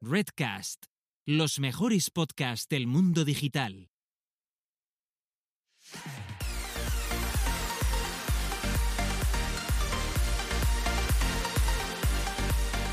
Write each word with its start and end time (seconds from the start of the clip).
Redcast, 0.00 0.84
los 1.26 1.58
mejores 1.58 2.10
podcasts 2.10 2.68
del 2.68 2.86
mundo 2.86 3.24
digital. 3.24 3.90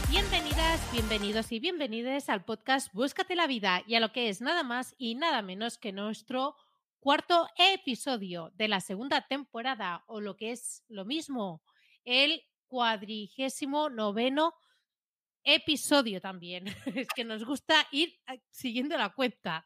Bienvenidas, 0.09 0.91
bienvenidos 0.91 1.51
y 1.51 1.59
bienvenidas 1.59 2.27
al 2.29 2.43
podcast 2.43 2.91
Búscate 2.91 3.35
la 3.35 3.45
vida 3.45 3.83
y 3.85 3.93
a 3.93 3.99
lo 3.99 4.11
que 4.11 4.29
es 4.29 4.41
nada 4.41 4.63
más 4.63 4.95
y 4.97 5.13
nada 5.13 5.43
menos 5.43 5.77
que 5.77 5.91
nuestro 5.91 6.55
cuarto 6.99 7.47
episodio 7.59 8.51
de 8.55 8.67
la 8.67 8.81
segunda 8.81 9.27
temporada 9.27 10.03
o 10.07 10.21
lo 10.21 10.37
que 10.37 10.53
es 10.53 10.83
lo 10.87 11.05
mismo, 11.05 11.61
el 12.03 12.41
cuadrigésimo 12.65 13.91
noveno 13.91 14.55
episodio 15.45 16.19
también. 16.19 16.65
Es 16.95 17.07
que 17.15 17.23
nos 17.23 17.45
gusta 17.45 17.87
ir 17.91 18.19
ah, 18.27 18.35
siguiendo 18.49 18.97
la 18.97 19.09
cuenta, 19.09 19.65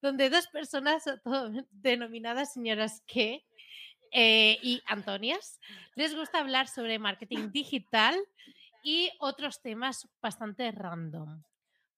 donde 0.00 0.30
dos 0.30 0.46
personas 0.46 1.04
denominadas 1.70 2.54
señoras 2.54 3.02
que 3.06 3.44
eh, 4.10 4.58
y 4.62 4.82
Antonias 4.86 5.60
les 5.94 6.14
gusta 6.14 6.38
hablar 6.38 6.66
sobre 6.66 6.98
marketing 6.98 7.50
digital 7.52 8.16
y 8.82 9.10
otros 9.18 9.60
temas 9.60 10.08
bastante 10.22 10.70
random. 10.70 11.42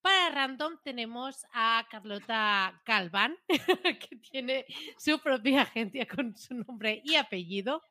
Para 0.00 0.30
random 0.30 0.78
tenemos 0.82 1.46
a 1.52 1.86
Carlota 1.90 2.80
Calván, 2.84 3.36
que 4.00 4.16
tiene 4.16 4.64
su 4.98 5.18
propia 5.20 5.62
agencia 5.62 6.08
con 6.08 6.36
su 6.36 6.54
nombre 6.54 7.02
y 7.04 7.16
apellido 7.16 7.82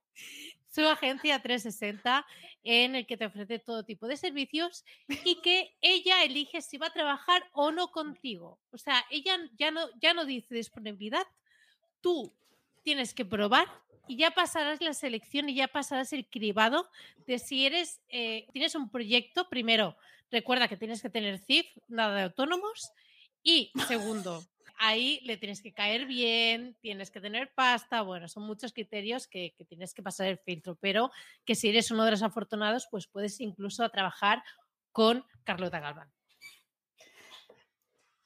su 0.69 0.87
agencia 0.87 1.41
360 1.41 2.25
en 2.63 2.95
el 2.95 3.05
que 3.05 3.17
te 3.17 3.25
ofrece 3.25 3.59
todo 3.59 3.83
tipo 3.83 4.07
de 4.07 4.17
servicios 4.17 4.85
y 5.07 5.35
que 5.41 5.75
ella 5.81 6.23
elige 6.23 6.61
si 6.61 6.77
va 6.77 6.87
a 6.87 6.93
trabajar 6.93 7.43
o 7.53 7.71
no 7.71 7.91
contigo. 7.91 8.59
O 8.71 8.77
sea, 8.77 9.03
ella 9.09 9.37
ya 9.57 9.71
no, 9.71 9.87
ya 9.99 10.13
no 10.13 10.25
dice 10.25 10.55
disponibilidad, 10.55 11.25
tú 12.01 12.33
tienes 12.83 13.13
que 13.13 13.25
probar 13.25 13.67
y 14.07 14.17
ya 14.17 14.31
pasarás 14.31 14.81
la 14.81 14.93
selección 14.93 15.49
y 15.49 15.55
ya 15.55 15.67
pasarás 15.67 16.13
el 16.13 16.25
cribado 16.27 16.89
de 17.27 17.37
si 17.37 17.65
eres, 17.65 18.01
eh, 18.09 18.47
tienes 18.51 18.73
un 18.75 18.89
proyecto, 18.89 19.49
primero, 19.49 19.95
recuerda 20.31 20.67
que 20.67 20.77
tienes 20.77 21.01
que 21.01 21.09
tener 21.09 21.39
CIF, 21.39 21.67
nada 21.87 22.15
de 22.15 22.23
autónomos, 22.23 22.91
y 23.43 23.71
segundo, 23.87 24.43
ahí 24.79 25.19
le 25.25 25.37
tienes 25.37 25.61
que 25.61 25.73
caer 25.73 26.05
bien, 26.05 26.75
tienes 26.81 27.11
que 27.11 27.21
tener 27.21 27.53
pasta, 27.53 28.01
bueno, 28.01 28.27
son 28.27 28.43
muchos 28.43 28.73
criterios 28.73 29.27
que, 29.27 29.53
tienes 29.67 29.93
que 29.93 30.01
pasar 30.01 30.27
el 30.27 30.39
filtro, 30.39 30.75
pero 30.75 31.11
que 31.45 31.53
si 31.53 31.69
eres 31.69 31.91
uno 31.91 32.05
de 32.05 32.11
los 32.11 32.23
afortunados, 32.23 32.87
pues 32.89 33.05
puedes 33.05 33.39
incluso 33.41 33.87
trabajar 33.89 34.41
con 34.91 35.25
Carlota 35.43 35.79
Galván. 35.79 36.11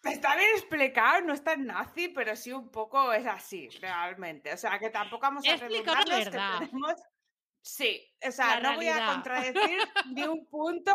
Está 0.04 0.36
bien 0.36 0.50
explicado, 0.56 1.22
no 1.22 1.34
es 1.34 1.44
tan 1.44 1.66
nazi, 1.66 2.10
pero 2.10 2.36
sí 2.36 2.52
un 2.52 2.70
poco 2.70 3.12
es 3.14 3.26
así, 3.26 3.70
realmente. 3.82 4.54
O 4.54 4.58
sea, 4.58 4.78
que 4.78 4.90
tampoco 4.90 5.22
vamos 5.22 5.46
a 5.48 5.54
explicar 5.54 6.08
la 6.08 6.18
verdad. 6.18 6.60
Sí, 7.62 8.06
o 8.28 8.32
sea, 8.32 8.60
no 8.60 8.76
voy 8.76 8.90
a 8.90 9.06
contradecir 9.06 9.80
ni 10.08 10.24
un 10.24 10.46
punto, 10.48 10.94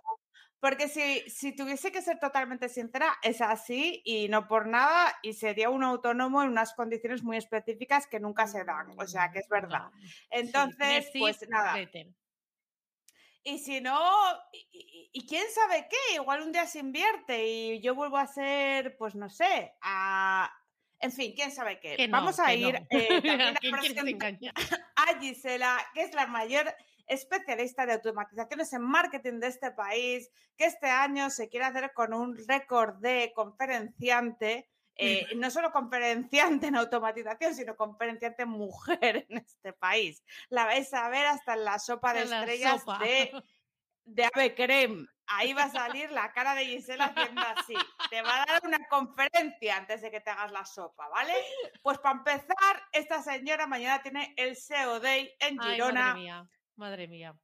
porque 0.61 0.89
si, 0.89 1.20
si 1.31 1.55
tuviese 1.55 1.92
que 1.92 2.03
ser 2.03 2.19
totalmente 2.19 2.69
sincera, 2.69 3.17
es 3.23 3.41
así 3.41 4.03
y 4.05 4.28
no 4.28 4.48
por 4.48 4.67
nada, 4.67 5.17
y 5.23 5.34
sería 5.34 5.70
un 5.70 5.84
autónomo 5.84 6.42
en 6.42 6.51
unas 6.51 6.75
condiciones 6.75 7.23
muy 7.23 7.37
específicas 7.37 8.06
que 8.06 8.19
nunca 8.19 8.47
se 8.48 8.64
dan. 8.64 8.95
O 8.98 9.06
sea, 9.06 9.31
que 9.31 9.39
es 9.39 9.48
verdad. 9.48 9.91
Entonces, 10.31 11.11
pues 11.17 11.48
nada. 11.48 11.77
Y 13.45 13.59
si 13.61 13.81
no, 13.81 13.98
y, 14.53 15.27
quién 15.27 15.45
sabe 15.55 15.86
qué, 15.89 16.17
igual 16.17 16.42
un 16.42 16.53
día 16.53 16.67
se 16.67 16.81
invierte 16.81 17.47
y 17.47 17.81
yo 17.81 17.95
vuelvo 17.95 18.19
a 18.19 18.27
ser, 18.27 18.97
pues 18.97 19.14
no 19.14 19.31
sé, 19.31 19.75
a... 19.81 20.53
En 21.01 21.12
fin, 21.12 21.33
quién 21.34 21.53
sabe 21.53 21.79
qué. 21.79 22.09
Vamos 22.11 22.41
a 22.41 22.53
ir 22.53 22.75
eh, 22.91 23.09
a 24.97 25.20
Gisela, 25.20 25.79
que 25.95 26.02
es 26.02 26.13
la 26.13 26.27
mayor 26.27 26.74
especialista 27.08 27.86
de 27.86 27.95
automatizaciones 27.95 28.73
en 28.73 28.83
marketing 28.83 29.41
de 29.41 29.48
este 29.48 29.70
país, 29.70 30.30
que 30.57 30.67
este 30.67 30.89
año 30.89 31.30
se 31.30 31.48
quiere 31.48 31.67
hacer 31.67 31.92
con 31.92 32.13
un 32.14 32.36
récord 32.46 32.96
de 32.96 33.33
conferenciante. 33.35 34.69
Eh, 35.01 35.29
no 35.36 35.48
solo 35.48 35.70
conferenciante 35.70 36.67
en 36.67 36.74
automatización, 36.74 37.55
sino 37.55 37.77
conferenciante 37.77 38.45
mujer 38.45 39.27
en 39.29 39.39
este 39.39 39.73
país. 39.73 40.24
La 40.48 40.64
vais 40.64 40.92
a 40.92 41.08
ver 41.08 41.24
hasta 41.27 41.55
en 41.55 41.64
la 41.64 41.79
sopa 41.79 42.13
de 42.13 42.23
estrellas 42.23 42.85
de, 43.01 43.33
de 44.05 44.24
Ave 44.24 44.55
Creme. 44.57 45.07
Ahí 45.29 45.52
va 45.52 45.64
a 45.64 45.70
salir 45.70 46.11
la 46.11 46.33
cara 46.33 46.55
de 46.55 46.64
Gisela 46.64 47.05
haciendo 47.05 47.42
así. 47.42 47.74
Te 48.08 48.23
va 48.23 48.42
a 48.42 48.47
dar 48.47 48.61
una 48.64 48.89
conferencia 48.89 49.77
antes 49.77 50.01
de 50.01 50.11
que 50.11 50.20
te 50.20 50.30
hagas 50.30 50.51
la 50.51 50.64
sopa, 50.64 51.07
¿vale? 51.08 51.35
Pues 51.83 51.98
para 51.98 52.17
empezar, 52.17 52.83
esta 52.92 53.23
señora 53.23 53.67
mañana 53.67 54.02
tiene 54.02 54.33
el 54.36 54.57
SEO 54.57 55.01
Day 55.01 55.30
en 55.39 55.58
Girona. 55.61 56.48
Madre 56.78 57.08
mía. 57.08 57.34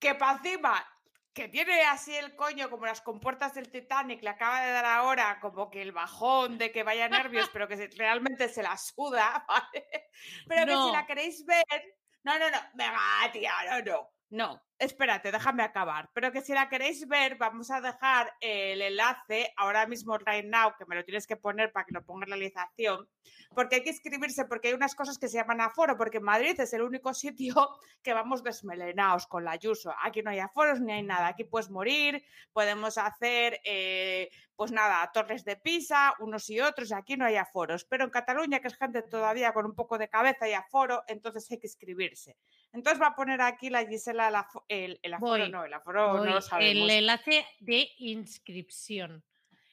Que 0.00 0.14
para 0.14 0.38
encima, 0.38 0.86
que 1.34 1.48
tiene 1.48 1.82
así 1.82 2.16
el 2.16 2.34
coño 2.34 2.70
como 2.70 2.86
las 2.86 3.02
compuertas 3.02 3.54
del 3.54 3.70
Titanic, 3.70 4.22
le 4.22 4.30
acaba 4.30 4.62
de 4.62 4.72
dar 4.72 4.86
ahora 4.86 5.38
como 5.40 5.70
que 5.70 5.82
el 5.82 5.92
bajón 5.92 6.56
de 6.56 6.72
que 6.72 6.82
vaya 6.82 7.08
nervios, 7.08 7.50
pero 7.52 7.68
que 7.68 7.76
realmente 7.96 8.48
se 8.48 8.62
la 8.62 8.76
suda, 8.78 9.44
¿vale? 9.48 10.10
Pero 10.48 10.66
que 10.66 10.72
si 10.72 10.92
la 10.92 11.06
queréis 11.06 11.44
ver. 11.44 11.98
No, 12.24 12.38
no, 12.38 12.50
no, 12.50 12.58
venga, 12.74 12.98
tía, 13.30 13.52
no, 13.70 13.82
no. 13.82 14.15
No, 14.28 14.60
espérate, 14.78 15.30
déjame 15.30 15.62
acabar. 15.62 16.10
Pero 16.12 16.32
que 16.32 16.40
si 16.40 16.52
la 16.52 16.68
queréis 16.68 17.06
ver, 17.06 17.36
vamos 17.36 17.70
a 17.70 17.80
dejar 17.80 18.32
el 18.40 18.82
enlace 18.82 19.52
ahora 19.56 19.86
mismo, 19.86 20.18
right 20.18 20.44
now, 20.44 20.74
que 20.76 20.84
me 20.84 20.96
lo 20.96 21.04
tienes 21.04 21.28
que 21.28 21.36
poner 21.36 21.70
para 21.72 21.86
que 21.86 21.94
lo 21.94 22.04
ponga 22.04 22.24
en 22.24 22.30
realización, 22.32 23.08
porque 23.54 23.76
hay 23.76 23.82
que 23.84 23.90
inscribirse, 23.90 24.44
porque 24.46 24.68
hay 24.68 24.74
unas 24.74 24.96
cosas 24.96 25.18
que 25.18 25.28
se 25.28 25.38
llaman 25.38 25.60
aforo, 25.60 25.96
porque 25.96 26.18
Madrid 26.18 26.58
es 26.58 26.72
el 26.72 26.82
único 26.82 27.14
sitio 27.14 27.54
que 28.02 28.14
vamos 28.14 28.42
desmelenados 28.42 29.28
con 29.28 29.44
la 29.44 29.52
Ayuso. 29.52 29.94
Aquí 30.02 30.22
no 30.22 30.30
hay 30.30 30.40
aforos 30.40 30.80
ni 30.80 30.92
hay 30.92 31.04
nada. 31.04 31.28
Aquí 31.28 31.44
puedes 31.44 31.70
morir, 31.70 32.24
podemos 32.52 32.98
hacer, 32.98 33.60
eh, 33.64 34.28
pues 34.56 34.72
nada, 34.72 35.08
torres 35.12 35.44
de 35.44 35.56
Pisa, 35.56 36.14
unos 36.18 36.48
y 36.48 36.60
otros, 36.60 36.90
y 36.90 36.94
aquí 36.94 37.16
no 37.16 37.26
hay 37.26 37.36
aforos. 37.36 37.84
Pero 37.84 38.04
en 38.04 38.10
Cataluña, 38.10 38.60
que 38.60 38.68
es 38.68 38.76
gente 38.76 39.02
todavía 39.02 39.52
con 39.52 39.66
un 39.66 39.74
poco 39.74 39.98
de 39.98 40.08
cabeza 40.08 40.48
y 40.48 40.54
aforo, 40.54 41.04
entonces 41.06 41.50
hay 41.50 41.58
que 41.58 41.66
inscribirse. 41.66 42.38
Entonces 42.72 43.00
va 43.00 43.08
a 43.08 43.14
poner 43.14 43.42
aquí 43.42 43.68
la 43.68 43.86
Gisela 43.86 44.48
el, 44.68 44.98
el 45.02 45.14
aforo, 45.14 45.48
no, 45.48 45.64
el 45.64 45.74
aforo 45.74 46.24
no 46.24 46.24
lo 46.24 46.40
sabemos. 46.40 46.84
El 46.84 46.90
enlace 46.90 47.46
de 47.60 47.90
inscripción. 47.98 49.22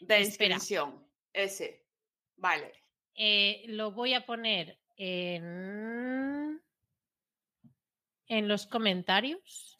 De 0.02 0.20
inscripción, 0.20 1.08
ese. 1.32 1.86
Vale. 2.36 2.74
Eh, 3.16 3.64
lo 3.68 3.92
voy 3.92 4.14
a 4.14 4.26
poner 4.26 4.80
en, 4.98 6.62
en 8.28 8.48
los 8.48 8.68
comentarios. 8.68 9.78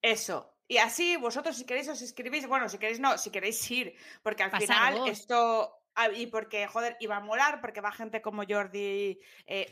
Eso. 0.00 0.56
Y 0.70 0.78
así 0.78 1.16
vosotros 1.16 1.56
si 1.56 1.66
queréis 1.66 1.88
os 1.88 2.00
inscribís, 2.00 2.46
bueno, 2.46 2.68
si 2.68 2.78
queréis 2.78 3.00
no, 3.00 3.18
si 3.18 3.30
queréis 3.30 3.58
ir, 3.70 3.96
porque 4.22 4.44
al 4.44 4.52
final 4.52 5.08
esto 5.08 5.80
Ah, 5.96 6.08
y 6.08 6.28
porque, 6.28 6.66
joder, 6.66 6.96
iba 7.00 7.16
a 7.16 7.20
molar, 7.20 7.60
porque 7.60 7.80
va 7.80 7.90
gente 7.90 8.22
como 8.22 8.44
Jordi 8.48 9.20
eh, 9.46 9.68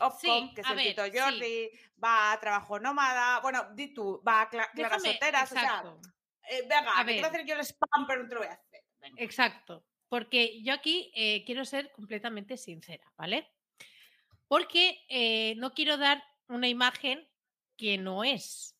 que 0.54 0.60
es 0.60 0.70
el 0.70 0.78
Tito 0.78 1.02
Jordi, 1.14 1.70
va 2.02 2.32
a 2.32 2.40
Trabajo 2.40 2.80
Nómada, 2.80 3.40
bueno, 3.40 3.68
di 3.74 3.94
tú, 3.94 4.20
va 4.26 4.42
a 4.42 4.48
Clara 4.48 4.98
Soteras, 4.98 5.52
o 5.52 5.54
sea, 5.54 5.84
eh, 6.50 6.62
venga, 6.68 7.04
me 7.04 7.12
quiero 7.12 7.28
hacer 7.28 7.46
yo 7.46 7.54
el 7.54 7.60
spam, 7.60 8.06
pero 8.06 8.22
no 8.22 8.28
te 8.28 8.34
lo 8.34 8.40
voy 8.40 8.48
a 8.48 8.54
hacer. 8.54 8.84
Exacto, 9.16 9.84
porque 10.08 10.60
yo 10.62 10.74
aquí 10.74 11.12
eh, 11.14 11.44
quiero 11.44 11.64
ser 11.64 11.92
completamente 11.92 12.56
sincera, 12.56 13.10
¿vale? 13.16 13.48
Porque 14.48 15.04
eh, 15.08 15.54
no 15.56 15.72
quiero 15.72 15.96
dar 15.98 16.22
una 16.48 16.68
imagen 16.68 17.28
que 17.76 17.96
no 17.96 18.24
es. 18.24 18.77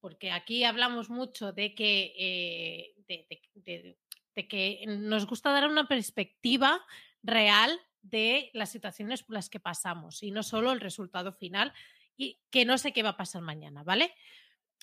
Porque 0.00 0.30
aquí 0.30 0.64
hablamos 0.64 1.10
mucho 1.10 1.52
de 1.52 1.74
que 1.74 2.94
de, 3.06 3.96
de 4.34 4.48
que 4.48 4.84
nos 4.86 5.26
gusta 5.26 5.52
dar 5.52 5.68
una 5.68 5.86
perspectiva 5.86 6.84
real 7.22 7.78
de 8.02 8.50
las 8.54 8.70
situaciones 8.70 9.22
por 9.22 9.34
las 9.34 9.50
que 9.50 9.60
pasamos 9.60 10.22
y 10.22 10.30
no 10.30 10.42
solo 10.42 10.72
el 10.72 10.80
resultado 10.80 11.32
final 11.32 11.72
y 12.16 12.38
que 12.50 12.64
no 12.64 12.78
sé 12.78 12.92
qué 12.92 13.02
va 13.02 13.10
a 13.10 13.16
pasar 13.16 13.42
mañana, 13.42 13.82
¿vale? 13.82 14.14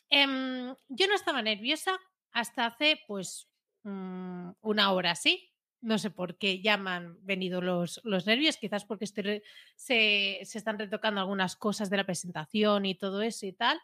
Em, 0.09 0.75
yo 0.87 1.07
no 1.07 1.15
estaba 1.15 1.41
nerviosa 1.41 1.99
hasta 2.31 2.65
hace 2.65 3.01
pues 3.07 3.49
mm, 3.83 4.51
una 4.61 4.91
hora 4.91 5.11
así. 5.11 5.51
No 5.79 5.99
sé 5.99 6.09
por 6.09 6.37
qué 6.37 6.61
ya 6.61 6.77
me 6.77 6.89
han 6.89 7.23
venido 7.25 7.61
los, 7.61 8.01
los 8.03 8.25
nervios, 8.25 8.57
quizás 8.57 8.85
porque 8.85 9.05
se, 9.05 9.43
se 9.75 10.57
están 10.57 10.79
retocando 10.79 11.21
algunas 11.21 11.55
cosas 11.55 11.89
de 11.89 11.97
la 11.97 12.05
presentación 12.05 12.85
y 12.85 12.95
todo 12.95 13.21
eso 13.21 13.45
y 13.45 13.53
tal. 13.53 13.79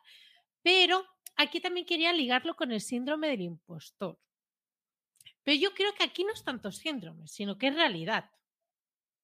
Pero 0.63 1.05
aquí 1.43 1.59
también 1.59 1.85
quería 1.85 2.13
ligarlo 2.13 2.55
con 2.55 2.71
el 2.71 2.81
síndrome 2.81 3.27
del 3.27 3.41
impostor. 3.41 4.19
Pero 5.43 5.59
yo 5.59 5.73
creo 5.73 5.93
que 5.93 6.03
aquí 6.03 6.23
no 6.23 6.33
es 6.33 6.43
tanto 6.43 6.71
síndrome, 6.71 7.27
sino 7.27 7.57
que 7.57 7.67
es 7.67 7.75
realidad. 7.75 8.29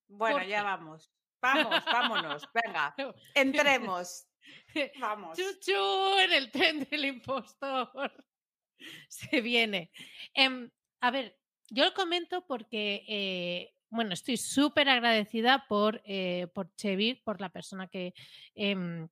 Bueno, 0.08 0.44
ya 0.44 0.64
vamos. 0.64 1.12
Vamos, 1.42 1.86
vámonos. 1.86 2.44
Venga, 2.54 2.96
entremos. 3.34 4.26
Vamos. 5.00 5.38
Chuchu 5.38 6.18
en 6.20 6.34
el 6.34 6.52
tren 6.52 6.88
del 6.90 7.06
impostor. 7.06 8.12
Se 9.08 9.42
viene. 9.42 9.92
Em, 10.34 10.70
a 11.02 11.12
ver, 11.12 11.38
yo 11.70 11.86
lo 11.86 11.94
comento 11.94 12.46
porque, 12.48 13.06
eh, 13.08 13.74
bueno, 13.90 14.14
estoy 14.14 14.38
súper 14.38 14.90
agradecida 14.90 15.66
por, 15.68 16.02
eh, 16.04 16.48
por 16.54 16.74
Chevy, 16.76 17.16
por 17.16 17.42
la 17.42 17.50
persona 17.50 17.88
que, 17.88 18.14
em, 18.56 19.08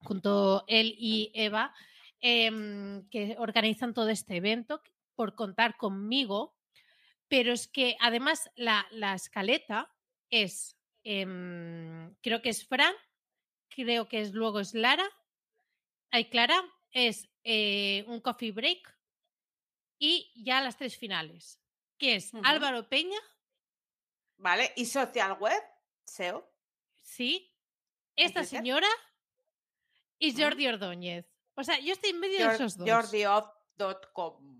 junto 0.00 0.64
él 0.66 0.94
y 0.98 1.32
Eva, 1.34 1.74
em, 2.20 3.08
que 3.10 3.36
organizan 3.38 3.94
todo 3.94 4.08
este 4.08 4.36
evento, 4.36 4.82
por 5.14 5.34
contar 5.34 5.76
conmigo, 5.76 6.56
pero 7.28 7.52
es 7.52 7.68
que 7.68 7.96
además 8.00 8.50
la, 8.56 8.86
escaleta 9.14 9.94
es, 10.30 10.76
em, 11.04 12.14
creo 12.22 12.42
que 12.42 12.50
es 12.50 12.66
Fran, 12.66 12.94
creo 13.68 14.08
que 14.08 14.20
es 14.20 14.32
luego 14.32 14.60
es 14.60 14.74
Lara, 14.74 15.08
hay 16.10 16.28
Clara, 16.30 16.62
es 16.92 17.28
eh, 17.42 18.04
un 18.06 18.20
coffee 18.20 18.52
break 18.52 18.96
y 19.98 20.32
ya 20.36 20.60
las 20.60 20.76
tres 20.76 20.96
finales, 20.96 21.60
que 21.98 22.16
es 22.16 22.32
Álvaro 22.44 22.88
Peña. 22.88 23.18
Vale, 24.36 24.72
y 24.76 24.86
Social 24.86 25.36
Web, 25.40 25.62
SEO. 26.04 26.48
Sí, 27.02 27.52
esta 28.16 28.44
señora 28.44 28.88
y 30.18 30.40
Jordi 30.40 30.68
Ordóñez. 30.68 31.33
O 31.54 31.64
sea, 31.64 31.78
yo 31.80 31.92
estoy 31.92 32.10
en 32.10 32.20
medio 32.20 32.48
de 32.48 32.54
esos 32.54 32.76
dos. 32.76 32.88
Jordi.com. 32.88 34.54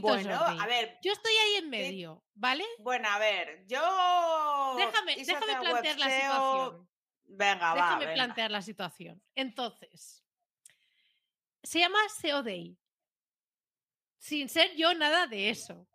Bueno, 0.00 0.34
a 0.34 0.66
ver. 0.66 0.98
Yo 1.02 1.12
estoy 1.12 1.32
ahí 1.32 1.54
en 1.56 1.70
medio, 1.70 2.24
¿vale? 2.34 2.64
Bueno, 2.78 3.08
a 3.08 3.18
ver, 3.18 3.64
yo. 3.66 4.74
Déjame, 4.76 5.16
déjame 5.16 5.56
plantear 5.60 5.98
la 5.98 6.10
situación. 6.10 6.88
Venga, 7.26 7.74
va. 7.74 7.98
Déjame 7.98 8.14
plantear 8.14 8.50
la 8.50 8.62
situación. 8.62 9.22
Entonces, 9.34 10.24
se 11.62 11.78
llama 11.80 11.98
SEO 12.08 12.42
Day. 12.42 12.76
Sin 14.18 14.48
ser 14.48 14.74
yo 14.74 14.94
nada 14.94 15.26
de 15.26 15.50
eso. 15.50 15.86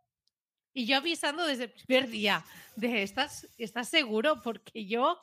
Y 0.72 0.86
yo 0.86 0.98
avisando 0.98 1.46
desde 1.46 1.66
el 1.66 1.72
primer 1.72 2.10
día 2.10 2.46
de 2.76 3.02
estás, 3.02 3.48
estás 3.58 3.90
seguro 3.90 4.42
porque 4.44 4.86
yo 4.86 5.20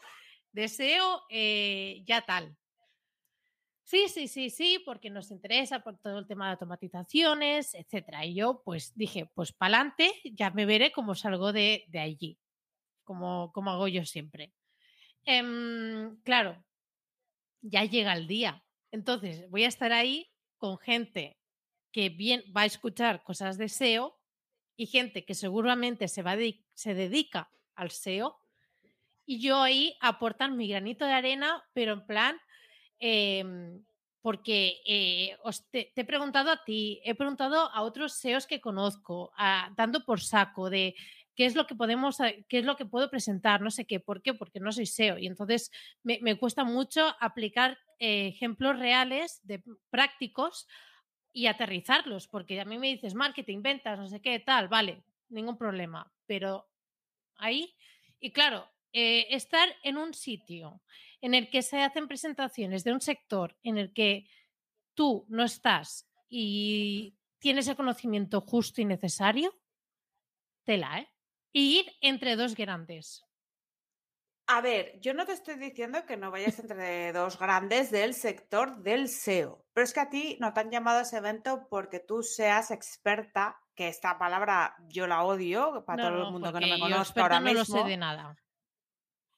deseo 0.51 1.23
eh, 1.31 2.03
ya 2.05 2.23
tal. 2.23 2.57
Sí, 3.87 4.09
sí, 4.09 4.27
sí, 4.27 4.51
sí, 4.51 4.83
porque 4.85 5.11
nos 5.11 5.31
interesa 5.31 5.79
por 5.79 5.97
todo 5.99 6.19
el 6.19 6.27
tema 6.27 6.47
de 6.47 6.53
automatizaciones, 6.55 7.73
etcétera. 7.73 8.27
Y 8.27 8.35
yo, 8.35 8.61
pues 8.65 8.93
dije, 8.97 9.31
pues 9.33 9.53
para 9.53 9.77
adelante, 9.77 10.13
ya 10.25 10.51
me 10.51 10.67
veré 10.67 10.91
cómo 10.91 11.15
salgo 11.15 11.53
de, 11.53 11.87
allí, 11.95 12.37
como, 13.05 13.53
como 13.53 13.71
hago 13.71 13.87
yo 13.87 14.05
siempre. 14.05 14.53
Em, 15.25 16.21
claro, 16.25 16.65
ya 17.61 17.85
llega 17.85 18.13
el 18.15 18.27
día. 18.27 18.65
Entonces, 18.91 19.49
voy 19.51 19.63
a 19.63 19.69
estar 19.69 19.93
ahí 19.93 20.33
con 20.57 20.79
gente 20.79 21.39
que 21.93 22.09
bien 22.09 22.43
va 22.57 22.63
a 22.63 22.67
escuchar 22.67 23.23
cosas 23.23 23.57
de 23.57 23.69
SEO 23.69 24.19
y 24.75 24.87
gente 24.87 25.25
que 25.25 25.37
seguramente 25.37 26.09
se, 26.09 26.25
va 26.25 26.35
se 26.75 26.95
dedica 26.95 27.53
al 27.77 27.93
SEO. 27.93 28.37
Y 29.25 29.41
yo 29.41 29.63
ahí 29.63 29.97
aportar 30.01 30.51
mi 30.51 30.67
granito 30.67 31.05
de 31.05 31.13
arena, 31.13 31.65
pero 31.73 31.93
en 31.93 32.05
plan 32.05 32.41
Em, 32.99 33.85
porque 34.23 34.81
eh, 34.85 35.39
te, 35.71 35.93
he 35.95 36.05
preguntado 36.05 36.51
a 36.51 36.65
ti, 36.65 37.01
he 37.05 37.15
preguntado 37.15 37.71
a 37.71 37.83
otros 37.83 38.15
SEOs 38.15 38.49
que 38.49 38.61
conozco, 38.61 39.33
dando 39.77 40.05
por 40.05 40.21
saco 40.21 40.69
de 40.69 40.97
qué 41.37 41.47
es 41.47 41.55
lo 41.55 41.67
que 41.69 41.77
podemos, 41.77 42.17
qué 42.49 42.59
es 42.59 42.65
lo 42.65 42.77
que 42.77 42.87
puedo 42.87 43.09
presentar, 43.09 43.61
no 43.61 43.71
sé 43.71 43.85
qué, 43.85 44.01
¿por 44.01 44.23
qué? 44.23 44.35
Porque 44.35 44.59
no 44.59 44.73
soy 44.73 44.87
SEO 44.87 45.19
y 45.19 45.29
entonces 45.29 45.71
me, 46.03 46.37
cuesta 46.39 46.65
mucho 46.65 47.15
aplicar 47.21 47.79
eh, 48.01 48.27
ejemplos 48.27 48.79
reales 48.79 49.41
de 49.45 49.63
prácticos 49.91 50.67
y 51.33 51.47
aterrizarlos, 51.47 52.27
porque 52.27 52.61
a 52.61 52.65
mí 52.65 52.79
me 52.79 52.89
dices 52.89 53.15
marketing, 53.15 53.63
ventas, 53.63 53.99
no 53.99 54.09
sé 54.09 54.21
qué, 54.21 54.41
tal, 54.41 54.67
vale, 54.67 55.05
ningún 55.29 55.59
problema, 55.59 56.11
pero 56.27 56.67
ahí, 57.37 57.77
y 58.19 58.33
claro, 58.33 58.69
eh, 58.99 59.37
estar 59.37 59.69
en 59.83 59.99
un 59.99 60.15
sitio 60.15 60.81
en 61.21 61.35
el 61.35 61.51
que 61.51 61.61
se 61.61 61.83
hacen 61.83 62.09
presentaciones 62.09 62.83
de 62.83 62.95
un 62.95 63.03
sector 63.03 63.55
en 63.63 63.77
el 63.77 63.93
que 63.93 64.27
tú 64.95 65.27
no 65.29 65.45
estás 65.45 66.09
y 66.31 67.15
tienes 67.39 67.69
el 67.69 67.77
conocimiento 67.77 68.41
justo 68.41 68.81
y 68.81 68.87
necesario, 68.87 69.55
tela, 70.65 71.01
¿eh? 71.01 71.13
Y 71.53 71.81
ir 71.81 71.93
entre 72.01 72.37
dos 72.37 72.55
grandes. 72.55 73.23
A 74.47 74.63
ver, 74.63 74.99
yo 75.03 75.13
no 75.13 75.27
te 75.27 75.33
estoy 75.33 75.57
diciendo 75.57 76.07
que 76.07 76.17
no 76.17 76.31
vayas 76.31 76.59
entre 76.59 77.13
dos 77.13 77.39
grandes 77.39 77.91
del 77.91 78.15
sector 78.15 78.79
del 78.83 79.11
SEO, 79.11 79.67
pero 79.75 79.85
es 79.85 79.93
que 79.93 80.01
a 80.01 80.09
ti 80.09 80.39
no 80.41 80.55
te 80.55 80.61
han 80.61 80.71
llamado 80.71 81.01
a 81.01 81.03
ese 81.03 81.19
evento 81.19 81.67
porque 81.69 82.01
tú 82.01 82.23
seas 82.23 82.71
experta, 82.71 83.61
que 83.75 83.89
esta 83.89 84.19
palabra 84.19 84.75
yo 84.89 85.07
la 85.07 85.23
odio 85.23 85.85
para 85.85 86.09
todo 86.09 86.29
el 86.29 86.33
mundo 86.33 86.51
que 86.51 86.61
no 86.61 86.67
me 86.67 86.81
conozca 86.81 87.21
ahora 87.21 87.41
mismo. 87.41 87.53
No 87.53 87.59
lo 87.59 87.65
sé 87.83 87.91
de 87.91 87.97
nada 87.99 88.39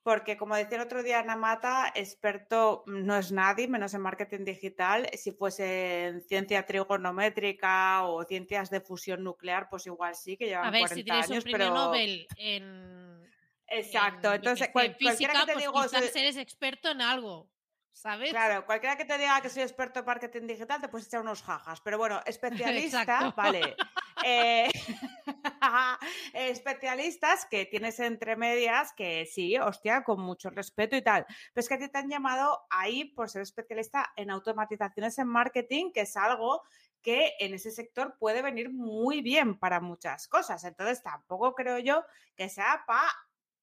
porque 0.08 0.38
como 0.38 0.56
decía 0.56 0.78
el 0.78 0.84
otro 0.84 1.02
día 1.02 1.18
Ana 1.18 1.36
Mata, 1.36 1.92
experto 1.94 2.82
no 2.86 3.14
es 3.18 3.30
nadie, 3.30 3.68
menos 3.68 3.92
en 3.92 4.00
marketing 4.00 4.42
digital. 4.42 5.06
Si 5.12 5.32
fuese 5.32 6.06
en 6.06 6.22
ciencia 6.22 6.64
trigonométrica 6.64 8.04
o 8.04 8.24
ciencias 8.24 8.70
de 8.70 8.80
fusión 8.80 9.22
nuclear, 9.22 9.68
pues 9.68 9.84
igual 9.84 10.14
sí, 10.14 10.38
que 10.38 10.46
llevan 10.46 10.68
A 10.68 10.70
ver, 10.70 10.88
si 10.88 11.04
tienes 11.04 11.28
un 11.28 11.42
premio 11.42 11.74
Nobel 11.74 12.26
en... 12.38 13.30
Exacto, 13.66 14.32
entonces 14.32 14.70
cualquiera 14.72 15.14
que 15.44 15.52
te 15.52 15.70
pues 15.70 15.90
quizás 15.90 16.16
eres 16.16 16.38
experto 16.38 16.90
en 16.90 17.02
algo. 17.02 17.50
¿Sabes? 17.92 18.30
Claro, 18.30 18.64
cualquiera 18.64 18.96
que 18.96 19.04
te 19.04 19.18
diga 19.18 19.42
que 19.42 19.50
soy 19.50 19.62
experto 19.62 20.00
en 20.00 20.06
marketing 20.06 20.46
digital 20.46 20.80
te 20.80 20.88
puedes 20.88 21.08
echar 21.08 21.20
unos 21.20 21.42
jajas. 21.42 21.82
Pero 21.82 21.98
bueno, 21.98 22.22
especialista, 22.24 23.34
vale. 23.36 23.76
Eh, 24.24 24.68
especialistas 26.34 27.46
que 27.46 27.66
tienes 27.66 28.00
entre 28.00 28.36
medias 28.36 28.92
que 28.92 29.26
sí, 29.26 29.56
hostia, 29.58 30.02
con 30.04 30.20
mucho 30.20 30.50
respeto 30.50 30.96
y 30.96 31.02
tal. 31.02 31.26
Pero 31.26 31.60
es 31.60 31.68
que 31.68 31.74
a 31.74 31.78
ti 31.78 31.88
te 31.88 31.98
han 31.98 32.08
llamado 32.08 32.60
ahí 32.70 33.04
por 33.04 33.28
ser 33.28 33.42
especialista 33.42 34.12
en 34.16 34.30
automatizaciones 34.30 35.18
en 35.18 35.28
marketing, 35.28 35.92
que 35.92 36.02
es 36.02 36.16
algo 36.16 36.62
que 37.02 37.34
en 37.38 37.54
ese 37.54 37.70
sector 37.70 38.16
puede 38.18 38.42
venir 38.42 38.70
muy 38.70 39.22
bien 39.22 39.58
para 39.58 39.80
muchas 39.80 40.28
cosas. 40.28 40.64
Entonces 40.64 41.02
tampoco 41.02 41.54
creo 41.54 41.78
yo 41.78 42.04
que 42.36 42.48
sea 42.48 42.84
para 42.86 43.08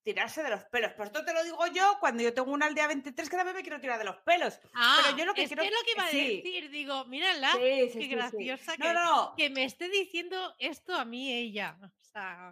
tirarse 0.05 0.43
de 0.43 0.51
los 0.51 0.63
pelos. 0.65 0.93
Por 0.93 1.07
esto 1.07 1.25
te 1.25 1.33
lo 1.33 1.43
digo 1.43 1.65
yo 1.67 1.97
cuando 1.99 2.21
yo 2.21 2.33
tengo 2.33 2.51
una 2.51 2.67
aldea 2.67 2.87
23 2.87 3.27
que 3.27 3.35
también 3.35 3.57
me 3.57 3.63
quiero 3.63 3.81
tirar 3.81 3.97
de 3.97 4.05
los 4.05 4.17
pelos. 4.17 4.59
Ah, 4.75 4.99
pero 5.03 5.17
yo 5.17 5.25
lo 5.25 5.33
que 5.33 5.43
es 5.43 5.47
quiero... 5.47 5.63
es 5.63 5.71
lo 5.71 5.83
que 5.83 5.91
iba 5.91 6.03
a 6.03 6.05
decir. 6.05 6.69
Digo, 6.69 7.05
mírala, 7.05 7.51
qué 7.57 8.07
graciosa 8.07 8.77
que, 8.77 8.93
que, 9.35 9.49
me 9.49 9.65
esté 9.65 9.89
diciendo 9.89 10.55
esto 10.59 10.93
a 10.93 11.05
mí 11.05 11.33
ella. 11.33 11.77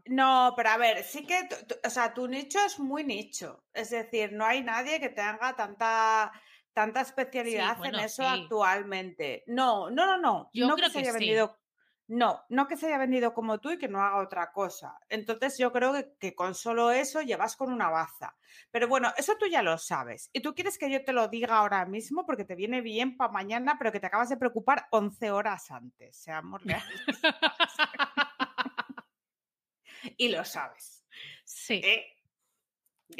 No, 0.05 0.53
pero 0.57 0.69
a 0.69 0.77
ver, 0.77 1.03
sí 1.03 1.25
que, 1.25 1.47
o 1.85 1.89
sea, 1.89 2.13
tu 2.13 2.27
nicho 2.27 2.59
es 2.65 2.79
muy 2.79 3.03
nicho. 3.03 3.63
Es 3.71 3.91
decir, 3.91 4.33
no 4.33 4.45
hay 4.45 4.63
nadie 4.63 4.99
que 4.99 5.09
tenga 5.09 5.55
tanta 5.55 6.31
tanta 6.73 7.01
especialidad 7.01 7.77
en 7.85 7.95
eso 7.95 8.27
actualmente. 8.27 9.43
No, 9.45 9.91
no, 9.91 10.07
no, 10.07 10.17
no. 10.17 10.49
Yo 10.53 10.67
no 10.67 10.75
creo 10.75 10.87
que 10.87 10.93
se 10.93 10.99
haya 10.99 11.11
vendido 11.11 11.59
no, 12.07 12.43
no 12.49 12.67
que 12.67 12.75
se 12.75 12.87
haya 12.87 12.97
vendido 12.97 13.33
como 13.33 13.59
tú 13.59 13.71
y 13.71 13.77
que 13.77 13.87
no 13.87 14.01
haga 14.01 14.21
otra 14.21 14.51
cosa. 14.51 14.97
Entonces 15.09 15.57
yo 15.57 15.71
creo 15.71 15.93
que, 16.19 16.35
con 16.35 16.53
solo 16.53 16.91
eso 16.91 17.21
llevas 17.21 17.55
con 17.55 17.71
una 17.71 17.89
baza. 17.89 18.35
Pero 18.71 18.87
bueno, 18.87 19.13
eso 19.17 19.35
tú 19.39 19.47
ya 19.47 19.61
lo 19.61 19.77
sabes. 19.77 20.29
Y 20.33 20.41
tú 20.41 20.53
quieres 20.53 20.77
que 20.77 20.91
yo 20.91 21.03
te 21.03 21.13
lo 21.13 21.27
diga 21.27 21.57
ahora 21.57 21.85
mismo 21.85 22.25
porque 22.25 22.45
te 22.45 22.55
viene 22.55 22.81
bien 22.81 23.15
para 23.15 23.31
mañana, 23.31 23.77
pero 23.77 23.91
que 23.91 23.99
te 23.99 24.07
acabas 24.07 24.29
de 24.29 24.37
preocupar 24.37 24.87
11 24.91 25.31
horas 25.31 25.71
antes. 25.71 26.17
Seamos 26.17 26.61
realistas. 26.63 27.21
y 30.17 30.29
lo 30.29 30.43
sabes. 30.43 31.05
Sí. 31.45 31.81
¿Eh? 31.83 32.07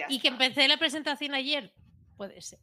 y 0.10 0.20
que 0.20 0.28
empecé 0.28 0.68
la 0.68 0.78
presentación 0.78 1.36
ayer, 1.36 1.72
puede 2.18 2.42
ser. 2.42 2.60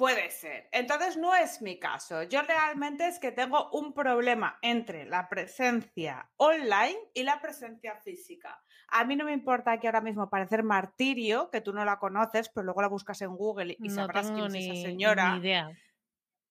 Puede 0.00 0.30
ser. 0.30 0.66
Entonces 0.72 1.18
no 1.18 1.34
es 1.34 1.60
mi 1.60 1.78
caso. 1.78 2.22
Yo 2.22 2.40
realmente 2.40 3.06
es 3.06 3.18
que 3.18 3.32
tengo 3.32 3.68
un 3.72 3.92
problema 3.92 4.58
entre 4.62 5.04
la 5.04 5.28
presencia 5.28 6.30
online 6.38 6.96
y 7.12 7.22
la 7.22 7.38
presencia 7.42 7.96
física. 7.96 8.62
A 8.88 9.04
mí 9.04 9.14
no 9.14 9.26
me 9.26 9.34
importa 9.34 9.78
que 9.78 9.88
ahora 9.88 10.00
mismo 10.00 10.30
parecer 10.30 10.62
martirio, 10.62 11.50
que 11.50 11.60
tú 11.60 11.74
no 11.74 11.84
la 11.84 11.98
conoces, 11.98 12.48
pero 12.48 12.64
luego 12.64 12.80
la 12.80 12.88
buscas 12.88 13.20
en 13.20 13.36
Google 13.36 13.76
y 13.78 13.90
sabrás 13.90 14.30
quién 14.30 14.46
es 14.56 14.64
esa 14.64 14.88
señora. 14.88 15.34
Ni 15.34 15.40
idea 15.40 15.70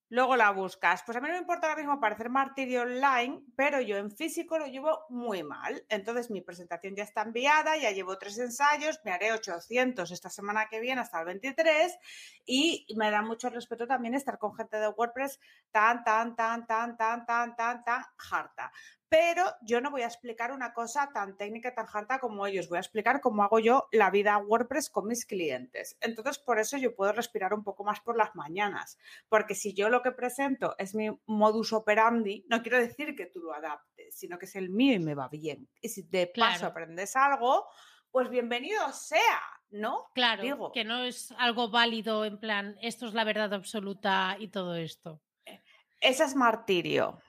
luego 0.09 0.35
la 0.35 0.51
buscas. 0.51 1.03
Pues 1.03 1.17
a 1.17 1.21
mí 1.21 1.27
no 1.27 1.33
me 1.33 1.39
importa 1.39 1.67
ahora 1.67 1.81
mismo 1.81 1.99
parecer 1.99 2.29
martirio 2.29 2.81
online, 2.81 3.41
pero 3.55 3.79
yo 3.81 3.97
en 3.97 4.11
físico 4.11 4.57
lo 4.57 4.67
llevo 4.67 5.05
muy 5.09 5.43
mal. 5.43 5.85
Entonces 5.89 6.29
mi 6.29 6.41
presentación 6.41 6.95
ya 6.95 7.03
está 7.03 7.21
enviada, 7.21 7.77
ya 7.77 7.91
llevo 7.91 8.17
tres 8.17 8.37
ensayos, 8.39 8.99
me 9.05 9.11
haré 9.11 9.31
800 9.31 10.11
esta 10.11 10.29
semana 10.29 10.67
que 10.69 10.79
viene 10.79 11.01
hasta 11.01 11.19
el 11.19 11.25
23 11.25 11.97
y 12.45 12.85
me 12.97 13.11
da 13.11 13.21
mucho 13.21 13.49
respeto 13.49 13.87
también 13.87 14.15
estar 14.15 14.37
con 14.37 14.55
gente 14.55 14.77
de 14.77 14.89
WordPress 14.89 15.39
tan, 15.71 16.03
tan, 16.03 16.35
tan, 16.35 16.65
tan, 16.65 16.97
tan, 16.97 17.25
tan, 17.25 17.55
tan, 17.55 17.83
tan 17.83 18.03
harta. 18.31 18.71
Pero 19.09 19.43
yo 19.61 19.81
no 19.81 19.89
voy 19.89 20.03
a 20.03 20.07
explicar 20.07 20.51
una 20.51 20.73
cosa 20.73 21.09
tan 21.11 21.35
técnica, 21.35 21.73
tan 21.73 21.87
harta 21.91 22.19
como 22.19 22.45
ellos. 22.45 22.69
Voy 22.69 22.77
a 22.77 22.81
explicar 22.81 23.21
cómo 23.21 23.43
hago 23.43 23.59
yo 23.59 23.87
la 23.91 24.11
vida 24.11 24.37
WordPress 24.37 24.91
con 24.91 25.07
mis 25.07 25.25
clientes. 25.25 25.97
Entonces, 25.99 26.37
por 26.37 26.59
eso 26.59 26.77
yo 26.77 26.95
puedo 26.95 27.11
respirar 27.11 27.53
un 27.53 27.63
poco 27.63 27.83
más 27.83 27.99
por 28.01 28.15
las 28.15 28.35
mañanas, 28.35 28.99
porque 29.27 29.55
si 29.55 29.73
yo 29.73 29.89
lo 29.89 30.03
que 30.03 30.11
presento 30.11 30.75
es 30.77 30.93
mi 30.93 31.09
modus 31.25 31.73
operandi, 31.73 32.45
no 32.47 32.61
quiero 32.61 32.77
decir 32.77 33.15
que 33.15 33.25
tú 33.25 33.39
lo 33.39 33.53
adaptes, 33.53 34.15
sino 34.15 34.37
que 34.37 34.45
es 34.45 34.55
el 34.55 34.69
mío 34.69 34.93
y 34.93 34.99
me 34.99 35.15
va 35.15 35.27
bien. 35.27 35.67
Y 35.81 35.89
si 35.89 36.03
de 36.03 36.27
paso 36.27 36.67
aprendes 36.67 37.15
algo, 37.15 37.65
pues 38.11 38.29
bienvenido 38.29 38.91
sea, 38.93 39.41
¿no? 39.71 40.05
Claro, 40.13 40.43
Digo, 40.43 40.71
que 40.71 40.83
no 40.83 41.03
es 41.03 41.31
algo 41.37 41.71
válido 41.71 42.25
en 42.25 42.39
plan, 42.39 42.77
esto 42.81 43.07
es 43.07 43.13
la 43.15 43.23
verdad 43.23 43.53
absoluta 43.55 44.35
y 44.39 44.49
todo 44.49 44.75
esto. 44.75 45.19
Eh, 45.45 45.61
ese 45.99 46.23
es 46.25 46.35
martirio. 46.35 47.19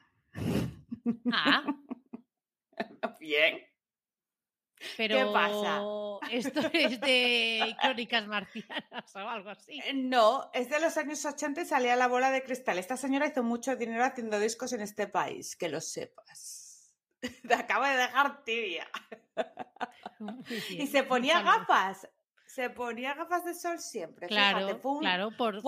Ah. 1.33 1.64
Bien. 3.21 3.71
Pero 4.97 5.16
¿Qué 5.16 5.25
pasa? 5.33 5.83
Esto 6.30 6.61
es 6.73 7.00
de 7.00 7.76
crónicas 7.83 8.26
marcianas 8.26 9.14
o 9.14 9.19
algo 9.19 9.50
así. 9.50 9.78
Eh, 9.85 9.92
no, 9.92 10.50
es 10.54 10.71
de 10.71 10.80
los 10.80 10.97
años 10.97 11.25
80 11.25 11.62
y 11.62 11.64
salía 11.66 11.97
la 11.97 12.09
bola 12.09 12.30
de 12.30 12.42
cristal. 12.42 12.78
Esta 12.78 12.97
señora 12.97 13.26
hizo 13.26 13.42
mucho 13.42 13.76
dinero 13.76 14.04
haciendo 14.04 14.38
discos 14.38 14.73
en 14.73 14.80
este 14.80 15.07
país, 15.07 15.57
que 15.57 15.69
lo 15.69 15.80
sepas. 15.80 16.95
Te 17.49 17.54
acabo 17.54 17.85
de 17.85 17.97
dejar 17.97 18.42
tibia. 18.45 18.90
y 20.71 20.87
se 20.87 21.02
ponía 21.02 21.42
gafas. 21.42 22.09
Se 22.47 22.71
ponía 22.71 23.14
gafas 23.14 23.45
de 23.45 23.54
sol 23.54 23.78
siempre. 23.78 24.26
Claro, 24.26 24.80
claro, 25.00 25.30
por, 25.37 25.61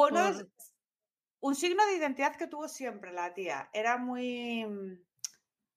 un 1.40 1.54
signo 1.54 1.84
de 1.86 1.96
identidad 1.96 2.34
que 2.36 2.46
tuvo 2.46 2.66
siempre 2.66 3.12
la 3.12 3.34
tía. 3.34 3.68
Era 3.72 3.98
muy 3.98 4.66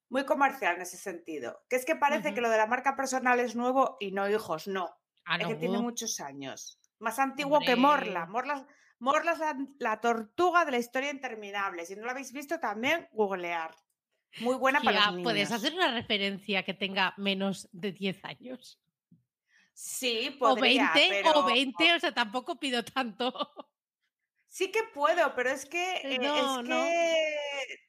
muy 0.09 0.25
comercial 0.25 0.75
en 0.75 0.81
ese 0.81 0.97
sentido. 0.97 1.63
Que 1.69 1.75
es 1.75 1.85
que 1.85 1.95
parece 1.95 2.33
que 2.33 2.41
lo 2.41 2.49
de 2.49 2.57
la 2.57 2.67
marca 2.67 2.95
personal 2.95 3.39
es 3.39 3.55
nuevo 3.55 3.97
y 3.99 4.11
no, 4.11 4.29
hijos, 4.29 4.67
no. 4.67 4.95
Ah, 5.25 5.37
es 5.37 5.47
que 5.47 5.55
tiene 5.55 5.79
muchos 5.79 6.19
años. 6.19 6.79
Más 6.99 7.19
antiguo 7.19 7.59
que 7.59 7.75
Morla. 7.75 8.25
Morla, 8.25 8.67
Morla 8.99 9.33
es 9.33 9.39
la, 9.79 9.99
tortuga 9.99 10.65
de 10.65 10.71
la 10.71 10.77
historia 10.77 11.11
interminable. 11.11 11.85
Si 11.85 11.95
no 11.95 12.03
lo 12.03 12.11
habéis 12.11 12.31
visto, 12.31 12.59
también 12.59 13.07
googlear. 13.11 13.75
Muy 14.39 14.55
buena 14.55 14.81
para 14.81 15.05
los 15.05 15.15
niños. 15.15 15.23
¿Puedes 15.23 15.51
hacer 15.51 15.73
una 15.73 15.91
referencia 15.91 16.63
que 16.63 16.73
tenga 16.73 17.13
menos 17.17 17.69
de 17.71 17.91
10 17.91 18.25
años? 18.25 18.79
Sí, 19.73 20.35
podría, 20.39 20.91
O 20.91 20.93
20, 20.93 21.29
o 21.35 21.43
20, 21.45 21.95
o 21.95 21.99
sea, 21.99 22.13
tampoco 22.13 22.57
pido 22.57 22.83
tanto. 22.83 23.33
Sí 24.47 24.71
que 24.71 24.83
puedo, 24.93 25.35
pero 25.35 25.49
es 25.49 25.65
que, 25.65 25.95
eh, 25.95 26.17
es, 26.21 26.65
que 26.65 27.37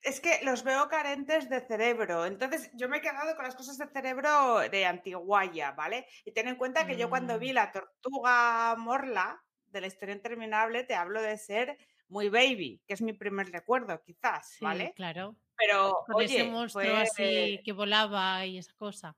es 0.02 0.20
que 0.20 0.40
los 0.44 0.62
veo 0.62 0.88
carentes 0.88 1.48
de 1.48 1.60
cerebro. 1.60 2.26
Entonces, 2.26 2.70
yo 2.74 2.88
me 2.88 2.98
he 2.98 3.00
quedado 3.00 3.34
con 3.36 3.44
las 3.44 3.54
cosas 3.54 3.78
de 3.78 3.86
cerebro 3.86 4.60
de 4.60 4.86
antiguaya, 4.86 5.72
¿vale? 5.72 6.06
Y 6.24 6.32
ten 6.32 6.48
en 6.48 6.56
cuenta 6.56 6.86
que 6.86 6.96
yo 6.96 7.08
cuando 7.08 7.38
vi 7.38 7.52
mm. 7.52 7.54
la 7.54 7.72
tortuga 7.72 8.74
morla 8.76 9.42
de 9.66 9.80
la 9.80 9.86
historia 9.86 10.14
interminable, 10.14 10.84
te 10.84 10.94
hablo 10.94 11.20
de 11.20 11.36
ser 11.36 11.78
muy 12.08 12.28
baby, 12.28 12.80
que 12.86 12.94
es 12.94 13.02
mi 13.02 13.12
primer 13.12 13.50
recuerdo, 13.50 14.00
quizás, 14.02 14.56
¿vale? 14.60 14.92
claro. 14.94 15.36
Pero, 15.56 16.04
con 16.06 16.22
ese 16.22 16.44
monstruo 16.44 16.96
así 16.96 17.60
que 17.64 17.72
volaba 17.72 18.44
y 18.44 18.58
esa 18.58 18.74
cosa 18.74 19.16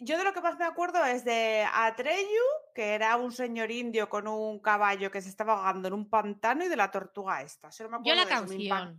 yo 0.00 0.16
de 0.16 0.24
lo 0.24 0.32
que 0.32 0.40
más 0.40 0.58
me 0.58 0.64
acuerdo 0.64 1.04
es 1.04 1.24
de 1.24 1.64
Atreyu, 1.72 2.42
que 2.74 2.94
era 2.94 3.16
un 3.16 3.32
señor 3.32 3.70
indio 3.70 4.08
con 4.08 4.26
un 4.26 4.58
caballo 4.58 5.10
que 5.10 5.20
se 5.20 5.28
estaba 5.28 5.54
ahogando 5.54 5.88
en 5.88 5.94
un 5.94 6.08
pantano, 6.08 6.64
y 6.64 6.68
de 6.68 6.76
la 6.76 6.90
tortuga 6.90 7.42
esta. 7.42 7.68
yo 7.70 8.14
la 8.14 8.26
canción. 8.26 8.98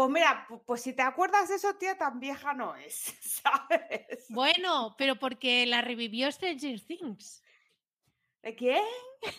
Pues 0.00 0.08
mira, 0.08 0.46
pues 0.64 0.80
si 0.80 0.94
te 0.94 1.02
acuerdas 1.02 1.50
de 1.50 1.56
eso, 1.56 1.74
tía, 1.74 1.98
tan 1.98 2.20
vieja 2.20 2.54
no 2.54 2.74
es, 2.74 2.94
¿sabes? 3.20 4.24
Bueno, 4.30 4.94
pero 4.96 5.16
porque 5.16 5.66
la 5.66 5.82
revivió 5.82 6.32
Stranger 6.32 6.80
Things. 6.80 7.42
¿De 8.40 8.54
quién? 8.54 8.82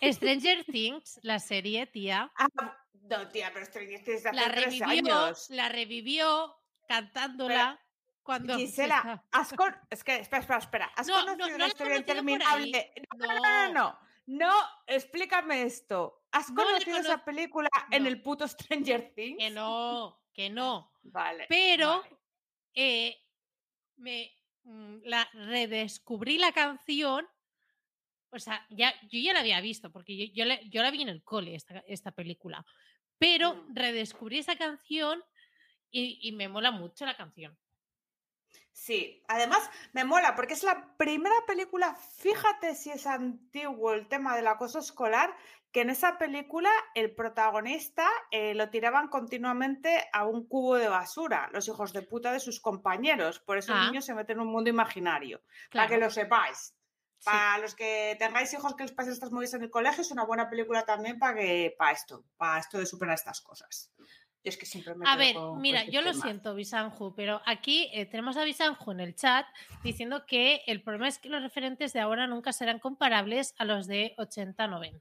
Stranger 0.04 0.64
Things, 0.72 1.20
la 1.24 1.40
serie, 1.40 1.88
tía. 1.88 2.32
Ah, 2.38 2.48
no, 2.94 3.28
tía, 3.30 3.50
pero 3.52 3.66
Stranger 3.66 4.04
Things 4.04 4.24
hace 4.24 4.36
la 4.36 4.50
revivió, 4.50 4.86
años. 4.86 5.50
La 5.50 5.68
revivió 5.70 6.56
cantándola. 6.88 7.84
Cuando 8.22 8.56
Gisela, 8.60 9.26
has 9.32 9.56
es 9.90 10.04
que 10.04 10.18
espera, 10.18 10.42
espera, 10.42 10.60
espera. 10.60 10.92
¿Has 10.96 11.10
conocido 11.10 11.56
una 11.56 11.68
historia 11.70 11.98
interminable? 11.98 12.94
No, 13.18 13.26
no, 13.26 13.40
no, 13.40 13.74
no, 13.74 14.00
no. 14.28 14.54
explícame 14.86 15.64
esto. 15.64 16.24
¿Has 16.32 16.52
conocido 16.52 16.98
esa 16.98 17.26
película 17.26 17.68
en 17.90 18.06
el 18.06 18.22
puto 18.22 18.48
Stranger 18.48 19.12
Things? 19.16 19.40
Que 19.40 19.50
no, 19.50 20.21
que 20.34 20.50
no. 20.50 20.92
Vale. 21.04 21.46
Pero 21.50 22.04
eh, 22.74 23.18
me 23.98 24.32
mm, 24.64 24.98
la 25.06 25.30
redescubrí 25.34 26.38
la 26.38 26.52
canción. 26.52 27.28
O 28.30 28.40
sea, 28.40 28.66
ya, 28.70 28.94
yo 29.10 29.20
ya 29.20 29.34
la 29.34 29.42
había 29.42 29.60
visto, 29.62 29.92
porque 29.92 30.30
yo, 30.32 30.46
yo, 30.70 30.84
la 30.84 30.92
vi 30.92 31.02
en 31.02 31.10
el 31.10 31.24
cole, 31.24 31.56
esta, 31.56 31.84
esta 31.88 32.12
película. 32.12 32.66
Pero 33.18 33.56
mm. 33.56 33.76
redescubrí 33.76 34.40
esa 34.40 34.56
canción 34.56 35.24
y, 35.90 36.20
y 36.22 36.32
me 36.32 36.48
mola 36.48 36.72
mucho 36.72 37.06
la 37.06 37.18
canción. 37.18 37.58
Sí, 38.74 39.22
además 39.28 39.70
me 39.94 40.06
mola 40.06 40.36
porque 40.36 40.54
es 40.54 40.64
la 40.64 40.96
primera 40.98 41.36
película, 41.46 41.96
fíjate 41.96 42.74
si 42.74 42.90
es 42.90 43.06
antiguo 43.06 43.94
el 43.94 44.08
tema 44.08 44.36
del 44.36 44.48
acoso 44.48 44.80
escolar, 44.80 45.36
que 45.72 45.82
en 45.82 45.90
esa 45.90 46.18
película 46.18 46.70
el 46.96 47.14
protagonista 47.14 48.08
eh, 48.30 48.54
lo 48.56 48.70
tiraban 48.70 49.08
continuamente 49.08 50.10
a 50.12 50.26
un 50.26 50.48
cubo 50.48 50.76
de 50.76 50.88
basura, 50.88 51.50
los 51.54 51.68
hijos 51.68 51.94
de 51.94 52.02
puta 52.02 52.34
de 52.34 52.40
sus 52.40 52.60
compañeros. 52.60 53.40
Por 53.40 53.58
eso 53.58 53.72
el 53.72 53.80
ah. 53.80 53.86
niño 53.86 54.02
se 54.02 54.14
mete 54.14 54.34
en 54.34 54.42
un 54.42 54.48
mundo 54.48 54.70
imaginario, 54.70 55.42
para 55.72 55.88
que 55.88 55.98
lo 55.98 56.10
sepáis. 56.10 56.76
Para 57.24 57.60
los 57.60 57.76
que 57.76 58.16
tengáis 58.18 58.52
hijos 58.54 58.76
que 58.76 58.84
les 58.84 58.92
pasen 58.92 59.14
estas 59.14 59.32
movidas 59.32 59.54
en 59.54 59.64
el 59.64 59.70
colegio, 59.70 60.02
es 60.02 60.12
una 60.12 60.26
buena 60.26 60.50
película 60.50 60.84
también 60.86 61.20
para 61.20 61.36
que, 61.36 61.76
para 61.78 61.92
esto, 61.92 62.26
para 62.36 62.60
esto 62.60 62.80
de 62.80 62.86
superar 62.88 63.14
estas 63.14 63.42
cosas 63.42 63.92
es 64.44 64.58
que 64.58 64.66
siempre 64.66 64.94
A 65.06 65.16
ver, 65.18 65.36
mira, 65.58 65.86
yo 65.86 66.02
lo 66.02 66.14
siento, 66.14 66.56
Bisanju, 66.56 67.14
pero 67.16 67.42
aquí 67.46 67.90
eh, 67.94 68.06
tenemos 68.06 68.38
a 68.38 68.44
Bisanju 68.44 68.92
en 68.92 69.00
el 69.00 69.16
chat 69.16 69.46
diciendo 69.84 70.26
que 70.26 70.64
el 70.66 70.82
problema 70.82 71.08
es 71.08 71.20
que 71.20 71.30
los 71.30 71.42
referentes 71.42 71.94
de 71.94 72.00
ahora 72.00 72.28
nunca 72.28 72.52
serán 72.52 72.80
comparables 72.80 73.54
a 73.58 73.66
los 73.66 73.88
de 73.88 74.16
80-90. 74.18 75.00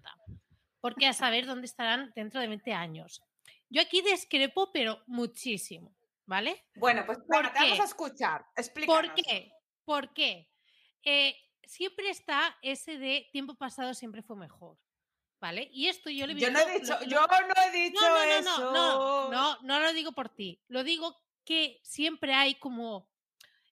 Porque 0.81 1.07
a 1.07 1.13
saber 1.13 1.47
dónde 1.47 1.67
estarán 1.67 2.13
dentro 2.15 2.41
de 2.41 2.49
20 2.49 2.73
años. 2.73 3.23
Yo 3.69 3.81
aquí 3.83 4.03
discrepo, 4.03 4.71
pero 4.73 5.03
muchísimo, 5.07 5.95
¿vale? 6.27 6.65
Bueno, 6.75 7.05
pues 7.07 7.19
¿Por 7.19 7.53
vamos 7.53 7.81
a 7.81 7.85
escuchar. 7.85 8.45
Explícanos. 8.57 9.07
¿Por 9.07 9.15
qué? 9.15 9.53
¿Por 9.85 10.13
qué? 10.13 10.49
Eh, 11.05 11.35
siempre 11.65 12.11
está 12.11 12.57
ese 12.63 12.99
de 12.99 13.29
tiempo 13.33 13.55
pasado 13.55 13.95
siempre 13.95 14.23
fue 14.23 14.37
mejor. 14.37 14.77
¿Vale? 15.41 15.71
Y 15.73 15.89
esto 15.89 16.11
yo 16.11 16.27
le 16.27 16.35
Yo 16.35 16.51
no 16.51 16.59
he 16.59 16.79
dicho, 16.79 16.99
yo 17.07 17.27
no 17.27 17.63
he 17.67 17.71
dicho 17.73 18.01
no, 18.01 18.15
no, 18.15 18.23
eso. 18.23 18.59
No, 18.59 18.73
no, 18.73 19.31
no, 19.31 19.59
no 19.63 19.81
lo 19.81 19.93
digo 19.95 20.13
por 20.13 20.29
ti. 20.29 20.61
Lo 20.69 20.85
digo 20.85 21.19
que 21.45 21.81
siempre 21.83 22.35
hay 22.35 22.57
como 22.57 23.09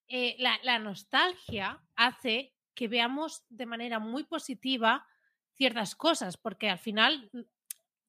eh, 0.09 0.37
la, 0.39 0.59
la, 0.63 0.79
nostalgia 0.79 1.83
hace 1.95 2.55
que 2.75 2.89
veamos 2.89 3.45
de 3.51 3.67
manera 3.67 3.99
muy 3.99 4.25
positiva 4.25 5.07
ciertas 5.53 5.95
cosas, 5.95 6.39
porque 6.39 6.71
al 6.71 6.79
final 6.79 7.29
mm, 7.33 7.41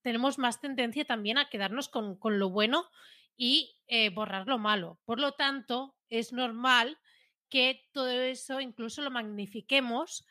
tenemos 0.01 0.37
más 0.37 0.61
tendencia 0.61 1.03
también 1.03 1.37
a 1.37 1.49
quedarnos 1.49 1.89
con, 1.89 2.17
con 2.17 2.39
lo 2.39 2.49
bueno 2.49 2.89
y 3.35 3.75
eh, 3.87 4.09
borrar 4.09 4.47
lo 4.47 4.57
malo. 4.57 4.99
Por 5.05 5.19
lo 5.19 5.33
tanto, 5.33 5.97
es 6.09 6.31
normal 6.31 6.97
que 7.49 7.89
todo 7.91 8.09
eso 8.09 8.61
incluso 8.61 9.01
lo 9.01 9.11
magnifiquemos 9.11 10.25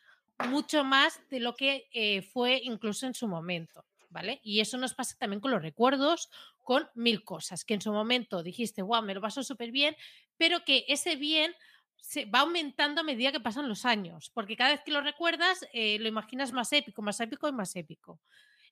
mucho 0.46 0.84
más 0.84 1.20
de 1.30 1.40
lo 1.40 1.54
que 1.54 1.88
eh, 1.92 2.22
fue 2.22 2.60
incluso 2.62 3.06
en 3.06 3.14
su 3.14 3.26
momento, 3.26 3.84
¿vale? 4.10 4.40
Y 4.42 4.60
eso 4.60 4.78
nos 4.78 4.94
pasa 4.94 5.16
también 5.18 5.40
con 5.40 5.50
los 5.50 5.62
recuerdos, 5.62 6.30
con 6.62 6.88
mil 6.94 7.24
cosas, 7.24 7.64
que 7.64 7.74
en 7.74 7.80
su 7.80 7.92
momento 7.92 8.42
dijiste, 8.42 8.82
wow, 8.82 9.02
me 9.02 9.14
lo 9.14 9.20
paso 9.20 9.42
súper 9.42 9.72
bien, 9.72 9.96
pero 10.36 10.64
que 10.64 10.84
ese 10.88 11.16
bien 11.16 11.54
se 12.00 12.26
va 12.26 12.40
aumentando 12.40 13.00
a 13.00 13.04
medida 13.04 13.32
que 13.32 13.40
pasan 13.40 13.68
los 13.68 13.84
años, 13.84 14.30
porque 14.32 14.56
cada 14.56 14.70
vez 14.70 14.82
que 14.84 14.92
lo 14.92 15.00
recuerdas, 15.00 15.66
eh, 15.72 15.98
lo 15.98 16.08
imaginas 16.08 16.52
más 16.52 16.72
épico, 16.72 17.02
más 17.02 17.20
épico 17.20 17.48
y 17.48 17.52
más 17.52 17.74
épico. 17.74 18.20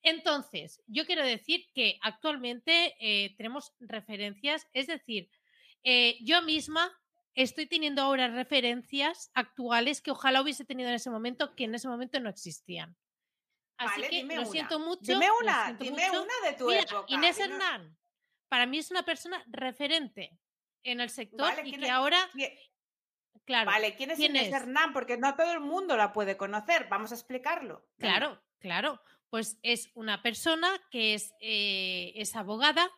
Entonces, 0.03 0.81
yo 0.87 1.05
quiero 1.05 1.25
decir 1.25 1.67
que 1.75 1.99
actualmente 2.01 2.95
eh, 3.01 3.35
tenemos 3.37 3.73
referencias, 3.81 4.69
es 4.73 4.87
decir, 4.87 5.29
yo 6.21 6.43
misma 6.43 6.91
estoy 7.37 7.67
teniendo 7.67 8.03
ahora 8.03 8.29
referencias 8.29 9.31
actuales 9.35 10.01
que 10.01 10.11
ojalá 10.11 10.43
hubiese 10.43 10.65
tenido 10.65 10.89
en 10.89 10.97
ese 10.97 11.11
momento, 11.11 11.55
que 11.55 11.65
en 11.65 11.75
ese 11.75 11.87
momento 11.87 12.19
no 12.19 12.29
existían. 12.29 12.97
Así 13.79 14.03
que 14.09 14.25
lo 14.25 14.47
siento 14.47 14.79
mucho. 14.79 15.13
Dime 15.13 15.29
una, 15.43 15.75
dime 15.75 16.11
una 16.11 16.51
de 16.51 16.55
tu 16.57 16.71
época. 16.71 17.05
Inés 17.09 17.39
Hernán, 17.39 17.97
para 18.49 18.67
mí 18.67 18.79
es 18.79 18.91
una 18.91 19.05
persona 19.05 19.45
referente 19.49 20.39
en 20.83 21.01
el 21.01 21.11
sector 21.11 21.53
y 21.65 21.73
que 21.79 21.91
ahora. 21.91 22.19
Claro. 23.45 23.71
Vale, 23.71 23.95
¿quién 23.95 24.11
es 24.11 24.19
Inés 24.19 24.53
Hernán? 24.53 24.93
Porque 24.93 25.19
no 25.19 25.37
todo 25.37 25.53
el 25.53 25.61
mundo 25.61 25.97
la 25.97 26.13
puede 26.13 26.37
conocer. 26.37 26.89
Vamos 26.89 27.13
a 27.13 27.15
explicarlo. 27.15 27.87
Claro, 27.99 28.43
claro. 28.59 29.01
Pues 29.29 29.59
es 29.63 29.91
una 29.95 30.23
persona 30.23 30.69
que 30.91 31.15
es, 31.15 31.33
eh, 31.41 32.13
es 32.17 32.35
abogada, 32.35 32.91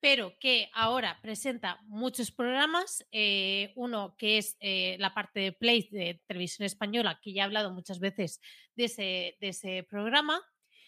pero 0.00 0.38
que 0.38 0.70
ahora 0.74 1.18
presenta 1.22 1.78
muchos 1.84 2.30
programas. 2.30 3.06
eh, 3.12 3.72
uno 3.76 4.14
que 4.16 4.38
es 4.38 4.56
eh, 4.60 4.96
la 4.98 5.14
parte 5.14 5.40
de 5.40 5.52
Play 5.52 5.88
de 5.90 6.22
Televisión 6.26 6.66
Española, 6.66 7.18
que 7.22 7.32
ya 7.32 7.42
he 7.42 7.44
hablado 7.44 7.72
muchas 7.72 7.98
veces 7.98 8.40
de 8.74 8.84
ese, 8.84 9.36
de 9.40 9.48
ese 9.48 9.82
programa. 9.88 10.40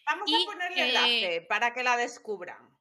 Vamos 0.06 0.30
Y, 0.30 0.34
a 0.42 0.46
ponerle 0.46 0.80
eh, 0.82 0.88
enlace 0.88 1.46
para 1.48 1.72
que 1.74 1.82
la 1.82 1.96
descubran. 1.96 2.76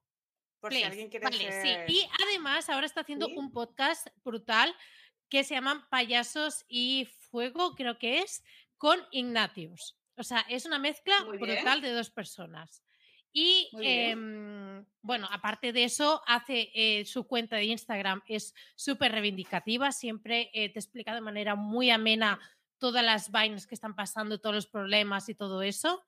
Por 0.60 0.74
si 0.74 0.84
alguien 0.84 1.10
quiere 1.10 1.26
vale, 1.26 1.38
ser- 1.52 1.88
sí. 1.88 1.94
Y 1.94 2.10
además 2.28 2.70
ahora 2.70 2.86
está 2.86 3.02
haciendo 3.02 3.28
¿Sí? 3.28 3.34
un 3.38 3.52
podcast 3.52 4.08
brutal 4.24 4.76
que 5.30 5.44
se 5.44 5.54
llaman 5.56 5.88
Payasos 5.90 6.66
y 6.68 7.08
Fuego, 7.30 7.76
creo 7.76 8.00
que 8.00 8.20
es, 8.20 8.44
con 8.78 9.00
Ignatius. 9.12 9.98
O 10.16 10.24
sea, 10.24 10.46
es 10.50 10.66
una 10.66 10.80
mezcla 10.80 11.16
brutal 11.24 11.82
de 11.82 11.92
dos 11.92 12.10
personas. 12.10 12.84
Y 13.32 13.70
em, 13.82 14.84
bueno, 15.02 15.28
aparte 15.32 15.72
de 15.72 15.84
eso, 15.84 16.22
hace 16.26 16.72
eh, 16.74 17.06
su 17.06 17.28
cuenta 17.28 17.56
de 17.58 17.66
Instagram, 17.66 18.22
es 18.28 18.54
súper 18.76 19.12
reivindicativa, 19.12 19.92
siempre 19.92 20.50
eh, 20.54 20.70
te 20.70 20.80
explica 20.80 21.14
de 21.14 21.22
manera 21.22 21.56
muy 21.56 21.90
amena 21.92 22.40
todas 22.80 23.04
las 23.04 23.32
vainas 23.32 23.68
que 23.68 23.76
están 23.76 23.96
pasando, 23.96 24.40
todos 24.40 24.56
los 24.56 24.68
problemas 24.68 25.30
y 25.30 25.36
todo 25.36 25.62
eso. 25.62 26.04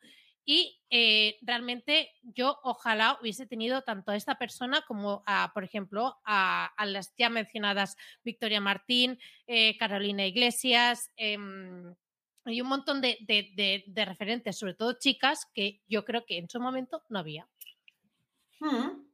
Y 0.45 0.81
eh, 0.89 1.37
realmente 1.41 2.11
yo 2.23 2.59
ojalá 2.63 3.19
hubiese 3.21 3.45
tenido 3.45 3.83
tanto 3.83 4.11
a 4.11 4.15
esta 4.15 4.39
persona 4.39 4.81
como 4.87 5.21
a, 5.27 5.51
por 5.53 5.63
ejemplo, 5.63 6.17
a, 6.25 6.65
a 6.75 6.85
las 6.87 7.13
ya 7.15 7.29
mencionadas 7.29 7.95
Victoria 8.23 8.59
Martín, 8.59 9.19
Carolina 9.77 10.25
Iglesias 10.25 11.11
em, 12.49 12.55
y 12.55 12.61
un 12.61 12.67
montón 12.67 13.01
de 13.01 14.05
referentes, 14.05 14.57
sobre 14.57 14.73
todo 14.73 14.93
chicas, 14.93 15.47
que 15.53 15.81
yo 15.87 16.05
creo 16.05 16.25
que 16.25 16.37
en 16.37 16.49
su 16.49 16.59
momento 16.59 17.03
no 17.09 17.19
había. 17.19 17.47
Mm. 18.59 19.09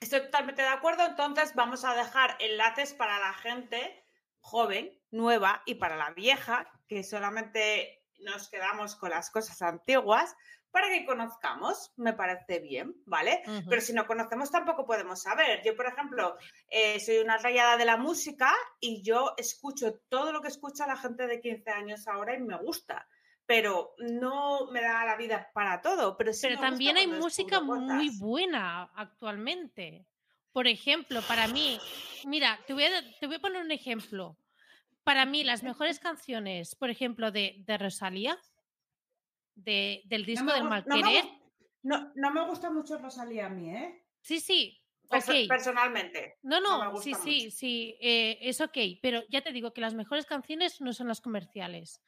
Estoy 0.00 0.20
totalmente 0.20 0.62
de 0.62 0.68
acuerdo. 0.68 1.04
Entonces 1.04 1.54
vamos 1.54 1.84
a 1.84 1.94
dejar 1.94 2.36
enlaces 2.40 2.94
para 2.94 3.18
la 3.18 3.34
gente 3.34 4.04
joven, 4.40 4.98
nueva 5.10 5.62
y 5.66 5.74
para 5.74 5.96
la 5.96 6.10
vieja, 6.10 6.70
que 6.88 7.04
solamente 7.04 8.02
nos 8.20 8.48
quedamos 8.48 8.96
con 8.96 9.10
las 9.10 9.30
cosas 9.30 9.60
antiguas, 9.62 10.34
para 10.70 10.88
que 10.88 11.04
conozcamos. 11.04 11.92
Me 11.96 12.12
parece 12.12 12.60
bien, 12.60 12.94
¿vale? 13.06 13.42
Pero 13.68 13.80
si 13.80 13.92
no 13.92 14.06
conocemos 14.06 14.50
tampoco 14.50 14.86
podemos 14.86 15.22
saber. 15.22 15.62
Yo, 15.64 15.76
por 15.76 15.86
ejemplo, 15.86 16.36
eh, 16.68 17.00
soy 17.00 17.18
una 17.18 17.38
rayada 17.38 17.76
de 17.76 17.84
la 17.84 17.96
música 17.96 18.52
y 18.80 19.02
yo 19.02 19.34
escucho 19.36 19.94
todo 20.08 20.32
lo 20.32 20.40
que 20.40 20.48
escucha 20.48 20.86
la 20.86 20.96
gente 20.96 21.26
de 21.26 21.40
15 21.40 21.70
años 21.70 22.08
ahora 22.08 22.34
y 22.34 22.40
me 22.40 22.56
gusta. 22.58 23.06
Pero 23.46 23.94
no 23.98 24.70
me 24.70 24.80
da 24.80 25.04
la 25.04 25.16
vida 25.16 25.50
para 25.52 25.80
todo. 25.80 26.16
Pero, 26.16 26.32
sí 26.32 26.40
Pero 26.42 26.60
también 26.60 26.96
hay 26.96 27.08
música 27.08 27.60
muy 27.60 28.10
buena 28.18 28.90
actualmente. 28.94 30.06
Por 30.52 30.66
ejemplo, 30.66 31.20
para 31.22 31.48
mí, 31.48 31.78
mira, 32.26 32.58
te 32.66 32.74
voy 32.74 32.84
a, 32.84 32.90
te 33.18 33.26
voy 33.26 33.36
a 33.36 33.40
poner 33.40 33.62
un 33.62 33.70
ejemplo. 33.70 34.36
Para 35.04 35.24
mí, 35.24 35.42
las 35.44 35.62
mejores 35.62 35.98
canciones, 36.00 36.74
por 36.76 36.90
ejemplo, 36.90 37.32
de, 37.32 37.56
de 37.66 37.78
Rosalía, 37.78 38.38
de, 39.64 40.02
del 40.06 40.24
disco 40.24 40.44
no 40.46 40.54
me 40.64 40.68
Malquerer. 40.70 41.24
No, 41.82 42.12
no 42.14 42.30
me 42.30 42.46
gusta 42.46 42.70
mucho 42.70 42.98
Rosalía 42.98 43.46
a 43.46 43.50
mí, 43.50 43.70
¿eh? 43.74 44.04
Sí, 44.20 44.40
sí. 44.40 44.76
Perso- 45.08 45.32
ok. 45.32 45.48
Personalmente. 45.48 46.38
No, 46.42 46.60
no 46.60 46.96
sí, 47.00 47.14
sí, 47.14 47.50
sí, 47.50 47.96
eh, 48.00 48.38
es 48.42 48.60
ok, 48.60 48.76
pero 49.02 49.22
ya 49.28 49.40
te 49.40 49.50
digo 49.52 49.72
que 49.72 49.80
las 49.80 49.94
mejores 49.94 50.24
canciones 50.26 50.80
no 50.80 50.92
son 50.92 51.08
las 51.08 51.20
comerciales. 51.20 52.00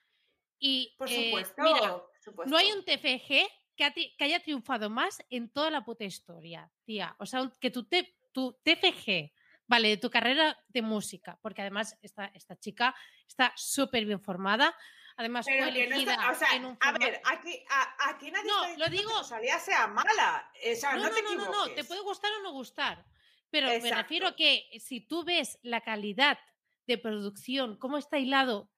Y 0.58 0.94
Por 0.96 1.10
eh, 1.10 1.24
supuesto. 1.26 1.62
mira, 1.62 1.80
por 1.80 2.10
supuesto. 2.20 2.50
no 2.50 2.56
hay 2.56 2.70
un 2.70 2.84
TFG 2.84 3.48
que, 3.74 3.84
ha 3.84 3.92
tri- 3.92 4.14
que 4.16 4.24
haya 4.24 4.40
triunfado 4.40 4.88
más 4.90 5.18
en 5.30 5.50
toda 5.50 5.70
la 5.70 5.84
puta 5.84 6.04
historia, 6.04 6.70
tía. 6.84 7.16
O 7.18 7.26
sea, 7.26 7.50
que 7.60 7.70
tu, 7.70 7.88
te- 7.88 8.14
tu 8.30 8.52
TFG, 8.62 9.32
vale, 9.66 9.88
de 9.88 9.96
tu 9.96 10.08
carrera 10.10 10.56
de 10.68 10.82
música, 10.82 11.38
porque 11.42 11.62
además 11.62 11.98
esta, 12.02 12.26
esta 12.26 12.54
chica 12.56 12.94
está 13.26 13.52
súper 13.56 14.04
bien 14.04 14.20
formada. 14.20 14.76
Además, 15.16 15.46
Pero 15.46 15.64
fue 15.64 15.72
que 15.74 15.86
no 15.88 15.94
elegida 15.94 16.12
está- 16.14 16.30
o 16.30 16.34
sea, 16.34 16.56
en 16.56 16.64
un 16.64 16.76
a 16.80 16.90
formato- 16.92 16.98
ver, 17.10 17.20
aquí, 17.24 17.64
a- 17.68 18.08
aquí 18.10 18.30
nadie 18.30 18.48
No, 18.50 18.64
está 18.64 18.78
lo 18.78 18.88
digo- 18.88 19.10
que 19.10 19.16
Rosalía 19.18 19.58
sea 19.58 19.86
mala. 19.86 20.50
O 20.54 20.74
sea, 20.76 20.94
no, 20.96 21.02
no, 21.04 21.10
te 21.10 21.22
no, 21.22 21.34
no, 21.34 21.44
no, 21.44 21.52
no, 21.68 21.74
te 21.74 21.84
puede 21.84 22.00
gustar 22.02 22.30
o 22.32 22.42
no 22.42 22.52
gustar. 22.52 23.04
Pero 23.50 23.68
me 23.68 23.90
refiero 23.92 24.28
a 24.28 24.36
que 24.36 24.66
si 24.80 25.00
tú 25.00 25.24
ves 25.24 25.58
la 25.62 25.82
calidad 25.82 26.38
de 26.86 26.96
producción, 26.98 27.76
cómo 27.76 27.98
está 27.98 28.18
hilado 28.18 28.70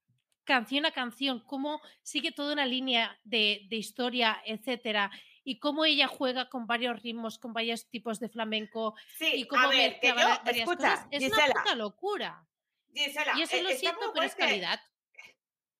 canción 0.43 0.85
a 0.85 0.91
canción, 0.93 1.41
cómo 1.41 1.81
sigue 2.03 2.31
toda 2.33 2.53
una 2.53 2.67
línea 2.67 3.19
de, 3.25 3.63
de 3.71 3.77
historia, 3.77 4.43
etcétera, 4.45 5.11
y 5.43 5.59
cómo 5.59 5.85
ella 5.87 6.07
juega 6.09 6.51
con 6.51 6.67
varios 6.67 7.03
ritmos, 7.03 7.39
con 7.39 7.53
varios 7.53 7.89
tipos 7.89 8.19
de 8.21 8.29
flamenco, 8.29 8.95
Sí, 9.17 9.31
y 9.35 9.47
cómo 9.47 9.63
a 9.63 9.69
ver, 9.69 10.01
que 10.01 10.09
yo, 10.09 10.15
varias 10.17 10.41
escucha, 10.57 10.77
cosas, 10.77 11.07
es 11.11 11.23
Gisela, 11.25 11.45
una 11.47 11.55
puta 11.63 11.75
locura. 11.77 12.47
Gisela, 12.93 13.33
Y 13.39 13.43
eso 13.43 13.57
eh, 13.57 13.63
lo 13.63 13.71
siento, 13.71 14.13
pero 14.13 14.27
es 14.27 14.35
calidad. 14.35 14.81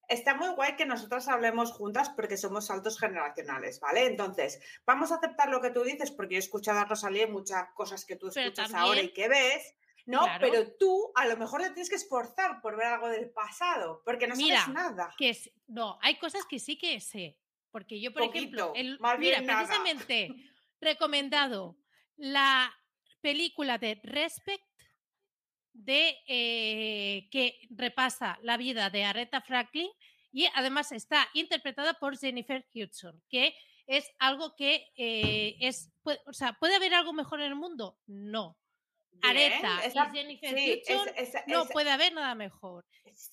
Está 0.09 0.35
muy 0.35 0.49
guay 0.55 0.77
que 0.77 0.87
nosotras 0.87 1.29
hablemos 1.29 1.73
juntas 1.73 2.11
porque 2.11 2.37
somos 2.37 2.67
saltos 2.67 2.99
generacionales, 2.99 3.81
¿vale? 3.81 4.07
Entonces, 4.07 4.61
vamos 4.87 5.13
a 5.13 5.17
aceptar 5.17 5.49
lo 5.49 5.61
que 5.61 5.71
tú 5.71 5.83
dices 5.83 6.11
porque 6.11 6.35
yo 6.35 6.39
he 6.39 6.41
escuchado 6.41 6.81
a 6.81 6.85
Rosalía 6.85 7.27
muchas 7.27 7.65
cosas 7.75 8.05
que 8.05 8.17
tú 8.17 8.29
escuchas 8.29 8.73
ahora 8.75 9.01
y 9.01 9.13
que 9.13 9.29
ves, 9.29 9.75
¿no? 10.07 10.21
Claro. 10.23 10.47
Pero 10.51 10.73
tú 10.79 11.13
a 11.15 11.27
lo 11.27 11.37
mejor 11.37 11.63
te 11.63 11.71
tienes 11.71 11.89
que 11.89 11.97
esforzar 11.97 12.61
por 12.61 12.77
ver 12.77 12.87
algo 12.87 13.09
del 13.09 13.31
pasado 13.31 14.03
porque 14.05 14.27
no 14.27 14.37
Mira, 14.37 14.61
sabes 14.61 14.75
nada. 14.75 15.15
que 15.17 15.31
es- 15.31 15.51
no, 15.67 15.99
hay 16.03 16.17
cosas 16.19 16.45
que 16.49 16.59
sí 16.59 16.77
que 16.79 17.01
sé. 17.01 17.39
Porque 17.71 18.01
yo, 18.01 18.13
por 18.13 18.23
ejemplo, 18.23 18.73
el, 18.77 19.01
más 19.01 19.19
mira, 19.19 19.41
nada. 19.41 19.59
precisamente 19.65 20.29
recomendado 20.81 21.77
la 22.17 22.73
película 23.21 23.79
de 23.79 23.99
Respect 24.05 24.63
de 25.75 26.17
eh, 26.27 27.29
que 27.31 27.59
repasa 27.71 28.39
la 28.43 28.57
vida 28.57 28.89
de 28.91 29.05
Aretha 29.05 29.43
Franklin 29.43 29.91
y 30.33 30.47
además 30.55 30.93
está 30.93 31.29
interpretada 31.35 31.95
por 31.95 32.17
Jennifer 32.19 32.65
Hudson, 32.75 33.23
que 33.29 33.55
es 33.87 34.11
algo 34.19 34.55
que 34.57 34.87
eh, 34.97 35.57
es, 35.61 35.91
pu- 36.03 36.19
o 36.27 36.33
sea, 36.33 36.55
¿puede 36.55 36.77
haber 36.77 36.95
algo 36.95 37.13
mejor 37.13 37.41
en 37.41 37.49
el 37.49 37.55
mundo? 37.57 37.99
No. 38.07 38.57
Aretha 39.23 39.85
esa- 39.85 40.09
y 40.13 40.17
Jennifer 40.17 40.59
sí, 40.59 40.83
Hudson 40.89 41.09
esa- 41.11 41.39
esa- 41.41 41.45
no 41.47 41.67
puede 41.67 41.91
haber 41.91 42.13
nada 42.15 42.35
mejor. 42.35 42.85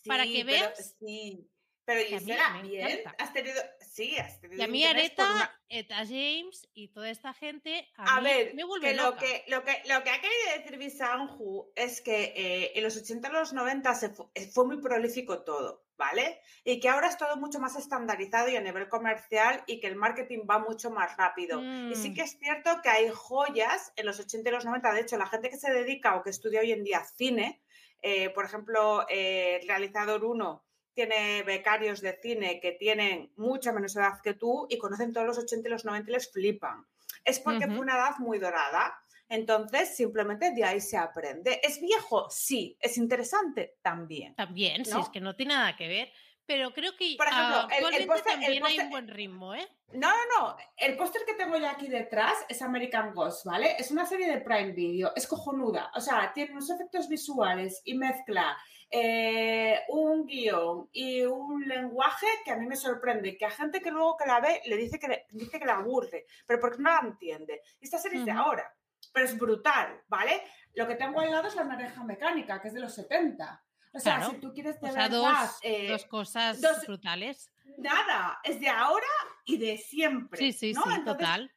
para 0.06 0.25
que 0.25 0.43
pero- 0.45 0.67
veas 0.67 0.95
sí. 0.99 1.47
Pero 1.84 2.02
Gisela, 2.02 2.62
bien, 2.62 3.00
has 3.17 3.34
tenido, 3.34 3.60
sí, 3.80 4.15
has 4.17 4.39
tenido 4.39 4.62
Y 4.62 4.63
a 4.63 4.67
mí 4.67 4.86
Areta, 4.86 5.24
una- 5.32 5.62
Eta 5.67 5.98
James 6.06 6.67
y 6.74 6.89
toda 6.89 7.10
esta 7.10 7.34
gente 7.34 7.89
a, 7.96 8.17
A 8.17 8.22
mí 8.22 8.28
ver, 8.30 8.54
me 8.54 8.63
vuelve 8.63 8.89
que 8.89 8.94
lo, 8.96 9.04
loca. 9.04 9.20
que, 9.20 9.44
lo, 9.48 9.63
que, 9.63 9.82
lo 9.88 10.04
que 10.04 10.10
ha 10.12 10.22
querido 10.22 10.58
decir 10.58 10.78
Bisanju 10.78 11.72
es 11.76 12.02
que 12.02 12.34
eh, 12.36 12.72
en 12.76 12.84
los 12.84 12.96
80 12.98 13.28
y 13.30 13.32
los 13.32 13.54
90 13.54 13.96
se 13.96 14.12
eh, 14.36 14.48
fue 14.54 14.65
muy 14.67 14.80
prolífico 14.80 15.44
todo, 15.44 15.86
¿vale? 15.98 16.39
Y 16.63 16.80
que 16.80 16.88
ahora 16.88 17.08
es 17.08 17.17
todo 17.17 17.36
mucho 17.38 17.60
más 17.60 17.76
estandarizado 17.76 18.48
y 18.50 18.56
a 18.56 18.62
nivel 18.62 18.88
comercial 18.88 19.63
y 19.65 19.80
que 19.80 19.88
el 19.88 19.96
marketing 19.96 20.46
va 20.50 20.60
mucho 20.60 20.91
más 20.91 21.17
rápido. 21.17 21.60
Y 21.89 21.96
sí 21.96 22.12
Mm. 22.12 22.13
que 22.13 22.22
es 22.22 22.38
cierto 22.38 22.80
que 22.84 22.89
hay 22.89 23.10
joyas 23.10 23.91
en 23.96 24.06
los 24.06 24.20
80 24.20 24.50
y 24.50 24.54
los 24.54 24.65
90. 24.65 24.94
De 24.94 25.02
hecho, 25.02 25.17
la 25.17 25.28
gente 25.28 25.50
que 25.50 25.58
se 25.58 25.72
dedica 25.74 26.15
o 26.15 26.24
que 26.24 26.30
estudia 26.30 26.60
hoy 26.62 26.72
en 26.72 26.84
día 26.84 27.04
cine, 27.15 27.62
eh, 28.04 28.30
por 28.30 28.46
ejemplo, 28.46 29.06
eh, 29.10 29.58
el 29.62 29.67
realizador 29.67 30.24
1 30.26 30.63
tiene 30.93 31.43
becarios 31.43 32.01
de 32.01 32.19
cine 32.21 32.60
que 32.60 32.73
tienen 32.73 33.32
mucha 33.38 33.71
menos 33.71 33.95
edad 33.95 34.19
que 34.23 34.34
tú 34.34 34.67
y 34.69 34.77
conocen 34.77 35.13
todos 35.13 35.27
los 35.27 35.38
80 35.38 35.67
y 35.67 35.71
los 35.71 35.86
90 35.86 36.10
y 36.10 36.13
les 36.13 36.32
flipan. 36.32 36.86
Es 37.23 37.39
porque 37.39 37.65
Ujú. 37.65 37.75
fue 37.75 37.80
una 37.80 37.95
edad 37.95 38.17
muy 38.19 38.39
dorada. 38.39 38.93
Entonces, 39.30 39.95
simplemente 39.95 40.51
de 40.51 40.63
ahí 40.65 40.82
se 40.82 40.97
aprende. 40.97 41.62
¿Es 41.63 41.80
viejo? 41.80 42.27
Sí. 42.30 42.77
¿Es 42.82 42.97
interesante? 42.97 43.77
También. 43.82 44.36
También, 44.36 44.84
si 44.84 44.91
¿no? 44.91 44.99
es 45.01 45.10
que 45.10 45.21
no 45.21 45.36
tiene 45.36 45.54
nada 45.54 45.75
que 45.77 45.88
ver. 45.88 46.12
Pero 46.45 46.73
creo 46.73 46.97
que 46.97 47.13
Por 47.15 47.27
ejemplo, 47.27 47.56
ah, 47.60 47.67
el- 47.77 47.93
el 48.01 48.08
póster- 48.08 48.34
el 48.34 48.41
también 48.41 48.65
hay 48.65 48.80
un 48.80 48.89
buen 48.89 49.08
ritmo, 49.08 49.56
¿eh? 49.56 49.65
No, 49.93 50.10
no, 50.10 50.17
no. 50.38 50.58
El 50.75 50.97
póster 50.97 51.21
que 51.25 51.36
tengo 51.36 51.56
yo 51.58 51.69
aquí 51.69 51.88
detrás 51.88 52.34
es 52.49 52.62
American 52.62 53.13
Ghost, 53.13 53.45
¿vale? 53.45 53.75
Es 53.80 53.89
una 53.91 54.06
serie 54.06 54.27
de 54.30 54.41
Prime 54.41 54.71
Video. 54.73 55.13
Es 55.15 55.27
cojonuda. 55.27 55.91
O 55.95 56.01
sea, 56.01 56.34
tiene 56.34 56.51
unos 56.51 56.69
efectos 56.69 57.08
visuales 57.08 57.82
y 57.86 57.93
mezcla 57.93 58.58
eh, 58.93 59.80
un 59.88 60.25
guion 60.27 60.89
y 60.91 61.21
un 61.23 61.65
lenguaje 61.67 62.27
que 62.43 62.51
a 62.51 62.58
mí 62.58 62.65
me 62.67 62.75
sorprende. 62.75 63.38
Que 63.38 63.45
a 63.45 63.49
gente 63.51 63.82
que 63.82 63.89
luego 63.89 64.17
que 64.17 64.25
la 64.27 64.39
ve 64.41 64.62
le 64.65 64.75
dice 64.77 64.99
que 64.99 65.08
le, 65.08 65.25
dice 65.32 65.60
que 65.60 65.65
la 65.65 65.77
aburre, 65.77 66.25
pero 66.45 66.60
porque 66.60 66.77
no 66.80 66.89
la 66.91 66.99
entiende. 67.08 67.62
Y 67.80 67.86
esta 67.86 67.97
serie 67.97 68.19
es 68.19 68.25
de 68.25 68.32
ahora, 68.32 68.75
pero 69.13 69.25
es 69.25 69.38
brutal, 69.38 70.01
¿vale? 70.08 70.41
Lo 70.73 70.88
que 70.88 70.95
tengo 70.95 71.19
al 71.21 71.32
lado 71.32 71.47
es 71.47 71.56
la 71.56 71.63
naranja 71.63 72.04
mecánica, 72.04 72.62
que 72.62 72.67
es 72.67 72.73
de 72.73 72.82
los 72.82 72.93
70. 72.93 73.63
O 73.93 73.99
sea, 73.99 74.17
Claro. 74.17 74.32
si 74.32 74.38
tú 74.38 74.54
quieres 74.54 74.80
de 74.80 74.89
O 74.89 74.93
sea, 74.93 75.10
dos, 75.10 75.25
verdad, 75.25 75.49
eh, 75.63 75.88
dos 75.89 76.06
cosas 76.06 76.62
dos- 76.62 76.86
brutales. 76.86 77.51
nada, 77.77 78.39
es 78.43 78.60
de 78.60 78.69
ahora 78.69 79.06
y 79.45 79.58
de 79.58 79.77
siempre. 79.77 80.38
Sí, 80.38 80.54
sí, 80.54 80.73
¿no? 80.73 80.84
sí, 80.84 80.89
Entonces, 80.95 81.17
total. 81.17 81.51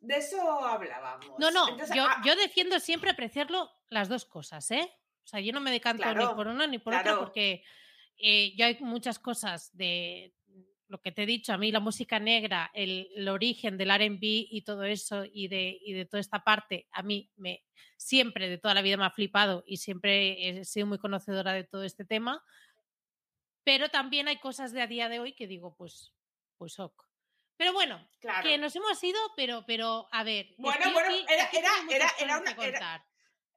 de 0.00 0.16
eso 0.16 0.64
hablábamos. 0.64 1.38
No, 1.38 1.50
no, 1.50 1.68
Entonces, 1.68 1.94
yo, 1.96 2.04
ah, 2.06 2.20
yo 2.24 2.34
defiendo 2.36 2.78
siempre 2.80 3.10
apreciarlo 3.10 3.70
las 3.88 4.08
dos 4.08 4.24
cosas, 4.24 4.70
¿eh? 4.70 4.90
O 5.24 5.26
sea, 5.26 5.40
yo 5.40 5.52
no 5.52 5.60
me 5.60 5.70
decanto 5.70 6.04
ni 6.14 6.24
por 6.34 6.46
una 6.46 6.66
ni 6.66 6.78
por 6.78 6.92
otra 6.92 7.02
claro. 7.02 7.20
porque 7.20 7.64
eh, 8.18 8.54
yo 8.56 8.66
hay 8.66 8.76
muchas 8.80 9.18
cosas 9.18 9.74
de 9.76 10.34
lo 10.88 11.00
que 11.00 11.10
te 11.12 11.22
he 11.22 11.26
dicho, 11.26 11.52
a 11.52 11.58
mí 11.58 11.72
la 11.72 11.80
música 11.80 12.20
negra, 12.20 12.70
el, 12.74 13.08
el 13.16 13.28
origen 13.28 13.78
del 13.78 13.90
RB 13.90 14.18
y 14.22 14.62
todo 14.64 14.84
eso 14.84 15.24
y 15.24 15.48
de, 15.48 15.78
y 15.80 15.92
de 15.94 16.04
toda 16.04 16.20
esta 16.20 16.44
parte, 16.44 16.86
a 16.92 17.02
mí 17.02 17.30
me 17.36 17.64
siempre 17.96 18.48
de 18.48 18.58
toda 18.58 18.74
la 18.74 18.82
vida 18.82 18.96
me 18.98 19.04
ha 19.06 19.10
flipado 19.10 19.64
y 19.66 19.78
siempre 19.78 20.48
he 20.60 20.64
sido 20.64 20.86
muy 20.86 20.98
conocedora 20.98 21.52
de 21.54 21.64
todo 21.64 21.84
este 21.84 22.04
tema. 22.04 22.44
Pero 23.64 23.88
también 23.88 24.28
hay 24.28 24.38
cosas 24.38 24.72
de 24.72 24.82
a 24.82 24.86
día 24.86 25.08
de 25.08 25.20
hoy 25.20 25.32
que 25.32 25.46
digo, 25.46 25.74
pues, 25.74 26.12
pues 26.58 26.78
ok. 26.78 27.02
Pero 27.56 27.72
bueno, 27.72 28.06
Claro. 28.20 28.46
que 28.46 28.58
nos 28.58 28.76
hemos 28.76 29.02
ido, 29.02 29.18
pero, 29.36 29.64
pero 29.66 30.06
a 30.12 30.22
ver. 30.22 30.48
Bueno, 30.58 30.92
bueno, 30.92 31.08
era- 31.28 31.48
era- 31.50 31.72
era- 31.90 32.12
era 32.20 32.38
una- 32.40 32.50
era-. 32.66 33.06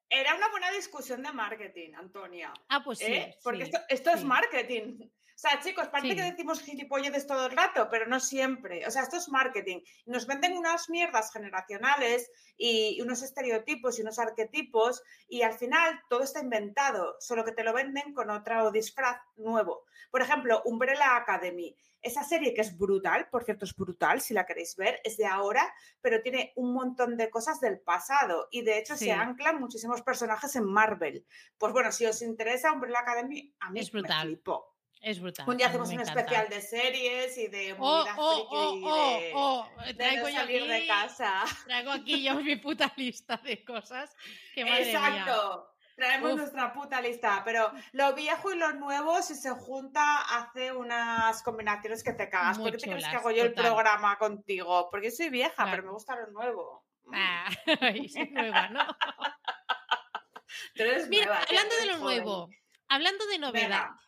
Era 0.10 0.36
una 0.36 0.50
buena 0.50 0.72
discusión 0.72 1.22
de 1.22 1.32
marketing, 1.34 1.94
Antonia. 1.96 2.54
Ah, 2.70 2.82
pues 2.84 3.00
sí. 3.00 3.06
¿eh? 3.06 3.38
Porque 3.44 3.66
sí, 3.66 3.72
esto, 3.72 3.80
esto 3.90 4.12
es 4.12 4.24
marketing. 4.24 5.10
O 5.38 5.40
sea, 5.40 5.60
chicos, 5.60 5.88
parece 5.90 6.16
que 6.16 6.24
decimos 6.24 6.62
gilipolleces 6.64 7.28
todo 7.28 7.46
el 7.46 7.56
rato, 7.56 7.90
pero 7.92 8.08
no 8.08 8.20
siempre. 8.20 8.88
O 8.88 8.90
sea, 8.90 9.04
esto 9.04 9.18
es 9.18 9.30
marketing. 9.30 9.82
Nos 10.08 10.26
venden 10.26 10.58
unas 10.58 10.90
mierdas 10.90 11.32
generacionales 11.32 12.32
y 12.58 13.00
unos 13.02 13.22
estereotipos 13.22 14.00
y 14.00 14.02
unos 14.02 14.18
arquetipos 14.18 15.04
y 15.28 15.44
al 15.44 15.54
final 15.54 16.02
todo 16.10 16.24
está 16.24 16.40
inventado, 16.42 17.18
solo 17.20 17.46
que 17.46 17.52
te 17.52 17.64
lo 17.64 17.72
venden 17.72 18.16
con 18.16 18.32
otro 18.32 18.72
disfraz 18.72 19.20
nuevo. 19.36 19.86
Por 20.10 20.24
ejemplo, 20.24 20.64
Umbrella 20.66 21.16
Academy. 21.18 21.76
Esa 22.02 22.24
serie 22.24 22.56
que 22.56 22.62
es 22.62 22.76
brutal, 22.76 23.30
por 23.30 23.44
cierto, 23.44 23.66
es 23.66 23.76
brutal 23.76 24.22
si 24.22 24.34
la 24.34 24.48
queréis 24.48 24.76
ver, 24.76 25.00
es 25.04 25.18
de 25.18 25.28
ahora, 25.28 25.72
pero 26.02 26.24
tiene 26.24 26.52
un 26.56 26.74
montón 26.74 27.16
de 27.16 27.30
cosas 27.30 27.60
del 27.60 27.80
pasado 27.80 28.48
y 28.50 28.64
de 28.64 28.80
hecho 28.80 28.96
Sí. 28.98 29.06
se 29.06 29.12
anclan 29.12 29.60
muchísimos 29.60 30.02
personajes 30.02 30.56
en 30.56 30.66
Marvel. 30.66 31.28
Pues 31.60 31.74
bueno, 31.74 31.92
si 31.92 32.08
os 32.08 32.24
interesa 32.24 32.72
Umbrella 32.72 33.02
Academy, 33.02 33.54
a 33.60 33.70
mí 33.70 33.82
Es 33.82 33.94
me 33.94 34.00
brutal. 34.02 34.28
flipó. 34.30 34.77
Es 35.02 35.20
brutal. 35.20 35.48
Un 35.48 35.58
día 35.58 35.68
hacemos 35.68 35.88
un 35.90 35.96
encanta. 36.02 36.20
especial 36.22 36.50
de 36.50 36.62
series 36.62 37.38
y 37.38 37.48
de 37.48 37.76
Oh, 37.80 38.06
oh, 38.18 38.48
oh, 38.50 38.76
y 38.76 38.82
oh, 38.86 39.20
de, 39.20 39.32
oh, 39.36 39.70
de 39.86 39.94
traigo 39.94 40.28
no 40.28 40.34
salir 40.34 40.68
de 40.68 40.88
casa. 40.88 41.44
Traigo 41.66 41.92
aquí 41.92 42.24
yo 42.24 42.36
mi 42.36 42.56
puta 42.56 42.92
lista 42.98 43.38
de 43.38 43.64
cosas 43.64 44.16
que 44.54 44.66
madre 44.66 44.86
mía. 44.86 44.92
Exacto. 45.08 45.74
Traemos 45.96 46.34
Uf. 46.34 46.38
nuestra 46.40 46.74
puta 46.74 47.02
lista, 47.02 47.42
pero 47.44 47.72
lo 47.94 48.14
viejo 48.14 48.54
y 48.54 48.58
lo 48.58 48.72
nuevo, 48.74 49.20
si 49.24 49.34
se 49.34 49.50
junta, 49.50 50.22
hace 50.38 50.72
unas 50.72 51.42
combinaciones 51.42 52.04
que 52.04 52.14
te 52.14 52.30
cagas. 52.30 52.60
¿Por 52.60 52.72
qué 52.72 52.78
te 52.78 52.90
crees 52.90 53.08
que 53.08 53.16
hago 53.16 53.32
yo 53.32 53.44
el 53.44 53.54
programa 53.54 54.16
contigo? 54.20 54.90
Porque 54.92 55.10
soy 55.10 55.30
vieja, 55.30 55.56
Claro. 55.56 55.72
pero 55.72 55.84
me 55.84 55.92
gusta 55.94 56.16
lo 56.16 56.28
nuevo. 56.32 56.86
Mm. 57.06 57.14
Ah, 57.16 57.50
y 57.96 58.10
soy 58.10 58.30
nueva, 58.30 58.70
¿no? 58.70 58.86
Tú 60.76 60.84
eres 60.84 61.08
Mira, 61.08 61.26
nueva, 61.26 61.46
tía, 61.46 61.60
hablando 61.62 61.76
de 61.78 61.86
lo 61.88 61.94
joven. 61.98 62.04
nuevo, 62.24 62.50
hablando 62.90 63.26
de 63.28 63.40
novedad, 63.40 63.64
Venga. 63.64 64.00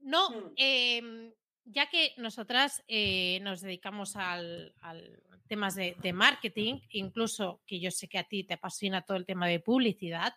No, 0.00 0.30
Mm. 0.30 0.52
em, 0.56 1.32
ya 1.64 1.88
que 1.88 2.14
nosotras 2.16 2.82
eh, 2.88 3.38
nos 3.42 3.60
dedicamos 3.60 4.16
al, 4.16 4.74
al 4.80 5.22
temas 5.46 5.74
de, 5.74 5.96
de 6.00 6.12
marketing, 6.12 6.80
incluso 6.90 7.60
que 7.66 7.80
yo 7.80 7.90
sé 7.90 8.08
que 8.08 8.18
a 8.18 8.24
ti 8.24 8.44
te 8.44 8.54
apasiona 8.54 9.02
todo 9.02 9.16
el 9.16 9.26
tema 9.26 9.46
de 9.46 9.60
publicidad, 9.60 10.34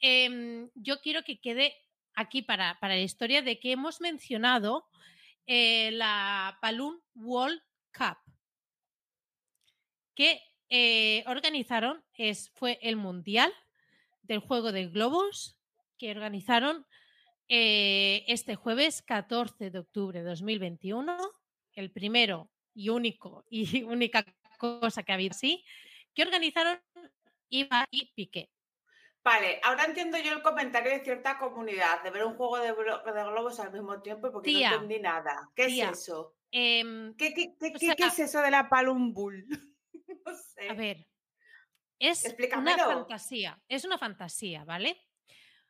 em, 0.00 0.70
yo 0.74 1.00
quiero 1.00 1.22
que 1.22 1.40
quede 1.40 1.76
aquí 2.14 2.42
para, 2.42 2.78
para 2.80 2.94
la 2.94 3.00
historia 3.00 3.42
de 3.42 3.58
que 3.58 3.72
hemos 3.72 4.00
mencionado 4.00 4.86
eh, 5.46 5.90
la 5.92 6.58
Balloon 6.62 7.00
World 7.14 7.60
Cup 7.96 8.18
que 10.14 10.40
eh, 10.68 11.24
organizaron, 11.26 12.04
es, 12.14 12.50
fue 12.50 12.78
el 12.82 12.96
Mundial 12.96 13.52
del 14.22 14.40
Juego 14.40 14.70
de 14.72 14.86
Globos 14.86 15.58
que 15.98 16.10
organizaron 16.10 16.86
eh, 17.52 18.24
este 18.28 18.54
jueves 18.54 19.02
14 19.02 19.70
de 19.70 19.78
octubre 19.80 20.22
de 20.22 20.28
2021, 20.28 21.18
el 21.72 21.90
primero 21.90 22.48
y 22.72 22.90
único 22.90 23.44
y 23.50 23.82
única 23.82 24.24
cosa 24.56 25.02
que 25.02 25.10
ha 25.10 25.16
habido 25.16 25.32
así, 25.32 25.64
que 26.14 26.22
organizaron 26.22 26.80
Iba 27.48 27.88
y 27.90 28.12
Piqué. 28.14 28.50
Vale, 29.24 29.60
ahora 29.64 29.84
entiendo 29.84 30.16
yo 30.18 30.32
el 30.32 30.42
comentario 30.42 30.92
de 30.92 31.02
cierta 31.02 31.38
comunidad 31.38 32.04
de 32.04 32.10
ver 32.10 32.24
un 32.24 32.36
juego 32.36 32.58
de, 32.58 32.72
globos 32.72 33.58
al 33.58 33.72
mismo 33.72 34.00
tiempo 34.00 34.30
porque 34.30 34.52
Tía, 34.52 34.70
no 34.70 34.76
entendí 34.76 35.02
nada. 35.02 35.50
¿Qué 35.56 35.66
tía, 35.66 35.90
es 35.90 35.98
eso? 35.98 36.36
Em, 36.52 37.14
¿Qué, 37.16 37.34
qué, 37.34 37.56
qué, 37.58 37.66
o 37.66 37.72
qué- 37.72 37.78
qué 37.96 37.96
sea- 37.96 38.06
es 38.06 38.18
eso 38.20 38.40
de 38.42 38.52
la 38.52 38.68
Palum 38.68 39.12
Bull? 39.12 39.44
no 40.24 40.34
sé. 40.36 40.68
a 40.68 40.74
ver, 40.74 41.08
es 41.98 42.24
una 42.56 42.78
fantasía, 42.78 43.60
es 43.66 43.84
una 43.84 43.98
fantasía, 43.98 44.64
¿vale? 44.64 44.96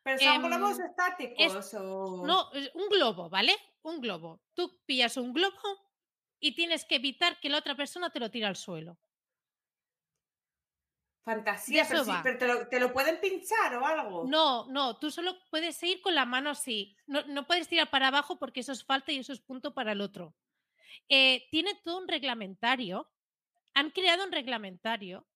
¿Pero 0.02 0.18
son 0.18 0.34
em, 0.34 0.42
globos 0.42 0.78
estáticos 0.78 1.74
o...? 1.74 2.26
No, 2.26 2.52
es 2.52 2.70
un 2.74 2.88
globo, 2.88 3.28
¿vale? 3.28 3.56
Un 3.82 4.00
globo. 4.00 4.40
Tú 4.54 4.80
pillas 4.86 5.16
un 5.16 5.32
globo 5.32 5.60
y 6.38 6.54
tienes 6.54 6.84
que 6.84 6.96
evitar 6.96 7.38
que 7.40 7.50
la 7.50 7.58
otra 7.58 7.76
persona 7.76 8.10
te 8.10 8.20
lo 8.20 8.30
tire 8.30 8.46
al 8.46 8.56
suelo. 8.56 8.98
Fantasía, 11.22 11.84
pero, 11.86 12.00
eso 12.00 12.04
sí, 12.06 12.10
va. 12.10 12.22
pero 12.22 12.38
te, 12.38 12.46
lo, 12.46 12.68
te 12.68 12.80
lo 12.80 12.92
pueden 12.92 13.20
pinchar 13.20 13.76
o 13.76 13.86
algo. 13.86 14.24
No, 14.26 14.66
no, 14.68 14.98
tú 14.98 15.10
solo 15.10 15.36
puedes 15.50 15.80
ir 15.82 16.00
con 16.00 16.14
la 16.14 16.24
mano 16.24 16.50
así. 16.50 16.96
No, 17.06 17.22
no 17.26 17.46
puedes 17.46 17.68
tirar 17.68 17.90
para 17.90 18.08
abajo 18.08 18.38
porque 18.38 18.60
eso 18.60 18.72
es 18.72 18.84
falta 18.84 19.12
y 19.12 19.18
eso 19.18 19.32
es 19.32 19.40
punto 19.40 19.74
para 19.74 19.92
el 19.92 20.00
otro. 20.00 20.34
Eh, 21.08 21.46
tiene 21.50 21.74
todo 21.84 21.98
un 21.98 22.08
reglamentario. 22.08 23.10
Han 23.74 23.90
creado 23.90 24.24
un 24.24 24.32
reglamentario. 24.32 25.26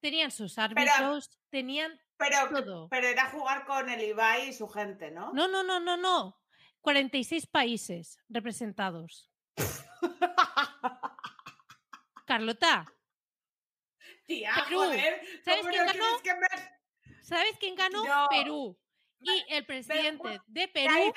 Tenían 0.00 0.30
sus 0.30 0.58
árbitros, 0.58 1.30
tenían 1.50 1.98
Pero, 2.18 2.48
todo. 2.48 2.88
pero 2.88 3.08
era 3.08 3.30
jugar 3.30 3.66
con 3.66 3.88
el 3.90 4.00
Ibai 4.02 4.48
y 4.48 4.52
su 4.52 4.68
gente, 4.68 5.10
¿no? 5.10 5.32
No, 5.32 5.48
no, 5.48 5.62
no, 5.62 5.80
no, 5.80 5.96
no. 5.96 6.40
46 6.80 7.46
países 7.46 8.18
representados. 8.28 9.30
Carlota, 12.26 12.86
Tía, 14.26 14.52
Perú. 14.64 14.78
joder, 14.78 15.20
¿Sabes 15.44 15.60
¿cómo 15.60 15.70
quién 15.70 15.86
ganó? 15.86 16.22
que? 16.22 17.22
¿sabes 17.22 17.56
quién 17.60 17.74
ganó? 17.76 18.04
No. 18.04 18.26
Perú. 18.28 18.78
Y 19.20 19.44
el 19.48 19.64
presidente 19.64 20.40
de 20.46 20.68
Perú, 20.68 21.12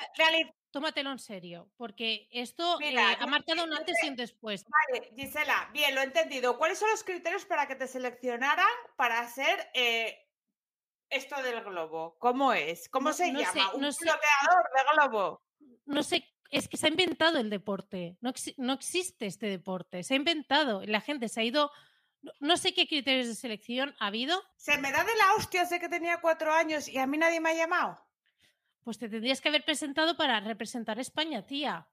tómatelo 0.70 1.10
en 1.10 1.18
serio, 1.18 1.70
porque 1.76 2.28
esto 2.30 2.78
Mira, 2.78 3.12
eh, 3.12 3.16
ha 3.20 3.26
marcado 3.26 3.64
un 3.64 3.72
antes 3.72 3.96
y 4.02 4.08
un 4.08 4.16
después. 4.16 4.64
Vale, 4.64 5.10
Gisela, 5.16 5.68
bien, 5.72 5.94
lo 5.94 6.00
he 6.00 6.04
entendido. 6.04 6.56
¿Cuáles 6.56 6.78
son 6.78 6.90
los 6.90 7.04
criterios 7.04 7.44
para 7.44 7.66
que 7.66 7.74
te 7.74 7.86
seleccionaran 7.86 8.66
para 8.96 9.20
hacer 9.20 9.70
eh, 9.74 10.29
esto 11.10 11.42
del 11.42 11.62
globo? 11.64 12.16
¿Cómo 12.18 12.52
es? 12.52 12.88
¿Cómo 12.88 13.08
No- 13.10 13.14
se 13.14 13.32
no 13.32 13.40
llama? 13.40 13.52
sé, 13.52 13.60
¿Un 13.76 13.80
no 13.82 13.92
sé. 13.92 14.04
de 14.06 14.12
globo? 14.94 15.42
No 15.86 16.02
sé, 16.02 16.24
es 16.50 16.68
que 16.68 16.76
se 16.76 16.86
ha 16.86 16.90
inventado 16.90 17.38
el 17.38 17.50
deporte. 17.50 18.16
No, 18.20 18.32
no 18.56 18.72
existe 18.72 19.26
este 19.26 19.46
deporte. 19.46 20.02
Se 20.02 20.14
ha 20.14 20.16
inventado. 20.16 20.82
La 20.86 21.00
gente 21.00 21.28
se 21.28 21.40
ha 21.40 21.44
ido. 21.44 21.70
no- 22.38 22.56
sé 22.58 22.74
qué 22.74 22.86
criterios 22.86 23.28
de 23.28 23.34
selección 23.34 23.94
ha 23.98 24.08
habido. 24.08 24.42
Se 24.56 24.76
me 24.78 24.92
da 24.92 25.02
de 25.04 25.16
la 25.16 25.34
hostia, 25.36 25.64
sé 25.64 25.80
que 25.80 25.88
tenía 25.88 26.20
cuatro 26.20 26.52
años 26.52 26.86
y 26.86 26.98
a 26.98 27.06
mí 27.06 27.16
nadie 27.16 27.40
me 27.40 27.50
ha 27.50 27.54
llamado. 27.54 27.98
Pues 28.84 28.98
te 28.98 29.08
tendrías 29.08 29.40
que 29.40 29.48
haber 29.48 29.64
presentado 29.64 30.16
para 30.16 30.38
representar 30.40 30.98
a 30.98 31.00
España, 31.00 31.46
tía. 31.46 31.88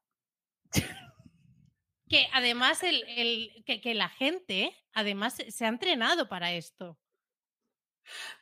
que 2.09 2.27
además 2.33 2.83
el, 2.83 3.03
el- 3.07 3.63
que, 3.65 3.81
que 3.81 3.93
la 3.93 4.09
gente, 4.09 4.75
además, 4.93 5.35
se 5.49 5.65
ha 5.65 5.69
entrenado 5.69 6.27
para 6.29 6.51
esto. 6.53 6.97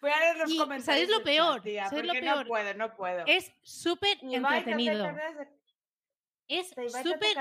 Voy 0.02 0.12
a 0.12 0.20
leer 0.20 0.38
los 0.38 0.52
Y, 0.52 0.58
comentarios. 0.58 0.86
¿sabes 0.86 1.10
lo 1.10 1.24
peor? 1.24 1.62
tía, 1.62 1.90
¿Sabes 1.90 2.06
lo 2.06 2.14
porque 2.14 2.22
peor? 2.22 2.38
No 2.44 2.48
puedo, 2.48 2.74
no 2.76 2.96
puedo. 2.96 3.24
Es 3.26 3.52
súper 3.62 4.18
entretenido. 4.22 5.04
de- 5.04 5.48
Es 6.48 6.70
súper 6.70 7.38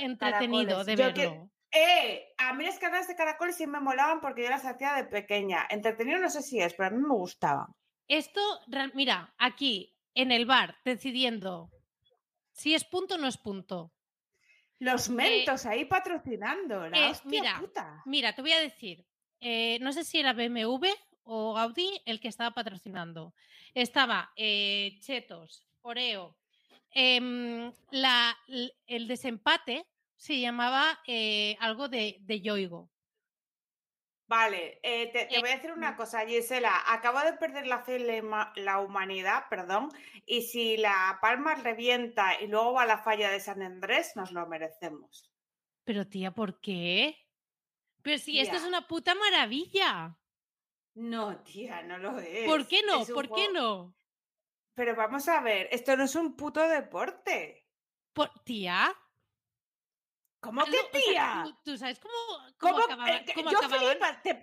entretenido 0.00 0.84
de 0.84 0.96
que- 0.96 1.02
verlo. 1.02 1.50
Eh, 1.70 2.32
a 2.38 2.54
mí 2.54 2.64
las 2.64 2.78
carreras 2.78 3.08
de 3.08 3.14
caracoles 3.14 3.56
sí 3.56 3.66
me 3.66 3.78
molaban 3.80 4.20
porque 4.22 4.42
yo 4.44 4.48
las 4.50 4.64
hacía 4.64 4.94
de 4.94 5.04
pequeña. 5.04 5.66
Entretenido 5.68 6.18
no 6.18 6.30
sé 6.30 6.40
si 6.42 6.60
es, 6.60 6.72
pero 6.74 6.86
a 6.88 6.90
mí 6.90 6.98
me 7.02 7.08
gustaban. 7.14 7.66
Esto, 8.06 8.40
mira, 8.94 9.34
aquí 9.36 9.94
en 10.14 10.32
el 10.32 10.46
bar, 10.46 10.76
decidiendo 10.84 11.70
si 12.52 12.74
es 12.74 12.84
punto 12.84 13.16
o 13.16 13.18
no 13.18 13.28
es 13.28 13.36
punto. 13.36 13.92
Los 14.78 15.10
mentos 15.10 15.66
ahí 15.66 15.84
patrocinando, 15.84 16.88
la 16.88 16.96
eh, 16.96 17.10
hostia 17.10 17.28
mira, 17.42 17.58
puta. 17.60 18.02
Mira, 18.06 18.34
te 18.34 18.40
voy 18.42 18.52
a 18.52 18.60
decir, 18.60 19.04
eh, 19.40 19.78
no 19.80 19.92
sé 19.92 20.04
si 20.04 20.20
era 20.20 20.32
BMW 20.32 20.86
o 21.28 21.56
Audi 21.58 22.00
el 22.06 22.20
que 22.20 22.28
estaba 22.28 22.52
patrocinando. 22.54 23.34
Estaba 23.74 24.32
eh, 24.36 24.98
Chetos, 25.00 25.66
Oreo, 25.82 26.36
em, 26.90 27.70
la, 27.90 28.36
el 28.86 29.06
desempate 29.06 29.86
se 30.16 30.40
llamaba 30.40 31.00
eh, 31.06 31.56
algo 31.60 31.88
de, 31.88 32.16
de 32.20 32.40
Yoigo. 32.40 32.90
Vale, 34.26 34.78
eh, 34.82 35.10
te, 35.10 35.24
te 35.24 35.40
voy 35.40 35.48
a 35.48 35.54
decir 35.54 35.72
una 35.72 35.96
cosa, 35.96 36.26
Gisela. 36.26 36.82
Acabo 36.92 37.18
de 37.20 37.32
perder 37.34 37.66
la 37.66 37.80
fe 37.80 37.96
en 37.96 38.06
la, 38.06 38.14
huma- 38.22 38.52
la 38.56 38.78
humanidad, 38.80 39.44
perdón, 39.48 39.88
y 40.26 40.42
si 40.42 40.76
la 40.76 41.18
palma 41.22 41.54
revienta 41.54 42.38
y 42.40 42.46
luego 42.46 42.74
va 42.74 42.82
a 42.82 42.86
la 42.86 42.98
falla 42.98 43.30
de 43.30 43.40
San 43.40 43.62
Andrés, 43.62 44.12
nos 44.16 44.32
lo 44.32 44.46
merecemos. 44.46 45.30
Pero 45.84 46.06
tía, 46.06 46.32
¿por 46.34 46.60
qué? 46.60 47.16
Pero 48.02 48.18
si 48.18 48.38
esto 48.38 48.56
es 48.56 48.62
Tía. 48.62 48.68
una 48.68 48.86
puta 48.86 49.14
maravilla. 49.14 50.18
No, 50.98 51.38
tía, 51.44 51.82
no 51.82 51.96
lo 51.96 52.18
es. 52.18 52.44
¿Por 52.44 52.66
qué 52.66 52.82
no? 52.82 53.06
¿Por 53.06 53.32
qué 53.32 53.48
no? 53.52 53.94
Pero 54.74 54.96
vamos 54.96 55.28
a 55.28 55.40
ver, 55.40 55.68
esto 55.70 55.96
no 55.96 56.04
es 56.04 56.14
un 56.16 56.34
puto 56.34 56.60
deporte. 56.68 57.64
Por- 58.12 58.32
tía, 58.42 58.92
¿Cómo 60.40 60.64
que 60.64 60.98
tía? 60.98 61.44
¿tú, 61.64 61.78
sabes 61.78 62.00
cómo, 62.00 62.14
cómo, 62.58 62.78
acababan, 62.78 63.24
cómo 63.32 63.50
yo 63.50 63.58
acababan? 63.58 64.22
te, 64.22 64.34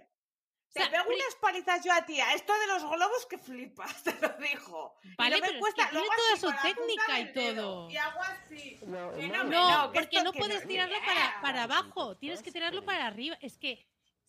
te 0.71 0.87
pego 0.87 1.03
unas 1.07 1.35
palizas 1.41 1.83
yo 1.83 1.91
a 1.91 2.05
tía. 2.05 2.33
Esto 2.33 2.53
de 2.53 2.67
los 2.67 2.83
globos 2.83 3.25
que 3.29 3.37
flipas, 3.37 4.03
te 4.03 4.13
lo 4.21 4.29
dijo. 4.37 4.95
Vale, 5.17 5.41
no 5.41 5.47
me 5.47 5.59
cuesta. 5.59 5.83
Es 5.83 5.89
que 5.89 5.97
tiene 5.97 6.07
toda 6.15 6.37
su 6.37 6.61
técnica 6.61 7.19
y 7.19 7.33
todo. 7.33 7.89
Y 7.89 7.97
hago 7.97 8.21
así. 8.21 8.79
No, 8.83 9.43
no, 9.43 9.91
porque 9.93 10.23
no 10.23 10.31
puedes 10.31 10.65
tirarlo 10.65 10.97
para, 11.05 11.41
para 11.41 11.63
abajo. 11.63 12.15
Tienes 12.15 12.41
que 12.41 12.51
tirarlo 12.53 12.85
para 12.85 13.07
arriba. 13.07 13.37
Es 13.41 13.57
que 13.57 13.85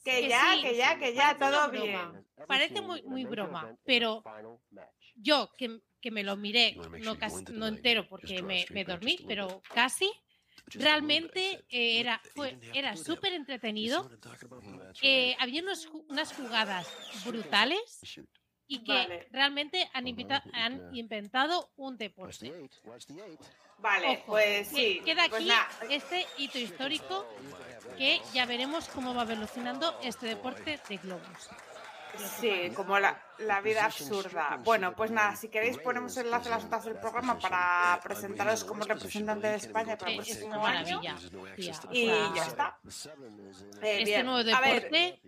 que, 0.07 0.29
ya, 0.29 0.57
que 0.63 0.77
ya, 0.77 0.99
que 0.99 1.15
ya, 1.15 1.37
todo 1.37 1.71
bien. 1.71 2.25
Parece 2.47 2.81
muy, 2.81 3.03
muy 3.03 3.25
broma, 3.25 3.77
pero 3.85 4.23
yo 5.17 5.51
que, 5.59 5.81
que 6.01 6.11
me 6.11 6.23
lo 6.23 6.37
miré, 6.37 6.77
no, 7.01 7.19
casi, 7.19 7.45
no 7.53 7.67
entero 7.67 8.07
porque 8.09 8.43
me, 8.43 8.65
me 8.71 8.85
dormí, 8.85 9.19
pero 9.27 9.63
casi, 9.75 10.11
realmente 10.67 11.65
eh, 11.69 12.01
era, 12.01 12.21
fue, 12.35 12.59
era 12.73 12.97
súper 12.97 13.33
entretenido. 13.33 14.09
Eh, 15.03 15.37
había 15.41 15.63
unos, 15.63 15.87
unas 16.09 16.33
jugadas 16.33 16.87
brutales 17.25 18.01
y 18.69 18.85
que 18.85 19.29
realmente 19.33 19.89
han, 19.93 20.07
han 20.55 20.95
inventado 20.95 21.73
un 21.77 21.97
deporte. 21.97 22.53
Vale, 23.79 24.23
pues 24.27 24.69
sí. 24.69 25.01
Queda 25.05 25.29
pues 25.29 25.43
aquí 25.43 25.95
este 25.95 26.27
hito 26.39 26.59
histórico 26.59 27.27
que 27.97 28.21
ya 28.33 28.47
veremos 28.47 28.89
cómo 28.89 29.15
va 29.15 29.23
evolucionando 29.23 29.99
este 30.03 30.27
deporte 30.27 30.81
de 30.89 30.97
globos. 30.99 31.51
Sí, 32.41 32.73
como 32.75 32.99
la, 32.99 33.21
la, 33.39 33.61
vida 33.61 33.85
absurda. 33.85 34.59
Bueno, 34.65 34.95
pues 34.95 35.11
nada, 35.11 35.37
si 35.37 35.49
queréis 35.49 35.77
ponemos 35.79 36.17
el 36.17 36.27
enlace 36.27 36.49
a 36.49 36.53
las 36.53 36.65
notas 36.65 36.85
del 36.85 36.97
programa 36.97 37.39
para 37.39 38.01
presentaros 38.03 38.65
como 38.65 38.85
representante 38.85 39.49
de 39.49 39.57
España 39.57 39.99
para 39.99 40.13
el 40.13 40.17
próximo 40.17 40.67
año. 40.67 41.01
Y 41.93 42.07
ya 42.07 42.47
está. 42.47 42.79
Eh, 43.83 44.03
este 44.03 44.23
nuevo 44.23 44.45
deporte... 44.45 45.21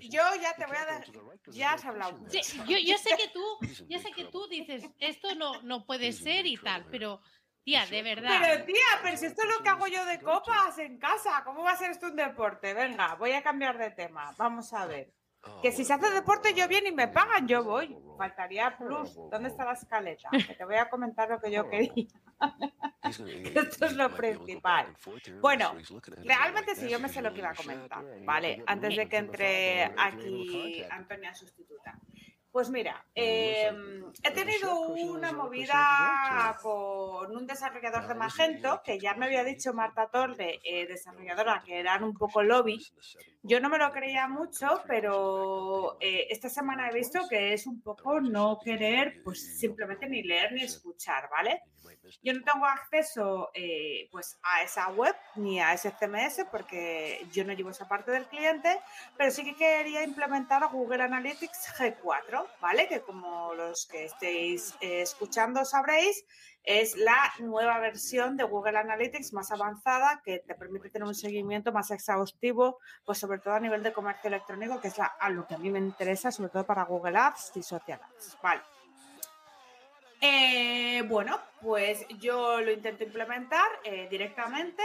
yo 0.00 0.22
ya 0.40 0.54
te 0.54 0.66
voy 0.66 0.76
a 0.76 0.84
dar... 0.84 1.04
Ya 1.46 1.72
has 1.72 1.84
hablado. 1.84 2.18
Sí, 2.28 2.40
yo, 2.66 2.76
yo, 2.78 2.98
sé 2.98 3.10
que 3.16 3.28
tú, 3.28 3.42
yo 3.88 3.98
sé 3.98 4.10
que 4.12 4.24
tú 4.24 4.46
dices, 4.48 4.84
esto 4.98 5.34
no, 5.34 5.62
no 5.62 5.86
puede 5.86 6.12
ser 6.12 6.46
y 6.46 6.56
tal, 6.56 6.86
pero... 6.90 7.20
Tía, 7.64 7.86
de 7.86 8.02
verdad. 8.02 8.38
Pero 8.40 8.64
tía, 8.64 8.74
pero 9.04 9.16
si 9.16 9.26
esto 9.26 9.42
es 9.42 9.56
lo 9.56 9.62
que 9.62 9.68
hago 9.68 9.86
yo 9.86 10.04
de 10.04 10.18
copas 10.18 10.76
en 10.78 10.98
casa, 10.98 11.42
¿cómo 11.44 11.62
va 11.62 11.70
a 11.70 11.76
ser 11.76 11.92
esto 11.92 12.08
un 12.08 12.16
deporte? 12.16 12.74
Venga, 12.74 13.14
voy 13.14 13.30
a 13.32 13.42
cambiar 13.44 13.78
de 13.78 13.92
tema. 13.92 14.34
Vamos 14.36 14.72
a 14.72 14.84
ver. 14.86 15.12
Que 15.60 15.70
si 15.70 15.84
se 15.84 15.92
hace 15.92 16.10
deporte 16.10 16.54
yo 16.54 16.66
bien 16.68 16.86
y 16.86 16.92
me 16.92 17.08
pagan, 17.08 17.46
yo 17.46 17.62
voy. 17.62 17.96
Faltaría 18.18 18.76
plus. 18.76 19.14
¿Dónde 19.30 19.48
está 19.48 19.64
la 19.64 19.74
escaleta? 19.74 20.28
Que 20.30 20.54
te 20.54 20.64
voy 20.64 20.76
a 20.76 20.88
comentar 20.88 21.28
lo 21.28 21.40
que 21.40 21.50
yo 21.50 21.68
quería. 21.68 22.06
Esto 23.54 23.86
es 23.86 23.92
lo 23.94 24.10
principal. 24.14 24.94
Bueno, 25.40 25.74
realmente 26.24 26.74
sí, 26.74 26.88
yo 26.88 26.98
me 26.98 27.08
sé 27.08 27.22
lo 27.22 27.32
que 27.32 27.40
iba 27.40 27.50
a 27.50 27.54
comentar, 27.54 28.04
¿vale? 28.24 28.62
Antes 28.66 28.96
de 28.96 29.08
que 29.08 29.16
entre 29.16 29.84
aquí 29.96 30.82
Antonia 30.90 31.34
sustituta. 31.34 31.98
Pues 32.52 32.68
mira, 32.68 33.02
em, 33.14 34.04
he 34.22 34.30
tenido 34.30 34.78
una 34.80 35.32
movida 35.32 36.54
con 36.60 37.34
un 37.34 37.46
desarrollador 37.46 38.06
de 38.06 38.14
Magento, 38.14 38.82
que 38.84 38.98
ya 38.98 39.14
me 39.14 39.24
había 39.24 39.42
dicho 39.42 39.72
Marta 39.72 40.10
Torre, 40.10 40.60
eh, 40.62 40.86
desarrolladora, 40.86 41.62
que 41.64 41.80
eran 41.80 42.04
un 42.04 42.12
poco 42.12 42.42
lobby. 42.42 42.78
Yo 43.42 43.58
no 43.58 43.70
me 43.70 43.78
lo 43.78 43.90
creía 43.90 44.28
mucho, 44.28 44.82
pero 44.86 45.96
eh, 45.98 46.26
esta 46.28 46.50
semana 46.50 46.90
he 46.90 46.94
visto 46.94 47.26
que 47.26 47.54
es 47.54 47.66
un 47.66 47.80
poco 47.80 48.20
no 48.20 48.58
querer, 48.62 49.22
pues 49.24 49.58
simplemente 49.58 50.06
ni 50.06 50.22
leer 50.22 50.52
ni 50.52 50.62
escuchar, 50.62 51.30
¿vale? 51.30 51.62
Yo 52.22 52.32
no 52.32 52.42
tengo 52.42 52.66
acceso 52.66 53.50
eh, 53.54 54.08
pues 54.10 54.38
a 54.42 54.62
esa 54.62 54.88
web 54.88 55.14
ni 55.36 55.60
a 55.60 55.72
ese 55.72 55.92
CMS 55.92 56.46
porque 56.50 57.26
yo 57.32 57.44
no 57.44 57.52
llevo 57.52 57.70
esa 57.70 57.88
parte 57.88 58.10
del 58.10 58.26
cliente, 58.26 58.80
pero 59.16 59.30
sí 59.30 59.44
que 59.44 59.56
quería 59.56 60.02
implementar 60.02 60.66
Google 60.70 61.02
Analytics 61.02 61.74
G4, 61.78 62.46
¿vale? 62.60 62.88
Que 62.88 63.00
como 63.00 63.54
los 63.54 63.86
que 63.86 64.04
estéis 64.04 64.74
eh, 64.80 65.02
escuchando 65.02 65.64
sabréis, 65.64 66.24
es 66.64 66.96
la 66.96 67.32
nueva 67.40 67.78
versión 67.80 68.36
de 68.36 68.44
Google 68.44 68.78
Analytics 68.78 69.32
más 69.32 69.50
avanzada 69.50 70.22
que 70.24 70.38
te 70.38 70.54
permite 70.54 70.90
tener 70.90 71.08
un 71.08 71.14
seguimiento 71.14 71.72
más 71.72 71.90
exhaustivo, 71.90 72.78
pues 73.04 73.18
sobre 73.18 73.38
todo 73.38 73.54
a 73.54 73.60
nivel 73.60 73.82
de 73.82 73.92
comercio 73.92 74.28
electrónico, 74.28 74.80
que 74.80 74.88
es 74.88 74.98
a 74.98 75.28
lo 75.30 75.46
que 75.46 75.54
a 75.54 75.58
mí 75.58 75.70
me 75.70 75.80
interesa, 75.80 76.30
sobre 76.30 76.50
todo 76.50 76.64
para 76.64 76.84
Google 76.84 77.18
Ads 77.18 77.52
y 77.56 77.62
Social 77.62 78.00
Ads, 78.00 78.38
¿vale? 78.40 78.62
Eh, 80.24 81.02
bueno, 81.08 81.36
pues 81.60 82.06
yo 82.20 82.60
lo 82.60 82.70
intento 82.70 83.02
implementar 83.02 83.66
eh, 83.82 84.06
directamente 84.08 84.80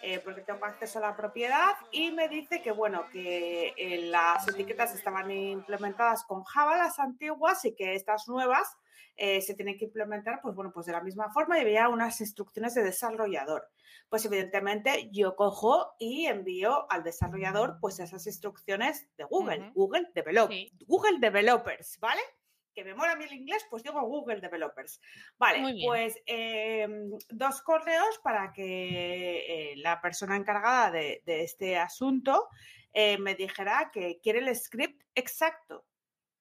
eh, 0.00 0.20
porque 0.20 0.42
tengo 0.42 0.64
acceso 0.64 1.00
a 1.00 1.08
la 1.08 1.16
propiedad 1.16 1.74
y 1.90 2.12
me 2.12 2.28
dice 2.28 2.62
que 2.62 2.70
bueno, 2.70 3.08
que 3.10 3.74
las 4.12 4.46
etiquetas 4.46 4.94
estaban 4.94 5.28
implementadas 5.32 6.22
con 6.22 6.44
Java, 6.44 6.76
las 6.76 7.00
antiguas, 7.00 7.64
y 7.64 7.74
que 7.74 7.96
estas 7.96 8.28
nuevas 8.28 8.76
se 9.16 9.54
tienen 9.54 9.78
que 9.78 9.86
implementar, 9.86 10.40
pues 10.42 10.54
bueno, 10.54 10.70
pues 10.72 10.86
de 10.86 10.92
la 10.92 11.02
misma 11.02 11.32
forma 11.32 11.58
y 11.58 11.62
había 11.62 11.88
unas 11.88 12.20
instrucciones 12.20 12.74
de 12.74 12.84
desarrollador. 12.84 13.68
Pues 14.08 14.24
evidentemente 14.26 15.08
yo 15.10 15.34
cojo 15.34 15.94
y 15.98 16.26
envío 16.26 16.86
al 16.92 17.02
desarrollador 17.02 17.78
pues 17.80 17.98
esas 17.98 18.24
instrucciones 18.26 19.08
de 19.16 19.24
Google, 19.24 19.72
Google, 19.74 20.10
Develop, 20.14 20.52
Google 20.86 21.18
Developers, 21.18 21.98
¿vale? 21.98 22.20
Que 22.76 22.84
me 22.84 22.94
mola 22.94 23.12
a 23.12 23.16
mí 23.16 23.24
el 23.24 23.32
inglés, 23.32 23.66
pues 23.70 23.82
digo 23.82 24.02
Google 24.02 24.40
Developers. 24.40 25.00
Vale, 25.38 25.82
pues 25.84 26.14
em, 26.26 27.10
dos 27.30 27.62
correos 27.62 28.20
para 28.22 28.52
que 28.52 29.72
eh, 29.72 29.76
la 29.78 30.00
persona 30.02 30.36
encargada 30.36 30.90
de, 30.90 31.22
este 31.24 31.78
asunto 31.78 32.48
eh, 32.92 33.16
me 33.16 33.34
dijera 33.34 33.90
que 33.90 34.20
quiere 34.22 34.40
el 34.40 34.54
script 34.54 35.02
exacto, 35.14 35.86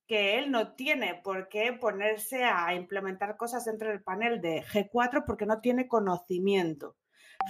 que 0.05 0.37
él 0.37 0.51
no 0.51 0.75
tiene 0.75 1.21
por 1.23 1.47
qué 1.47 1.71
ponerse 1.71 2.43
a 2.43 2.73
implementar 2.73 3.37
cosas 3.37 3.63
dentro 3.63 3.87
del 3.89 4.03
panel 4.03 4.41
de 4.41 4.61
G4 4.63 5.23
porque 5.25 5.45
no 5.45 5.61
tiene 5.61 5.87
conocimiento. 5.87 6.97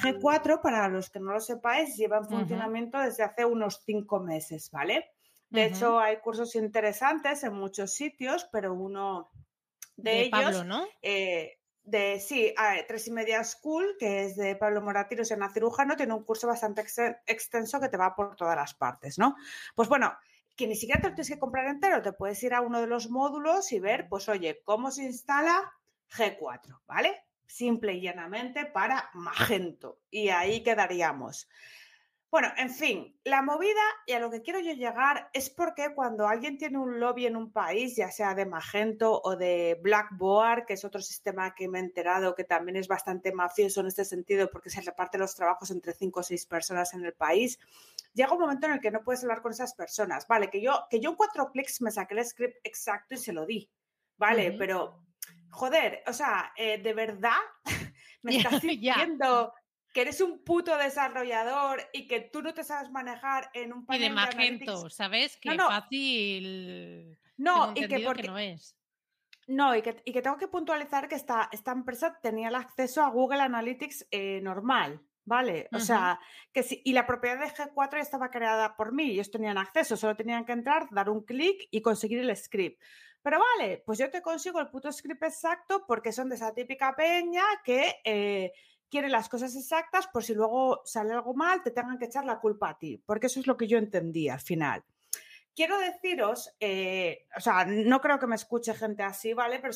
G4, 0.04 0.62
para 0.62 0.88
los 0.90 1.10
que 1.10 1.20
no 1.20 1.32
lo 1.32 1.40
sepáis, 1.40 1.98
lleva 1.98 2.18
en 2.18 2.26
funcionamiento 2.26 3.00
desde 3.00 3.24
hace 3.24 3.46
unos 3.46 3.82
cinco 3.84 4.20
meses, 4.20 4.70
¿vale? 4.72 5.15
De 5.56 5.66
hecho, 5.66 6.00
hay 6.00 6.18
cursos 6.18 6.56
interesantes 6.56 7.44
en 7.44 7.54
muchos 7.54 7.94
sitios, 7.94 8.48
pero 8.52 8.74
uno 8.74 9.32
de, 9.96 10.22
ellos. 10.24 10.32
Pablo, 10.32 10.64
¿no? 10.64 10.88
Eh, 11.02 11.60
de, 11.84 12.20
sí, 12.20 12.54
Tres 12.88 13.08
y 13.08 13.12
Media 13.12 13.44
School, 13.44 13.96
que 14.00 14.26
es 14.26 14.36
de 14.36 14.56
Pablo 14.56 14.82
Moratiros 14.82 15.32
en 15.32 15.48
Cirujano, 15.52 15.96
tiene 15.96 16.14
un 16.14 16.24
curso 16.24 16.48
bastante 16.48 16.84
extenso 17.28 17.80
que 17.80 17.90
te 17.90 17.98
va 17.98 18.16
por 18.16 18.36
todas 18.36 18.56
las 18.56 18.74
partes, 18.74 19.18
¿no? 19.18 19.36
Pues 19.76 19.88
bueno, 19.88 20.16
que 20.56 20.68
ni 20.68 20.76
siquiera 20.76 21.02
te 21.02 21.10
lo 21.10 21.16
tienes 21.16 21.30
que 21.30 21.40
comprar 21.40 21.68
entero, 21.68 22.02
te 22.02 22.14
puedes 22.14 22.42
ir 22.44 22.54
a 22.54 22.62
uno 22.62 22.82
de 22.82 22.88
los 22.88 23.10
módulos 23.10 23.72
y 23.72 23.80
ver, 23.80 24.08
pues 24.10 24.28
oye, 24.30 24.62
cómo 24.64 24.90
se 24.90 25.04
instala 25.04 25.74
G4, 26.12 26.82
¿vale? 26.88 27.26
Simple 27.46 27.94
y 27.94 28.02
llanamente 28.02 28.66
para 28.66 29.10
Magento. 29.14 30.00
Y 30.10 30.30
ahí 30.30 30.64
quedaríamos. 30.64 31.48
Bueno, 32.36 32.52
en 32.58 32.70
fin, 32.70 33.18
la 33.24 33.42
movida 33.42 33.80
y 34.06 34.12
a 34.12 34.20
lo 34.20 34.30
que 34.30 34.42
quiero 34.42 34.60
yo 34.60 34.74
llegar 34.74 35.30
es 35.32 35.50
porque 35.50 35.96
cuando 35.96 36.28
alguien 36.28 36.58
tiene 36.58 36.78
un 36.78 37.00
lobby 37.00 37.28
en 37.28 37.38
un 37.38 37.54
país, 37.54 37.96
ya 37.96 38.12
sea 38.12 38.36
de 38.36 38.46
Magento 38.46 39.22
o 39.24 39.38
de 39.38 39.80
Blackboard, 39.82 40.66
que 40.66 40.74
es 40.74 40.84
otro 40.84 41.00
sistema 41.00 41.56
que 41.56 41.70
me 41.70 41.80
he 41.80 41.82
enterado 41.82 42.36
que 42.36 42.44
también 42.44 42.76
es 42.76 42.90
bastante 42.90 43.32
mafioso 43.32 43.80
en 43.80 43.88
este 43.88 44.04
sentido 44.04 44.52
porque 44.52 44.70
se 44.70 44.82
reparten 44.82 45.22
los 45.22 45.34
trabajos 45.34 45.72
entre 45.72 45.94
cinco 45.94 46.20
o 46.20 46.24
seis 46.24 46.46
personas 46.46 46.94
en 46.94 47.06
el 47.06 47.14
país, 47.14 47.58
llega 48.14 48.34
un 48.34 48.42
momento 48.42 48.68
en 48.68 48.74
el 48.74 48.82
que 48.82 48.92
no 48.92 49.02
puedes 49.02 49.24
hablar 49.24 49.42
con 49.42 49.54
esas 49.54 49.74
personas. 49.74 50.28
Vale, 50.28 50.50
que 50.50 50.62
yo, 50.62 50.88
que 50.90 51.00
yo 51.00 51.12
en 51.12 51.16
cuatro 51.16 51.50
clics 51.54 51.82
me 51.82 51.90
saqué 51.90 52.16
el 52.16 52.26
script 52.26 52.58
exacto 52.66 53.16
y 53.16 53.18
se 53.18 53.32
lo 53.32 53.46
di. 53.46 53.72
Vale, 54.18 54.52
pero 54.60 55.06
joder, 55.52 56.04
o 56.06 56.12
sea, 56.12 56.52
eh, 56.58 56.80
de 56.80 56.94
verdad 56.94 57.40
me 58.24 58.36
estás 58.36 58.62
diciendo 58.62 59.54
que 59.96 60.02
eres 60.02 60.20
un 60.20 60.44
puto 60.44 60.78
desarrollador 60.78 61.82
y 61.94 62.06
que 62.06 62.20
tú 62.20 62.42
no 62.42 62.54
te 62.54 62.66
sabes 62.66 62.92
manejar 62.92 63.50
en 63.54 63.72
un 63.72 63.86
panel 63.86 64.02
y 64.02 64.10
de 64.10 64.14
Magento, 64.14 64.90
¿sabes? 64.90 65.38
Que 65.38 65.56
fácil. 65.56 67.18
No, 67.38 67.72
y 67.74 67.88
que 67.88 68.02
porque 68.02 68.28
no 68.28 68.38
es. 68.38 68.76
No, 69.48 69.74
y 69.74 69.82
que, 69.82 69.94
tengo 69.94 70.36
que 70.36 70.50
puntualizar 70.50 71.08
que 71.08 71.16
esta, 71.16 71.48
esta 71.50 71.72
empresa 71.72 72.20
tenía 72.22 72.50
el 72.50 72.56
acceso 72.56 73.04
a 73.04 73.10
Google 73.10 73.44
Analytics 73.44 74.08
eh, 74.12 74.42
normal, 74.44 75.02
¿vale? 75.24 75.70
O 75.72 75.80
sea, 75.80 76.20
que 76.52 76.64
sí, 76.64 76.82
y 76.84 76.92
la 76.92 77.08
propiedad 77.08 77.40
de 77.40 77.54
G4 77.54 78.00
estaba 78.02 78.32
creada 78.32 78.76
por 78.76 78.92
mí, 78.92 79.06
y 79.06 79.12
ellos 79.12 79.32
tenían 79.32 79.58
acceso, 79.58 79.96
solo 79.96 80.18
tenían 80.18 80.44
que 80.44 80.52
entrar, 80.52 80.90
dar 80.92 81.10
un 81.10 81.24
clic 81.24 81.70
y 81.72 81.82
conseguir 81.82 82.20
el 82.20 82.36
script. 82.36 82.82
Pero 83.24 83.40
vale, 83.40 83.82
pues 83.86 83.98
yo 83.98 84.12
te 84.12 84.22
consigo 84.22 84.60
el 84.60 84.70
puto 84.70 84.92
script 84.92 85.24
exacto 85.24 85.86
porque 85.88 86.12
son 86.12 86.28
de 86.28 86.36
esa 86.36 86.54
típica 86.54 86.96
peña 86.96 87.44
que 87.64 87.96
eh, 88.04 88.52
quiere 88.90 89.10
las 89.10 89.30
cosas 89.30 89.56
exactas 89.56 90.08
por 90.08 90.24
si 90.24 90.34
luego 90.34 90.82
sale 90.86 91.14
algo 91.14 91.34
mal, 91.34 91.64
te 91.64 91.72
tengan 91.72 91.98
que 91.98 92.06
echar 92.06 92.26
la 92.26 92.40
culpa 92.40 92.70
a 92.70 92.78
ti, 92.78 93.02
porque 93.06 93.28
eso 93.28 93.40
es 93.40 93.48
lo 93.48 93.58
que 93.58 93.68
yo 93.68 93.78
entendí 93.78 94.30
al 94.30 94.42
final. 94.42 94.84
Quiero 95.56 95.80
deciros, 95.80 96.54
eh, 96.60 97.26
o 97.36 97.40
sea, 97.40 97.66
no 97.66 98.02
creo 98.02 98.20
que 98.20 98.28
me 98.28 98.36
escuche 98.36 98.74
gente 98.74 99.04
así, 99.04 99.34
¿vale? 99.34 99.60
Pero 99.60 99.74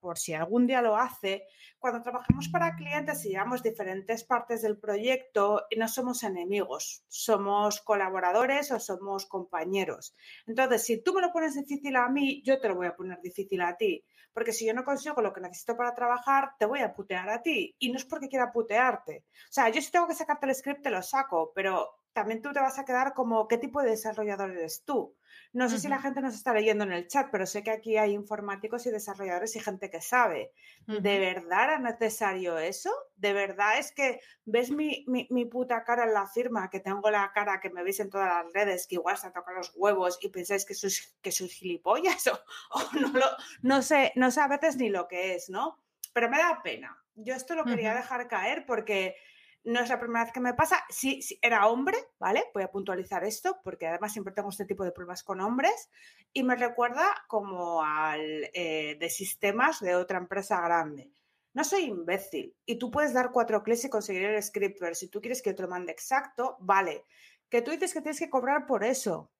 por, 0.00 0.18
si 0.18 0.32
algún 0.32 0.66
día 0.66 0.80
lo 0.80 0.96
hace, 0.96 1.44
cuando 1.78 2.02
trabajamos 2.02 2.48
para 2.48 2.74
clientes 2.74 3.24
y 3.24 3.30
llevamos 3.30 3.62
diferentes 3.62 4.24
partes 4.24 4.62
del 4.62 4.78
proyecto, 4.78 5.66
no 5.76 5.88
somos 5.88 6.22
enemigos, 6.22 7.04
somos 7.08 7.80
colaboradores 7.82 8.72
o 8.72 8.80
somos 8.80 9.26
compañeros. 9.26 10.14
Entonces, 10.46 10.84
si 10.84 11.02
tú 11.02 11.12
me 11.12 11.20
lo 11.20 11.32
pones 11.32 11.54
difícil 11.54 11.96
a 11.96 12.08
mí, 12.08 12.42
yo 12.42 12.58
te 12.58 12.68
lo 12.68 12.76
voy 12.76 12.86
a 12.86 12.96
poner 12.96 13.20
difícil 13.20 13.60
a 13.60 13.76
ti. 13.76 14.04
Porque 14.32 14.52
si 14.52 14.64
yo 14.64 14.74
no 14.74 14.84
consigo 14.84 15.20
lo 15.20 15.32
que 15.32 15.40
necesito 15.40 15.76
para 15.76 15.92
trabajar, 15.92 16.52
te 16.56 16.64
voy 16.64 16.80
a 16.80 16.94
putear 16.94 17.28
a 17.28 17.42
ti. 17.42 17.74
Y 17.78 17.90
no 17.90 17.96
es 17.98 18.04
porque 18.04 18.28
quiera 18.28 18.52
putearte. 18.52 19.24
O 19.28 19.52
sea, 19.52 19.68
yo 19.70 19.82
si 19.82 19.90
tengo 19.90 20.06
que 20.06 20.14
sacarte 20.14 20.46
el 20.46 20.54
script, 20.54 20.82
te 20.82 20.90
lo 20.90 21.02
saco, 21.02 21.52
pero 21.52 21.99
también 22.12 22.42
tú 22.42 22.52
te 22.52 22.60
vas 22.60 22.78
a 22.78 22.84
quedar 22.84 23.14
como 23.14 23.46
qué 23.48 23.58
tipo 23.58 23.82
de 23.82 23.90
desarrollador 23.90 24.50
eres 24.50 24.84
tú. 24.84 25.16
No 25.52 25.68
sé 25.68 25.80
si 25.80 25.88
la 25.88 26.00
gente 26.00 26.20
nos 26.20 26.34
está 26.34 26.52
leyendo 26.52 26.84
en 26.84 26.92
el 26.92 27.08
chat, 27.08 27.28
pero 27.32 27.44
sé 27.44 27.64
que 27.64 27.72
aquí 27.72 27.96
hay 27.96 28.12
informáticos 28.12 28.86
y 28.86 28.90
desarrolladores 28.90 29.56
y 29.56 29.60
gente 29.60 29.90
que 29.90 30.00
sabe. 30.00 30.52
¿De 30.86 31.18
verdad 31.18 31.64
era 31.64 31.78
necesario 31.78 32.56
eso? 32.58 32.92
¿De 33.16 33.32
verdad 33.32 33.78
es 33.78 33.90
que 33.90 34.20
ves 34.44 34.70
mi, 34.70 35.04
puta 35.50 35.82
cara 35.82 36.04
en 36.04 36.14
la 36.14 36.26
firma, 36.28 36.70
que 36.70 36.78
tengo 36.78 37.10
la 37.10 37.32
cara 37.32 37.60
que 37.60 37.70
me 37.70 37.82
veis 37.82 37.98
en 37.98 38.10
todas 38.10 38.28
las 38.28 38.52
redes, 38.52 38.86
que 38.86 38.94
igual 38.96 39.16
se 39.16 39.30
tocan 39.32 39.56
los 39.56 39.72
huevos 39.74 40.18
y 40.20 40.28
pensáis 40.28 40.64
que 40.64 40.74
soy, 40.74 40.92
que 41.20 41.32
gilipollas 41.32 42.26
o, 42.70 42.98
no, 43.00 43.08
lo, 43.08 43.26
no 43.62 43.82
sé, 43.82 44.12
no 44.14 44.30
sé 44.30 44.40
a 44.40 44.48
veces 44.48 44.76
ni 44.76 44.88
lo 44.88 45.08
que 45.08 45.34
es, 45.34 45.50
¿no? 45.50 45.80
Pero 46.12 46.30
me 46.30 46.38
da 46.38 46.60
pena. 46.62 46.96
Yo 47.16 47.34
esto 47.34 47.54
lo 47.54 47.64
quería 47.64 47.94
dejar 47.94 48.28
caer 48.28 48.64
porque 48.66 49.16
no 49.64 49.80
es 49.80 49.88
la 49.88 50.00
primera 50.00 50.24
vez 50.24 50.32
que 50.32 50.40
me 50.40 50.54
pasa. 50.54 50.84
Sí, 50.88 51.20
era 51.42 51.66
hombre, 51.66 51.96
¿vale? 52.18 52.44
Voy 52.54 52.62
a 52.62 52.70
puntualizar 52.70 53.24
esto 53.24 53.58
porque 53.62 53.86
además 53.86 54.12
siempre 54.12 54.32
tengo 54.32 54.48
este 54.48 54.64
tipo 54.64 54.84
de 54.84 54.92
pruebas 54.92 55.22
con 55.22 55.40
hombres 55.40 55.90
y 56.32 56.42
me 56.42 56.56
recuerda 56.56 57.04
como 57.28 57.82
al 57.82 58.50
eh, 58.54 58.96
de 58.98 59.10
sistemas 59.10 59.80
de 59.80 59.94
otra 59.94 60.18
empresa 60.18 60.60
grande. 60.60 61.10
No 61.52 61.64
soy 61.64 61.84
imbécil 61.84 62.56
y 62.64 62.78
tú 62.78 62.90
puedes 62.90 63.12
dar 63.12 63.32
cuatro 63.32 63.62
clics 63.62 63.84
y 63.84 63.90
conseguir 63.90 64.24
el 64.24 64.42
script, 64.42 64.78
pero 64.78 64.94
si 64.94 65.08
tú 65.08 65.20
quieres 65.20 65.42
que 65.42 65.52
te 65.52 65.62
lo 65.62 65.68
mande 65.68 65.92
exacto, 65.92 66.56
vale. 66.60 67.04
Que 67.48 67.60
tú 67.60 67.72
dices 67.72 67.92
que 67.92 68.00
tienes 68.00 68.20
que 68.20 68.30
cobrar 68.30 68.66
por 68.66 68.84
eso. 68.84 69.30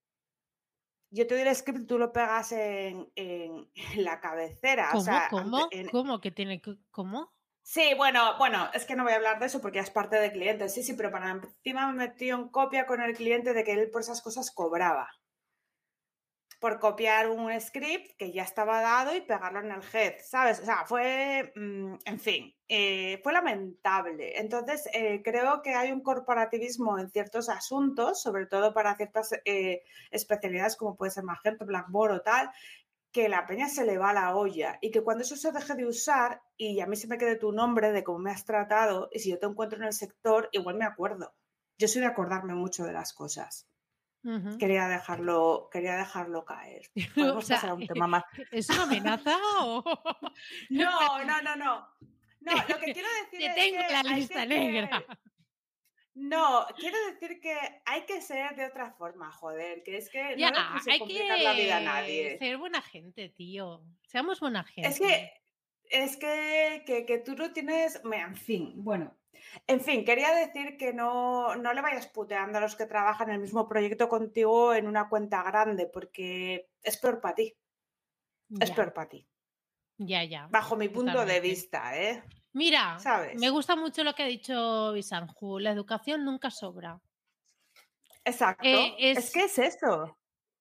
Yo 1.13 1.27
te 1.27 1.35
doy 1.35 1.49
el 1.49 1.57
script 1.57 1.81
y 1.81 1.87
tú 1.87 1.99
lo 1.99 2.13
pegas 2.13 2.53
en, 2.53 3.11
la 3.97 4.21
cabecera. 4.21 4.91
¿Cómo? 4.93 5.21
¿Cómo? 5.31 5.69
¿Cómo 5.91 6.21
que 6.21 6.31
tiene 6.31 6.61
que.? 6.61 6.77
¿Cómo? 6.91 7.33
Sí, 7.73 7.95
bueno, 7.97 8.37
bueno, 8.37 8.69
es 8.75 8.85
que 8.85 8.97
no 8.97 9.05
voy 9.05 9.13
a 9.13 9.17
hablar 9.17 9.39
de 9.39 9.47
eso 9.47 9.61
porque 9.61 9.79
es 9.79 9.91
parte 9.91 10.17
del 10.17 10.33
cliente. 10.33 10.69
Sí, 10.69 10.83
sí, 10.83 10.95
pero 10.95 11.13
para 11.13 11.31
encima 11.31 11.87
me 11.93 12.09
metió 12.09 12.35
en 12.35 12.49
copia 12.49 12.85
con 12.85 13.01
el 13.01 13.15
cliente 13.17 13.55
de 13.55 13.63
que 13.63 13.73
él 13.75 13.91
por 13.93 14.01
esas 14.03 14.23
cosas 14.23 14.51
cobraba. 14.51 15.09
Por 16.59 16.79
copiar 16.79 17.31
un 17.31 17.59
script 17.59 18.17
que 18.19 18.33
ya 18.33 18.43
estaba 18.43 18.83
dado 18.83 19.15
y 19.15 19.23
pegarlo 19.23 19.61
en 19.61 19.71
el 19.71 19.83
head, 19.95 20.17
¿sabes? 20.23 20.61
O 20.61 20.65
sea, 20.67 20.85
fue, 20.85 21.53
mm, 21.57 21.95
en 22.05 22.21
fin, 22.21 22.55
eh, 22.69 23.19
fue 23.23 23.33
lamentable. 23.33 24.39
Entonces, 24.39 24.87
eh, 24.93 25.23
creo 25.25 25.63
que 25.63 25.75
hay 25.75 25.91
un 25.91 26.03
corporativismo 26.03 26.99
en 26.99 27.11
ciertos 27.11 27.49
asuntos, 27.49 28.21
sobre 28.21 28.47
todo 28.47 28.75
para 28.75 28.95
ciertas 28.97 29.33
eh, 29.47 29.83
especialidades 30.11 30.77
como 30.77 30.97
puede 30.97 31.13
ser 31.13 31.25
Magento, 31.25 31.65
Blackboard 31.65 32.13
o 32.13 32.21
tal, 32.21 32.51
que 33.12 33.29
la 33.29 33.46
peña 33.46 33.68
se 33.68 33.85
le 33.85 33.99
va 33.99 34.11
a 34.11 34.14
la 34.14 34.37
olla 34.37 34.79
y 34.81 34.90
que 34.90 35.03
cuando 35.03 35.25
eso 35.25 35.37
se 35.37 35.53
deje 35.53 35.75
de 35.75 35.87
usar 35.87 36.42
y 36.57 36.81
a 36.81 36.87
mí 36.87 36.96
se 36.96 37.09
me 37.09 37.18
quede 37.18 37.37
tu 37.37 37.53
nombre 37.53 37.92
de 37.92 38.05
cómo 38.05 38.18
me 38.18 38.31
has 38.31 38.44
tratado 38.44 39.09
y 39.12 39.18
si 39.18 39.31
yo 39.31 39.38
te 39.38 39.46
encuentro 39.46 39.79
en 39.79 39.87
el 39.87 39.92
sector, 39.92 40.49
igual 40.53 40.77
me 40.77 40.85
acuerdo. 40.85 41.35
Yo 41.79 41.88
soy 41.88 42.03
de 42.03 42.09
acordarme 42.09 42.55
mucho 42.55 42.85
de 42.85 42.92
las 42.92 43.12
cosas. 43.12 43.66
Quería 44.59 44.87
dejarlo, 44.87 45.70
quería 45.73 45.96
dejarlo 45.96 46.44
caer. 46.44 46.83
Podemos 47.14 47.51
o 47.51 47.75
un 47.75 47.87
tema 47.87 48.07
más. 48.07 48.25
¿Es 48.51 48.68
una 48.68 48.83
amenaza 48.83 49.37
o...? 49.62 49.83
no, 50.70 51.25
no, 51.25 51.42
no, 51.42 51.57
no. 51.57 51.88
No, 52.40 52.53
lo 52.68 52.79
que 52.79 52.92
quiero 52.92 53.09
decir 53.25 53.49
es 53.49 53.55
tengo 53.55 53.87
que 53.87 53.92
la 53.92 54.03
lista 54.03 54.46
negra. 54.46 55.05
No, 56.14 56.66
quiero 56.77 56.96
decir 57.07 57.40
que 57.40 57.57
hay 57.87 58.05
que 58.05 58.20
ser 58.20 58.57
de 58.57 58.66
otra 58.66 58.92
forma, 58.92 59.31
joder, 59.31 59.83
que 59.85 59.96
es 59.96 60.11
que 60.11 60.35
ya, 60.37 60.51
no 60.51 60.59
hay 60.90 60.99
que 61.07 61.42
la 61.42 61.53
vida 61.53 61.77
a 61.77 61.81
nadie. 61.81 62.38
Ser 62.38 62.59
buena 62.59 62.83
gente, 62.83 63.29
tío. 63.29 63.83
Seamos 64.07 64.40
buena 64.40 64.64
gente. 64.64 64.88
Es 64.88 64.99
que, 64.99 65.33
es 65.85 66.16
que, 66.16 66.83
que, 66.85 67.07
que 67.07 67.18
tú 67.18 67.37
no 67.37 67.53
tienes. 67.53 68.01
En 68.05 68.37
fin, 68.37 68.73
bueno. 68.77 69.16
En 69.66 69.81
fin, 69.81 70.05
quería 70.05 70.35
decir 70.35 70.77
que 70.77 70.92
no, 70.92 71.55
no 71.57 71.73
le 71.73 71.81
vayas 71.81 72.09
puteando 72.09 72.59
a 72.59 72.61
los 72.61 72.77
que 72.77 72.87
trabajan 72.87 73.29
en 73.29 73.37
el 73.37 73.40
mismo 73.40 73.68
proyecto 73.68 74.09
contigo 74.09 74.75
en 74.75 74.87
una 74.87 75.09
cuenta 75.09 75.42
grande, 75.42 75.87
porque 75.87 76.68
es 76.83 76.96
peor 76.99 77.20
para 77.20 77.35
ti. 77.35 77.57
Es 78.59 78.70
peor 78.73 78.92
para 78.92 79.09
ti. 79.09 79.29
Ya, 79.96 80.25
ya. 80.25 80.49
Bajo 80.51 80.77
mi 80.77 80.88
punto 80.88 81.25
de 81.25 81.40
vista, 81.40 81.96
¿eh? 81.99 82.23
Mira, 82.53 82.99
me 83.37 83.51
gusta 83.51 83.77
mucho 83.77 84.03
lo 84.03 84.15
que 84.15 84.25
ha 84.25 84.27
dicho 84.27 84.93
Bisanju, 84.93 85.61
la 85.61 85.71
educación 85.71 86.25
nunca 86.25 86.51
sobra. 86.51 87.01
Exacto. 88.25 88.67
Eh, 88.67 88.95
es... 88.99 89.33
que 89.33 89.45
es 89.45 89.59
eso. 89.59 90.19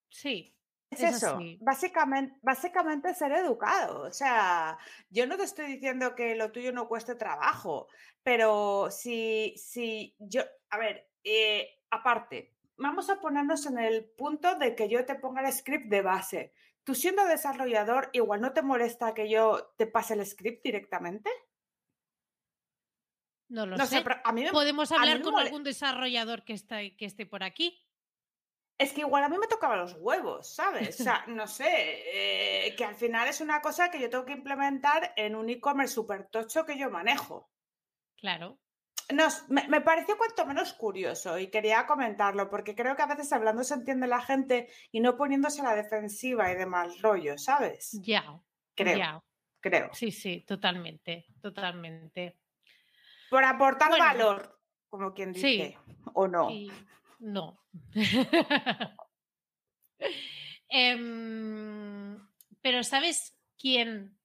Sí. 0.10 0.56
Es, 0.92 1.04
eso. 1.04 1.40
Básicamente, 1.60 2.36
básicamente 2.42 3.14
ser 3.14 3.32
educado. 3.34 4.02
O 4.02 4.12
sea, 4.12 4.78
yo 5.10 5.28
no 5.28 5.38
te 5.38 5.44
estoy 5.44 5.68
diciendo 5.68 6.16
que 6.16 6.36
lo 6.36 6.52
tuyo 6.52 6.72
no 6.72 6.88
cueste 6.88 7.14
trabajo, 7.14 7.88
pero 8.24 8.90
si, 8.90 9.54
si 9.56 10.16
yo, 10.18 10.42
a 10.72 10.78
ver, 10.80 11.12
eh, 11.24 11.84
aparte, 11.92 12.56
vamos 12.78 13.10
a 13.10 13.20
ponernos 13.20 13.66
en 13.68 13.78
el 13.78 14.06
punto 14.06 14.56
de 14.56 14.76
que 14.76 14.90
yo 14.90 15.06
te 15.06 15.16
ponga 15.16 15.42
el 15.42 15.54
script 15.54 15.86
de 15.90 16.02
base. 16.02 16.54
Tú 16.84 16.96
siendo 16.96 17.24
desarrollador, 17.26 18.10
igual 18.14 18.42
no 18.42 18.54
te 18.54 18.64
molesta 18.64 19.14
que 19.14 19.30
yo 19.30 19.72
te 19.78 19.86
pase 19.86 20.16
el 20.16 20.26
script 20.26 20.64
directamente. 20.64 21.30
No 23.50 23.66
lo 23.66 23.78
sé. 23.86 24.04
Podemos 24.52 24.92
hablar 24.92 25.22
con 25.22 25.38
algún 25.38 25.64
desarrollador 25.64 26.44
que, 26.44 26.54
está, 26.54 26.78
que 26.82 27.06
esté 27.06 27.26
por 27.26 27.44
aquí. 27.44 27.84
Es 28.78 28.94
que 28.94 29.02
igual 29.02 29.24
a 29.24 29.30
mí 29.30 29.38
me 29.38 29.48
tocaba 29.48 29.76
los 29.76 29.94
huevos, 30.00 30.56
¿sabes? 30.56 31.02
O 31.02 31.04
sea, 31.04 31.26
no 31.28 31.48
sé, 31.48 31.68
eh, 31.68 32.76
que 32.78 32.86
al 32.86 32.96
final 32.96 33.28
es 33.28 33.42
una 33.42 33.60
cosa 33.62 33.92
que 33.92 34.00
yo 34.00 34.10
tengo 34.10 34.24
que 34.24 34.32
implementar 34.32 35.14
en 35.18 35.36
un 35.36 35.50
e-commerce 35.50 35.96
súper 35.96 36.28
tocho 36.28 36.66
que 36.66 36.78
yo 36.78 36.90
manejo. 36.90 37.52
Claro. 38.16 38.58
me, 39.50 39.68
me, 39.68 39.82
pareció 39.82 40.18
cuanto 40.18 40.46
menos 40.46 40.72
curioso 40.74 41.38
y 41.40 41.48
quería 41.48 41.86
comentarlo 41.86 42.50
porque 42.50 42.74
creo 42.74 42.96
que 42.96 43.02
a 43.02 43.08
veces 43.08 43.34
hablando 43.34 43.66
se 43.66 43.74
entiende 43.74 44.08
la 44.08 44.22
gente 44.22 44.70
y 44.92 45.02
no 45.02 45.18
poniéndose 45.18 45.60
a 45.60 45.66
la 45.66 45.76
defensiva 45.76 46.50
y 46.50 46.56
de 46.56 46.66
mal 46.66 46.98
rollo, 47.02 47.38
¿sabes? 47.38 48.00
Ya. 48.02 48.40
Creo. 48.76 49.26
Creo. 49.60 49.90
Sí, 49.92 50.12
sí, 50.12 50.46
totalmente, 50.48 51.26
totalmente. 51.42 52.38
Por 53.30 53.44
aportar 53.44 53.98
valor, 53.98 54.60
como 54.90 55.14
quien 55.14 55.32
dice, 55.32 55.78
o 56.14 56.28
no. 56.28 56.50
no. 57.20 57.60
Em, 60.72 62.16
pero 62.62 62.84
¿sabes 62.84 63.36
quién 63.58 64.20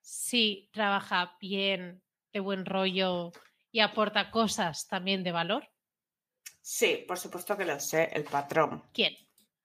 sí 0.00 0.68
trabaja 0.72 1.36
bien, 1.40 2.02
de 2.32 2.40
buen 2.40 2.66
rollo 2.66 3.30
y 3.70 3.78
aporta 3.78 4.32
cosas 4.32 4.88
también 4.88 5.22
de 5.22 5.30
valor? 5.30 5.68
Sí, 6.60 7.04
por 7.06 7.16
supuesto 7.16 7.56
que 7.56 7.64
lo 7.64 7.78
sé, 7.78 8.10
el 8.12 8.24
patrón. 8.24 8.82
¿Quién? 8.92 9.16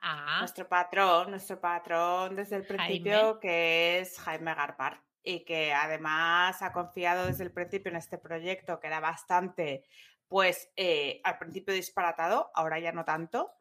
Ah. 0.01 0.37
Nuestro 0.39 0.69
patrón, 0.69 1.31
nuestro 1.31 1.59
patrón 1.59 2.35
desde 2.35 2.57
el 2.57 2.67
principio, 2.67 3.39
que 3.39 3.99
es 3.99 4.19
Jaime 4.19 4.53
Garpar 4.53 5.01
y 5.25 5.43
que 5.43 5.73
además 5.73 6.61
ha 6.61 6.71
confiado 6.71 7.25
desde 7.25 7.43
el 7.43 7.51
principio 7.51 7.89
en 7.89 7.97
este 7.97 8.17
proyecto 8.17 8.79
que 8.79 8.87
era 8.87 8.99
bastante, 8.99 9.83
pues 10.27 10.71
eh, 10.75 11.19
al 11.23 11.39
principio 11.39 11.73
disparatado, 11.73 12.51
ahora 12.53 12.79
ya 12.79 12.91
no 12.91 13.03
tanto. 13.03 13.51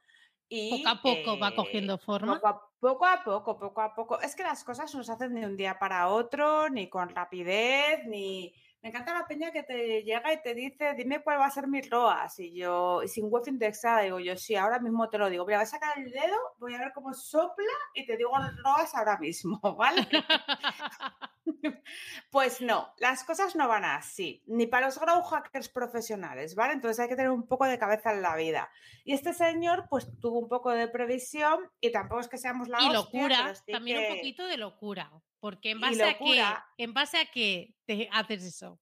Y, 0.47 0.85
poco 0.85 0.89
a 0.89 1.03
poco 1.03 1.39
va 1.39 1.55
cogiendo 1.55 1.95
eh, 1.95 1.99
forma. 1.99 2.35
Poco 2.35 2.47
a, 2.47 2.71
poco 2.79 3.07
a 3.07 3.25
poco, 3.25 3.59
poco 3.59 3.81
a 3.81 3.95
poco. 3.95 4.21
Es 4.21 4.37
que 4.37 4.43
las 4.43 4.63
cosas 4.63 4.95
no 4.95 5.03
se 5.03 5.11
hacen 5.11 5.35
de 5.35 5.47
un 5.47 5.57
día 5.57 5.79
para 5.79 6.09
otro, 6.09 6.69
ni 6.69 6.89
con 6.89 7.09
rapidez, 7.09 8.05
ni, 8.07 8.55
me 8.85 8.91
encanta 8.91 9.15
la 9.15 9.27
peña 9.27 9.51
que 9.51 9.63
te 9.63 10.03
llega 10.03 10.31
y 10.31 10.43
te 10.43 10.53
dice, 10.53 10.93
dime 10.93 11.23
cuál 11.23 11.41
va 11.41 11.47
a 11.47 11.51
ser 11.51 11.67
mi 11.67 11.81
ROAS. 11.81 12.39
Y 12.41 12.55
yo, 12.55 13.03
y 13.03 13.09
sin 13.09 13.31
web 13.31 13.43
indexada, 13.47 14.03
digo 14.03 14.21
yo, 14.21 14.37
sí, 14.37 14.57
ahora 14.57 14.79
mismo 14.79 15.09
te 15.09 15.17
lo 15.17 15.31
digo. 15.31 15.47
Voy 15.47 15.55
a 15.55 15.65
sacar 15.65 15.99
el 15.99 16.11
dedo, 16.11 16.37
voy 16.59 16.75
a 16.75 16.79
ver 16.81 16.93
cómo 16.93 17.15
sopla 17.15 17.65
y 17.95 18.05
te 18.05 18.19
digo 18.19 18.33
el 18.37 18.55
ROAS 18.63 18.95
ahora 18.95 19.17
mismo, 19.17 19.59
¿vale? 19.79 20.07
pues 22.31 22.61
no, 22.61 22.93
las 22.99 23.25
cosas 23.25 23.57
no 23.57 23.69
van 23.69 23.87
así, 23.87 24.43
ni 24.49 24.67
para 24.67 24.85
los 24.85 25.01
grow 25.01 25.23
hackers 25.23 25.71
profesionales, 25.71 26.55
¿vale? 26.55 26.75
Entonces 26.75 27.01
hay 27.01 27.09
que 27.09 27.17
tener 27.17 27.31
un 27.31 27.47
poco 27.47 27.65
de 27.65 27.79
cabeza 27.79 28.13
en 28.13 28.21
la 28.21 28.37
vida. 28.37 28.69
Y 29.03 29.15
este 29.15 29.33
señor, 29.33 29.87
pues 29.89 30.09
tuvo 30.21 30.41
un 30.41 30.49
poco 30.51 30.71
de 30.73 30.89
previsión 30.89 31.71
y 31.81 31.91
tampoco 31.91 32.21
es 32.21 32.29
que 32.29 32.37
seamos 32.37 32.69
la 32.69 32.83
Y 32.83 32.93
locura, 32.93 33.55
también 33.67 34.13
un 34.13 34.19
poquito 34.19 34.47
de 34.47 34.59
locura. 34.59 35.11
Porque 35.45 35.73
en 35.73 35.79
base, 35.79 36.03
a 36.03 36.17
qué, 36.17 36.43
en 36.79 36.95
base 36.95 37.19
a 37.19 37.27
qué 37.27 37.75
te 37.85 38.09
haces 38.13 38.45
eso. 38.45 38.81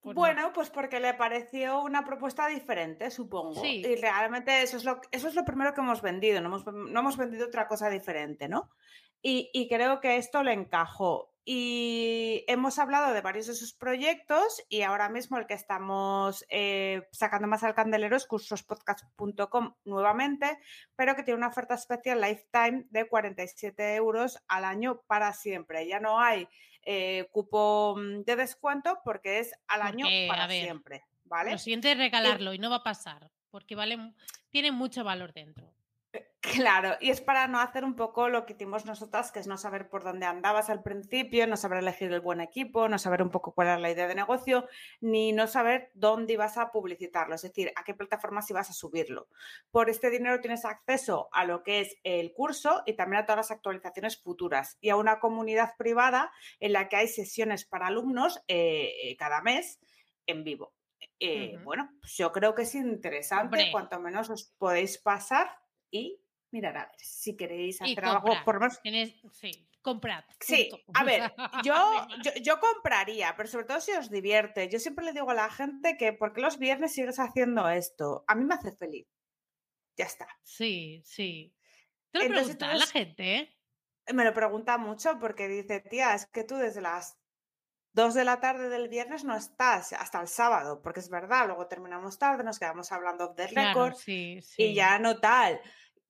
bueno, 0.00 0.50
pues 0.54 0.70
porque 0.70 0.98
le 0.98 1.12
pareció 1.12 1.82
una 1.82 2.06
propuesta 2.06 2.46
diferente, 2.46 3.10
supongo. 3.10 3.62
Y 3.62 3.96
realmente 3.96 4.62
eso 4.62 4.78
es, 4.78 4.84
lo, 4.86 4.98
eso 5.10 5.28
es 5.28 5.34
lo 5.34 5.44
primero 5.44 5.74
que 5.74 5.82
hemos 5.82 6.00
vendido, 6.00 6.40
no 6.40 6.46
hemos, 6.46 6.64
no 6.64 7.00
hemos 7.00 7.18
vendido 7.18 7.48
otra 7.48 7.68
cosa 7.68 7.90
diferente, 7.90 8.48
¿no? 8.48 8.70
Y, 9.20 9.50
y, 9.52 9.68
creo 9.68 10.00
que 10.00 10.16
esto 10.16 10.42
le 10.42 10.54
encajó. 10.54 11.34
Y 11.50 12.44
hemos 12.46 12.78
hablado 12.78 13.14
de 13.14 13.22
varios 13.22 13.46
de 13.46 13.54
sus 13.54 13.72
proyectos 13.72 14.62
y 14.68 14.82
ahora 14.82 15.08
mismo 15.08 15.38
el 15.38 15.46
que 15.46 15.54
estamos 15.54 16.44
eh, 16.50 17.08
sacando 17.10 17.48
más 17.48 17.64
al 17.64 17.74
candelero 17.74 18.18
es 18.18 18.26
cursospodcast.com 18.26 19.74
nuevamente, 19.86 20.58
pero 20.94 21.16
que 21.16 21.22
tiene 21.22 21.38
una 21.38 21.48
oferta 21.48 21.72
especial 21.72 22.20
lifetime 22.20 22.84
de 22.90 23.08
47 23.08 23.94
euros 23.94 24.44
al 24.46 24.66
año 24.66 25.00
para 25.06 25.32
siempre. 25.32 25.88
Ya 25.88 26.00
no 26.00 26.20
hay 26.20 26.46
eh, 26.82 27.30
cupo 27.32 27.96
de 27.98 28.36
descuento 28.36 29.00
porque 29.02 29.38
es 29.38 29.54
al 29.68 29.80
año 29.80 30.04
para 30.28 30.50
siempre. 30.50 31.06
¿vale? 31.24 31.52
Lo 31.52 31.58
siguiente 31.58 31.92
es 31.92 31.96
regalarlo 31.96 32.52
y 32.52 32.58
no 32.58 32.68
va 32.68 32.76
a 32.76 32.82
pasar 32.82 33.30
porque 33.50 33.74
vale, 33.74 34.12
tiene 34.50 34.70
mucho 34.70 35.02
valor 35.02 35.32
dentro. 35.32 35.72
Claro, 36.40 36.96
y 37.00 37.10
es 37.10 37.20
para 37.20 37.46
no 37.48 37.60
hacer 37.60 37.84
un 37.84 37.94
poco 37.94 38.28
lo 38.28 38.46
que 38.46 38.54
hicimos 38.54 38.86
nosotras, 38.86 39.32
que 39.32 39.40
es 39.40 39.46
no 39.46 39.58
saber 39.58 39.88
por 39.88 40.04
dónde 40.04 40.24
andabas 40.24 40.70
al 40.70 40.82
principio, 40.82 41.46
no 41.46 41.56
saber 41.56 41.78
elegir 41.78 42.12
el 42.12 42.20
buen 42.20 42.40
equipo, 42.40 42.88
no 42.88 42.98
saber 42.98 43.22
un 43.22 43.30
poco 43.30 43.52
cuál 43.52 43.68
era 43.68 43.78
la 43.78 43.90
idea 43.90 44.06
de 44.06 44.14
negocio, 44.14 44.66
ni 45.00 45.32
no 45.32 45.46
saber 45.46 45.90
dónde 45.94 46.34
ibas 46.34 46.56
a 46.56 46.70
publicitarlo, 46.70 47.34
es 47.34 47.42
decir, 47.42 47.72
a 47.76 47.84
qué 47.84 47.92
plataformas 47.92 48.48
ibas 48.50 48.70
a 48.70 48.72
subirlo. 48.72 49.28
Por 49.70 49.90
este 49.90 50.10
dinero 50.10 50.40
tienes 50.40 50.64
acceso 50.64 51.28
a 51.32 51.44
lo 51.44 51.62
que 51.62 51.80
es 51.80 51.96
el 52.04 52.32
curso 52.32 52.82
y 52.86 52.94
también 52.94 53.22
a 53.22 53.26
todas 53.26 53.38
las 53.38 53.50
actualizaciones 53.50 54.20
futuras 54.22 54.78
y 54.80 54.90
a 54.90 54.96
una 54.96 55.18
comunidad 55.18 55.74
privada 55.76 56.32
en 56.60 56.72
la 56.72 56.88
que 56.88 56.96
hay 56.96 57.08
sesiones 57.08 57.64
para 57.64 57.88
alumnos 57.88 58.40
eh, 58.48 59.16
cada 59.18 59.42
mes 59.42 59.80
en 60.26 60.44
vivo. 60.44 60.72
Eh, 61.20 61.58
bueno, 61.64 61.90
pues 62.00 62.16
yo 62.16 62.32
creo 62.32 62.54
que 62.54 62.62
es 62.62 62.74
interesante, 62.74 63.70
cuanto 63.70 64.00
menos 64.00 64.30
os 64.30 64.54
podéis 64.56 64.98
pasar 64.98 65.48
y 65.90 66.20
mirar 66.50 66.76
a 66.76 66.86
ver 66.86 66.96
si 66.98 67.36
queréis 67.36 67.80
hacer 67.80 68.04
algo 68.04 68.32
por 68.44 68.60
más. 68.60 68.80
sí, 69.32 69.68
comprad. 69.82 70.24
Sí, 70.40 70.70
a 70.94 71.04
ver, 71.04 71.32
yo, 71.64 72.06
yo, 72.42 72.60
compraría, 72.60 73.34
pero 73.36 73.48
sobre 73.48 73.66
todo 73.66 73.80
si 73.80 73.92
os 73.92 74.10
divierte. 74.10 74.68
Yo 74.68 74.78
siempre 74.78 75.04
le 75.04 75.12
digo 75.12 75.30
a 75.30 75.34
la 75.34 75.50
gente 75.50 75.96
que 75.96 76.12
porque 76.12 76.40
los 76.40 76.58
viernes 76.58 76.94
sigues 76.94 77.18
haciendo 77.18 77.68
esto, 77.68 78.24
a 78.26 78.34
mí 78.34 78.44
me 78.44 78.54
hace 78.54 78.72
feliz. 78.72 79.06
Ya 79.96 80.06
está. 80.06 80.28
Sí, 80.44 81.02
sí. 81.04 81.54
¿Te 82.12 82.28
lo 82.28 82.34
pregunta 82.34 82.74
la 82.74 82.86
gente? 82.86 83.36
¿eh? 83.36 83.56
Me 84.14 84.24
lo 84.24 84.32
pregunta 84.32 84.78
mucho 84.78 85.18
porque 85.18 85.48
dice, 85.48 85.80
tía, 85.80 86.14
es 86.14 86.26
que 86.26 86.44
tú 86.44 86.56
desde 86.56 86.80
las 86.80 87.17
2 87.98 88.14
de 88.14 88.24
la 88.24 88.38
tarde 88.38 88.68
del 88.68 88.88
viernes 88.88 89.24
no 89.24 89.34
estás 89.34 89.92
hasta 89.92 90.20
el 90.20 90.28
sábado, 90.28 90.80
porque 90.82 91.00
es 91.00 91.10
verdad, 91.10 91.46
luego 91.46 91.66
terminamos 91.66 92.16
tarde, 92.16 92.44
nos 92.44 92.60
quedamos 92.60 92.92
hablando 92.92 93.34
de 93.34 93.48
récord 93.48 93.96
y 94.06 94.72
ya 94.72 95.00
no 95.00 95.18
tal. 95.18 95.60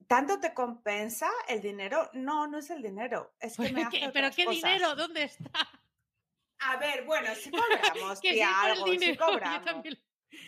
¿Tanto 0.06 0.38
te 0.38 0.52
compensa 0.52 1.30
el 1.48 1.62
dinero? 1.62 2.10
No, 2.12 2.46
no 2.46 2.58
es 2.58 2.68
el 2.68 2.82
dinero. 2.82 3.32
Es 3.40 3.56
que 3.56 3.72
me 3.72 3.84
hace 3.84 4.10
¿Pero 4.12 4.30
qué 4.36 4.44
dinero? 4.46 4.94
¿Dónde 4.96 5.22
está? 5.22 5.50
A 6.58 6.76
ver, 6.76 7.06
bueno, 7.06 7.34
si 7.34 7.50
cobramos, 7.94 8.20
tía, 8.20 8.60
algo, 8.60 8.86
si 8.86 9.16
cobramos. 9.16 9.84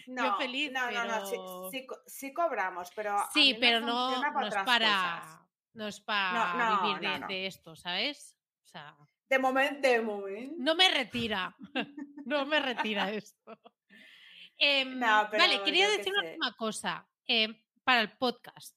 No, 0.09 0.37
feliz, 0.37 0.71
no, 0.71 0.91
no, 0.91 1.05
no, 1.07 1.71
sí, 2.07 2.35
cobramos, 2.35 2.91
pero. 2.95 3.17
Sí, 3.33 3.57
pero 3.59 3.81
no, 3.81 4.21
no, 4.21 4.47
es 4.47 4.55
para, 4.57 5.49
no 5.73 5.89
es 5.89 6.01
para 6.01 6.83
vivir 6.83 7.27
de, 7.29 7.47
esto, 7.47 7.75
¿sabes? 7.77 8.37
O 8.63 8.67
sea, 8.67 8.95
de 9.31 9.39
momento, 9.39 9.89
de 9.89 10.01
momento. 10.03 10.55
No 10.59 10.75
me 10.75 10.91
retira, 10.91 11.57
no 12.27 12.45
me 12.47 12.59
retira 12.61 13.13
esto. 13.13 13.59
Em, 14.59 14.99
vale, 15.01 15.63
quería 15.65 15.89
decir 15.89 16.13
una 16.13 16.29
última 16.29 16.53
cosa 16.57 17.09
em, 17.27 17.55
para 17.85 18.01
el 18.01 18.11
podcast. 18.19 18.77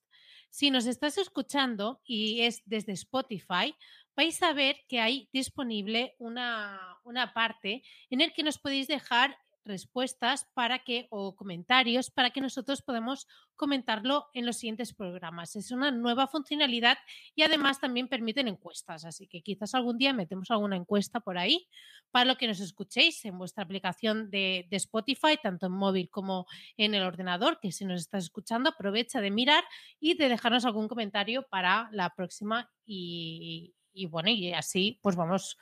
Si 0.50 0.70
nos 0.70 0.86
estás 0.86 1.18
escuchando 1.18 2.00
y 2.06 2.42
es 2.42 2.62
desde 2.66 2.94
Spotify, 2.94 3.76
vais 4.16 4.42
a 4.44 4.54
ver 4.54 4.78
que 4.88 5.00
hay 5.00 5.28
disponible 5.34 6.16
una, 6.20 7.00
una 7.04 7.34
parte 7.34 7.82
en 8.12 8.22
el 8.22 8.32
que 8.32 8.44
nos 8.44 8.60
podéis 8.60 8.88
dejar 8.88 9.36
respuestas 9.66 10.48
para 10.54 10.80
que 10.80 11.08
o 11.10 11.36
comentarios 11.36 12.10
para 12.12 12.32
que 12.32 12.42
nosotros 12.42 12.82
podamos 12.82 13.28
comentarlo 13.56 14.28
en 14.34 14.46
los 14.46 14.58
siguientes 14.58 14.94
programas. 14.94 15.56
Es 15.56 15.72
una 15.72 15.92
nueva 15.92 16.28
funcionalidad 16.28 16.98
y 17.36 17.44
además 17.44 17.80
también 17.80 18.08
permiten 18.08 18.48
encuestas, 18.48 19.06
así 19.06 19.28
que 19.28 19.42
quizás 19.42 19.74
algún 19.76 19.98
día 19.98 20.14
metemos 20.14 20.52
alguna 20.52 20.76
encuesta 20.76 21.20
por 21.20 21.38
ahí 21.38 21.68
para 22.12 22.26
lo 22.26 22.38
que 22.38 22.48
nos 22.48 22.60
escuchéis 22.60 23.24
en 23.26 23.38
vuestra 23.38 23.64
aplicación 23.64 24.30
de, 24.30 24.68
Spotify, 24.72 25.38
tanto 25.42 25.68
en 25.68 25.72
móvil 25.72 26.10
como 26.10 26.46
en 26.78 26.94
el 26.96 27.04
ordenador, 27.04 27.60
que 27.62 27.72
si 27.72 27.86
nos 27.86 28.02
estás 28.02 28.26
escuchando 28.26 28.70
aprovecha 28.70 29.22
de 29.22 29.32
mirar 29.32 29.64
y 30.00 30.16
de 30.16 30.30
dejarnos 30.30 30.66
algún 30.66 30.88
comentario 30.88 31.48
para 31.50 31.90
la 31.92 32.14
próxima 32.16 32.72
y, 32.86 33.74
bueno, 34.10 34.30
y 34.30 34.52
así 34.54 35.00
pues 35.02 35.16
vamos 35.16 35.58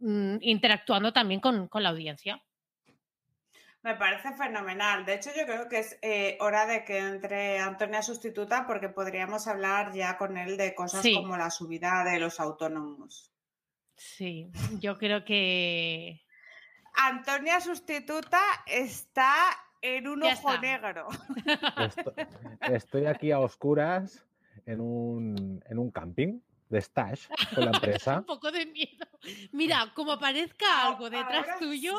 mm, 0.00 0.36
interactuando 0.40 1.12
también 1.12 1.40
con 1.40 1.68
la 1.82 1.90
audiencia. 1.90 2.42
Me 3.86 3.94
parece 3.94 4.32
fenomenal. 4.32 5.04
De 5.04 5.14
hecho, 5.14 5.30
yo 5.36 5.44
creo 5.46 5.68
que 5.68 5.78
es 5.78 5.96
eh, 6.02 6.36
hora 6.40 6.66
de 6.66 6.84
que 6.84 6.98
entre 6.98 7.60
Antonia 7.60 8.02
sustituta 8.02 8.66
porque 8.66 8.88
podríamos 8.88 9.46
hablar 9.46 9.92
ya 9.92 10.18
con 10.18 10.36
él 10.36 10.56
de 10.56 10.74
cosas 10.74 11.06
como 11.14 11.36
la 11.36 11.50
subida 11.50 12.02
de 12.02 12.18
los 12.18 12.40
autónomos. 12.40 13.32
Sí, 13.94 14.50
yo 14.80 14.98
creo 14.98 15.24
que... 15.24 16.20
Antonia 16.94 17.60
sustituta 17.60 18.40
está 18.66 19.36
en 19.80 20.08
un 20.08 20.24
ojo 20.24 20.58
negro. 20.58 21.06
Estoy, 22.62 23.06
aquí 23.06 23.30
a 23.30 23.38
oscuras 23.38 24.26
en 24.64 24.80
un, 24.80 25.62
en 25.64 25.78
un 25.78 25.92
camping 25.92 26.40
de 26.68 26.80
stash 26.82 27.26
con 27.54 27.64
la 27.66 27.70
empresa. 27.74 28.18
un 28.18 28.24
poco 28.24 28.50
de 28.50 28.66
miedo. 28.66 29.06
Mira, 29.52 29.92
como 29.94 30.12
aparezca 30.12 30.86
algo 30.86 31.08
detrás 31.10 31.58
tuyo, 31.58 31.94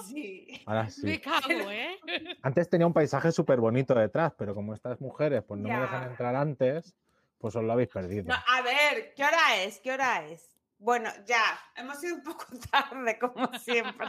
Ahora 0.66 0.90
sí. 0.90 1.06
me 1.06 1.22
cago, 1.22 1.72
¿eh? 1.72 1.98
Antes 2.42 2.70
tenía 2.70 2.88
un 2.88 2.94
paisaje 2.94 3.32
súper 3.32 3.60
bonito 3.60 3.94
detrás, 3.96 4.34
pero 4.38 4.54
como 4.54 4.74
estas 4.74 5.00
mujeres 5.02 5.44
pues 5.48 5.60
no 5.60 5.70
me 5.70 5.80
dejan 5.80 6.10
entrar 6.12 6.36
antes, 6.36 6.96
pues 7.38 7.56
os 7.56 7.64
lo 7.64 7.72
habéis 7.74 7.90
perdido. 7.90 8.34
a 8.34 8.62
ver, 8.62 9.14
¿qué 9.16 9.24
hora 9.24 9.62
es? 9.64 9.80
¿Qué 9.80 9.92
hora 9.92 10.26
es? 10.28 10.58
Bueno, 10.80 11.10
ya, 11.26 11.44
hemos 11.76 12.04
ido 12.04 12.16
un 12.16 12.24
poco 12.24 12.46
tarde, 12.72 13.18
como 13.18 13.52
siempre. 13.58 14.08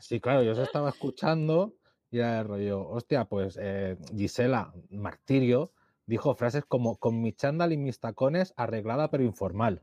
Sí, 0.00 0.20
claro, 0.20 0.42
yo 0.42 0.52
os 0.52 0.58
estaba 0.58 0.90
escuchando 0.90 1.74
y 2.10 2.18
era 2.18 2.40
el 2.40 2.46
rollo, 2.48 2.86
hostia, 2.88 3.24
pues 3.24 3.58
eh, 3.60 3.96
Gisela, 4.16 4.72
martirio, 4.90 5.72
dijo 6.08 6.34
frases 6.34 6.64
como 6.64 6.96
con 6.96 7.20
mi 7.20 7.32
chándal 7.32 7.72
y 7.72 7.76
mis 7.76 8.00
tacones 8.00 8.54
arreglada 8.56 9.10
pero 9.10 9.22
informal. 9.22 9.82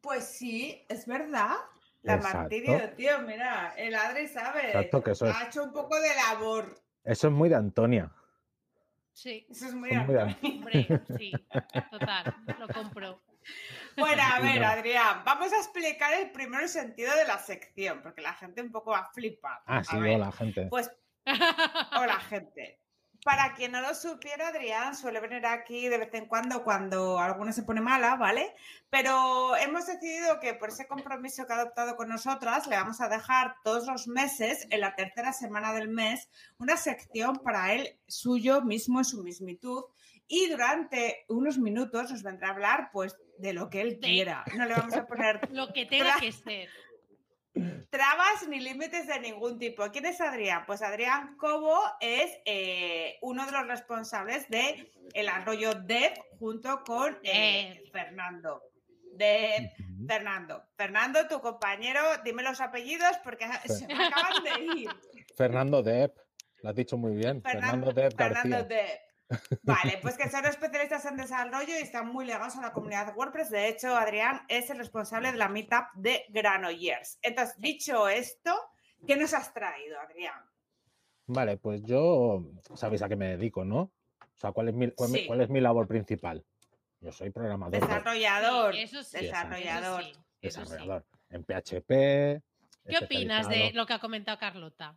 Pues 0.00 0.24
sí, 0.24 0.84
es 0.88 1.06
verdad. 1.06 1.56
La 2.02 2.18
martirio, 2.18 2.92
tío, 2.94 3.18
mira, 3.20 3.72
el 3.78 3.94
Adri 3.94 4.28
sabe. 4.28 4.66
Exacto, 4.66 5.02
que 5.02 5.12
eso 5.12 5.24
ha 5.24 5.46
hecho 5.46 5.64
un 5.64 5.72
poco 5.72 5.98
de 5.98 6.08
labor. 6.14 6.78
Eso 7.02 7.28
es 7.28 7.32
muy 7.32 7.48
de 7.48 7.54
Antonia. 7.54 8.12
Sí. 9.14 9.46
Eso 9.48 9.68
es 9.68 9.74
muy 9.74 9.88
de 9.88 9.96
Antonia. 9.96 10.38
Hombre, 10.42 11.02
sí, 11.18 11.32
total, 11.90 12.36
lo 12.58 12.68
compro. 12.68 13.22
Bueno, 13.96 14.22
a 14.22 14.40
ver, 14.40 14.62
Adrián, 14.62 15.22
vamos 15.24 15.50
a 15.54 15.56
explicar 15.56 16.12
el 16.12 16.30
primer 16.32 16.68
sentido 16.68 17.14
de 17.16 17.24
la 17.24 17.38
sección, 17.38 18.02
porque 18.02 18.20
la 18.20 18.34
gente 18.34 18.60
un 18.60 18.70
poco 18.70 18.90
va 18.90 18.98
a 18.98 19.12
flipar. 19.12 19.62
Ah, 19.64 19.82
sí, 19.82 19.96
hola, 19.96 20.30
gente. 20.32 20.66
Pues, 20.66 20.90
hola, 21.98 22.20
gente. 22.28 22.83
Para 23.24 23.54
quien 23.54 23.72
no 23.72 23.80
lo 23.80 23.94
supiera, 23.94 24.48
Adrián 24.48 24.94
suele 24.94 25.18
venir 25.18 25.46
aquí 25.46 25.88
de 25.88 25.96
vez 25.96 26.12
en 26.12 26.26
cuando 26.26 26.62
cuando 26.62 27.18
alguna 27.18 27.52
se 27.52 27.62
pone 27.62 27.80
mala, 27.80 28.16
¿vale? 28.16 28.54
Pero 28.90 29.56
hemos 29.56 29.86
decidido 29.86 30.38
que 30.40 30.52
por 30.52 30.68
ese 30.68 30.86
compromiso 30.86 31.46
que 31.46 31.54
ha 31.54 31.56
adoptado 31.56 31.96
con 31.96 32.10
nosotras, 32.10 32.66
le 32.66 32.76
vamos 32.76 33.00
a 33.00 33.08
dejar 33.08 33.54
todos 33.64 33.86
los 33.86 34.08
meses, 34.08 34.66
en 34.68 34.82
la 34.82 34.94
tercera 34.94 35.32
semana 35.32 35.72
del 35.72 35.88
mes, 35.88 36.28
una 36.58 36.76
sección 36.76 37.36
para 37.42 37.72
él 37.72 37.98
suyo 38.06 38.60
mismo, 38.60 38.98
en 38.98 39.06
su 39.06 39.22
mismitud. 39.22 39.84
Y 40.28 40.50
durante 40.50 41.24
unos 41.28 41.56
minutos 41.56 42.10
nos 42.10 42.22
vendrá 42.22 42.48
a 42.48 42.52
hablar, 42.52 42.90
pues, 42.92 43.16
de 43.38 43.54
lo 43.54 43.70
que 43.70 43.80
él 43.80 44.00
quiera. 44.00 44.44
No 44.54 44.66
le 44.66 44.74
vamos 44.74 44.94
a 44.94 45.06
poner... 45.06 45.40
lo 45.50 45.72
que 45.72 45.86
tenga 45.86 46.20
que 46.20 46.30
ser 46.30 46.68
trabas 47.90 48.48
ni 48.48 48.60
límites 48.60 49.06
de 49.06 49.20
ningún 49.20 49.58
tipo. 49.58 49.84
¿Quién 49.90 50.06
es 50.06 50.20
Adrián? 50.20 50.64
Pues 50.66 50.82
Adrián 50.82 51.36
Cobo 51.36 51.78
es 52.00 52.30
eh, 52.44 53.16
uno 53.22 53.46
de 53.46 53.52
los 53.52 53.66
responsables 53.66 54.48
de 54.48 54.90
el 55.12 55.28
arroyo 55.28 55.74
DEP 55.74 56.16
junto 56.38 56.82
con 56.84 57.16
eh, 57.22 57.84
Fernando. 57.92 58.62
De 59.12 59.72
Fernando. 60.08 60.64
Fernando, 60.76 61.28
tu 61.28 61.40
compañero, 61.40 62.00
dime 62.24 62.42
los 62.42 62.60
apellidos 62.60 63.16
porque 63.22 63.46
se 63.66 63.86
me 63.86 63.94
acaban 63.94 64.42
de 64.42 64.80
ir. 64.80 64.88
Fernando 65.36 65.82
Depp, 65.82 66.16
lo 66.62 66.70
has 66.70 66.74
dicho 66.74 66.96
muy 66.96 67.14
bien. 67.14 67.40
Fernando, 67.42 67.92
Depp 67.92 68.16
Fernando 68.16 68.64
Depp. 68.64 69.13
Vale, 69.62 69.98
pues 70.02 70.16
que 70.16 70.28
son 70.30 70.44
especialistas 70.44 71.04
en 71.06 71.16
desarrollo 71.16 71.68
y 71.68 71.82
están 71.82 72.08
muy 72.08 72.26
ligados 72.26 72.56
a 72.56 72.62
la 72.62 72.72
comunidad 72.72 73.16
WordPress. 73.16 73.50
De 73.50 73.68
hecho, 73.68 73.96
Adrián 73.96 74.42
es 74.48 74.70
el 74.70 74.78
responsable 74.78 75.32
de 75.32 75.38
la 75.38 75.48
meetup 75.48 75.86
de 75.94 76.24
Granollers. 76.28 77.18
Entonces, 77.22 77.54
dicho 77.58 78.08
esto, 78.08 78.54
¿Qué 79.06 79.16
nos 79.16 79.34
has 79.34 79.52
traído, 79.52 79.98
Adrián? 80.00 80.40
Vale, 81.26 81.56
pues 81.56 81.82
yo, 81.82 82.44
sabéis 82.74 83.02
a 83.02 83.08
qué 83.08 83.16
me 83.16 83.28
dedico, 83.28 83.64
¿no? 83.64 83.80
O 83.80 84.36
sea, 84.36 84.52
¿cuál 84.52 84.68
es 84.68 84.74
mi, 84.74 84.90
cuál, 84.90 85.40
es 85.40 85.48
mi 85.48 85.60
labor 85.60 85.86
principal? 85.86 86.44
Yo 87.00 87.12
soy 87.12 87.30
programador. 87.30 87.80
Desarrollador. 87.80 88.74
eso 88.74 89.02
sí, 89.02 89.18
desarrollador. 89.18 90.04
desarrollador. 90.40 91.04
En 91.30 91.44
PHP. 91.44 91.88
¿Qué 92.86 92.98
opinas 93.02 93.48
de 93.48 93.72
lo 93.72 93.86
que 93.86 93.94
ha 93.94 93.98
comentado 93.98 94.38
Carlota? 94.38 94.96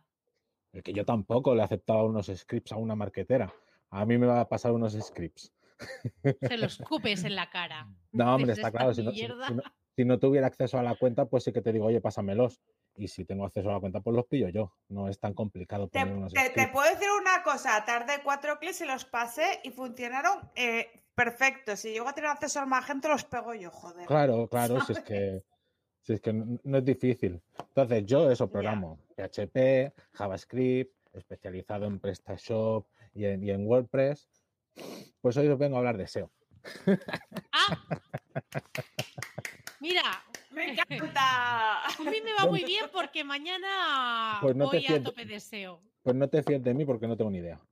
El 0.72 0.82
que 0.82 0.92
yo 0.92 1.04
tampoco 1.04 1.54
le 1.54 1.62
he 1.62 1.64
aceptado 1.64 2.04
unos 2.06 2.30
scripts 2.34 2.72
a 2.72 2.76
una 2.76 2.94
marquetera. 2.94 3.52
A 3.90 4.04
mí 4.04 4.18
me 4.18 4.26
va 4.26 4.40
a 4.40 4.48
pasar 4.48 4.72
unos 4.72 4.92
scripts. 4.92 5.52
Se 6.40 6.58
los 6.58 6.78
cupes 6.78 7.24
en 7.24 7.36
la 7.36 7.50
cara. 7.50 7.88
No, 8.12 8.34
hombre, 8.34 8.52
está 8.52 8.70
claro. 8.70 8.94
Si 8.94 9.02
no, 9.02 9.12
si 9.12 10.04
no, 10.04 10.18
tuviera 10.18 10.46
acceso 10.46 10.78
a 10.78 10.82
la 10.82 10.94
cuenta, 10.96 11.26
pues 11.26 11.44
sí 11.44 11.52
que 11.52 11.62
te 11.62 11.72
digo, 11.72 11.86
oye, 11.86 12.00
pásamelos 12.00 12.60
y 12.94 13.08
si 13.08 13.24
tengo 13.24 13.44
acceso 13.44 13.70
a 13.70 13.74
la 13.74 13.80
cuenta, 13.80 14.00
pues 14.00 14.14
los 14.14 14.26
pillo 14.26 14.48
yo. 14.48 14.72
No 14.88 15.08
es 15.08 15.18
tan 15.18 15.34
complicado. 15.34 15.88
Te, 15.88 16.04
te, 16.54 16.68
puedo 16.68 16.88
decir 16.90 17.08
una 17.20 17.42
cosa, 17.42 17.84
tardé 17.84 18.22
cuatro 18.22 18.58
clics 18.58 18.80
y 18.80 18.86
los 18.86 19.04
pasé 19.04 19.60
y 19.62 19.70
funcionaron 19.70 20.50
eh, 20.56 20.88
perfecto. 21.14 21.76
Si 21.76 21.92
llego 21.92 22.08
a 22.08 22.12
tener 22.12 22.30
acceso 22.30 22.60
al 22.60 22.66
Magento, 22.66 23.08
los 23.08 23.24
pego 23.24 23.54
yo, 23.54 23.70
joder. 23.70 24.06
Claro, 24.06 24.48
claro, 24.50 24.80
si 24.84 24.92
es 24.92 25.00
que, 25.00 25.44
si 26.02 26.14
es 26.14 26.20
que 26.20 26.32
no, 26.32 26.78
es 26.78 26.84
difícil. 26.84 27.40
Entonces, 27.58 28.04
yo 28.04 28.30
eso 28.30 28.50
programo. 28.50 28.98
PHP, 29.16 29.92
JavaScript, 30.12 30.94
especializado 31.12 31.86
en 31.86 31.98
PrestaShop 31.98 32.86
y 33.18 33.26
en, 33.26 33.42
y 33.42 33.50
en 33.50 33.66
WordPress. 33.66 34.28
Pues 35.20 35.36
hoy 35.36 35.48
os 35.48 35.58
vengo 35.58 35.76
a 35.76 35.78
hablar 35.80 35.96
de 35.96 36.06
SEO. 36.06 36.30
Ah. 37.52 37.84
Mira, 39.80 40.02
me 40.50 40.72
encanta. 40.72 41.84
A 41.84 41.98
mí 41.98 42.20
me 42.22 42.34
va 42.34 42.46
muy 42.48 42.64
bien 42.64 42.86
porque 42.92 43.24
mañana 43.24 44.38
pues 44.40 44.56
voy 44.56 44.86
a 44.86 45.02
tope 45.02 45.24
de 45.24 45.40
SEO. 45.40 45.80
Pues 46.02 46.14
no 46.16 46.28
te 46.28 46.42
fíes 46.42 46.62
de 46.62 46.74
mí 46.74 46.84
porque 46.84 47.06
no 47.06 47.16
tengo 47.16 47.30
ni 47.30 47.38
idea. 47.38 47.58
Ah, 47.60 47.66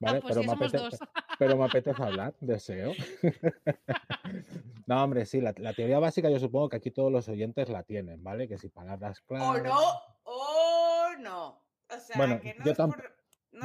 ¿Vale? 0.00 0.20
pues 0.20 0.36
pero, 0.36 0.46
me 0.46 0.52
apetece, 0.52 0.98
pero, 1.38 1.56
me 1.56 1.64
apetece, 1.64 2.02
hablar 2.02 2.34
de 2.40 2.60
SEO. 2.60 2.92
no, 4.86 5.02
hombre, 5.02 5.26
sí, 5.26 5.40
la, 5.40 5.52
teoría 5.52 5.98
básica 5.98 6.30
yo 6.30 6.38
supongo 6.38 6.68
que 6.68 6.76
aquí 6.76 6.90
todos 6.92 7.10
los 7.10 7.28
oyentes 7.28 7.68
la 7.68 7.82
tienen, 7.82 8.22
¿vale? 8.22 8.46
Que 8.46 8.58
si 8.58 8.68
palabras 8.68 9.20
claras. 9.22 9.48
O 9.48 9.58
no, 9.58 9.80
o 10.22 11.16
no. 11.18 11.48
O 11.90 11.98
sea, 11.98 12.16
bueno, 12.16 12.40
que 12.40 12.54
no 12.54 12.64
yo, 12.64 12.74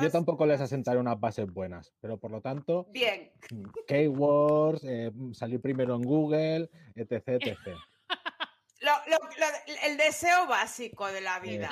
yo 0.01 0.11
tampoco 0.11 0.45
les 0.45 0.61
asentaré 0.61 0.99
unas 0.99 1.19
bases 1.19 1.47
buenas, 1.51 1.93
pero 1.99 2.17
por 2.17 2.31
lo 2.31 2.41
tanto. 2.41 2.87
Bien. 2.91 3.31
Keywords, 3.87 4.83
eh, 4.83 5.11
salir 5.33 5.61
primero 5.61 5.95
en 5.95 6.01
Google, 6.01 6.69
etc. 6.95 7.23
etc 7.27 7.77
el 9.83 9.97
deseo 9.97 10.47
básico 10.47 11.07
de 11.07 11.21
la 11.21 11.39
vida. 11.39 11.69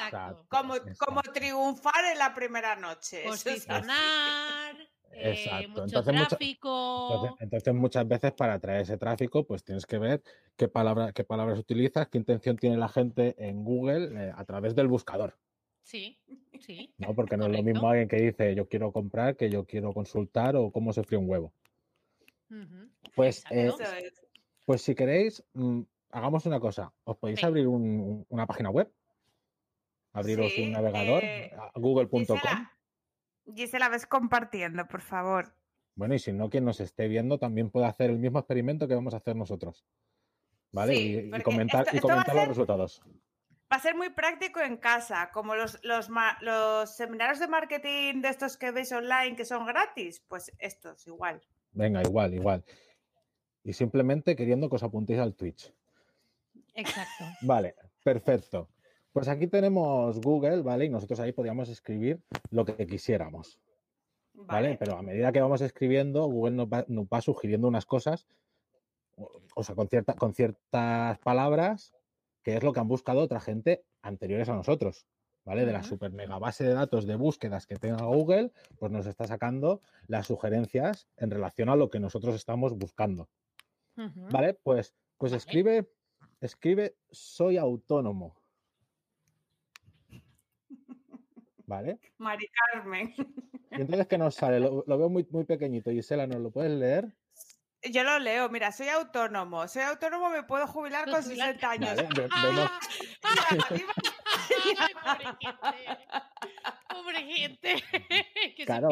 como, 0.48 0.76
como 0.98 1.22
triunfar 1.22 2.06
en 2.12 2.18
la 2.18 2.34
primera 2.34 2.76
noche. 2.76 3.24
Posicionar. 3.26 4.76
Eh, 5.14 5.68
mucho 5.68 6.02
tráfico. 6.04 7.36
entonces, 7.42 7.74
muchas 7.74 8.08
veces 8.08 8.32
para 8.32 8.54
atraer 8.54 8.84
ese 8.84 8.98
tráfico, 8.98 9.46
pues 9.46 9.62
tienes 9.62 9.86
que 9.86 10.00
ver 10.00 10.24
qué, 10.56 10.70
palabra, 10.70 11.12
qué 11.12 11.26
palabras 11.26 11.60
utilizas, 11.60 12.08
qué 12.08 12.18
intención 12.18 12.56
tiene 12.56 12.78
la 12.78 12.88
gente 12.88 13.36
en 13.38 13.62
Google 13.64 14.10
eh, 14.16 14.32
a 14.34 14.46
través 14.46 14.74
del 14.74 14.88
buscador. 14.88 15.38
Sí, 15.84 16.20
sí. 16.60 16.94
¿no? 16.98 17.14
Porque 17.14 17.38
no 17.38 17.48
es 17.48 17.52
lo 17.52 17.64
mismo 17.64 17.90
alguien 17.90 18.08
que 18.08 18.18
dice 18.18 18.56
yo 18.56 18.68
quiero 18.68 18.92
comprar 18.92 19.36
que 19.36 19.50
yo 19.50 19.66
quiero 19.66 19.94
consultar 19.94 20.56
o 20.56 20.72
cómo 20.72 20.94
se 20.94 21.04
fríe 21.04 21.20
un 21.20 21.30
huevo. 21.30 21.54
Pues, 23.16 23.44
eh, 23.50 23.72
pues 24.66 24.82
si 24.82 24.94
queréis, 24.94 25.44
mm, 25.54 25.82
hagamos 26.12 26.46
una 26.46 26.60
cosa. 26.60 26.94
¿Os 27.04 27.18
podéis 27.18 27.44
abrir 27.44 27.68
una 27.68 28.46
página 28.46 28.70
web? 28.70 28.92
Abriros 30.14 30.52
un 30.58 30.72
navegador, 30.74 31.24
eh, 31.24 31.52
google.com. 31.76 32.40
la 33.80 33.90
ves 33.90 34.06
compartiendo, 34.06 34.86
por 34.88 35.02
favor. 35.02 35.54
Bueno, 35.96 36.16
y 36.16 36.20
si 36.20 36.34
no, 36.34 36.50
quien 36.50 36.66
nos 36.66 36.82
esté 36.82 37.08
viendo 37.08 37.38
también 37.38 37.70
puede 37.70 37.86
hacer 37.86 38.10
el 38.10 38.20
mismo 38.20 38.40
experimento 38.40 38.88
que 38.88 38.96
vamos 38.96 39.14
a 39.14 39.18
hacer 39.18 39.36
nosotros. 39.36 39.86
¿Vale? 40.74 40.96
y, 40.96 41.30
comentar, 41.42 41.86
y 41.92 42.00
comentar 42.00 42.34
los 42.34 42.48
resultados. 42.48 43.02
Va 43.72 43.78
a 43.78 43.80
ser 43.80 43.96
muy 43.96 44.10
práctico 44.10 44.60
en 44.60 44.76
casa, 44.78 45.32
como 45.32 45.56
los, 45.56 45.80
los, 45.84 46.10
los 46.42 46.96
seminarios 46.96 47.40
de 47.40 47.48
marketing 47.48 48.22
de 48.22 48.28
estos 48.28 48.58
que 48.58 48.72
veis 48.72 48.92
online 48.92 49.36
que 49.36 49.46
son 49.46 49.66
gratis, 49.66 50.22
pues 50.28 50.52
estos 50.60 51.08
igual. 51.08 51.42
Venga, 51.72 52.02
igual, 52.02 52.34
igual. 52.34 52.66
Y 53.64 53.72
simplemente 53.74 54.36
queriendo 54.36 54.70
que 54.70 54.76
os 54.76 54.84
apuntéis 54.84 55.20
al 55.20 55.36
Twitch. 55.36 55.74
Exacto. 56.74 57.24
Vale, 57.44 57.76
perfecto. 58.04 58.70
Pues 59.14 59.28
aquí 59.28 59.48
tenemos 59.48 60.20
Google, 60.22 60.62
¿vale? 60.62 60.86
Y 60.86 60.90
nosotros 60.90 61.20
ahí 61.20 61.34
podríamos 61.34 61.68
escribir 61.68 62.22
lo 62.50 62.64
que 62.64 62.88
quisiéramos. 62.88 63.60
Vale. 64.34 64.78
Pero 64.80 64.98
a 64.98 65.02
medida 65.02 65.32
que 65.34 65.42
vamos 65.42 65.62
escribiendo, 65.62 66.26
Google 66.28 66.56
nos 66.88 67.06
va, 67.08 67.22
sugiriendo 67.22 67.68
unas 67.68 67.86
cosas, 67.86 68.26
o 69.54 69.64
sea, 69.64 69.76
con, 69.76 69.90
cierta, 69.90 70.14
con 70.14 70.34
ciertas 70.34 71.20
palabras, 71.20 71.94
que 72.44 72.56
es 72.56 72.64
lo 72.64 72.74
que 72.74 72.80
han 72.80 72.88
buscado 72.88 73.22
otra 73.22 73.40
gente 73.40 73.84
anteriores 74.02 74.50
a 74.50 74.56
nosotros. 74.56 75.08
¿Vale? 75.44 75.66
De 75.66 75.74
la 75.74 75.82
super 75.82 76.12
mega 76.12 76.38
base 76.38 76.64
de 76.64 76.76
datos 76.76 77.08
de 77.08 77.16
búsquedas 77.16 77.66
que 77.66 77.76
tenga 77.76 78.06
Google, 78.06 78.52
pues 78.78 78.92
nos 78.92 79.08
está 79.08 79.26
sacando 79.26 79.82
las 80.06 80.28
sugerencias 80.28 81.08
en 81.18 81.32
relación 81.32 81.70
a 81.70 81.76
lo 81.76 81.90
que 81.90 82.00
nosotros 82.00 82.36
estamos 82.36 82.78
buscando. 82.78 83.28
¿Vale? 83.96 84.54
Pues, 84.54 84.94
pues 85.18 85.34
escribe 85.34 85.90
escribe 86.42 86.96
soy 87.12 87.58
autónomo. 87.58 88.36
¿Vale? 91.66 92.00
Mari 92.18 92.48
Carmen. 92.74 93.14
Y 93.72 93.82
entonces, 93.82 94.08
¿qué 94.08 94.18
nos 94.18 94.36
sale? 94.36 94.60
Lo, 94.60 94.84
veo 94.86 95.10
muy, 95.10 95.26
muy 95.30 95.46
pequeñito. 95.46 95.92
Gisela, 95.92 96.28
¿nos 96.28 96.42
lo 96.42 96.52
puedes 96.52 96.72
leer? 96.72 97.16
Yo 97.92 98.04
lo 98.04 98.20
leo, 98.20 98.50
mira, 98.50 98.72
soy 98.72 98.90
autónomo. 98.90 99.68
Soy 99.68 99.82
autónomo, 99.84 100.30
me 100.30 100.44
puedo 100.44 100.68
jubilar 100.68 101.10
con 101.10 101.22
60 101.22 101.70
años. 101.70 101.92
pobre 106.90 107.26
gente. 107.26 107.84
claro, 108.66 108.90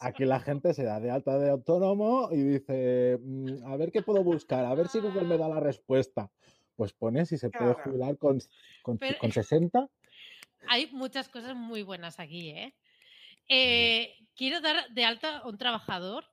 aquí 0.00 0.24
la 0.24 0.40
gente 0.40 0.74
se 0.74 0.84
da 0.84 1.00
de 1.00 1.10
alta 1.10 1.38
de 1.38 1.50
autónomo 1.50 2.28
y 2.32 2.42
dice, 2.42 3.18
mm, 3.20 3.66
a 3.66 3.76
ver 3.76 3.92
qué 3.92 4.02
puedo 4.02 4.22
buscar, 4.22 4.64
a 4.64 4.74
ver 4.74 4.88
si 4.88 5.00
Google 5.00 5.24
me 5.24 5.38
da 5.38 5.48
la 5.48 5.60
respuesta 5.60 6.30
pues 6.80 6.94
pones 6.94 7.28
si 7.28 7.36
se 7.36 7.50
puede 7.50 7.74
jubilar 7.74 8.16
con, 8.16 8.38
con, 8.82 8.98
60. 8.98 9.86
Hay 10.66 10.86
muchas 10.92 11.28
cosas 11.28 11.54
muy 11.54 11.82
buenas 11.82 12.18
aquí, 12.18 12.48
¿eh? 12.48 12.74
¿eh? 13.50 14.14
Quiero 14.34 14.62
dar 14.62 14.88
de 14.88 15.04
alta 15.04 15.40
a 15.40 15.46
un 15.46 15.58
trabajador. 15.58 16.24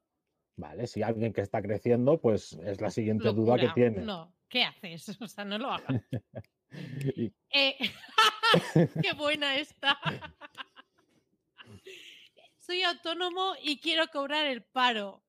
Vale, 0.58 0.88
si 0.88 1.04
alguien 1.04 1.34
que 1.34 1.42
está 1.42 1.62
creciendo, 1.62 2.20
pues 2.20 2.54
es 2.64 2.82
la 2.82 2.90
siguiente 2.90 3.32
duda 3.32 3.58
que 3.58 3.70
tiene. 3.70 4.02
No, 4.02 4.34
¿qué 4.50 4.64
haces? 4.64 5.06
O 5.22 5.28
sea, 5.28 5.46
no 5.46 5.58
lo 5.58 5.72
hagas. 5.72 6.02
Eh, 7.50 7.78
¡Qué 9.02 9.14
buena 9.14 9.56
esta! 9.56 9.98
Soy 12.58 12.84
autónomo 12.84 13.54
y 13.64 13.80
quiero 13.80 14.06
cobrar 14.12 14.46
el 14.46 14.64
paro. 14.64 15.24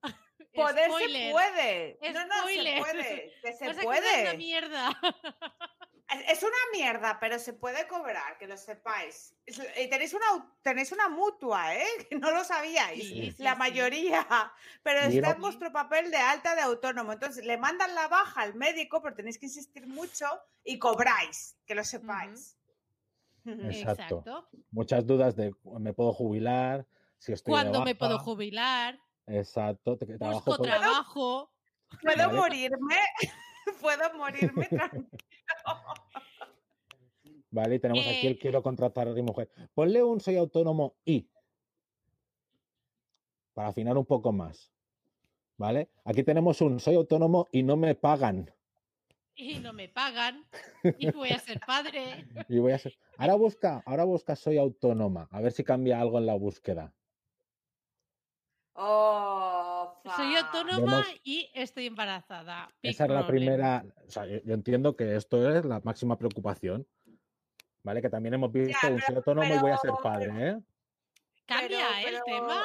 Poder 0.63 0.91
se 0.91 1.31
puede. 1.33 1.99
No, 2.13 2.27
no, 2.27 2.49
se 2.49 2.79
puede. 2.79 3.33
Que 3.43 3.53
se 3.53 3.75
puede. 3.75 4.23
es 4.23 4.29
una 4.29 4.35
mierda. 4.35 5.01
Es 6.27 6.43
una 6.43 6.57
mierda, 6.73 7.19
pero 7.21 7.39
se 7.39 7.53
puede 7.53 7.87
cobrar, 7.87 8.39
que 8.39 8.47
lo 8.47 8.57
sepáis. 8.57 9.37
Y 9.47 9.91
tenéis 9.91 10.15
una, 10.15 10.57
tenéis 10.63 10.91
una 10.91 11.11
mutua, 11.11 11.75
¿eh? 11.75 11.85
Que 12.09 12.17
no 12.17 12.31
lo 12.31 12.45
sabíais. 12.45 13.39
la 13.39 13.57
mayoría. 13.57 14.27
Pero 14.83 15.01
está 15.01 15.33
en 15.33 15.41
vuestro 15.41 15.71
papel 15.71 16.11
de 16.11 16.17
alta 16.17 16.55
de 16.55 16.63
autónomo. 16.63 17.13
Entonces, 17.13 17.45
le 17.45 17.59
mandan 17.59 17.95
la 17.95 18.09
baja 18.09 18.41
al 18.41 18.55
médico, 18.55 19.03
pero 19.03 19.15
tenéis 19.15 19.39
que 19.39 19.47
insistir 19.47 19.87
mucho 19.87 20.27
y 20.65 20.79
cobráis, 20.79 21.59
que 21.67 21.75
lo 21.75 21.85
sepáis. 21.85 22.57
Exacto. 23.45 24.49
Muchas 24.71 25.07
dudas 25.07 25.37
de 25.37 25.53
me 25.79 25.93
puedo 25.93 26.15
jubilar, 26.15 26.87
si 27.19 27.33
estoy 27.33 27.53
¿Cuándo 27.53 27.85
me 27.85 27.95
puedo 27.95 28.19
jubilar? 28.19 28.99
Exacto. 29.29 29.99
Busco 30.19 30.59
trabajo. 30.59 31.51
¿Puedo 32.03 32.33
morirme? 32.33 32.97
¿Puedo 33.81 34.15
morirme 34.17 34.67
tranquilo? 34.67 35.09
Vale, 37.51 37.77
y 37.77 37.79
tenemos 37.79 38.07
aquí 38.07 38.27
el 38.27 38.33
eh. 38.35 38.39
quiero 38.39 38.63
contratar 38.63 39.09
a 39.09 39.13
mi 39.13 39.23
mujer. 39.23 39.51
Ponle 39.75 40.03
un 40.03 40.21
soy 40.21 40.37
autónomo 40.37 40.97
y. 41.05 41.31
Para 43.55 43.69
afinar 43.69 43.97
un 43.97 44.05
poco 44.05 44.33
más. 44.33 44.71
¿Vale? 45.57 45.91
Aquí 46.05 46.23
tenemos 46.23 46.61
un 46.61 46.79
soy 46.79 46.95
autónomo 46.95 47.49
y 47.51 47.63
no 47.63 47.77
me 47.77 47.95
pagan. 47.95 48.53
Y 49.35 49.59
no 49.59 49.73
me 49.73 49.89
pagan. 49.89 50.45
Y 50.99 51.11
voy 51.13 51.31
a 51.31 51.39
ser 51.39 51.61
padre. 51.67 52.27
y 52.49 52.59
voy 52.59 52.73
a 52.73 52.79
ser. 52.79 52.97
Ahora 53.17 53.35
busca, 53.35 53.83
ahora 53.87 54.05
busca 54.05 54.37
soy 54.37 54.59
autónoma. 54.59 55.29
A 55.31 55.41
ver 55.41 55.53
si 55.53 55.65
cambia 55.65 56.01
algo 56.01 56.19
en 56.19 56.27
la 56.27 56.35
búsqueda. 56.35 56.95
Oh, 58.81 60.01
Soy 60.17 60.37
autónoma 60.37 61.05
y 61.25 61.51
estoy 61.53 61.87
embarazada. 61.87 62.71
esa 62.83 63.05
es 63.05 63.11
la 63.11 63.27
primera. 63.27 63.85
O 64.07 64.11
sea, 64.11 64.25
yo, 64.27 64.55
entiendo 64.55 64.95
que 64.95 65.17
esto 65.17 65.51
es 65.51 65.65
la 65.65 65.81
máxima 65.83 66.17
preocupación. 66.17 66.87
¿vale? 67.83 68.03
Que 68.03 68.11
también 68.11 68.35
hemos 68.35 68.53
visto 68.53 68.87
un 68.87 69.01
ser 69.01 69.17
autónomo 69.17 69.55
y 69.55 69.59
voy 69.59 69.71
a 69.71 69.79
ser 69.79 69.93
padre, 70.03 70.49
¿eh? 70.49 70.61
Cambia 71.47 72.03
el 72.03 72.19
tema. 72.25 72.63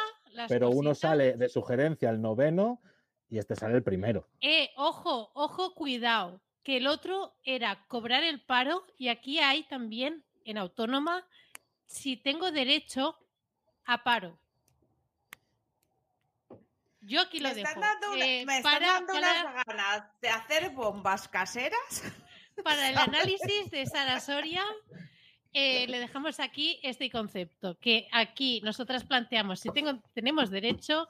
pero 0.50 0.70
uno 0.70 0.94
sale 0.94 1.38
de 1.38 1.48
sugerencia 1.48 2.10
al 2.10 2.22
noveno 2.22 2.82
y 3.30 3.38
este 3.38 3.56
sale 3.56 3.76
el 3.76 3.84
primero. 3.84 4.28
Eh, 4.42 4.72
ojo, 4.76 5.32
ojo, 5.34 5.74
cuidado, 5.74 6.42
que 6.62 6.78
el 6.78 6.88
otro 6.88 7.34
era 7.44 7.86
cobrar 7.88 8.24
el 8.24 8.42
paro 8.42 8.86
y 8.98 9.08
aquí 9.08 9.40
hay 9.40 9.64
también 9.64 10.26
en 10.46 10.58
autónoma 10.58 11.26
si 11.86 12.18
tengo 12.18 12.52
derecho 12.52 13.18
a 13.86 14.04
paro. 14.04 14.38
Yo 17.06 17.22
aquí 17.22 17.40
lo 17.40 17.50
me 17.50 17.56
dejo. 17.56 17.82
Eh, 18.18 18.46
me 18.46 18.58
están 18.58 18.82
dando 18.82 19.14
unas 19.14 19.66
ganas 19.66 20.04
de 20.22 20.30
hacer 20.30 20.70
bombas 20.72 21.28
caseras. 21.28 22.04
Para 22.64 22.90
el 22.90 22.98
análisis 22.98 23.70
de 23.72 23.86
Sara 23.86 24.20
Soria, 24.20 24.64
eh, 25.54 25.86
le 25.88 26.00
dejamos 26.00 26.40
aquí 26.40 26.80
este 26.82 27.10
concepto, 27.10 27.78
que 27.80 28.08
aquí 28.12 28.62
nosotras 28.64 29.04
planteamos 29.04 29.60
si 29.60 29.70
tengo, 29.72 30.00
tenemos 30.14 30.50
derecho 30.50 31.08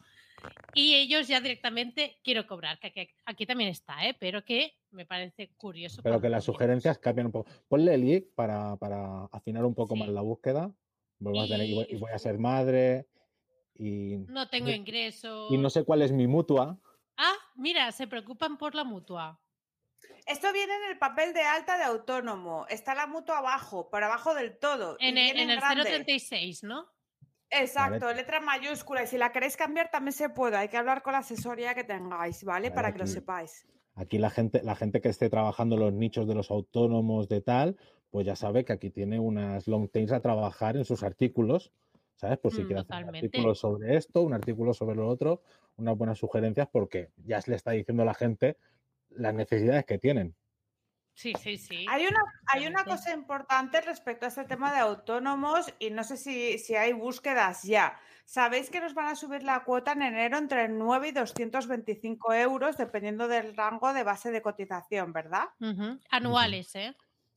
y 0.74 0.96
ellos 0.96 1.28
ya 1.28 1.40
directamente 1.40 2.18
quiero 2.24 2.48
cobrar, 2.48 2.80
que 2.80 3.14
aquí, 3.26 3.46
también 3.46 3.70
está, 3.70 4.06
¿eh? 4.06 4.16
pero 4.20 4.44
que 4.44 4.74
me 4.92 5.06
parece 5.06 5.50
curioso. 5.56 6.02
Pero 6.04 6.20
que 6.20 6.30
las 6.30 6.44
sugerencias 6.44 6.98
cambian 6.98 7.28
un 7.28 7.32
poco. 7.32 7.50
Ponle 7.68 7.94
el 7.94 8.04
IC 8.04 8.34
para, 8.36 8.76
para 8.78 9.26
afinar 9.26 9.64
un 9.64 9.76
poco 9.76 9.96
más 9.96 10.10
la 10.10 10.22
búsqueda. 10.22 10.72
y 11.20 11.96
voy 11.98 12.12
a 12.12 12.20
ser 12.20 12.40
madre, 12.40 13.08
y 13.76 14.18
no 14.28 14.50
tengo 14.50 14.70
ingresos. 14.70 15.52
Y 15.52 15.58
no 15.58 15.70
sé 15.70 15.84
cuál 15.84 16.02
es 16.02 16.12
mi 16.12 16.28
mutua. 16.28 16.78
Ah, 17.18 17.36
mira, 17.56 17.92
se 17.92 18.08
preocupan 18.08 18.58
por 18.58 18.76
la 18.76 18.84
mutua. 18.84 19.40
Esto 20.26 20.52
viene 20.54 20.74
en 20.76 20.92
el 20.92 20.98
papel 20.98 21.34
de 21.34 21.42
alta 21.42 21.78
de 21.78 21.84
autónomo. 21.84 22.66
Está 22.70 22.96
la 22.96 23.08
mutua 23.08 23.40
abajo, 23.40 23.90
por 23.90 24.04
abajo 24.04 24.34
del 24.34 24.58
todo. 24.58 24.96
En, 25.00 25.18
el, 25.18 25.38
en 25.38 25.50
el 25.50 25.60
036, 25.60 26.64
¿no? 26.64 26.88
Exacto, 27.50 28.12
letra 28.14 28.40
mayúscula. 28.40 29.04
Y 29.04 29.08
si 29.08 29.18
la 29.18 29.32
queréis 29.32 29.58
cambiar, 29.58 29.92
también 29.92 30.14
se 30.14 30.30
puede. 30.30 30.58
Hay 30.58 30.70
que 30.70 30.78
hablar 30.78 31.04
con 31.04 31.14
la 31.14 31.20
asesoría 31.20 31.76
que 31.76 31.84
tengáis, 31.84 32.44
¿vale? 32.44 32.72
Para 32.72 32.92
que 32.94 33.00
lo 33.00 33.08
sepáis. 33.08 33.68
Aquí 33.96 34.18
la 34.18 34.32
gente, 34.32 34.62
la 34.64 34.76
gente 34.76 35.02
que 35.02 35.10
esté 35.10 35.30
trabajando 35.30 35.78
los 35.78 35.94
nichos 35.94 36.28
de 36.28 36.34
los 36.34 36.50
autónomos 36.50 37.28
de 37.30 37.42
tal, 37.42 37.78
pues 38.10 38.26
ya 38.26 38.36
sabe 38.36 38.66
que 38.66 38.74
aquí 38.74 38.90
tiene 38.90 39.20
unas 39.20 39.68
long 39.68 39.90
tails 39.90 40.14
a 40.14 40.22
trabajar 40.22 40.78
en 40.78 40.86
sus 40.86 41.04
artículos 41.04 41.72
¿sabes? 42.16 42.38
Por 42.40 42.52
si 42.54 42.64
mm, 42.64 42.66
quiere 42.66 42.82
hacer 42.82 43.04
un 43.04 43.16
artículo 43.16 43.56
sobre 43.56 43.98
esto, 43.98 44.22
un 44.22 44.34
artículo 44.34 44.74
sobre 44.74 44.96
lo 44.96 45.08
otro, 45.08 45.42
unas 45.78 45.98
buenas 45.98 46.20
sugerencias 46.20 46.68
porque 46.72 47.10
ya 47.26 47.42
se 47.42 47.52
le 47.52 47.58
está 47.58 47.72
diciendo 47.72 48.04
a 48.04 48.06
la 48.06 48.14
gente 48.14 48.58
las 49.10 49.34
necesidades 49.34 49.86
que 49.86 49.98
tienen. 49.98 50.36
Sí, 51.16 51.34
sí, 51.40 51.58
sí. 51.58 51.86
Hay 51.90 52.08
una, 52.08 52.20
hay 52.48 52.66
una 52.66 52.84
cosa 52.84 53.14
importante 53.14 53.82
respecto 53.82 54.26
a 54.26 54.30
este 54.30 54.46
tema 54.46 54.74
de 54.74 54.80
autónomos 54.80 55.72
y 55.78 55.92
no 55.92 56.04
sé 56.04 56.18
si, 56.18 56.58
si, 56.58 56.76
hay 56.76 56.94
búsquedas 56.94 57.64
ya. 57.64 58.00
Sabéis 58.26 58.72
que 58.72 58.80
nos 58.80 58.96
van 58.96 59.08
a 59.08 59.16
subir 59.16 59.44
la 59.44 59.64
cuota 59.64 59.92
en 59.92 60.02
enero 60.02 60.38
entre 60.40 60.68
9 60.70 61.10
y 61.10 61.12
225 61.12 62.34
euros, 62.34 62.78
dependiendo 62.78 63.28
del 63.28 63.56
rango 63.56 63.94
de 63.94 64.04
base 64.04 64.32
de 64.32 64.42
cotización, 64.42 65.14
¿verdad? 65.14 65.50
Anuales, 66.10 66.74
¿eh? 66.76 66.96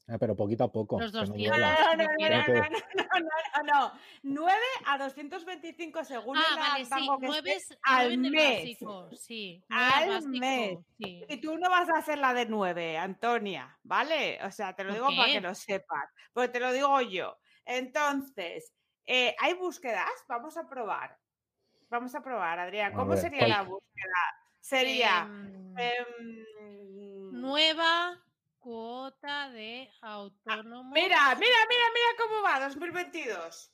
Ah, 0.09 0.19
pero 0.19 0.37
poquito 0.37 0.63
a 0.63 0.71
poco. 0.71 1.01
Los 1.01 1.11
200. 1.11 1.59
No, 1.59 1.97
no, 1.97 2.05
no, 3.65 3.65
no, 3.65 3.93
9 4.23 4.59
a 4.87 4.99
225 4.99 6.05
según 6.05 6.37
ah, 6.37 6.57
vale, 6.57 6.85
sí, 6.85 7.09
9 7.21 7.57
al 7.83 8.19
mes. 8.19 8.79
sí, 9.19 9.65
al 9.69 10.29
mes. 10.29 10.79
Y 10.99 11.41
tú 11.41 11.59
no 11.59 11.69
vas 11.69 11.89
a 11.89 11.99
hacer 11.99 12.19
la 12.19 12.35
de 12.35 12.47
9, 12.47 12.99
Antonia, 12.99 13.77
¿vale? 13.83 14.39
O 14.45 14.51
sea, 14.53 14.77
te 14.77 14.85
lo 14.85 14.93
digo 14.93 15.09
para 15.09 15.33
que 15.33 15.41
lo 15.41 15.55
sepas, 15.57 16.09
porque 16.33 16.51
te 16.51 16.61
lo 16.61 16.73
digo 16.73 17.01
yo. 17.01 17.37
Entonces, 17.65 18.73
eh, 19.07 19.35
¿hay 19.41 19.55
búsquedas? 19.55 20.09
Vamos 20.29 20.57
a 20.57 20.69
probar. 20.69 21.19
Vamos 21.89 22.15
a 22.15 22.23
probar, 22.23 22.61
Adrián. 22.61 22.93
¿Cómo 22.93 23.17
sería 23.17 23.49
la 23.49 23.63
búsqueda? 23.63 24.37
Sería 24.61 25.29
em, 25.77 26.45
nueva 27.33 28.21
cuota 28.67 29.49
de 29.51 29.89
ah, 30.03 30.15
autónomo. 30.15 30.93
mira, 30.93 31.37
mira, 31.37 31.59
mira, 31.69 31.87
mira 31.95 32.11
cómo 32.19 32.43
va 32.43 32.59
2022. 32.67 33.71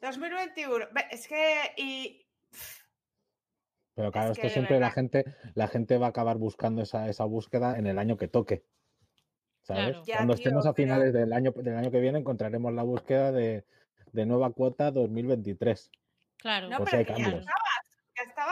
2021. 0.00 0.86
Es 1.10 1.26
que 1.26 1.74
y 1.76 2.24
pero 3.96 4.12
claro, 4.12 4.30
es 4.30 4.38
que, 4.38 4.48
siempre 4.48 4.78
la 4.78 4.92
gente, 4.92 5.24
la 5.54 5.66
gente 5.66 5.98
va 5.98 6.06
a 6.06 6.10
acabar 6.10 6.38
buscando 6.38 6.80
esa, 6.80 7.08
esa 7.08 7.24
búsqueda 7.24 7.76
en 7.76 7.88
el 7.88 7.98
año 7.98 8.16
que 8.16 8.28
toque. 8.28 8.64
¿Sabes? 9.62 9.98
Cuando 10.06 10.34
estemos 10.34 10.64
a 10.64 10.74
finales 10.74 11.12
del, 11.12 11.32
año, 11.32 11.50
del 11.50 11.76
año 11.76 11.90
que 11.90 12.00
viene 12.00 12.20
encontraremos 12.20 12.72
la 12.72 12.84
búsqueda 12.84 13.32
de, 13.32 13.64
de 14.12 14.26
nueva 14.26 14.52
cuota 14.52 14.92
2023. 14.92 15.90
Claro, 16.36 16.70
no, 16.70 16.84
pero 16.84 17.02
ya, 17.02 17.14
estaba, 17.14 17.42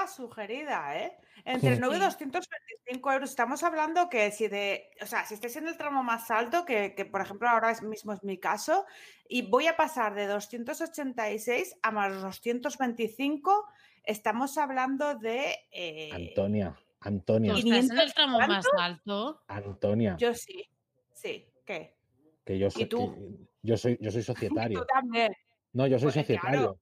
sugerida, 0.08 0.98
¿eh? 0.98 1.16
Entre 1.44 1.78
9 1.78 1.96
y 1.96 2.00
225 2.00 3.12
euros. 3.12 3.30
Estamos 3.30 3.62
hablando 3.62 4.08
que 4.08 4.30
si 4.30 4.48
de, 4.48 4.90
o 5.00 5.06
sea, 5.06 5.24
si 5.24 5.34
estáis 5.34 5.56
en 5.56 5.68
el 5.68 5.76
tramo 5.76 6.02
más 6.02 6.30
alto, 6.30 6.64
que, 6.64 7.08
por 7.10 7.20
ejemplo 7.20 7.48
ahora 7.48 7.74
mismo 7.82 8.12
es 8.12 8.22
mi 8.24 8.38
caso, 8.38 8.84
y 9.28 9.42
voy 9.42 9.66
a 9.66 9.76
pasar 9.76 10.14
de 10.14 10.26
286 10.26 11.76
a 11.82 11.90
más 11.90 12.20
225, 12.20 13.64
estamos 14.04 14.58
hablando 14.58 15.14
de. 15.14 15.56
Eh, 15.70 16.10
Antonia, 16.12 16.76
Antonia. 17.00 17.54
¿Estás 17.54 17.90
en 17.90 17.98
el 17.98 18.14
tramo 18.14 18.38
más 18.40 18.66
alto? 18.78 19.42
Antonia. 19.46 20.16
Yo 20.18 20.34
sí, 20.34 20.68
sí. 21.12 21.46
¿Qué? 21.64 21.96
Que 22.44 22.58
yo 22.58 22.70
soy, 22.70 22.86
tú? 22.86 23.46
yo 23.62 23.76
soy, 23.76 23.98
yo 24.00 24.10
soy 24.10 24.22
societario. 24.22 24.80
tú 24.80 24.86
también. 24.86 25.32
No, 25.72 25.86
yo 25.86 25.98
soy 25.98 26.12
societario. 26.12 26.80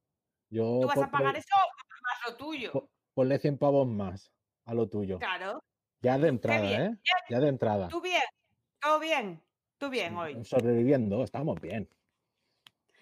Yo 0.48 0.78
tú 0.80 0.86
vas 0.86 0.98
a 0.98 1.10
pagar 1.10 1.36
eso 1.36 1.56
lo 2.26 2.36
tuyo. 2.36 2.90
Ponle 3.14 3.38
100 3.38 3.58
pavos 3.58 3.86
más 3.86 4.32
a 4.64 4.74
lo 4.74 4.88
tuyo. 4.88 5.18
Claro. 5.18 5.62
Ya 6.00 6.18
de 6.18 6.28
entrada, 6.28 6.70
¿eh? 6.70 6.96
Ya 7.28 7.40
de 7.40 7.48
entrada. 7.48 7.88
Tú 7.88 8.00
bien, 8.00 8.22
todo 8.80 9.00
bien, 9.00 9.42
tú 9.78 9.88
bien 9.88 10.16
hoy. 10.16 10.44
Sobreviviendo, 10.44 11.24
estamos 11.24 11.60
bien. 11.60 11.88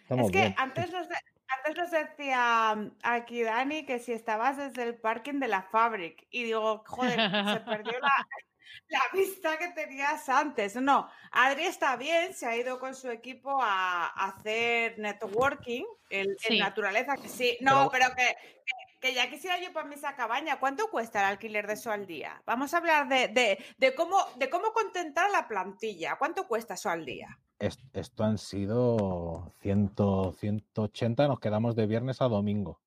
es 0.08 0.30
que 0.30 0.54
Antes, 0.56 0.92
nos 0.92 1.08
antes 1.48 1.76
nos 1.76 1.90
decía 1.90 2.74
mm, 2.76 2.98
aquí 3.02 3.42
Dani 3.42 3.84
que 3.84 3.98
si 3.98 4.12
estabas 4.12 4.56
desde 4.56 4.82
el 4.84 4.96
parking 4.96 5.40
de 5.40 5.48
la 5.48 5.62
Fabric 5.62 6.26
y 6.30 6.44
digo, 6.44 6.84
joder, 6.86 7.20
se 7.20 7.60
perdió 7.60 7.98
la, 8.00 8.26
la 8.88 9.00
vista 9.12 9.58
que 9.58 9.68
tenías 9.68 10.28
antes. 10.28 10.76
No, 10.76 11.08
Adri 11.32 11.64
está 11.64 11.96
bien, 11.96 12.32
se 12.34 12.46
ha 12.46 12.56
ido 12.56 12.78
con 12.78 12.94
su 12.94 13.10
equipo 13.10 13.58
a, 13.60 14.06
hacer 14.28 14.98
networking 14.98 15.84
en, 16.10 16.28
naturaleza. 16.58 17.16
Sí, 17.26 17.58
no, 17.60 17.90
pero, 17.90 18.06
que, 18.16 18.24
que 18.24 18.83
ya 19.12 19.28
quisiera 19.28 19.60
yo 19.60 19.72
para 19.72 19.92
esa 19.94 20.14
cabaña. 20.14 20.58
¿Cuánto 20.58 20.88
cuesta 20.90 21.20
el 21.20 21.26
alquiler 21.26 21.66
de 21.66 21.74
eso 21.74 21.90
al 21.90 22.06
día? 22.06 22.42
Vamos 22.46 22.72
a 22.72 22.78
hablar 22.78 23.08
de, 23.08 23.94
cómo, 23.96 24.16
de 24.36 24.48
cómo 24.48 24.72
contentar 24.72 25.30
la 25.30 25.46
plantilla. 25.46 26.16
¿Cuánto 26.16 26.46
cuesta 26.46 26.74
eso 26.74 26.88
al 26.88 27.04
día? 27.04 27.38
Esto 27.58 28.24
han 28.24 28.38
sido 28.38 29.52
100, 29.60 29.94
180, 30.38 31.28
nos 31.28 31.40
quedamos 31.40 31.76
de 31.76 31.86
viernes 31.86 32.22
a 32.22 32.28
domingo. 32.28 32.80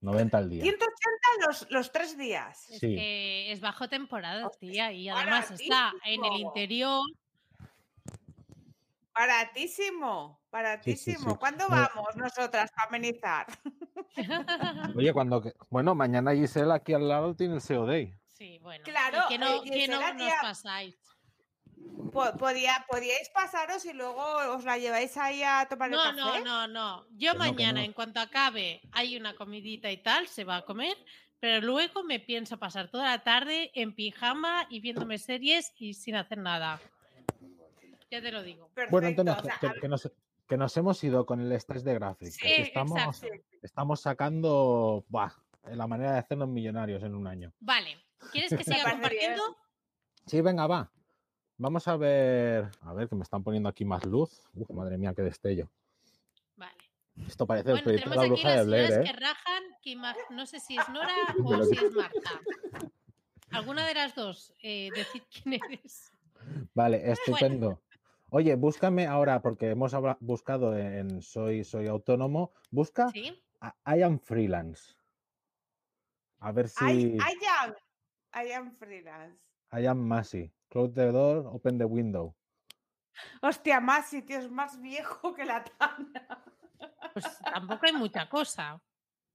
90 0.00 0.38
al 0.38 0.48
día. 0.48 0.62
180 0.62 1.46
los, 1.46 1.70
los 1.70 1.92
tres 1.92 2.16
días. 2.16 2.70
Es 2.70 2.80
que 2.80 3.52
es 3.52 3.60
bajo 3.60 3.88
temporada, 3.88 4.48
tía, 4.58 4.92
y 4.92 5.08
además 5.08 5.50
está 5.50 5.92
en 6.04 6.24
el 6.24 6.40
interior. 6.40 7.02
Baratísimo, 9.12 10.40
baratísimo. 10.50 11.38
¿Cuándo 11.38 11.68
vamos 11.68 12.16
nosotras 12.16 12.70
para 12.72 12.88
amenizar? 12.88 13.46
Oye, 14.96 15.12
cuando. 15.12 15.42
Bueno, 15.68 15.94
mañana 15.94 16.34
Gisela 16.34 16.76
aquí 16.76 16.92
al 16.92 17.08
lado 17.08 17.34
tiene 17.34 17.56
el 17.56 17.62
CO 17.62 17.86
Day. 17.86 18.14
Sí, 18.26 18.58
bueno. 18.58 18.84
Claro, 18.84 19.24
que 19.28 19.38
no, 19.38 19.62
que 19.62 19.88
no 19.88 20.00
nos 20.00 20.32
pasáis. 20.40 20.96
Podía, 22.12 22.84
podíais 22.88 23.30
pasaros 23.30 23.84
y 23.84 23.92
luego 23.92 24.22
os 24.54 24.64
la 24.64 24.78
lleváis 24.78 25.16
ahí 25.16 25.42
a 25.42 25.66
tomar 25.68 25.90
no, 25.90 26.02
el 26.02 26.16
café. 26.16 26.40
No, 26.40 26.66
no, 26.66 26.68
no. 26.68 27.06
Yo 27.10 27.34
mañana, 27.34 27.84
en 27.84 27.92
cuanto 27.92 28.20
acabe, 28.20 28.80
hay 28.92 29.16
una 29.16 29.34
comidita 29.34 29.90
y 29.90 29.98
tal, 29.98 30.26
se 30.26 30.44
va 30.44 30.56
a 30.56 30.62
comer, 30.62 30.96
pero 31.38 31.64
luego 31.64 32.02
me 32.02 32.18
pienso 32.18 32.58
pasar 32.58 32.90
toda 32.90 33.04
la 33.04 33.22
tarde 33.22 33.70
en 33.74 33.94
pijama 33.94 34.66
y 34.68 34.80
viéndome 34.80 35.18
series 35.18 35.72
y 35.76 35.94
sin 35.94 36.16
hacer 36.16 36.38
nada. 36.38 36.80
Ya 38.10 38.20
te 38.20 38.32
lo 38.32 38.42
digo. 38.42 38.70
bueno, 38.90 39.06
Antonio, 39.06 39.36
que, 39.80 39.88
nos, 39.88 40.10
hemos 40.76 41.04
ido 41.04 41.26
con 41.26 41.40
el 41.40 41.52
estrés 41.52 41.84
de 41.84 41.94
gráficos. 41.94 42.36
estamos, 42.42 43.22
estamos 43.62 44.00
sacando 44.00 45.04
la 45.64 45.86
manera 45.86 46.12
de 46.12 46.18
hacernos 46.18 46.48
millonarios 46.48 47.02
en 47.02 47.14
un 47.14 47.26
año. 47.26 47.52
Vale. 47.60 47.98
¿Quieres 48.32 48.54
que 48.54 48.64
siga 48.64 48.90
compartiendo? 48.90 49.42
Sí, 50.26 50.40
venga, 50.40 50.66
va. 50.66 50.90
Vamos 51.56 51.86
a 51.88 51.96
ver. 51.96 52.70
A 52.82 52.92
ver, 52.94 53.08
que 53.08 53.16
me 53.16 53.22
están 53.22 53.42
poniendo 53.42 53.68
aquí 53.68 53.84
más 53.84 54.04
luz. 54.04 54.42
Uf, 54.54 54.70
madre 54.70 54.96
mía, 54.96 55.12
qué 55.14 55.22
destello. 55.22 55.70
Vale. 56.56 56.78
Esto 57.26 57.46
parece 57.46 57.72
el 57.72 57.82
proyecto 57.82 58.10
de 58.10 58.16
la 58.16 58.24
bruja 58.24 58.50
de 58.50 58.64
Blair, 58.64 58.92
¿eh? 58.92 59.04
que 59.04 59.12
rajan, 59.12 59.62
que 59.82 59.96
no 60.30 60.46
sé 60.46 60.60
si 60.60 60.78
es 60.78 60.88
Nora 60.88 61.14
o 61.42 61.64
si 61.64 61.76
es 61.76 61.92
Marta. 61.92 62.40
Alguna 63.50 63.86
de 63.86 63.94
las 63.94 64.14
dos, 64.14 64.54
eh, 64.62 64.90
decid 64.94 65.22
quién 65.42 65.60
eres. 65.62 66.12
Vale, 66.72 67.10
estupendo. 67.10 67.82
Oye, 68.32 68.54
búscame 68.54 69.06
ahora, 69.06 69.42
porque 69.42 69.70
hemos 69.70 69.92
buscado 70.20 70.76
en 70.78 71.20
Soy, 71.20 71.64
soy 71.64 71.88
Autónomo. 71.88 72.52
Busca 72.70 73.10
¿Sí? 73.10 73.42
I 73.86 74.02
am 74.02 74.20
freelance. 74.20 74.94
A 76.38 76.52
ver 76.52 76.68
si. 76.68 76.84
I, 76.84 77.18
am, 77.60 77.74
I 78.34 78.52
am 78.52 78.72
freelance. 78.76 79.38
I 79.72 79.86
am 79.86 79.98
Masi. 79.98 80.52
Close 80.68 80.94
the 80.94 81.10
door, 81.10 81.46
open 81.48 81.78
the 81.78 81.84
window. 81.84 82.34
Hostia, 83.42 83.80
Masi, 83.80 84.22
tío, 84.22 84.38
es 84.38 84.50
más 84.50 84.80
viejo 84.80 85.34
que 85.34 85.44
la 85.44 85.64
Tana. 85.64 86.44
Pues 87.12 87.26
tampoco 87.42 87.86
hay 87.86 87.92
mucha 87.92 88.28
cosa. 88.28 88.80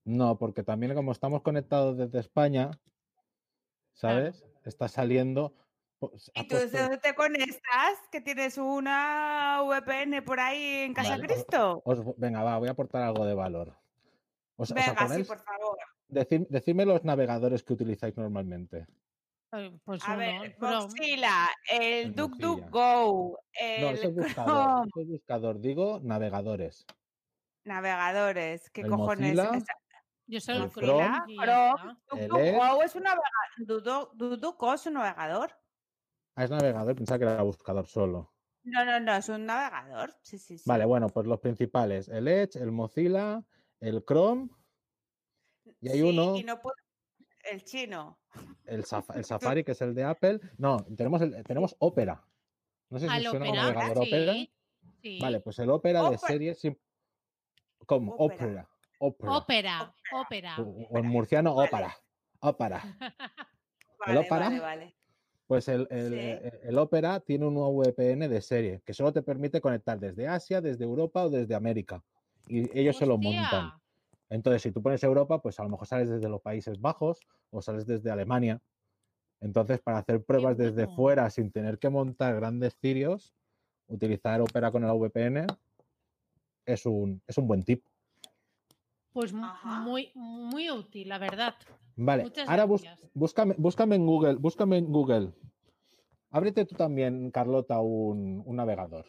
No, 0.05 0.37
porque 0.37 0.63
también 0.63 0.95
como 0.95 1.11
estamos 1.11 1.41
conectados 1.41 1.97
desde 1.97 2.19
España, 2.19 2.71
¿sabes? 3.93 4.45
Está 4.63 4.87
saliendo. 4.87 5.53
Pues, 5.99 6.31
¿Y 6.33 6.47
tú 6.47 6.55
desde 6.57 6.81
dónde 6.81 6.97
te 6.97 7.15
conectas? 7.15 7.99
¿Que 8.11 8.21
tienes 8.21 8.57
una 8.57 9.61
VPN 9.63 10.21
por 10.23 10.39
ahí 10.39 10.83
en 10.83 10.93
Casa 10.93 11.17
Cristo? 11.19 11.83
venga, 12.17 12.43
va, 12.43 12.57
voy 12.57 12.67
a 12.67 12.71
aportar 12.71 13.03
algo 13.03 13.25
de 13.25 13.33
valor. 13.33 13.77
venga, 14.57 15.09
sí, 15.09 15.23
por 15.23 15.39
favor. 15.39 15.77
decidme 16.07 16.85
los 16.85 17.03
navegadores 17.03 17.63
que 17.63 17.73
utilizáis 17.73 18.15
normalmente. 18.17 18.85
Pues 19.85 20.01
a 20.05 20.17
ver, 20.17 20.57
Mozilla, 20.59 21.47
el 21.71 22.13
DuckDuckGo, 22.13 23.39
el 23.53 23.81
no, 23.81 23.89
ese 23.91 24.07
buscador, 24.09 24.87
ese 24.87 25.03
buscador, 25.05 25.61
digo 25.61 26.01
navegadores. 26.03 26.85
Navegadores, 27.63 28.69
¿qué 28.71 28.85
cojones? 28.85 29.37
Yo 30.27 30.41
soy 30.41 30.57
el 30.57 30.71
Chrome. 30.71 31.07
Chrome. 31.39 31.97
DuckDuckGo 32.11 32.83
es 32.83 32.95
un 32.95 33.03
navegador. 33.03 34.11
DuckDuckGo 34.13 34.73
es 34.73 34.85
un 34.87 34.93
navegador. 34.95 35.55
Ah, 36.35 36.43
es 36.43 36.49
navegador, 36.49 36.95
pensaba 36.95 37.17
que 37.17 37.25
era 37.25 37.41
buscador 37.43 37.87
solo. 37.87 38.33
No, 38.63 38.83
no, 38.83 38.99
no, 38.99 39.15
es 39.15 39.29
un 39.29 39.45
navegador. 39.45 40.15
Sí, 40.21 40.37
sí, 40.37 40.57
sí. 40.57 40.63
Vale, 40.67 40.85
bueno, 40.85 41.07
pues 41.07 41.27
los 41.27 41.39
principales, 41.39 42.09
el 42.09 42.27
Edge, 42.27 42.57
el 42.57 42.71
Mozilla, 42.71 43.43
el 43.79 44.03
Chrome. 44.03 44.49
Y 45.81 45.89
hay 45.89 46.01
uno. 46.01 46.35
Y 46.35 46.43
no 46.43 46.59
puedo... 46.59 46.75
El 47.49 47.63
chino. 47.63 48.19
El, 48.65 48.83
Safari, 49.23 49.63
que 49.63 49.73
es 49.73 49.81
el 49.81 49.93
de 49.93 50.03
Apple. 50.03 50.39
No, 50.57 50.83
tenemos, 50.97 51.21
el, 51.21 51.43
tenemos 51.43 51.75
Opera. 51.79 52.25
No 52.89 52.99
sé 52.99 53.07
si 53.07 53.23
suena 53.23 53.45
como 53.45 53.55
navegador 53.55 53.99
Opera. 53.99 54.33
Sí. 55.01 55.19
Vale, 55.21 55.39
pues 55.39 55.59
el 55.59 55.69
Opera, 55.69 56.09
de 56.09 56.17
serie. 56.17 56.55
Como 57.85 58.13
Opera. 58.15 58.67
Opera. 58.99 59.93
Opera. 60.11 60.57
O 60.59 60.97
en 60.97 61.07
murciano, 61.07 61.55
Opera. 61.55 61.95
Opera. 62.39 62.81
el 64.07 64.17
Opera. 64.17 64.49
Vale, 64.49 64.59
vale. 64.59 64.94
Pues 65.47 65.67
el, 65.67 65.87
el, 65.91 66.77
Opera 66.77 67.19
tiene 67.19 67.45
un 67.45 67.55
VPN 67.55 68.27
de 68.27 68.41
serie 68.41 68.81
que 68.83 68.93
solo 68.93 69.13
te 69.13 69.21
permite 69.21 69.61
conectar 69.61 69.99
desde 69.99 70.27
Asia, 70.27 70.59
desde 70.59 70.83
Europa 70.83 71.25
o 71.25 71.29
desde 71.29 71.53
América. 71.53 72.03
Y 72.47 72.77
ellos 72.77 72.97
se 72.97 73.05
lo 73.05 73.17
montan. 73.17 73.71
Entonces, 74.29 74.63
si 74.63 74.71
tú 74.71 74.81
pones 74.81 75.03
Europa, 75.03 75.41
pues 75.41 75.59
a 75.59 75.63
lo 75.63 75.69
mejor 75.69 75.85
sales 75.87 76.09
desde 76.09 76.29
los 76.29 76.41
Países 76.41 76.81
Bajos 76.81 77.19
o 77.51 77.61
sales 77.61 77.85
desde 77.85 78.09
Alemania. 78.09 78.59
Entonces, 79.39 79.79
para 79.79 79.99
hacer 79.99 80.23
pruebas 80.23 80.57
desde 80.57 80.87
fuera 80.87 81.29
sin 81.29 81.51
tener 81.51 81.77
que 81.77 81.89
montar 81.89 82.35
grandes 82.35 82.75
cirios, 82.81 83.35
utilizar 83.87 84.41
Opera 84.41 84.71
con 84.71 84.83
el 84.83 84.91
VPN 84.91 85.45
es 86.65 86.85
un, 86.87 87.21
es 87.27 87.37
un 87.37 87.47
buen 87.47 87.63
tip. 87.63 87.83
Pues 89.15 89.31
muy, 89.31 90.11
muy 90.13 90.69
útil, 90.69 91.07
la 91.07 91.17
verdad. 91.17 91.55
Vale, 91.95 92.29
ahora 92.47 92.65
búscame, 93.13 93.55
búscame 93.57 93.95
en 93.95 94.05
Google, 94.05 94.33
búscame 94.33 94.77
en 94.77 94.91
Google. 94.91 95.31
Ábrete 96.31 96.65
tú 96.65 96.75
también, 96.75 97.31
Carlota, 97.31 97.79
un, 97.79 98.43
navegador. 98.45 99.05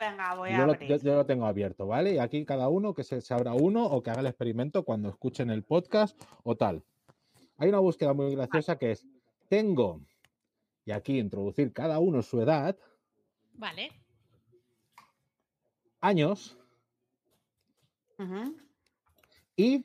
Venga, 0.00 0.34
voy 0.34 0.48
a 0.52 0.62
abrir. 0.62 0.88
Lo, 0.88 0.96
yo, 0.96 1.14
lo 1.14 1.26
tengo 1.26 1.44
abierto, 1.44 1.86
¿vale? 1.86 2.14
Y 2.14 2.18
aquí 2.20 2.46
cada 2.46 2.70
uno 2.70 2.94
que 2.94 3.04
se, 3.04 3.20
abra 3.34 3.52
uno 3.52 3.84
o 3.84 4.02
que 4.02 4.08
haga 4.08 4.20
el 4.20 4.28
experimento 4.28 4.82
cuando 4.82 5.10
escuchen 5.10 5.50
el 5.50 5.62
podcast 5.62 6.18
o 6.42 6.56
tal. 6.56 6.82
Hay 7.58 7.68
una 7.68 7.80
búsqueda 7.80 8.14
muy 8.14 8.34
graciosa 8.34 8.78
que 8.78 8.92
es 8.92 9.06
tengo, 9.50 10.00
y 10.86 10.92
aquí 10.92 11.18
introducir 11.18 11.70
cada 11.74 11.98
uno 11.98 12.22
su 12.22 12.40
edad. 12.40 12.78
Vale. 13.52 13.90
Años. 16.00 16.56
Y. 19.56 19.84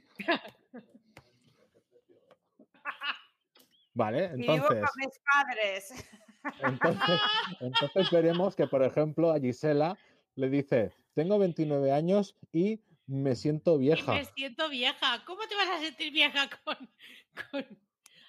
Vale, 3.93 4.25
entonces. 4.33 4.83
mis 4.95 5.19
padres. 5.33 6.05
Entonces, 7.59 8.09
veremos 8.11 8.55
que, 8.55 8.67
por 8.67 8.83
ejemplo, 8.83 9.31
a 9.31 9.39
Gisela 9.39 9.97
le 10.35 10.49
dice: 10.49 10.93
Tengo 11.13 11.39
29 11.39 11.91
años 11.91 12.37
y 12.53 12.79
me 13.07 13.35
siento 13.35 13.77
vieja. 13.77 14.13
me 14.13 14.25
siento 14.25 14.69
vieja. 14.69 15.25
¿Cómo 15.25 15.41
te 15.47 15.55
vas 15.55 15.69
a 15.69 15.79
sentir 15.79 16.13
vieja 16.13 16.47
con.? 16.63 16.89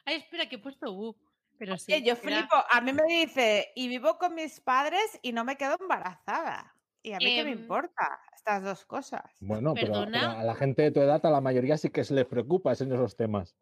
Ay, 0.05 0.17
espera, 0.17 0.49
que 0.49 0.57
he 0.57 0.59
puesto 0.59 0.93
U. 0.93 1.17
Pero 1.59 1.77
sí. 1.77 2.03
yo 2.03 2.17
flipo. 2.17 2.57
A 2.71 2.81
mí 2.81 2.93
me 2.93 3.05
dice: 3.05 3.73
Y 3.77 3.89
vivo 3.89 4.19
con 4.19 4.35
mis 4.35 4.61
padres 4.61 5.19
y 5.23 5.33
no 5.33 5.45
me 5.45 5.57
quedo 5.57 5.77
embarazada. 5.79 6.75
¿Y 7.03 7.13
a 7.13 7.19
mí 7.19 7.37
qué 7.37 7.45
me 7.45 7.53
em, 7.53 7.61
importa 7.61 8.21
estas 8.39 8.63
dos 8.63 8.85
cosas? 8.85 9.23
Bueno, 9.41 9.75
pero 9.75 9.97
a 9.97 10.43
la 10.43 10.55
gente 10.55 10.83
de 10.83 10.91
tu 10.91 11.01
edad, 11.01 11.25
a 11.25 11.31
la 11.31 11.41
mayoría 11.41 11.77
sí 11.77 11.91
que 11.91 12.05
se 12.05 12.15
les 12.15 12.25
preocupa 12.25 12.73
esos 12.73 13.17
temas. 13.17 13.57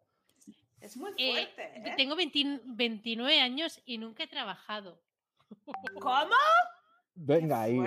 Es 0.79 0.95
muy 0.95 1.11
eh, 1.17 1.33
fuerte. 1.55 1.89
¿eh? 1.89 1.93
Tengo 1.97 2.15
29 2.15 3.41
años 3.41 3.81
y 3.85 3.97
nunca 3.97 4.23
he 4.23 4.27
trabajado. 4.27 5.01
¿Cómo? 5.99 6.35
Venga 7.15 7.61
ahí, 7.61 7.79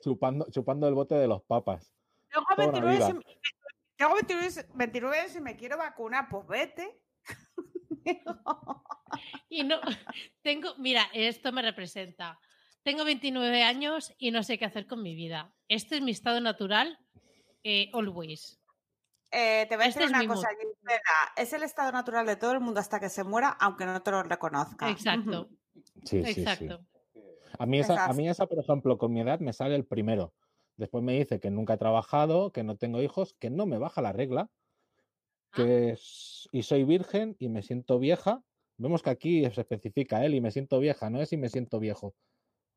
chupando, 0.00 0.46
chupando 0.50 0.88
el 0.88 0.94
bote 0.94 1.14
de 1.14 1.28
los 1.28 1.42
papas. 1.42 1.92
Tengo 2.30 2.46
29, 2.56 3.22
tengo 3.96 4.14
29, 4.74 5.18
años 5.18 5.36
y 5.36 5.40
me 5.40 5.56
quiero 5.56 5.76
vacunar, 5.76 6.28
pues 6.30 6.46
vete. 6.46 7.02
y 9.50 9.64
no, 9.64 9.80
tengo, 10.42 10.74
mira, 10.78 11.08
esto 11.12 11.52
me 11.52 11.60
representa. 11.60 12.38
Tengo 12.88 13.04
29 13.04 13.64
años 13.64 14.14
y 14.16 14.30
no 14.30 14.42
sé 14.42 14.56
qué 14.56 14.64
hacer 14.64 14.86
con 14.86 15.02
mi 15.02 15.14
vida. 15.14 15.52
Este 15.68 15.96
es 15.96 16.02
mi 16.02 16.10
estado 16.10 16.40
natural, 16.40 16.98
eh, 17.62 17.90
always. 17.92 18.58
Eh, 19.30 19.66
te 19.68 19.76
voy 19.76 19.84
a 19.84 19.88
este 19.88 20.00
decir 20.00 20.16
una 20.16 20.26
cosa, 20.26 20.48
Es 21.36 21.52
el 21.52 21.64
estado 21.64 21.92
natural 21.92 22.24
de 22.24 22.36
todo 22.36 22.52
el 22.52 22.60
mundo 22.60 22.80
hasta 22.80 22.98
que 22.98 23.10
se 23.10 23.24
muera, 23.24 23.50
aunque 23.60 23.84
no 23.84 24.00
te 24.00 24.10
lo 24.10 24.22
reconozca. 24.22 24.88
Exacto. 24.88 25.50
Sí, 26.02 26.22
Exacto. 26.24 26.80
A, 27.58 27.66
mí 27.66 27.78
esa, 27.78 28.06
a 28.06 28.12
mí 28.14 28.26
esa, 28.26 28.46
por 28.46 28.58
ejemplo, 28.58 28.96
con 28.96 29.12
mi 29.12 29.20
edad 29.20 29.38
me 29.40 29.52
sale 29.52 29.74
el 29.74 29.84
primero. 29.84 30.32
Después 30.78 31.04
me 31.04 31.12
dice 31.12 31.40
que 31.40 31.50
nunca 31.50 31.74
he 31.74 31.78
trabajado, 31.78 32.52
que 32.52 32.64
no 32.64 32.78
tengo 32.78 33.02
hijos, 33.02 33.34
que 33.38 33.50
no 33.50 33.66
me 33.66 33.76
baja 33.76 34.00
la 34.00 34.14
regla, 34.14 34.48
que 35.52 35.94
ah. 35.94 36.48
y 36.52 36.62
soy 36.62 36.84
virgen 36.84 37.36
y 37.38 37.50
me 37.50 37.60
siento 37.60 37.98
vieja. 37.98 38.42
Vemos 38.78 39.02
que 39.02 39.10
aquí 39.10 39.42
se 39.50 39.60
especifica 39.60 40.24
él 40.24 40.34
y 40.34 40.40
me 40.40 40.52
siento 40.52 40.78
vieja, 40.78 41.10
no 41.10 41.20
es 41.20 41.34
y 41.34 41.36
me 41.36 41.50
siento 41.50 41.80
viejo 41.80 42.14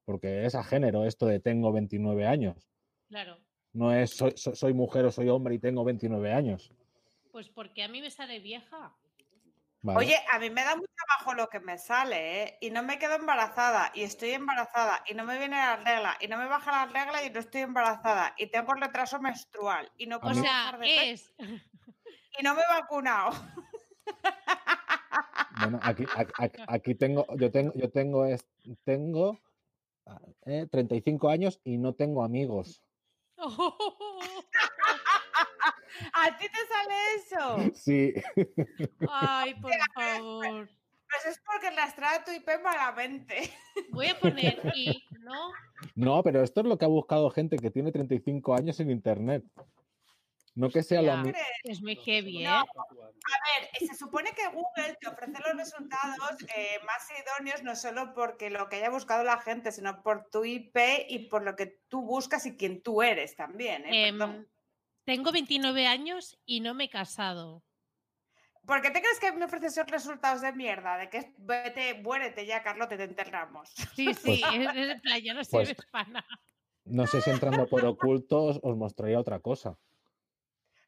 porque 0.05 0.45
es 0.45 0.55
a 0.55 0.63
género 0.63 1.05
esto 1.05 1.25
de 1.25 1.39
tengo 1.39 1.71
29 1.71 2.27
años. 2.27 2.69
Claro. 3.09 3.37
No 3.73 3.93
es 3.93 4.11
soy, 4.35 4.73
mujer 4.73 5.05
o 5.05 5.11
soy 5.11 5.29
hombre 5.29 5.55
y 5.55 5.59
tengo 5.59 5.83
29 5.83 6.33
años. 6.33 6.71
Pues 7.31 7.49
porque 7.49 7.83
a 7.83 7.87
mí 7.87 8.01
me 8.01 8.11
sale 8.11 8.39
vieja. 8.39 8.93
Oye, 9.83 10.15
a 10.31 10.37
mí 10.37 10.49
me 10.49 10.63
da 10.63 10.75
mucho 10.75 10.91
bajo 11.17 11.33
lo 11.33 11.49
que 11.49 11.59
me 11.59 11.77
sale, 11.77 12.43
¿eh? 12.43 12.57
Y 12.61 12.69
no 12.69 12.83
me 12.83 12.99
quedo 12.99 13.15
embarazada, 13.15 13.91
y 13.95 14.03
estoy 14.03 14.29
embarazada, 14.31 15.03
y 15.07 15.15
no 15.15 15.25
me 15.25 15.39
viene 15.39 15.55
la 15.55 15.77
regla, 15.77 16.17
y 16.19 16.27
no 16.27 16.37
me 16.37 16.45
baja 16.45 16.71
la 16.71 16.85
regla, 16.85 17.23
y 17.23 17.31
no 17.31 17.39
estoy 17.39 17.61
embarazada, 17.61 18.35
y 18.37 18.45
tengo 18.47 18.75
retraso 18.75 19.19
menstrual, 19.19 19.91
y 19.97 20.05
no 20.05 20.19
puedo 20.19 20.39
o 20.39 20.43
sea, 20.43 20.77
es... 20.83 21.33
y 22.39 22.43
no 22.43 22.53
me 22.53 22.61
he 22.61 22.81
vacunado. 22.81 23.31
Bueno, 25.61 25.79
aquí, 25.81 26.05
aquí, 26.67 26.95
tengo, 26.95 27.25
yo 27.37 27.51
tengo, 27.51 27.73
yo 27.75 27.89
tengo, 27.89 28.25
tengo 28.83 29.39
35 30.71 31.29
eh, 31.29 31.33
años 31.33 31.59
y 31.63 31.77
no 31.77 31.93
tengo 31.93 32.23
amigos. 32.23 32.83
¿A 36.13 36.37
ti 36.37 36.45
te 36.47 36.59
sale 36.67 36.95
eso? 37.17 37.71
Sí. 37.75 38.13
Ay, 39.09 39.53
por 39.61 39.71
favor. 39.93 40.69
Pues 41.11 41.25
es 41.35 41.41
porque 41.45 41.75
las 41.75 41.95
trato 41.95 42.31
IP 42.31 42.47
malamente. 42.63 43.51
Voy 43.91 44.07
a 44.07 44.17
poner 44.17 44.61
y 44.73 45.03
no. 45.19 45.51
No, 45.95 46.23
pero 46.23 46.41
esto 46.41 46.61
es 46.61 46.67
lo 46.67 46.77
que 46.77 46.85
ha 46.85 46.89
buscado 46.89 47.29
gente 47.31 47.57
que 47.57 47.69
tiene 47.69 47.91
35 47.91 48.55
años 48.55 48.79
en 48.79 48.91
internet. 48.91 49.43
No 50.53 50.69
que 50.69 50.83
sea 50.83 51.01
lo 51.01 51.17
mismo. 51.17 51.39
Es 51.63 51.81
muy 51.81 51.95
heavy, 51.95 52.43
¿eh? 52.43 52.47
a 52.47 52.63
ver, 52.63 53.87
se 53.87 53.95
supone 53.95 54.31
que 54.33 54.47
Google 54.47 54.97
te 54.99 55.07
ofrece 55.07 55.31
los 55.31 55.55
resultados 55.55 56.41
eh, 56.55 56.77
más 56.85 57.07
idóneos 57.09 57.63
no 57.63 57.75
solo 57.75 58.13
porque 58.13 58.49
lo 58.49 58.67
que 58.67 58.77
haya 58.77 58.89
buscado 58.89 59.23
la 59.23 59.39
gente, 59.39 59.71
sino 59.71 60.03
por 60.03 60.29
tu 60.29 60.43
IP 60.43 60.77
y 61.07 61.29
por 61.29 61.43
lo 61.43 61.55
que 61.55 61.79
tú 61.87 62.01
buscas 62.01 62.45
y 62.45 62.57
quién 62.57 62.81
tú 62.81 63.01
eres 63.01 63.35
también. 63.35 63.85
¿eh? 63.85 64.07
Em, 64.07 64.45
tengo 65.05 65.31
29 65.31 65.87
años 65.87 66.37
y 66.45 66.59
no 66.59 66.73
me 66.73 66.85
he 66.85 66.89
casado. 66.89 67.63
¿Por 68.65 68.81
qué 68.81 68.91
te 68.91 69.01
crees 69.01 69.19
que 69.19 69.31
me 69.31 69.45
ofreces 69.45 69.73
esos 69.73 69.89
resultados 69.89 70.41
de 70.41 70.53
mierda? 70.53 70.97
De 70.97 71.09
que 71.09 71.33
vete, 71.37 71.95
muérete 71.95 72.45
ya, 72.45 72.61
Carlote, 72.61 72.97
te 72.97 73.05
enterramos. 73.05 73.69
Sí, 73.95 74.13
sí, 74.13 74.41
pues, 74.43 74.75
es, 74.75 75.01
plan, 75.01 75.21
ya 75.21 75.33
no 75.33 75.41
pues 75.49 75.69
sirves 75.69 75.85
para 75.91 76.09
nada. 76.09 76.39
No 76.85 77.07
sé 77.07 77.21
si 77.21 77.29
entrando 77.29 77.67
por 77.67 77.85
ocultos 77.85 78.59
os 78.61 78.75
mostraría 78.75 79.19
otra 79.19 79.39
cosa. 79.39 79.77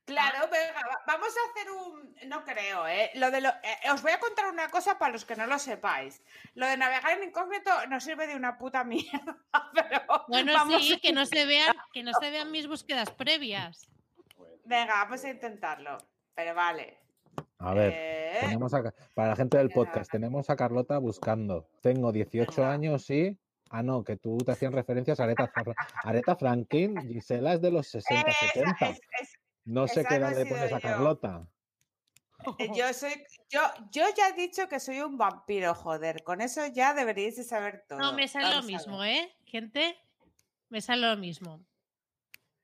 Claro, 0.06 0.50
venga, 0.52 0.82
vamos 1.08 1.30
a 1.30 1.50
hacer 1.50 1.72
un. 1.72 2.30
No 2.30 2.44
creo, 2.44 2.86
¿eh? 2.88 3.12
Lo 3.16 3.32
de 3.32 3.40
lo... 3.40 3.50
Eh, 3.50 3.92
os 3.94 4.02
voy 4.02 4.12
a 4.12 4.20
contar 4.20 4.52
una 4.52 4.68
cosa 4.68 5.00
para 5.00 5.14
los 5.14 5.24
que 5.24 5.38
no 5.38 5.48
lo 5.48 5.58
sepáis. 5.58 6.22
Lo 6.56 6.68
de 6.68 6.76
navegar 6.76 7.18
en 7.18 7.30
incógnito 7.30 7.72
no 7.88 8.02
sirve 8.02 8.28
de 8.28 8.36
una 8.36 8.58
puta 8.58 8.84
mierda. 8.84 9.38
Pero 9.74 10.02
bueno, 10.28 10.80
sí, 10.80 11.00
que 11.00 11.14
no 11.14 11.26
se 11.26 11.46
vean, 11.46 11.76
que 11.94 12.04
no 12.04 12.12
se 12.20 12.32
vean 12.32 12.52
mis 12.52 12.68
búsquedas 12.68 13.12
previas. 13.12 13.88
Venga, 14.66 14.96
vamos 15.04 15.24
a 15.24 15.30
intentarlo. 15.30 15.98
Pero 16.36 16.54
vale. 16.54 16.98
A 17.60 17.74
ver, 17.74 17.94
eh, 17.96 18.60
para 19.14 19.30
la 19.30 19.36
gente 19.38 19.58
del 19.58 19.70
podcast, 19.70 20.12
tenemos 20.12 20.50
a 20.50 20.58
Carlota 20.58 20.98
buscando. 20.98 21.70
Tengo 21.82 22.12
18 22.12 22.66
años 22.66 23.10
y. 23.10 23.38
Ah, 23.70 23.82
no, 23.82 24.04
que 24.04 24.18
tú 24.18 24.38
te 24.38 24.52
hacían 24.52 24.74
referencias 24.74 25.20
a 25.20 25.24
Aretha, 25.24 25.52
Aretha 26.04 26.36
Franklin. 26.36 26.96
Gisela 27.08 27.54
es 27.54 27.62
de 27.62 27.72
los 27.72 27.88
60, 27.88 28.32
70. 28.54 28.98
No 29.66 29.88
sé 29.88 30.04
qué 30.06 30.16
edad 30.16 30.36
le 30.36 30.46
pones 30.46 30.72
a 30.72 30.80
Carlota. 30.80 31.48
Eh, 32.58 32.70
yo 32.76 32.94
soy, 32.94 33.12
yo, 33.50 33.62
yo 33.92 34.04
ya 34.16 34.30
he 34.30 34.34
dicho 34.34 34.68
que 34.68 34.80
soy 34.80 35.02
un 35.02 35.18
vampiro, 35.18 35.74
joder. 35.74 36.24
Con 36.24 36.42
eso 36.42 36.66
ya 36.68 36.94
deberíais 36.94 37.38
de 37.38 37.44
saber 37.44 37.86
todo. 37.88 38.00
No, 38.00 38.14
me 38.14 38.28
sale 38.28 38.56
lo 38.56 38.64
mismo, 38.64 39.04
¿eh? 39.04 39.32
Gente, 39.46 39.98
me 40.70 40.82
sale 40.82 41.08
lo 41.08 41.18
mismo. 41.18 41.66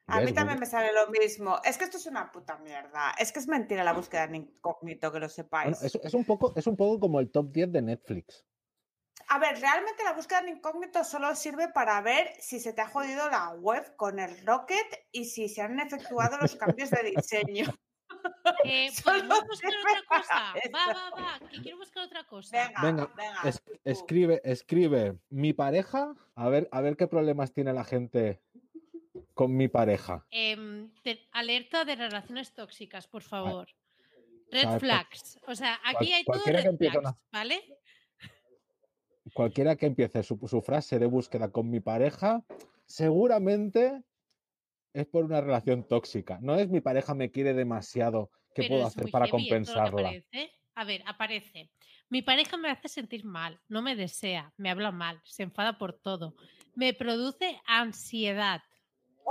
A 0.08 0.22
mí 0.22 0.34
también 0.34 0.60
me 0.60 0.66
sale 0.66 0.92
lo 0.92 1.12
mismo. 1.12 1.60
Es 1.64 1.78
que 1.78 1.84
esto 1.84 1.98
es 1.98 2.08
una 2.08 2.32
puta 2.32 2.58
mierda. 2.58 3.12
Es 3.20 3.32
que 3.32 3.38
es 3.38 3.48
mentira 3.48 3.84
la 3.84 3.94
búsqueda 3.94 4.24
en 4.24 4.36
incógnito, 4.36 5.12
que 5.12 5.20
lo 5.20 5.30
sepáis. 5.30 5.82
es, 5.84 6.14
un 6.16 6.26
poco, 6.26 6.52
es 6.56 6.66
un 6.66 6.76
poco 6.76 7.00
como 7.00 7.20
el 7.20 7.30
top 7.30 7.52
10 7.52 7.72
de 7.72 7.82
Netflix. 7.84 8.44
A 9.32 9.38
ver, 9.38 9.60
realmente 9.60 10.04
la 10.04 10.14
búsqueda 10.14 10.40
en 10.40 10.50
incógnito 10.50 11.04
solo 11.04 11.36
sirve 11.36 11.70
para 11.70 12.02
ver 12.02 12.34
si 12.40 12.60
se 12.60 12.74
te 12.74 12.82
ha 12.82 12.88
jodido 12.88 13.30
la 13.30 13.52
web 13.52 13.96
con 13.96 14.20
el 14.20 14.44
Rocket 14.44 15.08
y 15.12 15.26
si 15.26 15.48
se 15.48 15.62
han 15.62 15.80
efectuado 15.80 16.38
los 16.40 16.56
cambios 16.56 16.90
de 16.90 17.12
diseño. 17.16 17.66
Eh, 18.66 18.90
¿Podemos 19.02 19.46
buscar 19.48 19.72
otra 19.72 20.04
cosa? 20.08 20.54
Va, 20.74 20.94
va, 20.94 21.10
va, 21.12 21.48
que 21.48 21.62
quiero 21.62 21.78
buscar 21.78 22.04
otra 22.04 22.26
cosa. 22.26 22.70
Venga, 22.82 23.10
venga, 23.16 23.42
escribe, 23.86 24.42
escribe 24.44 25.18
mi 25.30 25.54
pareja, 25.54 26.14
a 26.36 26.50
ver, 26.50 26.68
a 26.72 26.82
ver 26.82 26.98
qué 26.98 27.08
problemas 27.08 27.54
tiene 27.54 27.72
la 27.72 27.86
gente 27.86 28.42
con 29.34 29.56
mi 29.56 29.70
pareja. 29.70 30.26
Em, 30.32 30.92
alerta 31.32 31.86
de 31.86 31.96
relaciones 31.96 32.54
tóxicas, 32.54 33.08
por 33.08 33.24
favor. 33.24 33.70
Red 34.52 34.80
flags. 34.80 35.40
O 35.48 35.56
sea, 35.56 35.80
aquí 35.86 36.12
hay 36.12 36.26
todo 36.26 36.44
red 36.46 36.76
flags, 36.78 37.16
¿vale? 37.32 37.79
Cualquiera 39.34 39.76
que 39.76 39.86
empiece 39.86 40.24
su, 40.24 40.38
frase 40.62 41.00
de 41.00 41.06
búsqueda 41.06 41.52
con 41.52 41.70
mi 41.70 41.80
pareja, 41.80 42.44
seguramente 42.86 44.02
es 44.94 45.06
por 45.06 45.26
una 45.26 45.42
relación 45.42 45.88
tóxica. 45.88 46.40
No 46.42 46.56
es 46.56 46.70
mi 46.70 46.82
pareja 46.82 47.14
me 47.14 47.32
quiere 47.32 47.54
demasiado, 47.54 48.32
¿qué 48.56 48.68
puedo 48.68 48.86
hacer 48.86 49.10
para 49.12 49.30
compensarla? 49.30 50.12
A 50.76 50.84
ver, 50.86 51.04
aparece. 51.06 51.70
Mi 52.10 52.22
pareja 52.22 52.58
me 52.58 52.70
hace 52.70 52.88
sentir 52.88 53.26
mal, 53.26 53.60
no 53.68 53.82
me 53.82 53.96
desea, 53.96 54.54
me 54.58 54.70
habla 54.70 54.92
mal, 54.92 55.22
se 55.26 55.44
enfada 55.44 55.78
por 55.78 55.94
todo, 55.94 56.36
me 56.76 56.94
produce 56.94 57.60
ansiedad, 57.68 58.62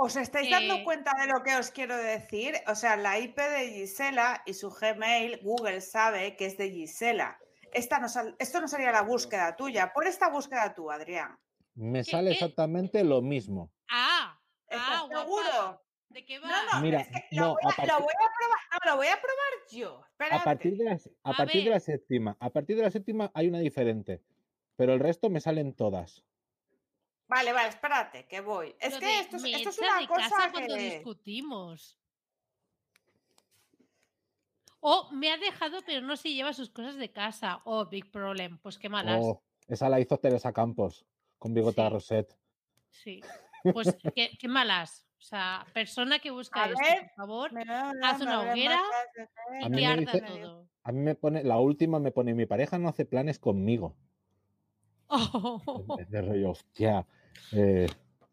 ¿Os 0.01 0.15
estáis 0.15 0.49
dando 0.49 0.75
eh 0.75 0.83
cuenta 0.85 1.11
de 1.19 1.27
lo 1.27 1.43
que 1.43 1.57
os 1.57 1.71
quiero 1.71 1.97
decir? 1.97 2.55
O 2.67 2.75
sea, 2.75 2.95
la 2.95 3.19
IP 3.19 3.37
de 3.37 3.69
Gisela 3.73 4.41
y 4.45 4.53
su 4.53 4.69
Gmail, 4.69 5.41
Google 5.43 5.81
sabe 5.81 6.37
que 6.37 6.45
es 6.45 6.57
de 6.57 6.71
Gisela. 6.71 7.37
Esta 7.73 7.99
no 7.99 8.07
esto 8.37 8.61
no 8.61 8.67
sería 8.67 8.91
la 8.91 9.01
búsqueda 9.01 9.55
tuya. 9.55 9.91
Por 9.93 10.07
esta 10.07 10.29
búsqueda 10.29 10.73
tú, 10.73 10.91
Adrián. 10.91 11.37
Me 11.75 12.03
sale 12.03 12.31
exactamente 12.31 13.03
lo 13.03 13.21
mismo. 13.21 13.71
Ah, 13.89 14.37
ah 14.71 15.07
seguro? 15.09 15.81
¿De 16.09 16.25
qué 16.25 16.39
va? 16.39 16.47
No, 16.47 16.73
no, 16.73 16.81
Mira, 16.81 17.07
lo, 17.31 17.49
voy 17.49 17.61
a, 17.63 17.75
probar. 17.75 17.99
No, 18.73 18.91
lo 18.91 18.97
voy 18.97 19.07
a 19.07 19.21
probar 19.21 19.53
yo. 19.69 20.01
A 20.31 20.43
partir, 20.43 20.75
de 20.75 20.85
la, 20.85 20.99
a 21.23 21.33
partir 21.33 21.63
de 21.63 21.69
la 21.69 21.79
séptima, 21.79 22.35
a 22.39 22.49
partir 22.49 22.75
de 22.75 22.83
la 22.83 22.91
séptima 22.91 23.31
hay 23.33 23.47
una 23.47 23.59
diferente, 23.59 24.23
pero 24.75 24.93
el 24.93 24.99
resto 24.99 25.29
me 25.29 25.39
salen 25.39 25.75
todas. 25.75 26.23
Vale, 27.27 27.53
vale, 27.53 27.69
espérate, 27.69 28.25
que 28.27 28.41
voy. 28.41 28.75
Es 28.79 28.97
que 28.97 29.19
esto, 29.19 29.37
esto, 29.37 29.69
es 29.69 29.77
una 29.77 30.07
cosa 30.07 30.49
cuando 30.51 30.73
discutimos. 30.73 31.98
O 34.81 35.09
me 35.11 35.31
ha 35.31 35.37
dejado, 35.37 35.79
pero 35.85 36.01
no 36.05 36.15
se 36.15 36.33
lleva 36.33 36.53
sus 36.53 36.69
cosas 36.69 36.95
de 36.95 37.11
casa. 37.11 37.61
Oh, 37.65 37.85
big 37.85 38.09
problem. 38.11 38.57
Pues 38.59 38.77
qué 38.77 38.89
malas. 38.89 39.19
Oh, 39.21 39.41
esa 39.67 39.89
la 39.89 39.99
hizo 39.99 40.17
Teresa 40.17 40.53
Campos 40.53 41.05
con 41.37 41.53
Bigota 41.53 41.87
sí. 41.87 41.93
Rosette. 41.93 42.37
Sí. 42.89 43.21
Pues 43.73 43.95
qué, 44.15 44.31
qué, 44.39 44.47
malas. 44.47 45.05
O 45.17 45.21
sea, 45.21 45.65
persona 45.73 46.19
que 46.19 46.31
busca 46.31 46.65
esto, 46.65 46.79
por 46.79 47.09
favor, 47.15 47.51
haz 48.03 48.21
una 48.21 48.39
hoguera 48.41 48.81
y 49.61 49.71
que 49.71 49.85
arda 49.85 50.25
todo. 50.25 50.69
A 50.83 50.91
mí 50.93 51.01
me 51.01 51.15
pone, 51.15 51.43
la 51.43 51.57
última 51.57 51.99
me 51.99 52.11
pone, 52.11 52.33
mi 52.33 52.45
pareja 52.45 52.77
no 52.77 52.87
hace 52.87 53.05
planes 53.05 53.39
conmigo. 53.39 53.95
Oh. 55.11 55.97
De 56.07 56.21
rollo, 56.21 56.51
hostia, 56.51 57.03
eh, 57.51 57.87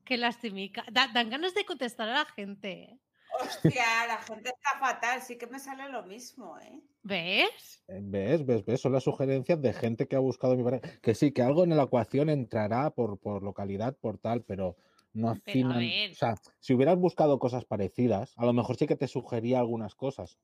Qué 0.04 0.18
lastimica. 0.18 0.84
dan 0.92 1.30
ganas 1.30 1.54
de 1.54 1.64
contestar 1.64 2.10
a 2.10 2.12
la 2.12 2.24
gente. 2.26 2.98
¿Eh? 3.40 3.46
Hostia, 3.46 3.84
la 4.08 4.18
gente 4.18 4.50
está 4.50 4.78
fatal, 4.78 5.22
sí 5.22 5.36
que 5.36 5.46
me 5.46 5.58
sale 5.58 5.88
lo 5.88 6.02
mismo, 6.04 6.58
¿eh? 6.58 6.82
¿Ves? 7.02 7.84
Eh, 7.88 8.00
¿Ves? 8.02 8.44
¿Ves? 8.44 8.64
¿Ves? 8.64 8.80
Son 8.80 8.92
las 8.92 9.04
sugerencias 9.04 9.60
de 9.60 9.72
gente 9.72 10.08
que 10.08 10.16
ha 10.16 10.20
buscado 10.20 10.56
mi 10.56 10.64
pareja. 10.64 10.88
Que 11.00 11.14
sí, 11.14 11.32
que 11.32 11.42
algo 11.42 11.64
en 11.64 11.76
la 11.76 11.84
ecuación 11.84 12.30
entrará 12.30 12.90
por, 12.90 13.18
por 13.18 13.42
localidad, 13.42 13.96
por 13.96 14.18
tal, 14.18 14.42
pero 14.42 14.76
no 15.12 15.30
afinan. 15.30 15.82
O 16.10 16.14
sea, 16.14 16.34
si 16.60 16.74
hubieras 16.74 16.96
buscado 16.96 17.38
cosas 17.38 17.64
parecidas, 17.64 18.34
a 18.36 18.44
lo 18.44 18.52
mejor 18.52 18.76
sí 18.76 18.86
que 18.86 18.96
te 18.96 19.08
sugería 19.08 19.58
algunas 19.58 19.94
cosas. 19.94 20.38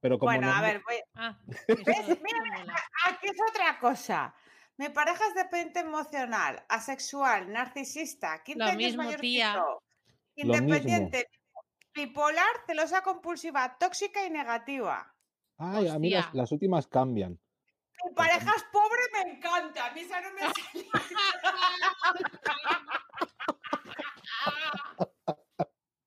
Pero 0.00 0.18
como 0.18 0.32
bueno, 0.32 0.52
a 0.52 0.60
ver, 0.60 0.82
voy... 0.84 0.96
Ah, 1.16 1.38
mira, 1.48 2.74
aquí 3.08 3.26
es 3.26 3.36
otra 3.50 3.78
cosa. 3.80 4.34
Mi 4.76 4.88
pareja 4.88 5.24
es 5.28 5.34
dependiente 5.34 5.80
emocional, 5.80 6.64
asexual, 6.68 7.52
narcisista, 7.52 8.42
15 8.42 8.58
Lo 8.58 8.72
mismo, 8.74 9.02
mayor 9.04 9.20
tía. 9.20 9.64
independiente, 10.34 11.28
bipolar, 11.94 12.66
celosa 12.66 13.02
compulsiva, 13.02 13.78
tóxica 13.78 14.26
y 14.26 14.30
negativa. 14.30 15.14
Ay, 15.56 15.88
a 15.88 15.98
mí 15.98 16.10
las, 16.10 16.52
últimas 16.52 16.86
cambian. 16.86 17.40
Mi 18.04 18.12
pareja 18.14 18.52
es 18.56 18.64
pobre, 18.72 19.00
me 19.12 19.20
encanta. 19.32 19.86
A 19.86 19.90
mí 19.92 20.00
esa 20.00 20.20
no 20.20 20.30
me 20.32 20.40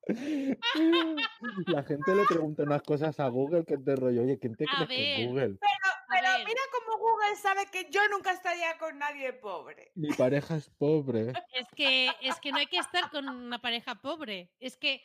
La 1.67 1.83
gente 1.83 2.15
le 2.15 2.25
pregunta 2.25 2.63
unas 2.63 2.81
cosas 2.81 3.19
a 3.19 3.27
Google 3.27 3.65
que 3.65 3.77
te 3.77 3.95
rollo, 3.95 4.21
oye, 4.21 4.39
¿quién 4.39 4.55
te 4.55 4.65
crees 4.65 4.87
que 4.87 5.23
es 5.23 5.27
Google? 5.27 5.57
Pero, 5.59 6.45
mira 6.45 6.61
cómo 6.71 6.97
Google 6.97 7.35
sabe 7.35 7.65
que 7.71 7.89
yo 7.89 8.01
nunca 8.09 8.31
estaría 8.31 8.77
con 8.77 8.97
nadie 8.97 9.33
pobre. 9.33 9.91
Mi 9.95 10.13
pareja 10.13 10.55
es 10.55 10.69
pobre. 10.69 11.33
Es 11.53 11.67
que, 11.75 12.09
es 12.21 12.39
que 12.39 12.51
no 12.51 12.57
hay 12.57 12.67
que 12.67 12.77
estar 12.77 13.09
con 13.11 13.27
una 13.27 13.59
pareja 13.59 13.95
pobre. 13.95 14.51
Es 14.59 14.77
que 14.77 15.01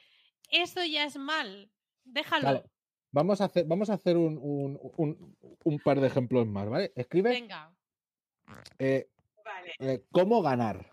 eso 0.52 0.84
ya 0.84 1.04
es 1.04 1.16
mal. 1.16 1.70
Déjalo. 2.04 2.64
Vamos 3.10 3.40
a 3.40 3.44
hacer, 3.44 3.66
vamos 3.66 3.90
a 3.90 3.94
hacer 3.94 4.16
un, 4.16 4.38
un, 4.40 5.36
un, 5.64 5.78
par 5.80 6.00
de 6.00 6.06
ejemplos 6.06 6.46
más, 6.46 6.68
¿vale? 6.68 6.92
Escribe. 6.96 7.30
Venga. 7.30 7.74
Eh, 8.78 9.10
vale. 9.44 9.74
Eh, 9.80 10.04
¿Cómo 10.10 10.40
ganar? 10.40 10.92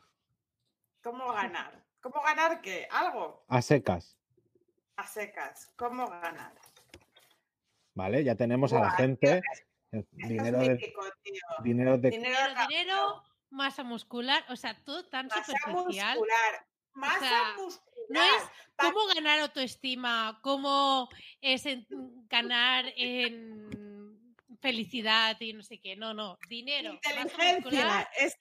¿Cómo 1.01 1.32
ganar? 1.32 1.86
¿Cómo 2.01 2.22
ganar 2.22 2.62
qué? 2.62 2.88
¿Algo? 2.91 3.45
A 3.47 3.62
secas. 3.62 4.18
A 4.97 5.07
secas. 5.07 5.72
¿Cómo 5.78 6.07
ganar? 6.07 6.53
Vale, 7.93 8.24
ya 8.24 8.36
tenemos 8.36 8.74
a 8.74 8.80
la 8.80 8.91
gente. 8.91 9.41
dinero, 10.12 10.60
de, 10.60 10.93
dinero 11.64 11.97
de. 11.97 12.10
Dinero, 12.10 13.24
masa 13.49 13.84
muscular, 13.84 14.43
o 14.49 14.55
sea, 14.55 14.76
todo 14.84 15.05
tan 15.07 15.28
masa 15.28 15.43
superficial. 15.45 16.18
Muscular. 16.18 16.68
Masa 16.93 17.53
muscular. 17.57 17.89
No 18.10 18.22
es 18.22 18.43
cómo 18.76 19.05
ganar 19.14 19.39
autoestima, 19.39 20.39
cómo 20.43 21.10
es 21.41 21.64
ganar 22.28 22.91
en 22.97 24.36
felicidad 24.60 25.38
y 25.39 25.53
no 25.53 25.64
sé 25.64 25.80
qué. 25.80 25.95
No, 25.95 26.14
no. 26.14 26.38
Dinero. 26.49 26.93
Inteligencia. 26.93 28.10
Es 28.20 28.38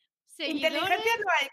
Inteligencia 0.47 1.13
no 1.19 1.27
hay. 1.41 1.49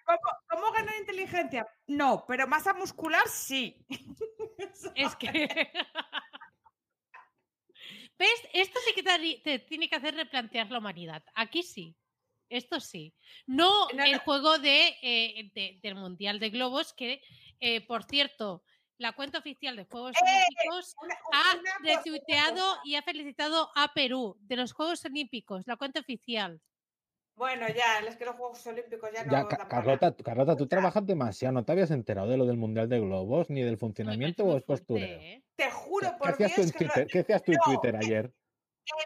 ¿Cómo, 0.48 0.72
ganar 0.72 0.96
inteligencia? 1.00 1.68
No, 1.88 2.24
pero 2.28 2.48
masa 2.48 2.74
muscular 2.74 3.28
sí. 3.28 3.76
Es 4.96 5.16
que. 5.16 5.30
¿Ves? 8.18 8.48
Esto 8.54 8.80
sí 8.86 8.94
que 8.94 9.04
te, 9.44 9.60
tiene 9.60 9.90
que 9.90 9.96
hacer 9.96 10.16
replantear 10.16 10.72
la 10.72 10.78
humanidad. 10.78 11.24
Aquí 11.34 11.64
sí. 11.64 11.96
Esto 12.48 12.80
sí. 12.80 13.14
No, 13.48 13.90
el 13.90 14.20
juego 14.20 14.60
de, 14.60 14.96
eh, 15.02 15.80
del 15.82 15.96
Mundial 15.96 16.40
de 16.40 16.52
Globos, 16.52 16.94
que, 16.94 17.22
eh, 17.60 17.86
por 17.86 18.04
cierto, 18.04 18.64
la 18.98 19.14
cuenta 19.14 19.40
oficial 19.40 19.76
de 19.76 19.86
Juegos 19.86 20.16
Olímpicos, 20.22 20.96
ha 21.34 21.84
retuiteado 21.84 22.64
y 22.84 22.96
ha 22.96 23.02
felicitado 23.02 23.70
a 23.76 23.94
Perú 23.94 24.38
de 24.42 24.56
los 24.56 24.74
Juegos 24.74 25.04
Olímpicos, 25.06 25.68
la 25.68 25.76
cuenta 25.76 26.00
oficial. 26.00 26.62
Bueno, 27.36 27.68
ya, 27.68 28.00
es 28.08 28.16
que 28.16 28.24
los 28.24 28.36
Juegos 28.36 28.66
Olímpicos 28.66 29.10
ya 29.14 29.26
no. 29.26 29.32
Ya, 29.32 29.48
Carlota, 29.68 30.16
Carlota, 30.16 30.56
tú 30.56 30.68
trabajas 30.68 31.06
demasiado, 31.06 31.54
no 31.54 31.66
te 31.66 31.74
habías 31.74 31.92
enterado 31.92 32.30
de 32.30 32.38
lo 32.38 32.46
del 32.46 32.56
Mundial 32.56 32.88
de 32.88 33.02
Globos 33.02 33.50
ni 33.50 33.62
del 33.62 33.78
funcionamiento 33.78 34.46
o 34.46 34.56
es 34.56 34.64
postureo. 34.64 35.20
¿eh? 35.20 35.44
Te 35.58 35.70
juro, 35.70 36.18
por 36.18 36.38
¿Qué 36.38 36.46
hacías 36.46 36.72
tú 36.72 36.84
en 36.84 37.08
¿Qué 37.08 37.20
hacías 37.20 37.44
tú 37.44 37.52
en 37.52 37.60
Twitter 37.66 37.96
ayer? 37.98 38.34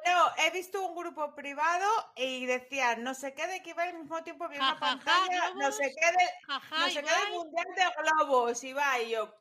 No, 0.05 0.31
he 0.37 0.51
visto 0.51 0.85
un 0.85 0.95
grupo 0.95 1.33
privado 1.35 1.87
y 2.15 2.45
decía 2.45 2.95
no 2.97 3.13
sé 3.13 3.33
qué 3.33 3.47
de 3.47 3.61
que 3.61 3.71
iba 3.71 3.83
al 3.83 3.97
mismo 3.97 4.21
tiempo 4.23 4.47
vi 4.49 4.57
una 4.57 4.79
pantalla, 4.79 5.53
no 5.55 5.71
sé 5.71 5.93
qué 5.95 6.05
de, 6.11 6.55
no 6.77 6.89
sé 6.89 7.03
qué 7.03 7.25
del 7.25 7.33
mundial 7.33 7.67
de 7.75 7.83
globos, 8.01 8.63
y 8.63 8.73
va 8.73 8.99
y 9.01 9.11
yo, 9.11 9.33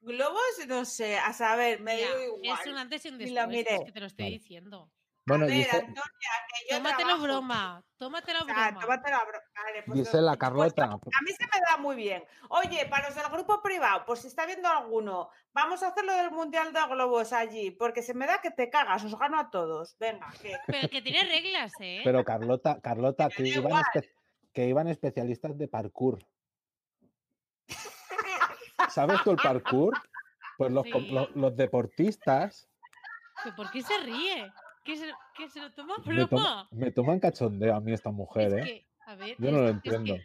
globos, 0.00 0.66
no 0.66 0.84
sé, 0.84 1.18
a 1.18 1.32
saber, 1.32 1.80
me 1.80 1.96
dio 1.96 2.36
igual. 2.36 2.60
Es 2.60 2.66
un 2.66 2.78
antes 2.78 3.04
y 3.04 3.08
un 3.08 3.18
después, 3.18 3.66
es 3.66 3.84
que 3.84 3.92
te 3.92 4.00
lo 4.00 4.06
estoy 4.06 4.30
diciendo. 4.30 4.90
Bueno, 5.26 5.46
ver, 5.46 5.66
Antonia, 5.70 5.94
que 5.94 6.70
yo 6.70 6.76
tómatelo 6.76 7.18
broma, 7.18 7.82
tómatelo 7.96 8.44
broma. 8.44 8.66
Ah, 8.66 8.70
broma. 8.72 9.02
Vale, 9.02 9.82
pues 9.86 9.98
Dice 9.98 10.20
la 10.20 10.36
Carlota. 10.36 10.84
a 10.84 10.96
mí 10.98 11.32
se 11.32 11.46
me 11.46 11.60
da 11.66 11.78
muy 11.78 11.96
bien. 11.96 12.22
Oye, 12.50 12.84
para 12.86 13.06
los 13.08 13.14
del 13.16 13.28
grupo 13.30 13.62
privado, 13.62 14.04
por 14.04 14.18
si 14.18 14.26
está 14.26 14.44
viendo 14.44 14.68
alguno, 14.68 15.30
vamos 15.54 15.82
a 15.82 15.88
hacer 15.88 16.04
lo 16.04 16.12
del 16.12 16.30
Mundial 16.30 16.74
de 16.74 16.80
Globos 16.88 17.32
allí, 17.32 17.70
porque 17.70 18.02
se 18.02 18.12
me 18.12 18.26
da 18.26 18.42
que 18.42 18.50
te 18.50 18.68
cagas, 18.68 19.02
os 19.02 19.18
gano 19.18 19.40
a 19.40 19.48
todos. 19.48 19.96
Venga, 19.98 20.30
que... 20.42 20.58
Pero 20.66 20.88
que 20.90 21.00
tiene 21.00 21.22
reglas, 21.22 21.72
¿eh? 21.80 22.02
Pero 22.04 22.22
Carlota, 22.22 22.78
Carlota, 22.82 23.30
que 23.30 23.48
iban, 23.48 23.82
que 24.52 24.66
iban 24.66 24.88
especialistas 24.88 25.56
de 25.56 25.68
parkour. 25.68 26.18
¿Sabes 28.90 29.22
tú 29.24 29.30
el 29.30 29.38
parkour? 29.38 29.94
Pues 30.58 30.70
los, 30.70 30.86
los, 31.10 31.34
los 31.34 31.56
deportistas. 31.56 32.68
¿Por 33.56 33.70
qué 33.70 33.82
se 33.82 33.98
ríe? 34.00 34.52
¿Qué 34.84 34.96
se, 34.96 35.06
se 35.48 35.60
lo 35.60 35.72
toma 35.72 35.94
broma? 36.04 36.68
Me, 36.70 36.90
toman 36.90 37.18
cachondeo 37.18 37.74
a 37.74 37.80
mí 37.80 37.92
esta 37.92 38.10
mujer, 38.10 38.58
¿eh? 38.58 38.86
Yo 39.38 39.50
no 39.50 39.62
lo 39.62 39.68
entiendo. 39.68 40.16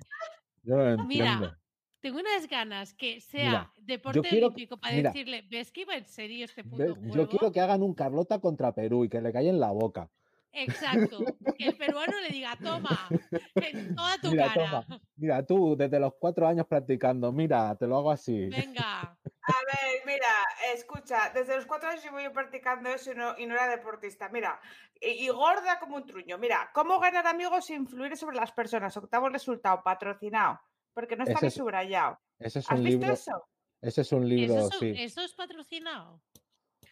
Yo 0.64 0.76
no 0.76 0.84
lo 0.84 0.89
entiendo. 0.91 1.07
Mira, 1.07 1.60
tengo 2.01 2.20
unas 2.20 2.47
ganas 2.47 2.93
que 2.93 3.20
sea 3.22 3.72
deporte 3.78 4.20
olímpico 4.20 4.78
para 4.78 4.95
decirle, 4.95 5.45
¿ves 5.49 5.72
que 5.72 5.82
iba 5.82 5.95
en 5.95 6.05
serio 6.05 6.45
este 6.45 6.64
puto 6.64 6.95
juego? 6.95 7.16
Yo 7.16 7.28
quiero 7.30 7.51
que 7.51 7.60
hagan 7.60 7.84
un 7.84 7.93
Carlota 7.93 8.39
contra 8.39 8.74
Perú 8.74 9.05
y 9.05 9.10
que 9.10 9.22
le 9.22 9.32
caiga 9.32 9.49
en 9.49 9.60
la 9.60 9.72
boca. 9.72 10.10
Exacto. 10.51 11.20
Que 11.57 11.68
el 11.68 11.78
peruano 11.78 12.14
le 12.22 12.30
diga, 12.30 12.57
toma, 12.62 13.07
en 13.55 13.95
toda 13.95 14.18
tu 14.22 14.32
mira, 14.32 14.53
cara. 14.53 14.86
Mira, 15.16 15.45
tú 15.45 15.76
desde 15.78 15.99
los 15.99 16.14
cuatro 16.20 16.47
años 16.47 16.66
practicando, 16.68 17.32
mira, 17.32 17.76
te 17.76 17.86
lo 17.88 17.97
hago 17.97 18.12
así. 18.12 18.47
Venga. 18.47 19.18
A 19.50 19.66
ver, 19.66 20.02
mira, 20.06 20.28
escucha, 20.74 21.32
desde 21.34 21.56
los 21.56 21.66
cuatro 21.66 21.89
años 21.89 22.04
llevo 22.04 22.20
yo 22.20 22.32
practicando 22.32 22.89
eso 22.89 23.12
y 23.12 23.16
no, 23.16 23.38
y 23.38 23.47
no 23.47 23.56
era 23.56 23.68
deportista. 23.68 24.30
Mira, 24.30 24.60
y, 25.02 25.28
gorda 25.30 25.80
como 25.80 25.95
un 25.95 26.06
truño. 26.06 26.38
Mira, 26.38 26.70
¿cómo 26.74 27.00
ganar 27.00 27.26
amigos 27.26 27.70
e 27.70 27.74
influir 27.74 28.16
sobre 28.16 28.36
las 28.36 28.52
personas? 28.52 28.95
Octavo 28.95 29.30
resultado, 29.30 29.82
patrocinado. 29.84 30.60
Porque 30.93 31.16
no 31.16 31.24
está 31.24 31.50
subrayado. 31.50 32.20
Ese 32.38 32.60
es 32.60 32.70
¿Has 32.70 32.78
un 32.78 32.84
visto 32.84 33.00
libro, 33.00 33.14
eso? 33.14 33.47
Ese 33.82 34.02
es 34.02 34.12
un 34.12 34.30
libro, 34.30 34.60
¿Eso, 34.60 34.80
sí. 34.80 34.93
¿Eso 34.97 35.22
es 35.22 35.34
patrocinado? 35.34 36.22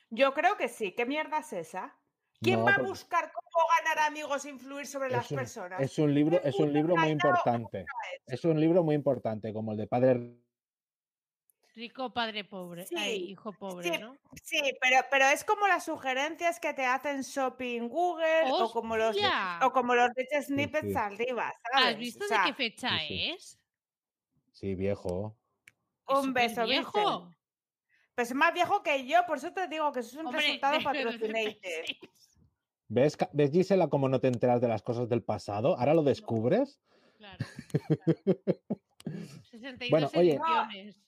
Yo 0.09 0.33
creo 0.33 0.57
que 0.57 0.67
sí. 0.67 0.93
¿Qué 0.93 1.05
mierda 1.05 1.39
es 1.39 1.53
esa? 1.53 1.95
¿Quién 2.41 2.65
va 2.65 2.75
a 2.75 2.81
buscar 2.81 3.31
cómo 3.31 3.65
ganar 3.79 4.07
amigos 4.07 4.45
e 4.45 4.49
influir 4.49 4.85
sobre 4.85 5.09
las 5.09 5.27
personas? 5.27 5.81
Es 5.81 5.97
un 5.97 6.13
libro, 6.13 6.39
es 6.43 6.59
un 6.59 6.71
libro 6.71 6.95
muy 6.95 7.09
importante. 7.09 7.85
Es 8.25 8.45
un 8.45 8.59
libro 8.59 8.83
muy 8.83 8.95
importante, 8.95 9.51
como 9.53 9.71
el 9.71 9.77
de 9.77 9.87
Padre 9.87 10.37
Rico, 11.77 12.11
padre 12.11 12.43
pobre, 12.43 12.87
hijo 13.15 13.53
pobre, 13.53 13.93
sí, 13.93 14.01
¿no? 14.01 14.17
Sí, 14.41 14.59
pero, 14.81 15.05
pero 15.11 15.25
es 15.25 15.43
como 15.43 15.67
las 15.67 15.85
sugerencias 15.85 16.59
que 16.59 16.73
te 16.73 16.83
hacen 16.83 17.21
Shopping 17.21 17.87
Google 17.87 18.49
o 18.49 18.71
como 18.71 18.97
los 18.97 19.15
o 19.61 19.71
como 19.71 19.93
los 19.93 20.09
snippets 20.41 20.95
arriba, 20.95 21.53
¿sabes? 21.61 21.87
¿Has 21.87 21.97
visto 21.99 22.25
de 22.27 22.35
qué 22.47 22.53
fecha 22.55 22.97
es? 23.07 23.59
Sí, 24.53 24.73
viejo. 24.73 25.37
Un 26.07 26.33
beso, 26.33 26.65
viejo. 26.65 27.31
Pues 28.15 28.31
es 28.31 28.35
más 28.35 28.55
viejo 28.55 28.81
que 28.81 29.05
yo, 29.05 29.23
por 29.27 29.37
eso 29.37 29.53
te 29.53 29.67
digo 29.67 29.91
que 29.91 29.99
eso 29.99 30.19
es 30.19 30.25
un 30.25 30.33
resultado 30.33 30.79
patrocinado. 30.83 31.55
¿Ves, 32.87 33.17
¿Ves, 33.33 33.51
Gisela, 33.51 33.87
cómo 33.87 34.09
no 34.09 34.19
te 34.19 34.29
enteras 34.29 34.61
de 34.61 34.67
las 34.67 34.81
cosas 34.81 35.09
del 35.09 35.21
pasado? 35.21 35.77
¿Ahora 35.77 35.93
lo 35.93 36.01
descubres? 36.01 36.79
Claro. 37.19 37.45
Bueno, 39.89 40.09
oye, 40.15 40.39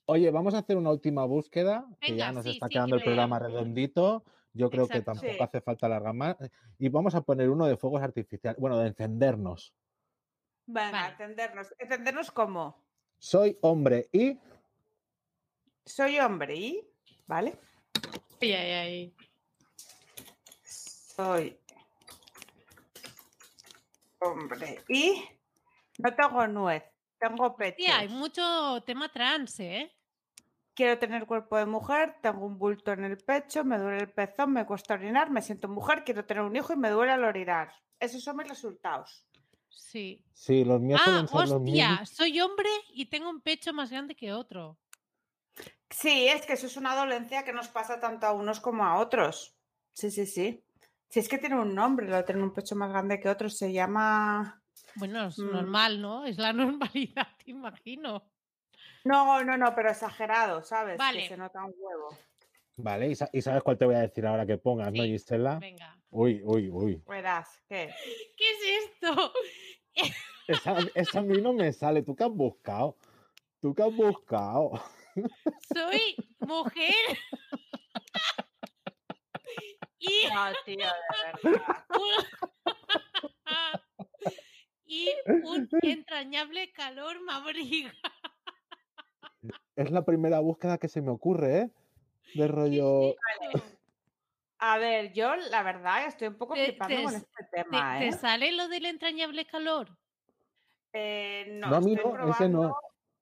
oye, 0.06 0.32
vamos 0.32 0.54
a 0.54 0.60
hacer 0.60 0.78
una 0.78 0.91
última 0.91 1.26
búsqueda, 1.26 1.86
que 2.00 2.16
ya 2.16 2.32
nos 2.32 2.45
está 2.45 2.70
quedando 2.70 2.95
el 2.95 3.04
programa 3.04 3.39
redondito. 3.39 4.24
Yo 4.54 4.70
creo 4.70 4.88
que 4.88 5.02
tampoco 5.02 5.43
hace 5.43 5.62
falta 5.62 5.86
alargar 5.86 6.14
más. 6.14 6.36
Y 6.78 6.89
vamos 6.89 7.16
a 7.16 7.22
poner 7.22 7.50
uno 7.50 7.68
de 7.68 7.78
fuegos 7.78 8.02
artificiales, 8.02 8.60
bueno, 8.60 8.78
de 8.80 8.88
encendernos. 8.88 9.74
Venga, 10.66 11.10
encendernos. 11.10 11.74
¿Encendernos 11.78 12.32
cómo? 12.32 12.84
Soy 13.18 13.58
hombre 13.62 14.10
y. 14.12 14.38
Soy 15.86 16.20
hombre 16.20 16.56
y. 16.56 16.88
¿Vale? 17.28 17.60
Ay, 18.41 18.54
ay, 18.54 18.72
ay. 18.72 19.16
Soy 20.64 21.60
hombre 24.20 24.84
y. 24.88 25.24
No 26.00 26.16
tengo 26.16 26.47
nuez. 26.47 26.84
Tengo 27.20 27.56
pecho. 27.56 27.76
Sí, 27.78 27.86
hay 27.86 28.08
mucho 28.08 28.82
tema 28.86 29.12
trans, 29.12 29.60
¿eh? 29.60 29.92
Quiero 30.74 30.98
tener 30.98 31.26
cuerpo 31.26 31.58
de 31.58 31.66
mujer, 31.66 32.16
tengo 32.22 32.46
un 32.46 32.58
bulto 32.58 32.94
en 32.94 33.04
el 33.04 33.18
pecho, 33.18 33.66
me 33.66 33.78
duele 33.78 34.04
el 34.04 34.12
pezón, 34.12 34.54
me 34.54 34.66
cuesta 34.66 34.94
orinar, 34.94 35.30
me 35.30 35.42
siento 35.42 35.68
mujer, 35.68 36.06
quiero 36.06 36.26
tener 36.26 36.44
un 36.44 36.56
hijo 36.56 36.72
y 36.72 36.78
me 36.78 36.90
duele 36.90 37.12
al 37.12 37.26
orinar. 37.26 37.74
Esos 38.00 38.24
son 38.24 38.38
mis 38.38 38.48
resultados. 38.48 39.26
Sí. 39.68 40.24
Sí, 40.34 40.64
los 40.64 40.80
míos 40.80 41.02
ah, 41.06 41.26
hostia, 41.30 42.06
soy 42.06 42.40
hombre 42.40 42.70
y 42.94 43.08
tengo 43.08 43.30
un 43.30 43.42
pecho 43.42 43.74
más 43.74 43.90
grande 43.90 44.16
que 44.16 44.32
otro. 44.32 44.78
Sí, 45.90 46.28
es 46.28 46.46
que 46.46 46.54
eso 46.54 46.68
es 46.68 46.78
una 46.78 46.96
dolencia 46.96 47.44
que 47.44 47.52
nos 47.52 47.68
pasa 47.68 48.00
tanto 48.00 48.28
a 48.28 48.32
unos 48.32 48.60
como 48.60 48.86
a 48.86 49.00
otros. 49.00 49.58
Sí, 49.92 50.12
sí, 50.12 50.26
sí. 50.26 50.64
Si 51.10 51.20
es 51.20 51.28
que 51.28 51.40
tiene 51.40 51.60
un 51.60 51.74
nombre, 51.74 52.08
lo 52.08 52.16
de 52.16 52.24
tener 52.24 52.42
un 52.42 52.54
pecho 52.54 52.76
más 52.76 52.90
grande 52.90 53.20
que 53.20 53.30
otro, 53.30 53.50
se 53.50 53.74
llama 53.74 54.62
bueno, 54.96 55.28
es 55.28 55.40
mm. 55.40 55.52
normal, 55.52 56.02
¿no? 56.02 56.26
Es 56.26 56.38
la 56.38 56.54
normalidad, 56.54 57.28
te 57.44 57.52
imagino. 57.52 58.24
No, 59.04 59.44
no, 59.44 59.58
no, 59.58 59.74
pero 59.76 59.90
exagerado, 59.90 60.64
¿sabes? 60.64 60.98
Vale. 60.98 61.22
Que 61.22 61.30
se 61.30 61.38
nota 61.38 61.64
un 61.64 61.74
huevo. 61.78 62.18
Vale, 62.78 63.12
¿y 63.34 63.42
sabes 63.42 63.62
cuál 63.62 63.78
te 63.78 63.86
voy 63.86 63.96
a 63.96 64.00
decir 64.00 64.26
ahora 64.26 64.46
que 64.46 64.58
pongas, 64.58 64.94
no, 64.94 65.04
Gisela? 65.04 65.60
Venga. 65.60 65.98
Uy, 66.12 66.42
uy, 66.44 66.70
uy. 66.70 67.04
Verás, 67.08 67.62
¿qué? 67.68 67.94
¿Qué 68.38 68.46
es 68.52 68.86
esto? 68.86 69.34
Esa, 70.96 71.20
a 71.20 71.22
mí 71.22 71.42
no 71.42 71.54
me 71.54 71.72
sale. 71.74 72.02
¿Tú 72.04 72.16
qué 72.16 72.24
has 72.24 72.32
buscado? 72.32 72.98
¿Tú 73.62 73.76
qué 73.76 73.84
has 73.84 73.94
buscado? 73.94 74.72
Soy 75.74 76.16
mujer. 76.40 76.94
y... 80.00 80.28
No, 80.34 80.46
tío, 80.66 80.88
de 81.44 81.50
verdad 81.52 81.86
y 84.90 85.08
un 85.46 85.70
entrañable 85.84 86.72
calor 86.74 87.22
me 87.24 87.32
abriga. 87.32 87.94
Es 89.76 89.92
la 89.92 90.04
primera 90.04 90.40
búsqueda 90.40 90.78
que 90.78 90.90
se 90.90 91.02
me 91.02 91.12
ocurre, 91.12 91.58
¿eh? 91.60 91.72
De 92.34 92.48
rollo. 92.48 93.16
A 94.58 94.78
ver, 94.78 95.14
yo 95.14 95.36
la 95.36 95.64
verdad 95.64 96.06
estoy 96.08 96.28
un 96.28 96.38
poco 96.38 96.56
flipando 96.56 97.04
con 97.04 97.16
este 97.16 97.44
tema. 97.54 98.00
¿Te, 98.00 98.08
¿eh? 98.08 98.14
sale 98.14 98.52
lo 98.52 98.68
del 98.68 98.86
entrañable 98.86 99.46
calor? 99.46 99.96
Eh, 100.92 101.46
no, 101.54 101.70
no, 101.70 101.76
a 101.78 101.82
mí 101.82 101.96
no, 101.96 102.30
ese 102.32 102.50
no. 102.50 102.76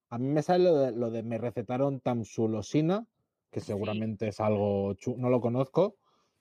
A 0.09 0.17
mí 0.17 0.29
me 0.29 0.41
sale 0.41 0.63
lo 0.63 0.77
de, 0.77 0.91
lo 0.93 1.11
de 1.11 1.21
me 1.21 1.37
recetaron 1.37 1.99
tamsulosina, 1.99 3.05
que 3.51 3.59
seguramente 3.59 4.29
es 4.29 4.39
algo. 4.39 4.95
No 5.17 5.29
lo 5.29 5.41
conozco, 5.41 5.97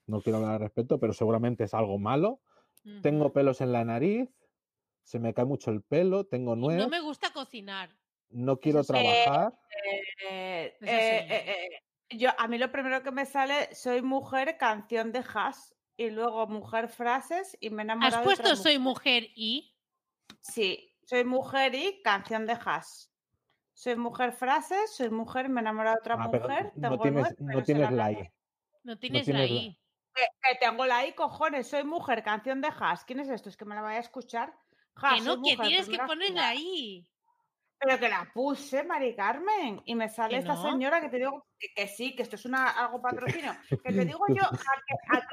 no 0.07 0.21
quiero 0.21 0.37
hablar 0.37 0.53
al 0.53 0.61
respecto, 0.61 0.99
pero 0.99 1.13
seguramente 1.13 1.65
es 1.65 1.73
algo 1.73 1.99
malo. 1.99 2.39
Tengo 3.01 3.33
pelos 3.33 3.59
en 3.59 3.73
la 3.73 3.83
nariz, 3.83 4.29
se 5.07 5.19
me 5.19 5.33
cae 5.33 5.45
mucho 5.45 5.71
el 5.71 5.81
pelo, 5.81 6.25
tengo 6.25 6.57
nueve. 6.57 6.81
No 6.81 6.89
me 6.89 6.99
gusta 6.99 7.31
cocinar. 7.31 7.89
No 8.29 8.59
quiero 8.59 8.83
trabajar. 8.83 9.57
Eh, 10.29 10.75
eh, 10.81 11.27
eh, 11.29 11.69
yo, 12.09 12.29
a 12.37 12.45
mí 12.49 12.57
lo 12.57 12.69
primero 12.73 13.01
que 13.03 13.11
me 13.11 13.25
sale, 13.25 13.73
soy 13.73 14.01
mujer, 14.01 14.57
canción 14.57 15.13
de 15.13 15.23
Haas, 15.33 15.73
y 15.95 16.09
luego 16.09 16.45
mujer, 16.47 16.89
frases, 16.89 17.57
y 17.61 17.69
me 17.69 17.83
enamoro 17.83 18.17
¿Has 18.17 18.21
puesto 18.21 18.53
soy 18.57 18.79
mujer 18.79 19.29
y? 19.33 19.73
Sí, 20.41 20.93
soy 21.05 21.23
mujer 21.23 21.73
y 21.73 22.01
canción 22.03 22.45
de 22.45 22.57
Haas. 22.65 23.09
Soy 23.71 23.95
mujer, 23.95 24.33
frases, 24.33 24.93
soy 24.93 25.09
mujer, 25.09 25.47
me 25.47 25.61
enamoro 25.61 25.91
de 25.91 25.97
otra 25.99 26.15
ah, 26.15 26.27
mujer. 26.27 26.73
no 26.75 26.99
tienes, 26.99 27.39
no 27.39 27.63
tienes 27.63 27.91
la 27.91 28.11
I. 28.11 28.29
No 28.83 28.99
tienes, 28.99 29.25
la 29.29 29.45
I. 29.45 29.79
Que, 30.13 30.25
tengo 30.59 30.85
la 30.85 31.07
I, 31.07 31.13
cojones, 31.13 31.67
soy 31.67 31.85
mujer, 31.85 32.23
canción 32.23 32.59
de 32.59 32.67
Haas. 32.77 33.05
¿Quién 33.05 33.21
es 33.21 33.29
esto? 33.29 33.47
Es 33.47 33.55
que 33.55 33.63
me 33.63 33.73
la 33.73 33.83
voy 33.83 33.93
a 33.93 33.99
escuchar 33.99 34.53
que 34.99 35.21
no, 35.21 35.41
que 35.41 35.57
tienes 35.57 35.87
que 35.87 35.97
ponerla 35.99 36.49
ahí. 36.49 37.07
Pero 37.79 37.99
que 37.99 38.09
la 38.09 38.27
puse, 38.33 38.83
Mari 38.83 39.15
Carmen, 39.15 39.81
y 39.85 39.93
me 39.93 40.09
sale 40.09 40.37
esta 40.37 40.55
señora 40.55 40.99
que 40.99 41.09
te 41.09 41.17
digo 41.17 41.45
que, 41.59 41.87
sí, 41.87 42.15
que 42.15 42.23
esto 42.23 42.35
es 42.35 42.45
una, 42.45 42.71
algo 42.71 42.99
patrocinio. 42.99 43.55
Que 43.69 43.93
te 43.93 44.03
digo 44.03 44.25
yo 44.29 44.41
a, 45.11 45.27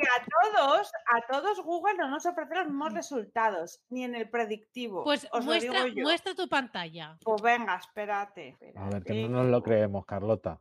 que 0.00 0.06
a 0.06 0.24
todos, 0.26 0.92
a 1.06 1.32
todos 1.32 1.62
Google 1.62 1.94
no 1.94 2.08
nos 2.08 2.26
ofrece 2.26 2.54
los 2.54 2.66
mismos 2.66 2.92
resultados, 2.92 3.82
ni 3.88 4.04
en 4.04 4.14
el 4.14 4.28
predictivo. 4.28 5.04
Pues 5.04 5.26
muestra, 5.42 5.86
muestra 5.96 6.34
tu 6.34 6.48
pantalla. 6.48 7.16
Pues 7.24 7.40
venga, 7.40 7.76
espérate, 7.76 8.58
A 8.76 8.90
ver, 8.90 9.02
que 9.02 9.14
no 9.26 9.42
nos 9.42 9.46
lo 9.46 9.62
creemos, 9.62 10.04
Carlota. 10.04 10.60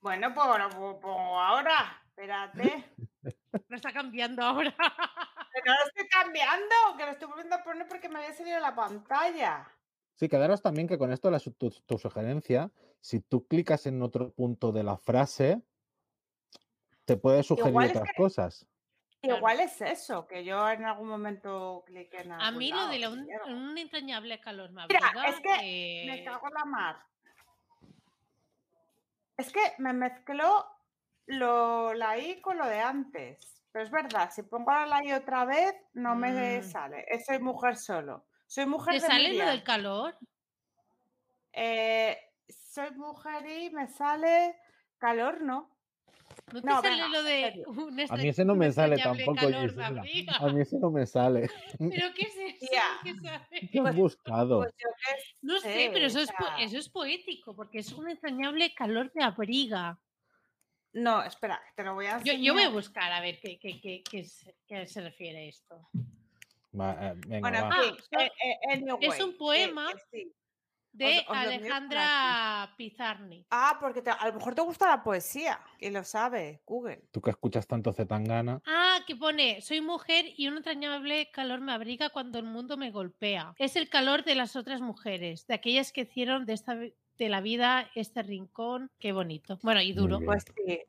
Bueno, 0.00 0.32
pues, 0.34 0.46
pues, 0.76 0.96
pues 1.00 1.14
ahora, 1.14 2.02
espérate. 2.08 2.84
Lo 3.68 3.76
está 3.76 3.92
cambiando 3.92 4.42
ahora. 4.44 4.74
Que 5.56 5.70
no 5.70 5.74
lo 5.74 5.86
estoy 5.86 6.08
cambiando, 6.08 6.74
que 6.98 7.06
lo 7.06 7.12
estoy 7.12 7.28
volviendo 7.28 7.56
a 7.56 7.62
poner 7.62 7.88
porque 7.88 8.10
me 8.10 8.18
había 8.18 8.34
salido 8.34 8.60
la 8.60 8.74
pantalla. 8.74 9.66
Sí, 10.14 10.28
quedaros 10.28 10.60
también 10.60 10.86
que 10.86 10.98
con 10.98 11.12
esto 11.12 11.30
la, 11.30 11.40
tu, 11.40 11.98
sugerencia, 11.98 12.70
si 13.00 13.20
tú 13.20 13.46
clicas 13.46 13.86
en 13.86 14.02
otro 14.02 14.32
punto 14.32 14.70
de 14.70 14.82
la 14.82 14.98
frase, 14.98 15.62
te 17.06 17.16
puede 17.16 17.42
sugerir 17.42 17.90
otras 17.90 18.10
cosas. 18.16 18.66
Igual 19.22 19.60
es 19.60 19.80
eso, 19.80 20.26
que 20.26 20.44
yo 20.44 20.68
en 20.68 20.84
algún 20.84 21.08
momento 21.08 21.84
cliqué 21.86 22.20
en 22.20 22.32
A 22.32 22.50
mí 22.50 22.70
lo 22.70 22.88
de 22.88 23.08
un, 23.08 23.78
entrañable 23.78 24.40
calor 24.40 24.70
me 24.70 24.86
Mira, 24.86 25.12
es 25.26 25.40
que 25.40 26.04
me 26.06 26.24
cago 26.24 26.48
en 26.48 26.54
la 26.54 26.64
mar. 26.64 26.96
Es 29.38 29.52
que 29.52 29.60
me 29.78 29.92
mezcló 29.92 30.66
lo, 31.26 31.94
la 31.94 32.18
I 32.18 32.40
con 32.40 32.58
lo 32.58 32.66
de 32.66 32.80
antes. 32.80 33.55
Pero 33.76 33.84
es 33.84 33.92
verdad, 33.92 34.30
si 34.34 34.42
pongo 34.42 34.70
la 34.70 35.04
I 35.04 35.12
otra 35.12 35.44
vez, 35.44 35.74
no 35.92 36.16
me 36.16 36.60
mm. 36.60 36.62
sale. 36.62 37.04
Soy 37.26 37.40
mujer 37.40 37.76
solo. 37.76 38.24
Soy 38.46 38.64
mujer 38.64 38.94
¿Te 38.94 39.00
sale 39.00 39.34
lo 39.34 39.44
del 39.44 39.62
calor? 39.62 40.16
Eh, 41.52 42.16
soy 42.48 42.92
mujer 42.92 43.46
y 43.46 43.68
me 43.68 43.86
sale 43.88 44.56
calor, 44.96 45.42
¿no? 45.42 45.76
¿No 46.54 46.62
te 46.62 46.88
sale 46.88 47.08
lo 47.10 47.22
de 47.22 47.64
A 48.08 48.16
mí 48.16 48.28
ese 48.28 48.46
no 48.46 48.54
me 48.54 48.72
sale 48.72 48.96
tampoco. 48.96 49.44
A 49.44 50.48
mí 50.48 50.60
ese 50.62 50.78
no 50.78 50.90
me 50.90 51.04
sale. 51.04 51.50
¿Pero 51.78 52.14
qué 52.14 52.22
es 52.22 52.62
eso? 52.62 52.72
¿Qué, 53.04 53.14
¿Qué 53.70 53.78
has 53.78 53.82
pues, 53.82 53.94
buscado? 53.94 54.60
Pues 54.60 54.74
no 55.42 55.58
sé, 55.60 55.90
pero 55.92 56.06
eso 56.06 56.20
es, 56.20 56.30
eso 56.60 56.78
es 56.78 56.88
poético, 56.88 57.54
porque 57.54 57.80
es 57.80 57.92
un 57.92 58.08
entrañable 58.08 58.74
calor 58.74 59.12
de 59.12 59.22
abriga. 59.22 59.98
No, 60.96 61.22
espera, 61.22 61.60
te 61.74 61.84
lo 61.84 61.94
voy 61.94 62.06
a 62.06 62.22
yo, 62.22 62.32
yo, 62.32 62.54
voy 62.54 62.62
a 62.62 62.70
buscar 62.70 63.12
a 63.12 63.20
ver 63.20 63.38
qué, 63.38 63.58
qué, 63.58 63.80
qué, 63.80 64.02
qué 64.66 64.86
se 64.86 65.00
refiere 65.02 65.48
esto. 65.48 65.88
Eh, 66.78 67.40
bueno, 67.40 67.70
eh, 68.18 68.30
eh, 68.44 68.98
es 69.00 69.20
un 69.20 69.36
poema 69.38 69.88
de 70.92 71.24
Alejandra 71.28 72.74
Pizarni. 72.76 73.46
Ah, 73.50 73.78
porque 73.80 74.02
a 74.10 74.26
lo 74.26 74.34
mejor 74.34 74.54
te 74.54 74.62
gusta 74.62 74.88
la 74.88 75.02
poesía, 75.02 75.60
y 75.78 75.90
lo 75.90 76.04
sabe 76.04 76.60
Google. 76.66 77.02
Tú 77.12 77.22
que 77.22 77.30
escuchas 77.30 77.66
tanto 77.66 77.92
Zetangana. 77.92 78.60
Ah, 78.66 78.98
que 79.06 79.16
pone, 79.16 79.60
soy 79.62 79.80
mujer 79.80 80.26
y 80.36 80.48
un 80.48 80.58
entrañable 80.58 81.30
calor 81.30 81.60
me 81.60 81.72
abriga 81.72 82.10
cuando 82.10 82.38
el 82.38 82.44
mundo 82.44 82.76
me 82.76 82.90
golpea. 82.90 83.54
Es 83.58 83.76
el 83.76 83.88
calor 83.88 84.24
de 84.24 84.34
las 84.34 84.56
otras 84.56 84.80
mujeres, 84.80 85.46
de 85.46 85.54
aquellas 85.54 85.92
que 85.92 86.02
hicieron 86.02 86.44
de 86.44 86.54
esta 86.54 86.74
de 87.18 87.28
la 87.28 87.40
vida 87.40 87.90
este 87.94 88.22
rincón, 88.22 88.90
qué 88.98 89.12
bonito. 89.12 89.58
Bueno, 89.62 89.80
y 89.80 89.92
duro. 89.92 90.20
Pues 90.20 90.44
sí, 90.64 90.80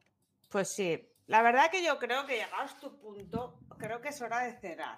pues 0.50 0.70
sí. 0.70 1.10
La 1.28 1.42
verdad 1.42 1.70
que 1.70 1.84
yo 1.84 1.98
creo 2.00 2.26
que 2.26 2.36
llegados 2.36 2.74
a 2.74 2.80
tu 2.80 2.98
punto, 2.98 3.60
creo 3.78 4.02
que 4.02 4.10
es 4.10 4.22
hora 4.22 4.44
de 4.46 4.60
cerrar. 4.60 4.98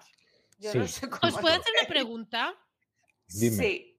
¿Os 0.60 1.38
puedo 1.40 1.54
hacer 1.54 1.74
una 1.78 1.88
pregunta? 1.88 2.54
Sí, 3.32 3.96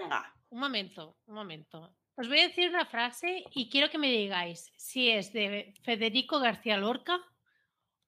venga. 0.00 0.34
Un 0.48 0.58
momento, 0.58 1.18
un 1.26 1.34
momento. 1.34 1.94
Os 2.16 2.28
voy 2.28 2.40
a 2.40 2.48
decir 2.48 2.70
una 2.70 2.86
frase 2.86 3.44
y 3.52 3.68
quiero 3.68 3.90
que 3.90 3.98
me 3.98 4.08
digáis 4.08 4.72
si 4.78 5.10
es 5.10 5.34
de 5.34 5.74
Federico 5.82 6.40
García 6.40 6.78
Lorca 6.78 7.20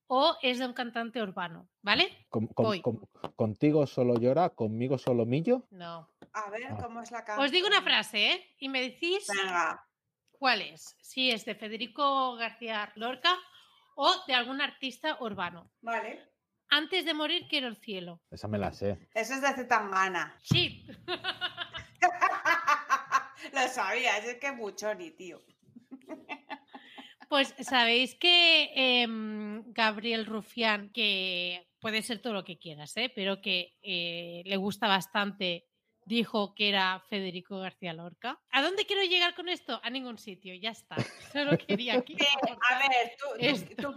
o 0.06 0.36
es 0.40 0.58
de 0.58 0.66
un 0.66 0.72
cantante 0.72 1.22
urbano, 1.22 1.68
¿vale? 1.82 2.26
¿Contigo 3.36 3.86
solo 3.86 4.18
llora? 4.18 4.48
¿Conmigo 4.48 4.96
solo 4.96 5.26
millo? 5.26 5.66
No. 5.70 6.08
A 6.34 6.50
ver, 6.50 6.68
ah. 6.70 6.78
¿cómo 6.82 7.02
es 7.02 7.10
la 7.10 7.24
canción? 7.24 7.44
Os 7.44 7.52
digo 7.52 7.66
una 7.66 7.82
frase, 7.82 8.32
¿eh? 8.32 8.54
Y 8.58 8.68
me 8.68 8.80
decís 8.80 9.26
cuál 10.30 10.62
es. 10.62 10.96
Si 11.00 11.30
es 11.30 11.44
de 11.44 11.54
Federico 11.54 12.36
García 12.36 12.90
Lorca 12.96 13.36
o 13.94 14.12
de 14.26 14.34
algún 14.34 14.60
artista 14.60 15.18
urbano. 15.20 15.70
Vale. 15.80 16.30
Antes 16.68 17.04
de 17.04 17.14
morir 17.14 17.46
quiero 17.48 17.68
el 17.68 17.76
cielo. 17.76 18.22
Esa 18.30 18.48
me 18.48 18.58
la 18.58 18.72
sé. 18.72 18.98
Eso 19.14 19.34
es 19.34 19.42
de 19.42 19.52
Zetangana. 19.52 20.36
Sí. 20.42 20.86
Lo 23.52 23.68
sabía, 23.68 24.18
es 24.18 24.36
que 24.36 24.94
ni 24.96 25.10
tío. 25.10 25.42
Pues 27.28 27.54
sabéis 27.60 28.14
que 28.14 28.70
em, 28.74 29.64
Gabriel 29.72 30.26
Rufián, 30.26 30.90
que 30.92 31.66
puede 31.80 32.02
ser 32.02 32.20
todo 32.20 32.34
lo 32.34 32.44
que 32.44 32.58
quieras, 32.58 32.96
¿eh? 32.96 33.10
pero 33.14 33.40
que 33.40 33.78
eh, 33.82 34.42
le 34.44 34.56
gusta 34.56 34.86
bastante, 34.86 35.66
dijo 36.04 36.54
que 36.54 36.68
era 36.68 37.00
Federico 37.08 37.58
García 37.58 37.92
Lorca. 37.92 38.40
¿A 38.50 38.62
dónde 38.62 38.86
quiero 38.86 39.02
llegar 39.02 39.34
con 39.34 39.48
esto? 39.48 39.80
A 39.82 39.90
ningún 39.90 40.18
sitio, 40.18 40.54
ya 40.54 40.70
está. 40.70 40.96
Solo 41.32 41.56
quería 41.58 41.94
aquí. 41.98 42.16
a 42.70 42.78
ver, 42.78 43.16
tú, 43.76 43.96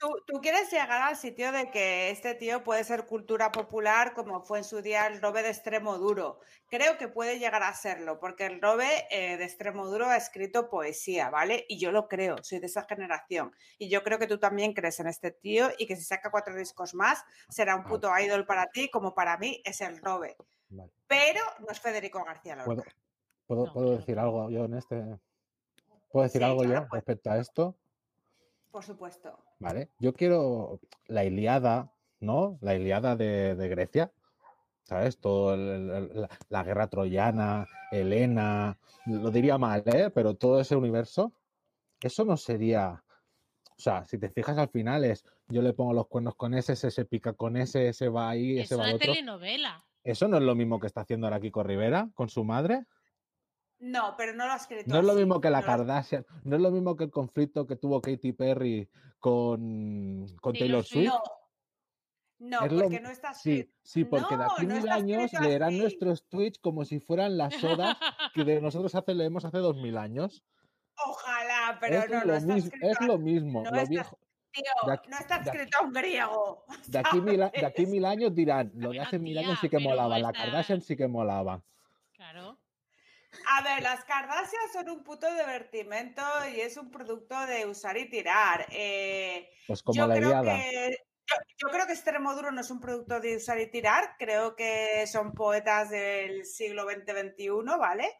Tú, 0.00 0.40
quieres 0.40 0.70
llegar 0.70 1.02
al 1.02 1.14
sitio 1.14 1.52
de 1.52 1.70
que 1.70 2.08
este 2.08 2.34
tío 2.34 2.64
puede 2.64 2.84
ser 2.84 3.04
cultura 3.04 3.52
popular 3.52 4.14
como 4.14 4.40
fue 4.40 4.56
en 4.56 4.64
su 4.64 4.80
día 4.80 5.06
el 5.06 5.20
Robe 5.20 5.42
de 5.42 5.50
extremo 5.50 5.98
duro. 5.98 6.40
Creo 6.70 6.96
que 6.96 7.06
puede 7.06 7.38
llegar 7.38 7.62
a 7.62 7.74
serlo, 7.74 8.18
porque 8.18 8.46
el 8.46 8.62
Robe 8.62 9.06
eh, 9.10 9.36
de 9.36 9.44
extremo 9.44 9.86
duro 9.86 10.06
ha 10.08 10.16
escrito 10.16 10.70
poesía, 10.70 11.28
¿vale? 11.28 11.66
Y 11.68 11.78
yo 11.78 11.92
lo 11.92 12.08
creo, 12.08 12.42
soy 12.42 12.60
de 12.60 12.66
esa 12.66 12.86
generación. 12.88 13.54
Y 13.76 13.90
yo 13.90 14.02
creo 14.02 14.18
que 14.18 14.26
tú 14.26 14.38
también 14.38 14.72
crees 14.72 15.00
en 15.00 15.06
este 15.06 15.32
tío 15.32 15.68
y 15.76 15.86
que 15.86 15.96
si 15.96 16.04
saca 16.04 16.30
cuatro 16.30 16.56
discos 16.56 16.94
más 16.94 17.22
será 17.50 17.76
un 17.76 17.84
puto 17.84 18.10
idol 18.18 18.46
para 18.46 18.68
ti, 18.68 18.88
como 18.88 19.14
para 19.14 19.36
mí 19.36 19.60
es 19.66 19.82
el 19.82 19.98
Robe. 19.98 20.34
Pero 21.06 21.40
no 21.60 21.66
es 21.70 21.80
Federico 21.80 22.24
García 22.24 22.56
Lorca. 22.56 22.90
¿Puedo, 23.46 23.96
decir 23.96 24.18
algo 24.18 24.48
yo 24.48 24.64
en 24.66 24.74
este? 24.74 25.18
¿Puedo 26.12 26.24
decir 26.24 26.44
algo 26.44 26.62
yo 26.64 26.86
pues. 26.88 26.92
respecto 26.92 27.30
a 27.30 27.38
esto? 27.38 27.76
Por 28.70 28.84
supuesto. 28.84 29.36
Vale, 29.58 29.90
yo 29.98 30.14
quiero 30.14 30.78
la 31.06 31.24
Iliada, 31.24 31.92
¿no? 32.20 32.58
La 32.60 32.76
Iliada 32.76 33.16
de, 33.16 33.68
Grecia, 33.68 34.12
¿sabes? 34.84 35.18
Todo 35.18 35.56
la, 35.56 36.62
guerra 36.62 36.86
troyana, 36.86 37.66
Helena, 37.90 38.78
lo 39.06 39.30
diría 39.30 39.58
mal, 39.58 39.82
¿eh? 39.86 40.10
Pero 40.10 40.34
todo 40.34 40.60
ese 40.60 40.76
universo, 40.76 41.32
eso 42.00 42.24
no 42.24 42.36
sería... 42.36 43.02
O 43.76 43.82
sea, 43.82 44.04
si 44.04 44.18
te 44.18 44.28
fijas 44.28 44.58
al 44.58 44.68
final 44.68 45.04
es, 45.04 45.24
yo 45.48 45.62
le 45.62 45.72
pongo 45.72 45.94
los 45.94 46.06
cuernos 46.06 46.36
con 46.36 46.54
ese, 46.54 46.74
ese 46.74 46.90
se 46.90 47.06
pica 47.06 47.32
con 47.32 47.56
ese, 47.56 47.88
ese 47.88 48.08
va 48.08 48.30
ahí, 48.30 48.60
ese 48.60 48.76
va 48.76 48.82
otro. 48.82 48.96
Es 48.96 49.02
una 49.02 49.14
telenovela. 49.14 49.84
¿Eso 50.02 50.28
no 50.28 50.38
es 50.38 50.42
lo 50.42 50.54
mismo 50.54 50.80
que 50.80 50.86
está 50.86 51.02
haciendo 51.02 51.26
ahora 51.26 51.40
Kiko 51.40 51.62
Rivera 51.62 52.08
con 52.14 52.28
su 52.28 52.44
madre? 52.44 52.86
No, 53.80 54.14
pero 54.16 54.34
no 54.34 54.46
lo 54.46 54.52
ha 54.52 54.56
escrito. 54.56 54.84
No 54.86 54.98
es 54.98 55.04
lo 55.04 55.14
mismo 55.14 55.40
que 55.40 55.50
la 55.50 55.62
Kardashian, 55.62 56.26
no 56.44 56.56
es 56.56 56.62
lo 56.62 56.70
mismo 56.70 56.96
que 56.96 57.04
el 57.04 57.10
conflicto 57.10 57.66
que 57.66 57.76
tuvo 57.76 58.00
Katy 58.00 58.32
Perry 58.32 58.88
con, 59.18 60.26
con 60.40 60.52
Taylor 60.54 60.84
Swift. 60.84 61.12
No, 62.38 62.58
porque 62.60 63.00
no 63.00 63.10
está 63.10 63.34
Sí, 63.34 63.70
sí, 63.82 64.04
porque 64.04 64.36
de 64.36 64.44
aquí 64.44 64.66
mil 64.66 64.88
años 64.88 65.30
leerán 65.34 65.76
nuestros 65.76 66.26
tweets 66.26 66.58
como 66.58 66.86
si 66.86 66.98
fueran 66.98 67.36
las 67.36 67.54
sodas 67.54 67.98
que 68.34 68.44
de 68.44 68.60
nosotros 68.62 68.94
hace, 68.94 69.14
leemos 69.14 69.44
hace 69.44 69.58
dos 69.58 69.76
mil 69.76 69.98
años. 69.98 70.42
Ojalá, 71.06 71.78
pero 71.80 72.06
no, 72.08 72.24
lo 72.24 72.34
está 72.34 72.54
mismo, 72.54 72.72
Es 72.80 73.00
lo 73.00 73.18
mismo. 73.18 73.62
No, 73.62 73.76
está, 73.76 74.10
tío, 74.52 74.72
no 75.08 75.18
está 75.18 75.36
escrito 75.36 75.78
en 75.82 75.92
griego. 75.92 76.64
De 76.86 76.98
aquí, 76.98 77.20
mil, 77.20 77.38
de 77.38 77.66
aquí 77.66 77.86
mil 77.86 78.04
años 78.04 78.34
dirán, 78.34 78.72
lo 78.74 78.90
de 78.90 79.00
hace 79.00 79.18
mil 79.18 79.38
años 79.38 79.58
sí 79.60 79.68
que 79.68 79.78
molaba, 79.78 80.18
la 80.18 80.32
Kardashian 80.32 80.80
sí 80.82 80.96
que 80.96 81.08
molaba. 81.08 81.62
Claro. 82.14 82.58
A 83.46 83.62
ver, 83.62 83.82
las 83.82 84.04
Kardashian 84.04 84.68
son 84.72 84.90
un 84.90 85.04
puto 85.04 85.32
divertimento 85.32 86.22
y 86.54 86.60
es 86.60 86.76
un 86.76 86.90
producto 86.90 87.46
de 87.46 87.66
usar 87.66 87.96
y 87.96 88.08
tirar. 88.08 88.66
Eh, 88.70 89.50
pues 89.66 89.82
como 89.82 90.06
la 90.06 90.14
creo 90.14 90.42
yo, 91.56 91.68
creo 91.68 91.86
que 91.86 91.92
Extremoduro 91.92 92.50
no 92.50 92.60
es 92.60 92.70
un 92.70 92.80
producto 92.80 93.20
de 93.20 93.36
usar 93.36 93.60
y 93.60 93.70
tirar, 93.70 94.16
creo 94.18 94.56
que 94.56 95.06
son 95.06 95.32
poetas 95.32 95.90
del 95.90 96.44
siglo 96.44 96.88
XX-XXI, 96.88 97.78
¿vale? 97.78 98.18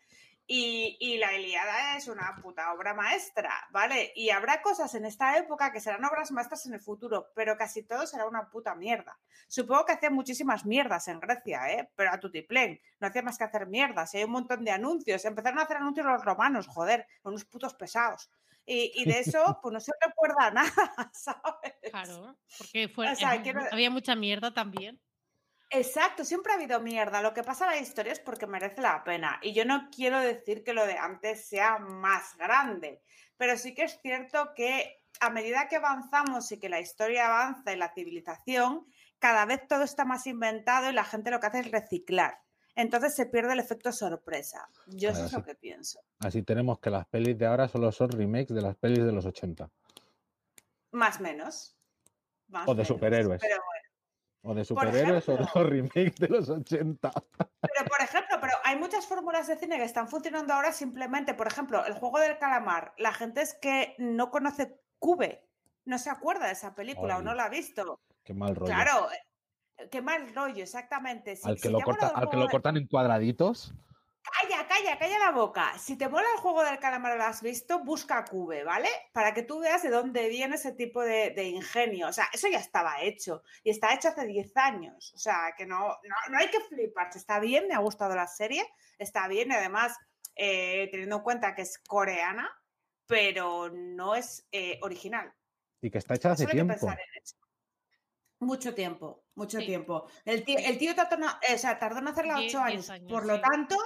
Y, 0.53 1.17
la 1.19 1.33
Ilíada 1.33 1.97
es 1.97 2.09
una 2.09 2.35
puta 2.43 2.73
obra 2.73 2.93
maestra, 2.93 3.69
¿vale? 3.71 4.13
Y 4.17 4.31
habrá 4.31 4.61
cosas 4.61 4.93
en 4.97 5.05
esta 5.05 5.39
época 5.39 5.71
que 5.71 5.79
serán 5.79 6.05
obras 6.05 6.33
maestras 6.33 6.67
en 6.67 6.75
el 6.75 6.81
futuro, 6.81 7.31
pero 7.37 7.57
casi 7.57 7.85
todo 7.85 8.05
será 8.05 8.27
una 8.27 8.51
puta 8.51 8.75
mierda. 8.75 9.17
Supongo 9.47 9.85
que 9.85 9.93
hacía 9.93 10.11
muchísimas 10.11 10.67
mierdas 10.67 11.07
en 11.07 11.21
Grecia, 11.21 11.71
¿eh? 11.71 11.89
Pero 11.95 12.11
a 12.11 12.19
tutiplén, 12.19 12.81
no 12.99 13.07
hacía 13.07 13.23
más 13.23 13.39
que 13.39 13.45
hacer 13.45 13.69
mierdas. 13.69 14.13
hay 14.17 14.25
un 14.25 14.33
montón 14.33 14.65
de 14.65 14.73
anuncios. 14.73 15.25
Empezaron 15.25 15.61
a 15.61 15.63
hacer 15.63 15.77
anuncios 15.77 16.05
los 16.05 16.25
romanos, 16.25 16.67
joder, 16.67 17.07
unos 17.23 17.45
putos 17.45 17.75
pesados. 17.75 18.29
Y, 18.67 19.05
de 19.05 19.21
eso, 19.21 19.39
pues 19.63 19.73
no 19.73 19.79
se 19.79 19.93
recuerda 20.05 20.51
nada, 20.51 20.73
¿sabes? 21.13 21.75
Claro, 21.93 22.37
porque 22.59 22.89
fue, 22.89 23.07
había 23.71 23.91
mucha 23.91 24.17
mierda 24.17 24.53
también. 24.53 25.01
Exacto, 25.71 26.25
siempre 26.25 26.53
ha 26.53 26.57
habido 26.57 26.81
mierda. 26.81 27.23
Lo 27.23 27.33
que 27.33 27.45
pasa 27.45 27.67
en 27.67 27.71
la 27.71 27.79
historia 27.79 28.13
es 28.13 28.19
porque 28.19 28.47
merece 28.47 28.83
la 28.83 29.05
pena. 29.05 29.39
Y 29.41 29.53
yo 29.55 29.65
no 29.65 29.89
quiero 29.95 30.19
decir 30.19 30.65
que 30.65 30.75
lo 30.75 30.85
de 30.85 30.99
antes 30.99 31.47
sea 31.47 31.79
más 31.79 32.37
grande, 32.37 33.03
pero 33.37 33.57
sí 33.57 33.73
que 33.73 33.85
es 33.85 34.01
cierto 34.03 34.53
que 34.55 35.05
a 35.21 35.31
medida 35.31 35.69
que 35.69 35.77
avanzamos 35.77 36.51
y 36.51 36.59
que 36.59 36.69
la 36.69 36.81
historia 36.81 37.27
avanza 37.27 37.73
y 37.73 37.77
la 37.77 37.93
civilización, 37.93 38.87
cada 39.21 39.47
vez 39.47 39.67
todo 39.69 39.85
está 39.85 40.05
más 40.05 40.27
inventado 40.27 40.91
y 40.91 40.93
la 40.93 41.05
gente 41.05 41.31
lo 41.31 41.39
que 41.39 41.47
hace 41.47 41.61
es 41.61 41.71
reciclar. 41.71 42.41
Entonces 42.75 43.15
se 43.15 43.27
pierde 43.27 43.53
el 43.53 43.61
efecto 43.61 43.93
sorpresa. 43.93 44.69
Yo 44.87 45.11
eso 45.11 45.27
es 45.27 45.33
lo 45.33 45.45
que 45.45 45.55
pienso. 45.55 46.01
Así 46.19 46.43
tenemos 46.43 46.81
que 46.81 46.91
las 46.91 47.07
pelis 47.07 47.37
de 47.39 47.47
ahora 47.47 47.69
solo 47.69 47.93
son 47.93 48.11
remakes 48.11 48.55
de 48.55 48.63
las 48.63 48.77
pelis 48.77 49.05
de 49.05 49.13
los 49.13 49.27
80. 49.27 49.71
Más 50.93 51.21
o 51.21 51.23
menos. 51.23 51.77
o 52.67 52.75
de 52.75 52.85
superhéroes. 52.85 53.41
O 54.43 54.55
de 54.55 54.65
superhéroes 54.65 55.29
o 55.29 55.33
de 55.33 55.39
los 55.39 55.55
remakes 55.55 56.17
de 56.17 56.29
los 56.29 56.49
80. 56.49 57.11
Pero, 57.61 57.89
por 57.89 58.01
ejemplo, 58.01 58.39
pero 58.41 58.53
hay 58.65 58.79
muchas 58.79 59.07
fórmulas 59.07 59.47
de 59.47 59.57
cine 59.57 59.77
que 59.77 59.85
están 59.85 60.09
funcionando 60.09 60.55
ahora 60.55 60.73
simplemente, 60.73 61.35
por 61.35 61.47
ejemplo, 61.47 61.85
el 61.85 61.93
juego 61.95 62.19
del 62.21 62.39
calamar. 62.39 62.95
La 62.97 63.13
gente 63.13 63.43
es 63.43 63.55
que 63.55 63.95
no 63.99 64.31
conoce 64.31 64.81
Cube, 64.99 65.47
no 65.85 65.99
se 65.99 66.11
acuerda 66.11 66.47
de 66.47 66.53
esa 66.53 66.75
película 66.75 67.19
o 67.19 67.23
no 67.23 67.35
la 67.35 67.45
ha 67.45 67.49
visto. 67.51 68.01
Qué 68.25 68.33
mal 68.33 68.55
rollo. 68.55 68.73
Claro, 68.73 69.09
qué 69.91 70.01
mal 70.01 70.35
rollo, 70.35 70.63
exactamente. 70.63 71.39
al 71.43 71.61
que, 71.61 71.69
lo, 71.69 71.81
cortan 71.81 72.77
en 72.77 72.87
cuadraditos. 72.87 73.75
Calla, 74.23 74.67
calla, 74.67 74.99
calla 74.99 75.19
la 75.19 75.31
boca. 75.31 75.79
Si 75.79 75.97
te 75.97 76.09
mola 76.09 76.27
el 76.35 76.41
juego 76.41 76.63
del 76.63 76.79
calamar 76.79 77.17
lo 77.17 77.25
has 77.25 77.41
visto, 77.41 77.83
busca 77.83 78.25
Cube, 78.25 78.65
¿vale? 78.65 78.89
Para 79.13 79.33
que 79.33 79.43
tú 79.43 79.61
veas 79.61 79.83
de 79.83 79.89
dónde 79.89 80.29
viene 80.29 80.57
ese 80.57 80.73
tipo 80.73 81.03
de, 81.03 81.33
ingenio. 81.45 82.09
O 82.09 82.13
sea, 82.13 82.29
eso 82.33 82.47
ya 82.49 82.59
estaba 82.59 83.01
hecho. 83.03 83.43
Y 83.65 83.71
está 83.71 83.95
hecho 83.95 84.09
hace 84.09 84.27
10 84.27 84.57
años. 84.59 85.13
O 85.15 85.19
sea, 85.19 85.55
que 85.57 85.65
no, 85.65 85.79
no, 86.29 86.39
hay 86.39 86.51
que 86.51 86.61
fliparse. 86.61 87.19
Está 87.19 87.41
bien, 87.41 87.67
me 87.67 87.75
ha 87.75 87.79
gustado 87.79 88.15
la 88.15 88.27
serie. 88.27 88.67
Está 88.99 89.27
bien, 89.27 89.51
y 89.51 89.55
además, 89.55 89.97
eh, 90.37 90.89
teniendo 90.91 91.17
en 91.17 91.23
cuenta 91.23 91.55
que 91.55 91.63
es 91.63 91.79
coreana, 91.79 92.51
pero 93.07 93.71
no 93.71 94.15
es 94.15 94.47
eh, 94.53 94.79
original. 94.83 95.33
Y 95.81 95.91
que 95.91 95.99
está 95.99 96.15
hecha 96.15 96.33
hace 96.33 96.47
tiempo. 96.47 96.75
Mucho 98.41 98.75
tiempo, 98.75 99.25
mucho 99.35 99.59
tiempo. 99.59 100.07
El 100.25 100.45
tío, 100.45 100.59
el 100.59 100.79
tío 100.79 100.95
tardó, 100.95 101.27
o 101.27 101.59
sea, 101.59 101.79
tardó 101.79 101.99
en 101.99 102.09
hacerla 102.09 102.39
ocho 102.39 102.59
años. 102.59 102.91
Por 103.07 103.27
lo 103.27 103.39
tanto, 103.39 103.77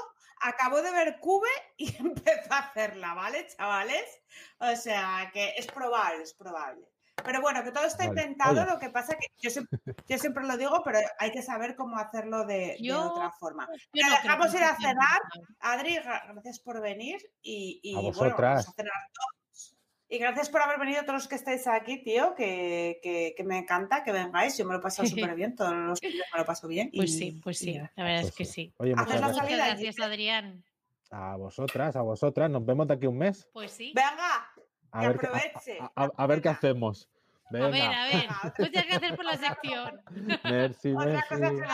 acabó 0.44 0.82
de 0.82 0.92
ver 0.92 1.18
Cube 1.20 1.48
y 1.76 1.86
empezó 1.98 2.52
a 2.52 2.58
hacerla, 2.58 3.14
¿vale, 3.14 3.46
chavales? 3.46 4.22
O 4.58 4.76
sea, 4.76 5.30
que 5.32 5.54
es 5.56 5.66
probable, 5.66 6.22
es 6.22 6.34
probable. 6.34 6.86
Pero 7.24 7.40
bueno, 7.40 7.62
que 7.62 7.70
todo 7.70 7.84
está 7.84 8.04
inventado, 8.04 8.66
lo 8.66 8.78
que 8.78 8.90
pasa 8.90 9.16
que 9.16 9.28
yo, 9.38 9.62
yo, 10.08 10.18
siempre 10.18 10.44
lo 10.44 10.56
digo, 10.56 10.82
pero 10.84 10.98
hay 11.18 11.30
que 11.30 11.42
saber 11.42 11.76
cómo 11.76 11.96
hacerlo 11.96 12.44
de, 12.44 12.76
otra 12.92 13.30
forma. 13.38 13.68
Te 13.92 14.00
dejamos 14.04 14.52
ir 14.52 14.64
a 14.64 14.76
cenar. 14.76 15.20
Adri, 15.60 15.94
gracias 15.94 16.58
por 16.58 16.82
venir 16.82 17.18
y, 17.40 17.80
y 17.82 17.94
bueno, 17.94 18.34
vamos 18.36 18.68
a 18.68 18.72
cenar 18.72 18.92
y 20.08 20.18
gracias 20.18 20.48
por 20.50 20.60
haber 20.62 20.78
venido 20.78 21.02
todos 21.02 21.14
los 21.14 21.28
que 21.28 21.34
estáis 21.34 21.66
aquí, 21.66 22.02
tío, 22.02 22.34
que, 22.34 23.00
que, 23.02 23.44
me 23.44 23.58
encanta 23.58 24.04
que 24.04 24.12
vengáis. 24.12 24.56
Yo 24.56 24.64
me 24.64 24.72
lo 24.72 24.78
he 24.78 24.82
pasado 24.82 25.08
súper 25.08 25.34
bien, 25.34 25.56
todos 25.56 25.74
los 25.74 26.00
que 26.00 26.08
me 26.10 26.38
lo 26.38 26.44
paso 26.44 26.68
bien. 26.68 26.90
Pues 26.94 27.16
sí, 27.16 27.40
pues 27.42 27.58
sí, 27.58 27.74
la 27.74 28.04
verdad 28.04 28.20
es 28.20 28.26
pues 28.26 28.36
que 28.36 28.44
sí. 28.44 28.74
Oye, 28.78 28.94
muchas 28.94 29.20
gracias, 29.20 30.00
Adrián. 30.00 30.64
A 31.10 31.36
vosotras, 31.36 31.96
a 31.96 32.02
vosotras. 32.02 32.50
Nos 32.50 32.64
vemos 32.64 32.88
de 32.88 32.94
aquí 32.94 33.06
un 33.06 33.18
mes. 33.18 33.48
Pues 33.52 33.72
sí. 33.72 33.92
Venga, 33.94 34.52
a 34.90 35.00
que 35.00 35.08
ver, 35.08 35.16
aproveche. 35.16 35.78
A, 35.94 36.26
ver 36.26 36.42
qué 36.42 36.48
hacemos. 36.48 37.08
A 37.50 37.68
ver, 37.68 37.82
a 37.82 38.04
ver. 38.06 38.70
Que 38.70 38.78
hacer 38.78 39.16
por 39.16 39.24
la 39.24 39.36
sección. 39.36 40.02
Merci, 40.44 40.92
Otra 40.92 41.24
cosa 41.28 41.50
que 41.50 41.64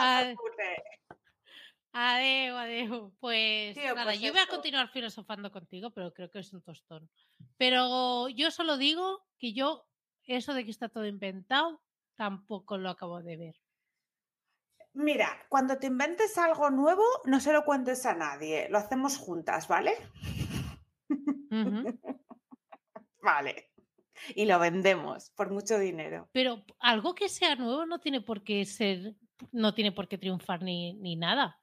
Adeu, 1.93 2.57
adeu. 2.57 3.13
Pues 3.19 3.75
nada, 3.75 4.05
pues 4.05 4.21
yo 4.21 4.31
voy 4.31 4.41
a 4.41 4.47
continuar 4.47 4.89
filosofando 4.89 5.51
contigo, 5.51 5.91
pero 5.91 6.13
creo 6.13 6.31
que 6.31 6.39
es 6.39 6.53
un 6.53 6.61
tostón. 6.61 7.09
Pero 7.57 8.29
yo 8.29 8.49
solo 8.51 8.77
digo 8.77 9.25
que 9.37 9.53
yo, 9.53 9.85
eso 10.23 10.53
de 10.53 10.63
que 10.63 10.71
está 10.71 10.87
todo 10.87 11.05
inventado, 11.05 11.81
tampoco 12.15 12.77
lo 12.77 12.89
acabo 12.89 13.21
de 13.21 13.37
ver. 13.37 13.55
Mira, 14.93 15.45
cuando 15.49 15.77
te 15.77 15.87
inventes 15.87 16.37
algo 16.37 16.69
nuevo, 16.69 17.03
no 17.25 17.39
se 17.39 17.53
lo 17.53 17.63
cuentes 17.63 18.05
a 18.05 18.13
nadie, 18.13 18.67
lo 18.69 18.77
hacemos 18.77 19.17
juntas, 19.17 19.67
¿vale? 19.67 19.93
vale. 23.21 23.71
Y 24.35 24.45
lo 24.45 24.59
vendemos 24.59 25.31
por 25.31 25.49
mucho 25.49 25.79
dinero. 25.79 26.29
Pero 26.33 26.63
algo 26.79 27.15
que 27.15 27.29
sea 27.29 27.55
nuevo 27.55 27.85
no 27.85 27.99
tiene 27.99 28.21
por 28.21 28.43
qué 28.43 28.65
ser, 28.65 29.15
no 29.51 29.73
tiene 29.73 29.91
por 29.91 30.07
qué 30.07 30.17
triunfar 30.17 30.61
ni, 30.61 30.93
ni 30.93 31.15
nada. 31.15 31.60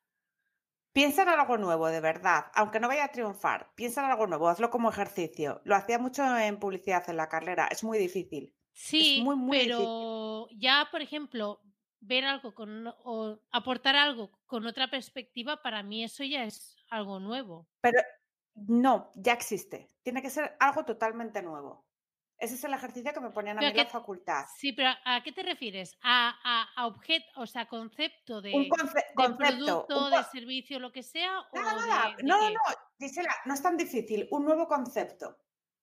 Piensa 0.93 1.23
en 1.23 1.29
algo 1.29 1.59
nuevo, 1.59 1.89
de 1.89 2.01
verdad, 2.01 2.47
aunque 2.55 2.81
no 2.81 2.89
vaya 2.89 3.05
a 3.05 3.13
triunfar. 3.13 3.73
Piensa 3.75 4.05
en 4.05 4.11
algo 4.11 4.27
nuevo, 4.27 4.49
hazlo 4.49 4.71
como 4.71 4.91
ejercicio. 4.91 5.61
Lo 5.65 5.77
hacía 5.77 5.99
mucho 5.99 6.25
en 6.39 6.59
publicidad 6.59 7.09
en 7.09 7.17
la 7.17 7.29
carrera, 7.29 7.69
es 7.71 7.85
muy 7.85 7.99
difícil. 7.99 8.55
Sí, 8.73 9.21
muy, 9.23 9.37
muy 9.37 9.59
pero 9.59 10.49
ya, 10.57 10.89
por 10.91 11.03
ejemplo, 11.03 11.61
ver 12.01 12.25
algo 12.25 12.55
con 12.55 12.87
o 12.87 13.41
aportar 13.51 13.97
algo 13.97 14.31
con 14.47 14.67
otra 14.67 14.89
perspectiva, 14.89 15.63
para 15.63 15.83
mí 15.83 16.05
eso 16.05 16.25
ya 16.25 16.45
es 16.45 16.77
algo 16.91 17.21
nuevo. 17.21 17.69
Pero 17.81 18.01
no, 18.55 19.11
ya 19.17 19.33
existe. 19.33 19.89
Tiene 20.03 20.23
que 20.23 20.31
ser 20.31 20.57
algo 20.61 20.85
totalmente 20.85 21.43
nuevo. 21.43 21.88
Ese 22.39 22.55
es 22.55 22.63
el 22.63 22.73
ejercicio 22.73 23.13
que 23.13 23.21
me 23.21 23.31
ponían 23.31 23.59
a 23.59 23.61
mí 23.61 23.67
en 23.67 23.77
la 23.77 23.87
facultad. 23.87 24.45
Sí, 24.57 24.73
pero 24.73 24.91
¿a 25.05 25.23
qué 25.25 25.33
te 25.33 25.43
refieres? 25.43 25.99
¿A, 26.03 26.69
a, 26.77 26.87
objeto, 26.87 27.27
o 27.35 27.47
sea, 27.47 27.67
concepto 27.67 28.41
de, 28.41 28.55
un 28.55 28.69
producto, 29.37 30.09
de 30.09 30.23
servicio, 30.31 30.79
lo 30.79 30.93
que 30.93 31.03
sea? 31.03 31.33
Nada, 31.53 31.75
nada. 31.75 32.17
no, 32.23 32.51
no, 32.51 32.61
Gisela, 32.99 33.35
no 33.45 33.55
es 33.55 33.63
tan 33.63 33.77
difícil. 33.77 34.29
Un 34.31 34.45
nuevo 34.45 34.69
concepto. 34.69 35.37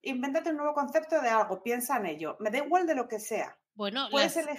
Invéntate 0.04 0.52
un 0.52 0.58
nuevo 0.58 0.74
concepto 0.74 1.20
de 1.20 1.30
algo, 1.30 1.62
piensa 1.62 1.98
en 1.98 2.06
ello. 2.06 2.38
Me 2.40 2.50
da 2.50 2.60
igual 2.60 2.88
de 2.88 2.96
lo 2.96 3.08
que 3.08 3.20
sea. 3.20 3.58
Bueno, 3.74 4.08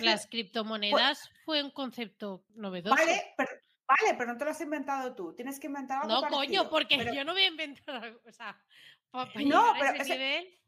las, 0.00 0.26
criptomonedas 0.26 1.30
fue 1.46 1.62
un 1.62 1.70
concepto 1.70 2.44
novedoso. 2.56 2.94
Vale, 2.94 3.32
pero, 3.38 3.50
vale, 3.86 4.14
pero 4.18 4.32
no 4.32 4.38
te 4.38 4.44
lo 4.44 4.50
has 4.50 4.60
inventado 4.60 5.14
tú. 5.14 5.34
Tienes 5.34 5.58
que 5.58 5.68
inventar 5.68 6.02
algo. 6.02 6.20
No, 6.20 6.28
coño, 6.28 6.68
porque 6.68 6.98
yo 7.14 7.24
no 7.24 7.32
voy 7.32 7.44
a 7.44 7.48
inventar 7.48 8.04
algo. 8.04 8.20
O 8.26 8.32
sea, 8.32 8.60
para, 9.10 9.30
no, 9.46 9.72
pero 9.78 9.94
ese 9.94 10.18
nivel 10.18 10.58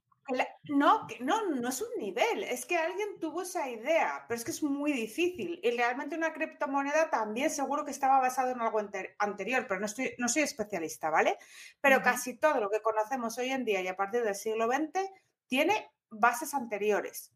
no, 0.65 1.07
no, 1.21 1.51
no 1.51 1.69
es 1.69 1.81
un 1.81 1.89
nivel, 1.99 2.45
es 2.45 2.67
que 2.67 2.77
alguien 2.77 3.19
tuvo 3.19 3.43
esa 3.43 3.69
idea, 3.69 4.25
pero 4.29 4.39
es 4.39 4.45
que 4.45 4.51
es 4.51 4.63
muy 4.63 4.93
difícil. 4.93 5.59
Y 5.63 5.71
realmente 5.71 6.17
una 6.17 6.33
criptomoneda 6.33 7.09
también 7.11 7.51
seguro 7.51 7.85
que 7.85 7.91
estaba 7.91 8.21
basado 8.21 8.51
en 8.51 8.61
algo 8.61 8.79
anterior, 9.19 9.67
pero 9.67 9.81
no, 9.81 9.87
estoy, 9.87 10.15
no 10.19 10.29
soy 10.29 10.43
especialista, 10.43 11.11
¿vale? 11.11 11.39
Pero 11.81 12.03
casi 12.03 12.37
todo 12.37 12.61
lo 12.61 12.71
que 12.71 12.83
conocemos 12.83 13.39
hoy 13.39 13.51
en 13.51 13.65
día 13.65 13.81
y 13.81 13.89
a 13.89 13.97
partir 13.97 14.23
del 14.23 14.35
siglo 14.35 14.67
XX 14.67 15.11
tiene 15.47 15.91
bases 16.11 16.53
anteriores. 16.55 17.33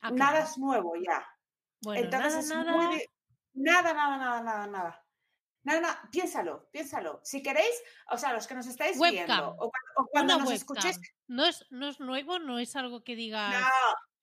Ah, 0.00 0.10
nada 0.10 0.40
es 0.40 0.58
nuevo 0.58 0.94
ya. 0.96 1.26
Entonces 1.94 2.48
nada, 2.48 2.70
es 2.70 2.76
muy... 2.76 3.10
Nada, 3.54 3.92
nada, 3.92 4.16
nada, 4.16 4.42
nada, 4.42 4.66
nada. 4.66 5.07
No, 5.64 5.80
no, 5.80 5.88
piénsalo, 6.10 6.68
piénsalo. 6.70 7.20
Si 7.22 7.42
queréis, 7.42 7.74
o 8.10 8.16
sea, 8.16 8.32
los 8.32 8.46
que 8.46 8.54
nos 8.54 8.66
estáis 8.66 8.98
viendo 8.98 9.56
o, 9.58 9.70
cuando 10.10 10.38
nos 10.38 10.50
escuchéis. 10.52 10.98
No 11.26 11.44
es, 11.44 11.64
no 11.70 11.88
es 11.88 12.00
nuevo, 12.00 12.38
no 12.38 12.58
es 12.58 12.74
algo 12.76 13.02
que 13.02 13.16
diga. 13.16 13.50
No, 13.50 13.66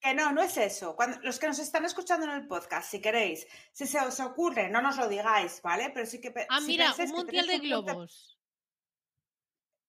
que 0.00 0.14
no, 0.14 0.32
no 0.32 0.42
es 0.42 0.56
eso. 0.56 0.96
Cuando, 0.96 1.20
los 1.20 1.38
que 1.38 1.46
nos 1.46 1.58
están 1.58 1.84
escuchando 1.84 2.26
en 2.26 2.32
el 2.32 2.46
podcast, 2.46 2.90
si 2.90 3.00
queréis, 3.00 3.46
si 3.72 3.86
se 3.86 4.00
os 4.00 4.18
ocurre, 4.20 4.68
no 4.70 4.80
nos 4.80 4.96
lo 4.96 5.08
digáis, 5.08 5.60
¿vale? 5.62 5.90
Pero 5.92 6.06
sí 6.06 6.20
que. 6.20 6.34
Ah, 6.48 6.60
mira, 6.60 6.94
un 6.98 7.10
mundial 7.10 7.46
de 7.46 7.58
globos. 7.58 8.38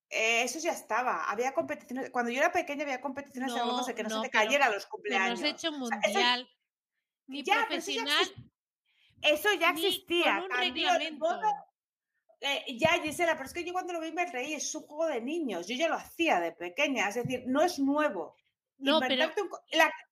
Eh, 0.10 0.44
eso 0.44 0.60
ya 0.60 0.72
estaba. 0.72 1.30
Había 1.30 1.54
competiciones. 1.54 2.12
Cuando 2.12 2.32
yo 2.32 2.40
era 2.40 2.52
pequeña 2.52 2.84
había 2.84 3.02
competiciones 3.02 3.54
de 3.54 3.60
globos 3.60 3.88
de 3.88 3.96
que 3.96 4.04
no, 4.04 4.22
se 4.22 4.22
te 4.22 4.30
cayera 4.30 4.70
los 4.70 4.86
cumpleaños. 4.86 5.40
No 5.40 5.48
has 5.48 5.54
hecho 5.54 5.72
mundial. 5.72 6.50
ni 7.28 7.44
profesional 7.44 8.52
eso 9.22 9.50
ya 9.60 9.72
existía. 9.72 10.46
Eh, 12.40 12.78
ya, 12.78 13.02
Gisela, 13.02 13.34
pero 13.34 13.46
es 13.46 13.54
que 13.54 13.64
yo 13.64 13.74
cuando 13.74 13.94
lo 13.94 14.00
vi 14.00 14.12
me 14.12 14.26
reí, 14.26 14.54
es 14.54 14.74
un 14.76 14.84
juego 14.84 15.08
de 15.08 15.22
niños. 15.22 15.68
Yo 15.68 15.76
ya 15.76 15.88
lo 15.88 15.96
hacía 15.96 16.40
de 16.40 16.52
pequeña, 16.52 17.10
es 17.10 17.16
decir, 17.16 17.44
no 17.48 17.62
es 17.62 17.80
nuevo. 17.80 18.36
No, 18.78 19.00
pero... 19.00 19.34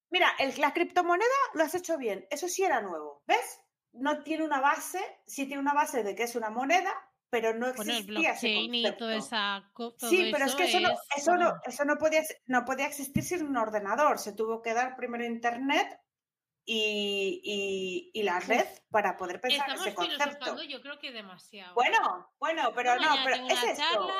mira, 0.09 0.33
la 0.57 0.73
criptomoneda 0.73 1.27
lo 1.53 1.63
has 1.63 1.75
hecho 1.75 1.97
bien, 1.97 2.25
eso 2.31 2.47
sí 2.47 2.63
era 2.63 2.81
nuevo, 2.81 3.23
¿ves? 3.27 3.61
No 3.91 4.23
tiene 4.23 4.43
una 4.43 4.59
base, 4.59 4.99
sí 5.27 5.45
tiene 5.45 5.61
una 5.61 5.73
base 5.73 6.03
de 6.03 6.15
que 6.15 6.23
es 6.23 6.35
una 6.35 6.49
moneda, 6.49 6.91
pero 7.29 7.53
no 7.53 7.67
existía 7.67 8.35
Sí, 9.97 10.29
pero 10.31 10.45
es 10.45 10.55
que 10.55 10.63
eso, 10.63 10.79
no, 10.79 10.95
eso, 11.15 11.35
no, 11.35 11.53
eso 11.63 11.85
no, 11.85 11.97
podía, 11.97 12.23
no 12.47 12.65
podía 12.65 12.87
existir 12.87 13.23
sin 13.23 13.45
un 13.45 13.57
ordenador. 13.57 14.17
Se 14.19 14.33
tuvo 14.33 14.61
que 14.61 14.73
dar 14.73 14.95
primero 14.95 15.23
internet 15.25 15.99
y, 16.65 18.11
y, 18.13 18.23
la 18.23 18.39
red 18.39 18.65
para 18.89 19.15
poder 19.17 19.39
pensar 19.39 19.69
ese 19.75 19.93
concepto. 19.93 20.63
Yo 20.63 20.81
creo 20.81 20.97
que 20.97 21.11
demasiado. 21.11 21.75
Bueno, 21.75 22.31
bueno, 22.39 22.71
pero 22.75 22.97
no, 22.97 23.15
pero 23.23 23.35
es 23.47 23.77
charla, 23.77 24.13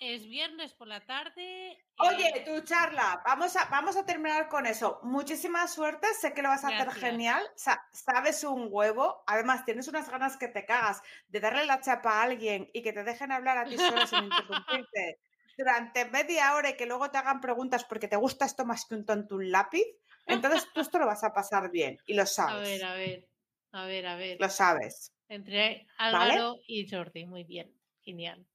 es 0.00 0.28
viernes 0.28 0.72
por 0.74 0.86
la 0.86 1.04
tarde. 1.04 1.76
Oye, 1.98 2.28
eh, 2.28 2.44
tu 2.44 2.60
charla, 2.64 3.20
vamos 3.24 3.56
a, 3.56 3.64
vamos 3.64 3.96
a 3.96 4.06
terminar 4.06 4.48
con 4.48 4.66
eso. 4.66 5.00
Muchísima 5.02 5.66
suerte, 5.66 6.06
sé 6.14 6.32
que 6.34 6.42
lo 6.42 6.50
vas 6.50 6.64
a 6.64 6.68
hacer 6.68 6.92
genial, 6.92 7.42
sabes 7.56 8.44
un 8.44 8.68
huevo, 8.70 9.24
además 9.26 9.64
tienes 9.64 9.88
unas 9.88 10.08
ganas 10.08 10.36
que 10.36 10.48
te 10.48 10.64
cagas 10.64 11.02
de 11.26 11.40
darle 11.40 11.66
la 11.66 11.80
chapa 11.80 12.12
a 12.12 12.22
alguien 12.22 12.70
y 12.72 12.82
que 12.82 12.92
te 12.92 13.02
dejen 13.02 13.32
hablar 13.32 13.58
a 13.58 13.64
ti 13.64 13.76
solo 13.76 14.06
sin 14.06 14.24
interrumpirte 14.24 15.18
durante 15.58 16.04
media 16.04 16.54
hora 16.54 16.70
y 16.70 16.76
que 16.76 16.86
luego 16.86 17.10
te 17.10 17.18
hagan 17.18 17.40
preguntas 17.40 17.84
porque 17.84 18.06
te 18.06 18.16
gusta 18.16 18.44
esto 18.44 18.64
más 18.64 18.86
que 18.86 18.94
un 18.94 19.04
tonto 19.04 19.34
un 19.34 19.50
lápiz, 19.50 19.84
entonces 20.28 20.68
tú 20.72 20.80
esto 20.80 20.98
lo 20.98 21.06
vas 21.06 21.24
a 21.24 21.32
pasar 21.32 21.70
bien 21.70 21.98
y 22.06 22.14
lo 22.14 22.26
sabes. 22.26 22.54
A 22.54 22.60
ver, 22.60 22.84
a 22.84 22.94
ver, 22.94 23.28
a 23.72 23.86
ver, 23.86 24.06
a 24.06 24.16
ver. 24.16 24.36
Lo 24.40 24.48
sabes. 24.48 25.12
Entre 25.28 25.86
Álvaro 25.98 26.56
y 26.66 26.88
Jordi, 26.88 27.26
muy 27.26 27.44
bien, 27.44 27.74
genial. 28.02 28.46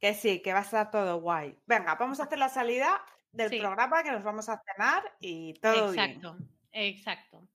Que 0.00 0.14
sí, 0.14 0.42
que 0.42 0.52
va 0.52 0.58
a 0.58 0.62
estar 0.62 0.90
todo 0.90 1.20
guay. 1.20 1.56
Venga, 1.66 1.94
vamos 1.94 2.20
a 2.20 2.24
hacer 2.24 2.38
la 2.38 2.48
salida 2.48 3.04
del 3.30 3.58
programa 3.58 4.02
que 4.02 4.12
nos 4.12 4.22
vamos 4.22 4.48
a 4.48 4.60
cenar 4.60 5.02
y 5.20 5.54
todo 5.54 5.88
exacto, 5.88 6.36
Exacto, 6.72 7.48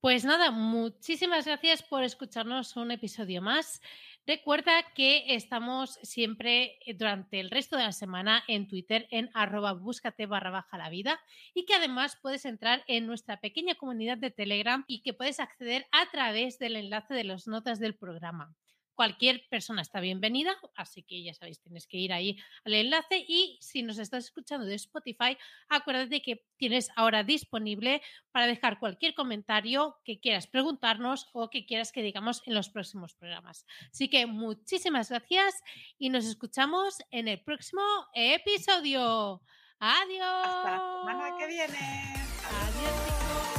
Pues 0.00 0.24
nada, 0.24 0.50
muchísimas 0.50 1.46
gracias 1.46 1.82
por 1.82 2.04
escucharnos 2.04 2.76
un 2.76 2.90
episodio 2.90 3.42
más. 3.42 3.80
Recuerda 4.28 4.82
que 4.94 5.34
estamos 5.34 5.98
siempre 6.02 6.78
eh, 6.84 6.92
durante 6.92 7.40
el 7.40 7.48
resto 7.48 7.78
de 7.78 7.84
la 7.84 7.92
semana 7.92 8.44
en 8.46 8.68
Twitter 8.68 9.08
en 9.10 9.30
arroba 9.32 9.72
búscate 9.72 10.26
barra 10.26 10.50
baja 10.50 10.76
la 10.76 10.90
vida 10.90 11.18
y 11.54 11.64
que 11.64 11.72
además 11.72 12.18
puedes 12.20 12.44
entrar 12.44 12.84
en 12.88 13.06
nuestra 13.06 13.40
pequeña 13.40 13.76
comunidad 13.76 14.18
de 14.18 14.30
Telegram 14.30 14.84
y 14.86 15.00
que 15.00 15.14
puedes 15.14 15.40
acceder 15.40 15.86
a 15.92 16.10
través 16.10 16.58
del 16.58 16.76
enlace 16.76 17.14
de 17.14 17.24
las 17.24 17.46
notas 17.46 17.78
del 17.78 17.94
programa 17.94 18.54
cualquier 18.98 19.46
persona 19.48 19.80
está 19.80 20.00
bienvenida, 20.00 20.56
así 20.74 21.04
que 21.04 21.22
ya 21.22 21.32
sabéis, 21.32 21.60
tienes 21.60 21.86
que 21.86 21.98
ir 21.98 22.12
ahí 22.12 22.36
al 22.64 22.74
enlace 22.74 23.24
y 23.28 23.56
si 23.60 23.84
nos 23.84 23.96
estás 23.98 24.24
escuchando 24.24 24.66
de 24.66 24.74
Spotify, 24.74 25.38
acuérdate 25.68 26.20
que 26.20 26.44
tienes 26.56 26.90
ahora 26.96 27.22
disponible 27.22 28.02
para 28.32 28.48
dejar 28.48 28.80
cualquier 28.80 29.14
comentario 29.14 30.00
que 30.04 30.18
quieras 30.18 30.48
preguntarnos 30.48 31.28
o 31.32 31.48
que 31.48 31.64
quieras 31.64 31.92
que 31.92 32.02
digamos 32.02 32.42
en 32.44 32.54
los 32.54 32.70
próximos 32.70 33.14
programas. 33.14 33.66
Así 33.92 34.10
que 34.10 34.26
muchísimas 34.26 35.10
gracias 35.10 35.62
y 35.96 36.10
nos 36.10 36.24
escuchamos 36.24 36.98
en 37.12 37.28
el 37.28 37.40
próximo 37.40 37.82
episodio. 38.14 39.40
Adiós. 39.78 40.44
Hasta 40.44 40.70
la 40.72 40.98
semana 40.98 41.38
que 41.38 41.46
viene. 41.46 42.14
Adiós. 42.50 43.57